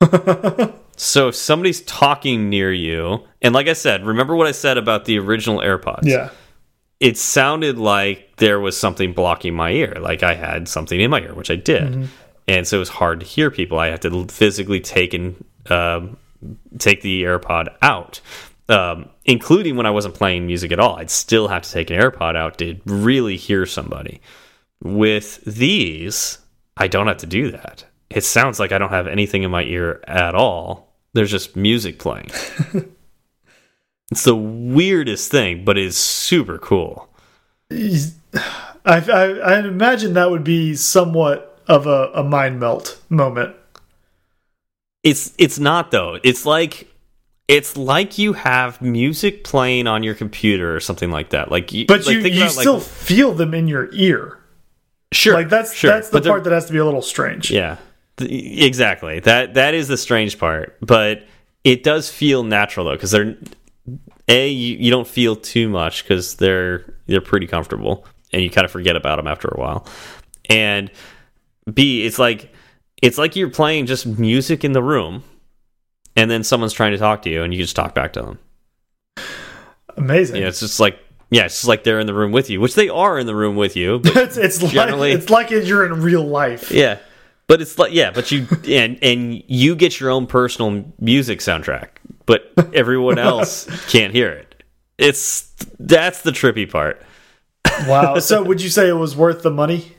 so 0.96 1.28
if 1.28 1.34
somebody's 1.34 1.82
talking 1.82 2.48
near 2.48 2.72
you, 2.72 3.24
and 3.42 3.52
like 3.52 3.66
I 3.68 3.72
said, 3.74 4.06
remember 4.06 4.34
what 4.36 4.46
I 4.46 4.52
said 4.52 4.78
about 4.78 5.04
the 5.04 5.18
original 5.18 5.58
AirPods? 5.58 6.04
Yeah. 6.04 6.30
it 7.00 7.18
sounded 7.18 7.76
like 7.76 8.36
there 8.36 8.60
was 8.60 8.76
something 8.78 9.12
blocking 9.12 9.54
my 9.54 9.72
ear, 9.72 9.96
like 10.00 10.22
I 10.22 10.34
had 10.34 10.68
something 10.68 11.00
in 11.00 11.10
my 11.10 11.20
ear, 11.20 11.34
which 11.34 11.50
I 11.50 11.56
did, 11.56 12.08
and 12.46 12.66
so 12.66 12.76
it 12.76 12.80
was 12.80 12.88
hard 12.88 13.20
to 13.20 13.26
hear 13.26 13.50
people. 13.50 13.78
I 13.78 13.88
had 13.88 14.02
to 14.02 14.26
physically 14.28 14.80
take 14.80 15.12
and 15.14 15.44
um, 15.68 16.16
take 16.78 17.02
the 17.02 17.24
AirPod 17.24 17.74
out, 17.82 18.20
um, 18.68 19.08
including 19.24 19.76
when 19.76 19.86
I 19.86 19.90
wasn't 19.90 20.14
playing 20.14 20.46
music 20.46 20.72
at 20.72 20.78
all. 20.80 20.96
I'd 20.96 21.10
still 21.10 21.48
have 21.48 21.62
to 21.62 21.70
take 21.70 21.90
an 21.90 22.00
AirPod 22.00 22.36
out 22.36 22.58
to 22.58 22.76
really 22.86 23.36
hear 23.36 23.66
somebody. 23.66 24.20
With 24.82 25.42
these, 25.44 26.38
I 26.78 26.88
don't 26.88 27.08
have 27.08 27.18
to 27.18 27.26
do 27.26 27.50
that. 27.50 27.84
It 28.08 28.24
sounds 28.24 28.58
like 28.58 28.72
I 28.72 28.78
don't 28.78 28.90
have 28.90 29.06
anything 29.06 29.42
in 29.42 29.50
my 29.50 29.62
ear 29.64 30.02
at 30.06 30.34
all. 30.34 30.94
There's 31.12 31.30
just 31.30 31.56
music 31.56 31.98
playing. 31.98 32.30
it's 34.10 34.24
the 34.24 34.36
weirdest 34.36 35.30
thing, 35.30 35.64
but 35.64 35.76
it's 35.76 35.96
super 35.96 36.58
cool. 36.58 37.08
I, 37.70 38.10
I, 38.84 39.24
I 39.44 39.58
imagine 39.58 40.14
that 40.14 40.30
would 40.30 40.44
be 40.44 40.74
somewhat 40.74 41.60
of 41.66 41.86
a, 41.86 42.10
a 42.14 42.24
mind 42.24 42.60
melt 42.60 43.00
moment. 43.10 43.54
It's 45.02 45.32
it's 45.38 45.58
not 45.58 45.90
though. 45.90 46.18
It's 46.22 46.46
like 46.46 46.88
it's 47.48 47.76
like 47.76 48.18
you 48.18 48.34
have 48.34 48.80
music 48.82 49.42
playing 49.42 49.86
on 49.86 50.02
your 50.02 50.14
computer 50.14 50.74
or 50.76 50.80
something 50.80 51.10
like 51.10 51.30
that. 51.30 51.50
Like, 51.50 51.72
you, 51.72 51.86
But 51.86 52.04
like, 52.06 52.16
you, 52.16 52.22
think 52.22 52.34
you 52.34 52.42
about, 52.42 52.56
like- 52.56 52.62
still 52.62 52.80
feel 52.80 53.32
them 53.32 53.54
in 53.54 53.66
your 53.66 53.88
ear. 53.92 54.37
Sure 55.12 55.34
Like 55.34 55.48
that's 55.48 55.72
sure. 55.74 55.90
that's 55.90 56.08
the 56.10 56.20
But 56.20 56.28
part 56.28 56.44
that 56.44 56.52
has 56.52 56.66
to 56.66 56.72
be 56.72 56.78
a 56.78 56.84
little 56.84 57.02
strange. 57.02 57.50
Yeah, 57.50 57.76
exactly. 58.18 59.20
That 59.20 59.54
that 59.54 59.74
is 59.74 59.88
the 59.88 59.96
strange 59.96 60.38
part, 60.38 60.76
but 60.80 61.26
it 61.64 61.82
does 61.82 62.10
feel 62.10 62.42
natural 62.44 62.86
though 62.86 62.92
because 62.92 63.10
they're 63.10 63.36
a 64.28 64.48
you, 64.48 64.76
you 64.76 64.90
don't 64.90 65.08
feel 65.08 65.36
too 65.36 65.68
much 65.68 66.04
because 66.04 66.36
they're 66.36 66.94
they're 67.06 67.20
pretty 67.20 67.46
comfortable 67.46 68.04
and 68.32 68.42
you 68.42 68.50
kind 68.50 68.64
of 68.64 68.70
forget 68.70 68.94
about 68.96 69.16
them 69.16 69.26
after 69.26 69.48
a 69.48 69.58
while, 69.58 69.86
and 70.50 70.90
b 71.72 72.04
it's 72.04 72.18
like 72.18 72.52
it's 73.00 73.16
like 73.16 73.36
you're 73.36 73.50
playing 73.50 73.86
just 73.86 74.06
music 74.06 74.64
in 74.64 74.72
the 74.72 74.82
room, 74.82 75.22
and 76.16 76.30
then 76.30 76.44
someone's 76.44 76.72
trying 76.74 76.92
to 76.92 76.98
talk 76.98 77.22
to 77.22 77.30
you 77.30 77.42
and 77.42 77.54
you 77.54 77.62
just 77.62 77.74
talk 77.76 77.94
back 77.94 78.12
to 78.12 78.20
them. 78.22 78.38
Amazing. 79.96 80.42
Yeah, 80.42 80.48
it's 80.48 80.60
just 80.60 80.78
like 80.78 80.98
yeah, 81.30 81.44
it's 81.44 81.66
like 81.66 81.84
they're 81.84 82.00
in 82.00 82.06
the 82.06 82.14
room 82.14 82.32
with 82.32 82.48
you, 82.50 82.60
which 82.60 82.74
they 82.74 82.88
are 82.88 83.18
in 83.18 83.26
the 83.26 83.34
room 83.34 83.56
with 83.56 83.76
you. 83.76 83.98
But 84.00 84.16
it's 84.18 84.36
it's 84.36 84.62
like 84.62 84.72
Generally- 84.72 85.12
it's 85.12 85.30
like 85.30 85.50
you're 85.50 85.84
in 85.86 86.00
real 86.02 86.24
life. 86.26 86.70
Yeah, 86.70 86.98
but 87.46 87.60
it's 87.60 87.78
like 87.78 87.92
yeah, 87.92 88.10
but 88.10 88.30
you 88.32 88.46
and 88.66 88.98
and 89.02 89.42
you 89.46 89.74
get 89.76 90.00
your 90.00 90.10
own 90.10 90.26
personal 90.26 90.84
music 91.00 91.40
soundtrack, 91.40 91.88
but 92.26 92.52
everyone 92.74 93.18
else 93.18 93.66
can't 93.90 94.12
hear 94.14 94.30
it. 94.30 94.62
It's 94.98 95.52
that's 95.78 96.22
the 96.22 96.30
trippy 96.32 96.70
part. 96.70 97.02
Wow. 97.86 98.18
so 98.20 98.42
would 98.42 98.60
you 98.62 98.68
say 98.70 98.88
it 98.88 98.94
was 98.94 99.14
worth 99.16 99.42
the 99.42 99.50
money? 99.50 99.92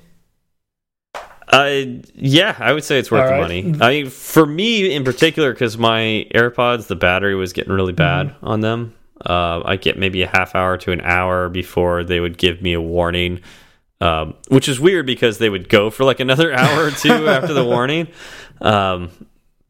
Uh, 1.52 1.84
yeah, 2.14 2.56
I 2.60 2.74
would 2.74 2.84
say 2.84 3.00
it's 3.00 3.10
worth 3.10 3.24
All 3.24 3.36
the 3.38 3.42
money. 3.42 3.76
I 3.82 3.90
mean, 3.90 4.10
for 4.12 4.46
me 4.46 4.94
in 4.94 5.04
particular, 5.04 5.52
because 5.52 5.80
my 5.80 6.28
AirPods, 6.36 6.86
the 6.88 6.96
battery 6.96 7.34
was 7.34 7.54
getting 7.54 7.74
really 7.74 7.94
bad 7.94 8.28
Mm-hmm. 8.28 8.48
on 8.48 8.60
them. 8.62 8.94
Uh, 9.26 9.62
I 9.66 9.76
get 9.76 9.98
maybe 9.98 10.22
a 10.24 10.28
half 10.28 10.56
hour 10.56 10.78
to 10.78 10.92
an 10.92 11.02
hour 11.02 11.50
before 11.50 12.04
they 12.04 12.20
would 12.20 12.38
give 12.38 12.62
me 12.62 12.74
a 12.74 12.82
warning, 12.82 13.42
um, 14.02 14.36
which 14.48 14.70
is 14.70 14.80
weird 14.80 15.06
because 15.06 15.38
they 15.40 15.50
would 15.50 15.68
go 15.70 15.90
for 15.90 16.04
like 16.06 16.20
another 16.20 16.54
hour 16.54 16.86
or 16.86 16.92
two 16.92 17.28
after 17.28 17.54
the 17.54 17.64
warning. 17.66 18.08
Um, 18.62 19.10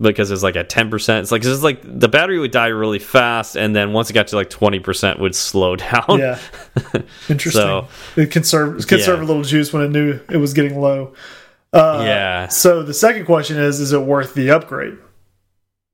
because 0.01 0.31
it's 0.31 0.43
like 0.43 0.55
at 0.55 0.69
10%. 0.69 1.19
It's 1.19 1.29
like, 1.29 1.43
it's 1.43 1.61
like 1.61 1.81
the 1.83 2.07
battery 2.07 2.39
would 2.39 2.51
die 2.51 2.67
really 2.67 2.99
fast. 2.99 3.57
And 3.57 3.75
then 3.75 3.91
once 3.91 4.09
it 4.09 4.13
got 4.13 4.27
to 4.27 4.37
like 4.37 4.49
20%, 4.49 5.19
would 5.19 5.35
slow 5.35 5.75
down. 5.75 6.19
Yeah. 6.19 6.39
Interesting. 7.27 7.51
So- 7.61 7.87
it 8.15 8.31
conserve 8.31 8.87
conserve 8.87 9.19
Yeah. 9.19 9.25
a 9.25 9.27
little 9.27 9.43
juice 9.43 9.73
when 9.73 9.81
it 9.83 9.89
knew 9.91 10.19
it 10.29 10.37
was 10.37 10.53
getting 10.53 10.79
low. 10.79 11.13
Uh, 11.73 12.01
yeah. 12.05 12.47
So 12.47 12.81
the 12.81 12.93
second 12.93 13.25
question 13.25 13.57
is: 13.57 13.79
Is 13.81 13.91
it 13.91 14.01
worth 14.01 14.33
the 14.35 14.51
upgrade? 14.51 14.97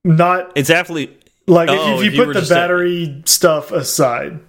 Not 0.03 0.51
It's 0.55 0.69
absolutely, 0.69 1.17
like 1.47 1.69
if- 1.69 1.79
Oh, 1.79 1.97
if 1.97 2.03
you 2.03 2.07
if 2.09 2.13
you 2.15 2.25
put 2.25 2.33
the 2.33 2.47
battery 2.53 3.21
stuff 3.25 3.71
aside. 3.71 4.39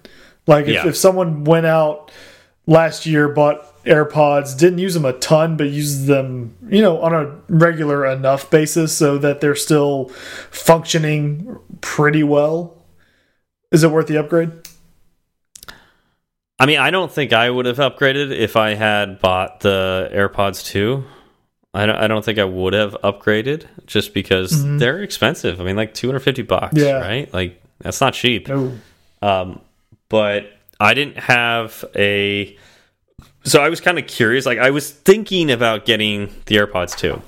Like 0.47 0.65
if, 0.67 0.73
Yeah. 0.73 0.87
if 0.87 0.95
someone 0.95 1.43
went 1.43 1.65
out 1.65 2.11
last 2.65 3.05
year 3.05 3.27
bought 3.27 3.63
AirPods, 3.85 4.57
didn't 4.57 4.79
use 4.79 4.93
them 4.93 5.05
a 5.05 5.13
ton, 5.13 5.55
but 5.57 5.69
used 5.69 6.07
them, 6.07 6.55
you 6.69 6.81
know, 6.81 6.99
on 7.01 7.13
a 7.13 7.35
regular 7.47 8.05
enough 8.05 8.49
basis 8.49 8.91
so 8.95 9.17
that 9.17 9.39
they're 9.41 9.55
still 9.55 10.09
functioning 10.51 11.57
pretty 11.81 12.23
well. 12.23 12.75
Is 13.71 13.83
it 13.83 13.91
worth 13.91 14.07
the 14.07 14.17
upgrade? 14.17 14.51
I 16.59 16.65
mean, 16.65 16.79
I 16.79 16.89
don't 16.89 17.11
think 17.11 17.33
I 17.33 17.49
would 17.49 17.65
have 17.65 17.77
upgraded 17.77 18.35
if 18.35 18.55
I 18.55 18.73
had 18.73 19.19
bought 19.19 19.59
the 19.59 20.09
AirPods 20.13 20.65
2. 20.65 21.03
I 21.73 21.85
don't, 21.85 21.95
I 21.95 22.07
don't 22.07 22.25
think 22.25 22.39
I 22.39 22.43
would 22.43 22.73
have 22.73 22.97
upgraded 23.03 23.65
just 23.85 24.13
because 24.13 24.51
mm 24.51 24.63
-hmm. 24.63 24.79
they're 24.79 25.03
expensive. 25.03 25.61
I 25.61 25.63
mean, 25.63 25.75
like 25.75 25.93
250 25.93 26.43
bucks, 26.43 26.81
yeah. 26.81 26.99
right? 26.99 27.33
Like 27.33 27.61
that's 27.83 28.01
not 28.01 28.13
cheap. 28.13 28.47
No. 28.47 28.71
Um, 29.21 29.61
but 30.09 30.43
I 30.79 30.93
didn't 30.93 31.17
have 31.17 31.85
a 31.95 32.55
so 33.43 33.61
I 33.61 33.69
was 33.69 33.79
kind 33.81 33.97
of 33.97 34.07
curious. 34.07 34.45
Like 34.45 34.59
I 34.59 34.71
was 34.71 34.91
thinking 34.91 35.51
about 35.51 35.85
getting 35.85 36.29
the 36.45 36.57
AirPods 36.57 36.97
too, 36.97 37.21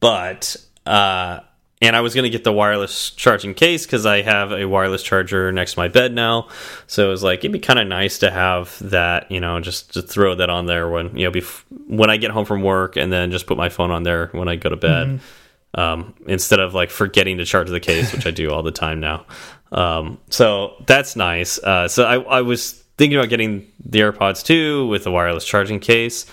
But 0.00 0.56
uh 0.84 1.40
and 1.82 1.94
I 1.94 2.00
was 2.00 2.14
going 2.14 2.24
to 2.24 2.30
get 2.30 2.44
the 2.44 2.52
wireless 2.52 3.10
charging 3.10 3.52
case 3.52 3.84
because 3.84 4.06
I 4.06 4.22
have 4.22 4.50
a 4.50 4.64
wireless 4.64 5.02
charger 5.02 5.52
next 5.52 5.74
to 5.74 5.80
my 5.80 5.88
bed 5.88 6.14
now. 6.14 6.48
So 6.86 7.08
it 7.08 7.10
was 7.10 7.22
like 7.22 7.40
it'd 7.40 7.52
be 7.52 7.58
kind 7.58 7.78
of 7.78 7.86
nice 7.86 8.18
to 8.20 8.30
have 8.30 8.78
that, 8.90 9.30
you 9.30 9.40
know, 9.40 9.60
just 9.60 9.92
to 9.94 10.02
throw 10.02 10.34
that 10.36 10.48
on 10.48 10.66
there 10.66 10.88
when 10.88 11.16
you 11.16 11.30
know 11.30 11.40
when 11.86 12.08
I 12.08 12.16
get 12.16 12.30
home 12.30 12.46
from 12.46 12.62
work, 12.62 12.96
and 12.96 13.12
then 13.12 13.30
just 13.30 13.46
put 13.46 13.56
my 13.56 13.68
phone 13.68 13.90
on 13.90 14.04
there 14.04 14.28
when 14.32 14.48
I 14.48 14.56
go 14.56 14.70
to 14.70 14.76
bed, 14.76 15.06
mm 15.06 15.18
-hmm. 15.18 15.80
um, 15.80 16.14
instead 16.26 16.60
of 16.60 16.74
like 16.74 16.92
forgetting 16.92 17.38
to 17.38 17.44
charge 17.44 17.70
the 17.70 17.80
case, 17.80 18.12
which 18.12 18.26
I 18.26 18.30
do 18.30 18.54
all 18.54 18.62
the 18.62 18.78
time 18.80 19.00
now. 19.00 19.26
Um, 19.72 20.18
so 20.30 20.74
that's 20.86 21.16
nice. 21.16 21.60
Uh, 21.62 21.88
so 21.88 22.04
I, 22.04 22.38
I 22.38 22.42
was 22.42 22.84
thinking 22.96 23.18
about 23.18 23.30
getting 23.30 23.66
the 23.90 24.00
AirPods 24.00 24.42
too 24.42 24.88
with 24.88 25.02
the 25.02 25.10
wireless 25.10 25.44
charging 25.44 25.80
case. 25.80 26.26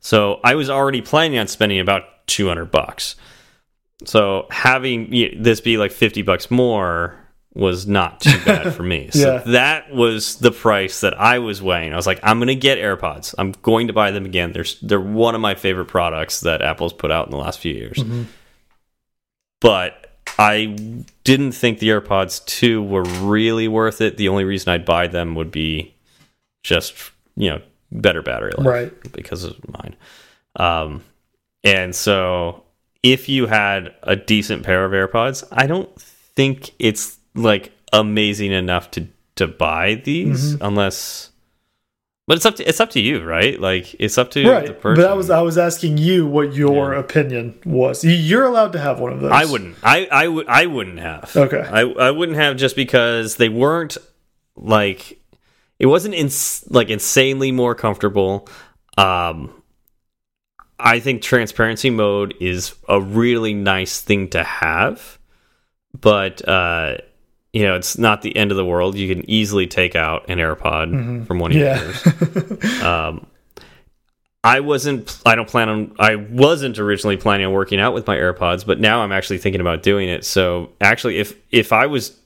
So 0.00 0.40
I 0.44 0.54
was 0.54 0.68
already 0.68 1.02
planning 1.02 1.38
on 1.40 1.46
spending 1.46 1.80
about 1.80 2.02
200 2.26 2.70
bucks. 2.70 3.16
So 4.04 4.46
having 4.50 5.10
this 5.42 5.60
be 5.60 5.76
like 5.76 5.92
50 5.92 6.22
bucks 6.22 6.50
more 6.50 7.16
was 7.54 7.86
not 7.86 8.20
too 8.20 8.38
bad 8.44 8.74
for 8.74 8.82
me. 8.82 9.10
So 9.12 9.34
yeah. 9.34 9.42
that 9.52 9.92
was 9.92 10.36
the 10.36 10.52
price 10.52 11.00
that 11.00 11.18
I 11.20 11.38
was 11.40 11.60
weighing. 11.60 11.92
I 11.92 11.96
was 11.96 12.06
like, 12.06 12.20
I'm 12.22 12.38
going 12.38 12.48
to 12.48 12.54
get 12.54 12.78
AirPods. 12.78 13.34
I'm 13.38 13.52
going 13.62 13.88
to 13.88 13.92
buy 13.92 14.10
them 14.10 14.24
again. 14.24 14.52
They're 14.52 14.64
they're 14.82 15.00
one 15.00 15.34
of 15.34 15.40
my 15.40 15.54
favorite 15.54 15.86
products 15.86 16.40
that 16.40 16.62
Apple's 16.62 16.92
put 16.92 17.10
out 17.10 17.26
in 17.26 17.32
the 17.32 17.38
last 17.38 17.58
few 17.58 17.74
years. 17.74 17.98
Mm 17.98 18.10
-hmm. 18.10 18.24
But 19.60 20.06
I 20.38 20.76
didn't 21.24 21.52
think 21.52 21.78
the 21.78 21.90
AirPods 21.90 22.44
2 22.46 22.82
were 22.82 23.04
really 23.04 23.68
worth 23.68 24.00
it. 24.00 24.16
The 24.16 24.28
only 24.28 24.44
reason 24.44 24.72
I'd 24.72 24.84
buy 24.84 25.08
them 25.08 25.34
would 25.34 25.50
be 25.50 25.94
just, 26.62 26.94
you 27.36 27.50
know, 27.50 27.60
better 27.90 28.22
battery 28.22 28.52
life. 28.56 28.66
Right. 28.66 29.12
Because 29.12 29.44
of 29.44 29.56
mine. 29.68 29.96
Um, 30.56 31.02
and 31.62 31.94
so 31.94 32.62
if 33.02 33.28
you 33.28 33.46
had 33.46 33.94
a 34.02 34.16
decent 34.16 34.62
pair 34.62 34.84
of 34.84 34.92
AirPods, 34.92 35.46
I 35.50 35.66
don't 35.66 35.94
think 36.00 36.72
it's 36.78 37.18
like 37.34 37.72
amazing 37.92 38.52
enough 38.52 38.90
to 38.92 39.06
to 39.36 39.46
buy 39.46 39.94
these 39.94 40.52
mm 40.52 40.58
-hmm. 40.58 40.66
unless 40.66 41.30
but 42.30 42.36
it's 42.36 42.46
up 42.46 42.54
to 42.56 42.68
it's 42.68 42.78
up 42.78 42.90
to 42.90 43.00
you, 43.00 43.24
right? 43.24 43.58
Like 43.58 43.96
it's 43.98 44.16
up 44.16 44.30
to 44.30 44.48
right. 44.48 44.64
the 44.64 44.72
person. 44.72 45.02
But 45.02 45.10
I 45.10 45.14
was 45.14 45.30
I 45.30 45.42
was 45.42 45.58
asking 45.58 45.98
you 45.98 46.28
what 46.28 46.54
your 46.54 46.92
yeah. 46.92 47.00
opinion 47.00 47.58
was. 47.64 48.04
You're 48.04 48.44
allowed 48.44 48.72
to 48.74 48.78
have 48.78 49.00
one 49.00 49.12
of 49.12 49.20
those. 49.20 49.32
I 49.32 49.46
wouldn't. 49.46 49.74
I 49.82 50.06
I 50.12 50.28
would 50.28 50.46
I 50.46 50.66
wouldn't 50.66 51.00
have. 51.00 51.34
Okay. 51.34 51.58
I 51.58 51.80
I 51.80 52.12
wouldn't 52.12 52.38
have 52.38 52.56
just 52.56 52.76
because 52.76 53.34
they 53.34 53.48
weren't 53.48 53.98
like 54.54 55.18
it 55.80 55.86
wasn't 55.86 56.14
ins 56.14 56.64
like 56.70 56.88
insanely 56.88 57.50
more 57.50 57.74
comfortable. 57.74 58.48
Um 58.96 59.59
I 60.82 61.00
think 61.00 61.22
transparency 61.22 61.90
mode 61.90 62.34
is 62.40 62.74
a 62.88 63.00
really 63.00 63.54
nice 63.54 64.00
thing 64.00 64.28
to 64.30 64.42
have, 64.42 65.18
but 65.98 66.46
uh, 66.48 66.98
you 67.52 67.62
know, 67.62 67.76
it's 67.76 67.98
not 67.98 68.22
the 68.22 68.36
end 68.36 68.50
of 68.50 68.56
the 68.56 68.64
world. 68.64 68.96
You 68.96 69.14
can 69.14 69.28
easily 69.28 69.66
take 69.66 69.96
out 69.96 70.28
an 70.28 70.38
AirPod 70.38 70.90
mm 70.90 71.06
-hmm. 71.06 71.26
from 71.26 71.40
one 71.40 71.50
of 71.50 71.56
yeah. 71.56 71.76
your 71.76 71.86
ears. 71.86 72.82
um, 72.82 73.26
I 74.42 74.60
wasn't. 74.60 75.18
I 75.26 75.34
don't 75.34 75.48
plan 75.48 75.68
on. 75.68 75.92
I 75.98 76.16
wasn't 76.16 76.78
originally 76.78 77.16
planning 77.16 77.46
on 77.46 77.52
working 77.52 77.80
out 77.80 77.94
with 77.94 78.06
my 78.06 78.16
AirPods, 78.16 78.64
but 78.64 78.80
now 78.80 79.04
I'm 79.04 79.12
actually 79.12 79.38
thinking 79.38 79.60
about 79.60 79.82
doing 79.82 80.08
it. 80.08 80.24
So 80.24 80.70
actually, 80.80 81.18
if 81.18 81.34
if 81.50 81.72
I 81.72 81.86
was 81.86 82.16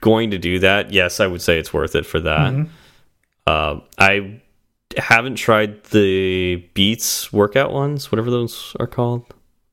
going 0.00 0.30
to 0.30 0.38
do 0.38 0.60
that, 0.60 0.92
yes, 0.92 1.20
I 1.20 1.26
would 1.26 1.42
say 1.42 1.58
it's 1.58 1.72
worth 1.72 1.94
it 1.94 2.06
for 2.06 2.20
that. 2.20 2.52
Mm 2.52 2.60
-hmm. 2.60 2.68
uh, 3.46 3.80
I 3.98 4.40
haven't 4.96 5.36
tried 5.36 5.84
the 5.84 6.56
Beats 6.74 7.32
workout 7.32 7.72
ones, 7.72 8.10
whatever 8.10 8.30
those 8.30 8.74
are 8.80 8.86
called. 8.86 9.26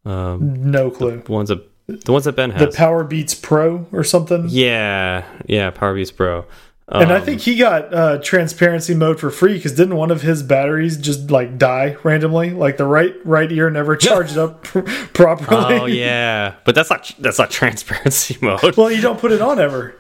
Um, 0.06 0.72
no 0.72 0.92
clue. 0.92 1.22
The 1.22 1.32
ones 1.32 1.50
that 1.50 1.68
the 1.88 2.12
ones 2.12 2.26
that 2.26 2.36
Ben 2.36 2.52
has. 2.52 2.62
The 2.62 2.78
Power 2.78 3.04
Beats 3.04 3.34
Pro 3.34 3.88
or 3.92 4.04
something. 4.04 4.46
Yeah, 4.50 5.26
yeah, 5.46 5.70
Power 5.70 5.96
Beats 5.96 6.12
Pro. 6.12 6.46
Um, 6.88 7.02
and 7.02 7.12
I 7.12 7.20
think 7.20 7.42
he 7.42 7.56
got 7.58 7.92
uh, 7.92 8.20
transparency 8.20 8.94
mode 8.94 9.20
for 9.20 9.32
free 9.32 9.56
because 9.56 9.72
didn't 9.72 9.96
one 9.96 10.12
of 10.12 10.22
his 10.22 10.44
batteries 10.44 10.98
just 10.98 11.32
like 11.32 11.58
die 11.58 11.98
randomly? 12.04 12.52
Like 12.52 12.78
the 12.78 12.86
right 12.86 13.16
right 13.26 13.52
ear 13.52 13.72
never 13.72 13.96
charged 13.98 14.38
up 14.38 14.64
properly. 15.14 15.80
Oh 15.80 15.86
yeah, 15.86 16.56
but 16.64 16.76
that's 16.76 16.92
not 16.92 17.12
that's 17.20 17.40
not 17.40 17.50
transparency 17.52 18.38
mode. 18.42 18.78
Well, 18.78 18.92
you 18.92 19.02
don't 19.02 19.20
put 19.20 19.32
it 19.32 19.42
on 19.42 19.60
ever. 19.60 19.96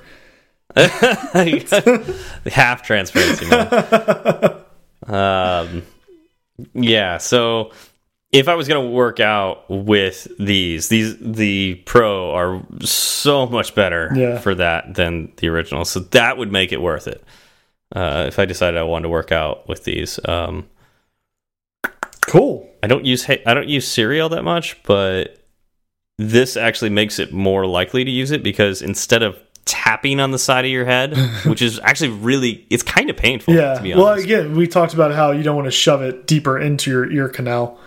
Half 2.45 2.83
transparency 2.83 3.47
mode. 3.47 4.54
Um, 5.07 5.83
yeah, 6.73 7.17
so 7.17 7.71
if 8.31 8.47
I 8.47 8.55
was 8.55 8.67
going 8.67 8.85
to 8.85 8.91
work 8.91 9.19
out 9.19 9.69
with 9.69 10.27
these, 10.37 10.89
these 10.89 11.17
the 11.19 11.75
Pro 11.85 12.31
are 12.31 12.61
so 12.81 13.45
much 13.47 13.75
better 13.75 14.11
yeah. 14.15 14.39
for 14.39 14.55
that 14.55 14.93
than 14.93 15.31
the 15.37 15.47
original. 15.47 15.85
So 15.85 16.01
that 16.01 16.37
would 16.37 16.51
make 16.51 16.71
it 16.71 16.81
worth 16.81 17.07
it. 17.07 17.23
Uh, 17.95 18.25
if 18.27 18.39
I 18.39 18.45
decided 18.45 18.77
I 18.77 18.83
wanted 18.83 19.03
to 19.03 19.09
work 19.09 19.31
out 19.31 19.69
with 19.69 19.83
these. 19.85 20.19
Um, 20.25 20.67
cool. 22.27 22.69
I 22.83 22.87
don't 22.87 23.05
use 23.05 23.27
I 23.29 23.53
don't 23.53 23.69
use 23.69 23.97
all 23.97 24.29
that 24.29 24.43
much, 24.43 24.81
but 24.83 25.45
this 26.17 26.57
actually 26.57 26.89
makes 26.89 27.19
it 27.19 27.31
more 27.31 27.65
likely 27.65 28.03
to 28.03 28.11
use 28.11 28.31
it 28.31 28.43
because 28.43 28.81
instead 28.81 29.23
of 29.23 29.39
tapping 29.65 30.19
on 30.19 30.31
the 30.31 30.39
side 30.39 30.65
of 30.65 30.71
your 30.71 30.85
head, 30.85 31.17
which 31.45 31.61
is 31.61 31.79
actually 31.79 32.11
really 32.11 32.65
it's 32.69 32.83
kind 32.83 33.09
of 33.09 33.17
painful. 33.17 33.53
Yeah. 33.53 33.81
Well, 33.95 34.13
again, 34.13 34.55
we 34.55 34.67
talked 34.67 34.93
about 34.93 35.11
how 35.11 35.31
you 35.31 35.43
don't 35.43 35.55
want 35.55 35.65
to 35.65 35.71
shove 35.71 36.01
it 36.01 36.27
deeper 36.27 36.57
into 36.59 36.91
your 36.91 37.11
ear 37.11 37.29
canal. 37.29 37.79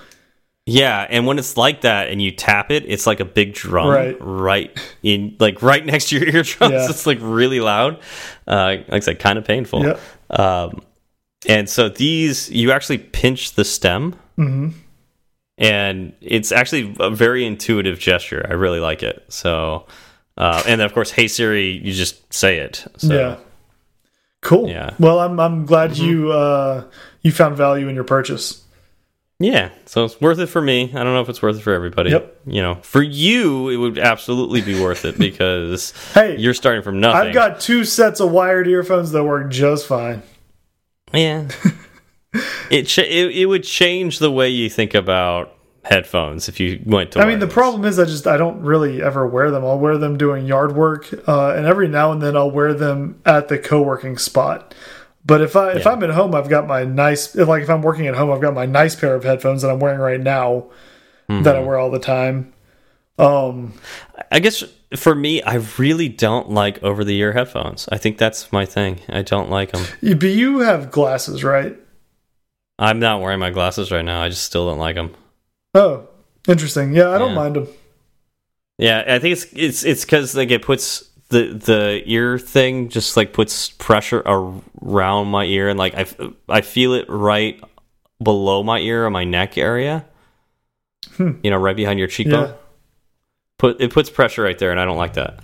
Yeah, 0.66 1.06
and 1.08 1.26
when 1.26 1.38
it's 1.38 1.56
like 1.56 1.80
that 1.80 2.08
and 2.08 2.20
you 2.20 2.30
tap 2.30 2.70
it, 2.70 2.84
it's 2.86 3.06
like 3.06 3.20
a 3.20 3.24
big 3.24 3.54
drum 3.54 3.88
right, 3.88 4.16
right 4.20 4.96
in 5.02 5.34
like 5.40 5.62
right 5.62 5.84
next 5.84 6.10
to 6.10 6.18
your 6.18 6.28
eardrums. 6.34 6.72
Yeah. 6.72 6.90
It's 6.90 7.06
like 7.06 7.18
really 7.22 7.60
loud. 7.60 8.00
Uh, 8.46 8.76
like 8.88 8.92
I 8.92 9.00
said, 9.00 9.18
kind 9.18 9.38
of 9.38 9.46
painful. 9.46 9.82
Yep. 9.82 10.00
Um, 10.28 10.82
and 11.48 11.70
so 11.70 11.88
these 11.88 12.50
you 12.50 12.72
actually 12.72 12.98
pinch 12.98 13.54
the 13.54 13.64
stem. 13.64 14.14
Mm 14.36 14.46
-hmm. 14.46 14.72
And 15.60 16.12
it's 16.20 16.52
actually 16.52 16.94
a 17.00 17.10
very 17.10 17.44
intuitive 17.44 17.98
gesture. 17.98 18.46
I 18.48 18.52
really 18.52 18.80
like 18.80 19.06
it. 19.06 19.24
So 19.28 19.86
uh, 20.38 20.62
and 20.66 20.80
then 20.80 20.86
of 20.86 20.94
course, 20.94 21.10
"Hey 21.10 21.28
Siri," 21.28 21.72
you 21.72 21.92
just 21.92 22.32
say 22.32 22.58
it. 22.58 22.86
So, 22.96 23.12
yeah. 23.12 23.36
Cool. 24.40 24.68
Yeah. 24.68 24.94
Well, 24.98 25.18
I'm 25.18 25.38
I'm 25.40 25.66
glad 25.66 25.90
mm 25.90 25.96
-hmm. 25.96 26.06
you 26.06 26.32
uh, 26.32 26.82
you 27.22 27.32
found 27.32 27.56
value 27.56 27.88
in 27.88 27.94
your 27.94 28.06
purchase. 28.06 28.62
Yeah, 29.40 29.70
so 29.86 30.04
it's 30.04 30.20
worth 30.20 30.40
it 30.40 30.48
for 30.48 30.60
me. 30.60 30.90
I 30.90 31.04
don't 31.04 31.14
know 31.14 31.20
if 31.20 31.28
it's 31.28 31.40
worth 31.40 31.56
it 31.56 31.62
for 31.62 31.72
everybody. 31.72 32.10
Yep. 32.10 32.40
You 32.46 32.60
know, 32.60 32.78
for 32.82 33.02
you, 33.02 33.68
it 33.68 33.76
would 33.76 33.96
absolutely 33.96 34.62
be 34.62 34.80
worth 34.80 35.04
it 35.04 35.16
because 35.28 35.92
hey, 36.14 36.36
you're 36.38 36.54
starting 36.54 36.82
from 36.82 37.00
nothing. 37.00 37.28
I've 37.28 37.34
got 37.34 37.60
two 37.60 37.84
sets 37.84 38.20
of 38.20 38.32
wired 38.32 38.66
earphones 38.66 39.12
that 39.12 39.24
work 39.24 39.50
just 39.50 39.86
fine. 39.86 40.22
Yeah. 41.12 41.48
it, 42.70 42.98
it 42.98 43.36
it 43.36 43.46
would 43.46 43.64
change 43.64 44.18
the 44.18 44.30
way 44.30 44.48
you 44.48 44.68
think 44.70 44.94
about 44.94 45.57
headphones 45.88 46.48
if 46.48 46.60
you 46.60 46.80
went 46.84 47.12
to. 47.12 47.20
I 47.20 47.26
mean, 47.26 47.38
the 47.38 47.46
problem 47.46 47.86
is 47.86 47.98
I 47.98 48.04
just 48.04 48.26
I 48.26 48.36
don't 48.36 48.60
really 48.60 49.02
ever 49.02 49.26
wear 49.26 49.50
them. 49.50 49.64
I'll 49.64 49.78
wear 49.78 49.96
them 49.96 50.18
doing 50.18 50.46
yard 50.46 50.76
work, 50.76 51.08
uh, 51.26 51.54
and 51.54 51.64
every 51.64 51.88
now 51.88 52.12
and 52.12 52.20
then 52.20 52.36
I'll 52.36 52.50
wear 52.50 52.74
them 52.74 53.20
at 53.24 53.48
the 53.48 53.58
co-working 53.58 54.18
spot. 54.18 54.74
But 55.24 55.40
if 55.40 55.56
I 55.56 55.72
if 55.72 55.86
I'm 55.86 56.02
at 56.02 56.10
home, 56.10 56.34
I've 56.34 56.48
got 56.48 56.66
my 56.66 56.84
nice 56.84 57.34
if, 57.34 57.48
like 57.48 57.62
if 57.62 57.70
I'm 57.70 57.82
working 57.82 58.06
at 58.06 58.14
home, 58.14 58.30
I've 58.30 58.40
got 58.40 58.54
my 58.54 58.66
nice 58.66 58.94
pair 58.94 59.14
of 59.14 59.24
headphones 59.24 59.62
that 59.62 59.70
I'm 59.70 59.80
wearing 59.80 60.00
right 60.00 60.20
now 60.20 60.66
mm 61.28 61.38
-hmm. 61.38 61.44
that 61.44 61.56
I 61.56 61.60
wear 61.60 61.78
all 61.78 61.90
the 61.90 61.98
time. 61.98 62.52
Um, 63.18 63.72
I 64.30 64.40
guess 64.40 64.64
for 64.96 65.14
me, 65.14 65.42
I 65.42 65.56
really 65.78 66.08
don't 66.08 66.50
like 66.50 66.82
over 66.82 67.04
the 67.04 67.16
ear 67.18 67.32
headphones. 67.32 67.88
I 67.90 67.98
think 67.98 68.18
that's 68.18 68.52
my 68.52 68.66
thing. 68.66 69.00
I 69.08 69.22
don't 69.22 69.50
like 69.50 69.72
them. 69.72 69.84
But 70.18 70.30
you 70.30 70.60
have 70.60 70.90
glasses, 70.90 71.42
right? 71.42 71.76
I'm 72.78 73.00
not 73.00 73.20
wearing 73.20 73.40
my 73.40 73.50
glasses 73.50 73.90
right 73.90 74.04
now. 74.04 74.22
I 74.22 74.28
just 74.28 74.44
still 74.44 74.68
don't 74.68 74.78
like 74.78 74.94
them. 74.94 75.10
Oh, 75.74 76.08
interesting. 76.46 76.94
Yeah, 76.94 77.10
I 77.10 77.18
don't 77.18 77.34
mind 77.34 77.56
them. 77.56 77.68
Yeah, 78.78 79.04
I 79.06 79.18
think 79.18 79.32
it's 79.32 79.46
it's 79.52 79.84
it's 79.84 80.04
because 80.04 80.36
like 80.36 80.50
it 80.50 80.62
puts 80.62 81.08
the 81.28 81.52
the 81.52 82.02
ear 82.06 82.38
thing 82.38 82.88
just 82.88 83.16
like 83.16 83.32
puts 83.32 83.70
pressure 83.70 84.22
around 84.24 85.28
my 85.28 85.44
ear 85.44 85.68
and 85.68 85.78
like 85.78 85.94
I 85.94 86.06
I 86.48 86.60
feel 86.60 86.94
it 86.94 87.06
right 87.08 87.60
below 88.22 88.62
my 88.62 88.78
ear 88.78 89.04
or 89.04 89.10
my 89.10 89.24
neck 89.24 89.58
area. 89.58 90.06
Hmm. 91.16 91.32
You 91.42 91.50
know, 91.50 91.56
right 91.56 91.76
behind 91.76 91.98
your 91.98 92.08
cheekbone. 92.08 92.48
Yeah. 92.48 92.54
Put 93.58 93.80
it 93.80 93.92
puts 93.92 94.10
pressure 94.10 94.42
right 94.42 94.58
there, 94.58 94.70
and 94.70 94.80
I 94.80 94.84
don't 94.84 94.96
like 94.96 95.14
that. 95.14 95.40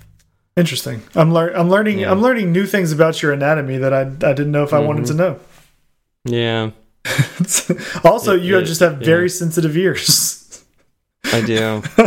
Interesting. 0.57 1.03
I'm 1.15 1.33
lear 1.33 1.55
I'm 1.55 1.69
learning 1.69 1.99
Yeah. 1.99 2.13
I'm 2.13 2.23
learning 2.23 2.53
new 2.53 2.67
things 2.67 2.93
about 2.93 3.21
your 3.23 3.33
anatomy 3.33 3.79
that 3.79 3.93
I 3.93 4.03
I 4.03 4.33
didn't 4.33 4.53
know 4.53 4.63
if 4.63 4.73
I 4.73 4.79
wanted 4.79 5.05
mm-hmm. 5.05 5.19
to 5.19 5.23
know. 5.23 5.41
Yeah, 6.25 6.71
also, 8.05 8.37
It- 8.37 8.43
you 8.43 8.59
it- 8.59 8.65
just 8.65 8.81
have 8.81 9.01
yeah. 9.01 9.07
very 9.07 9.29
sensitive 9.29 9.77
ears. 9.77 10.65
I 11.33 11.41
do. 11.41 11.83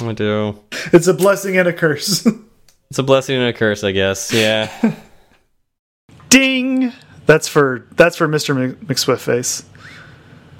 I 0.00 0.12
do. 0.12 0.58
it's 0.92 1.06
a 1.06 1.14
blessing 1.14 1.56
and 1.58 1.68
a 1.68 1.72
curse. 1.72 2.26
It's 2.90 2.98
a 2.98 3.02
blessing 3.02 3.36
and 3.36 3.46
a 3.46 3.52
curse, 3.52 3.84
I 3.84 3.92
guess. 3.92 4.32
Yeah. 4.32 4.70
Ding. 6.28 6.92
That's 7.26 7.46
for 7.48 7.86
that's 7.92 8.16
for 8.16 8.26
Mr. 8.28 8.56
Mc- 8.56 8.80
McSwift 8.86 9.20
face. 9.20 9.64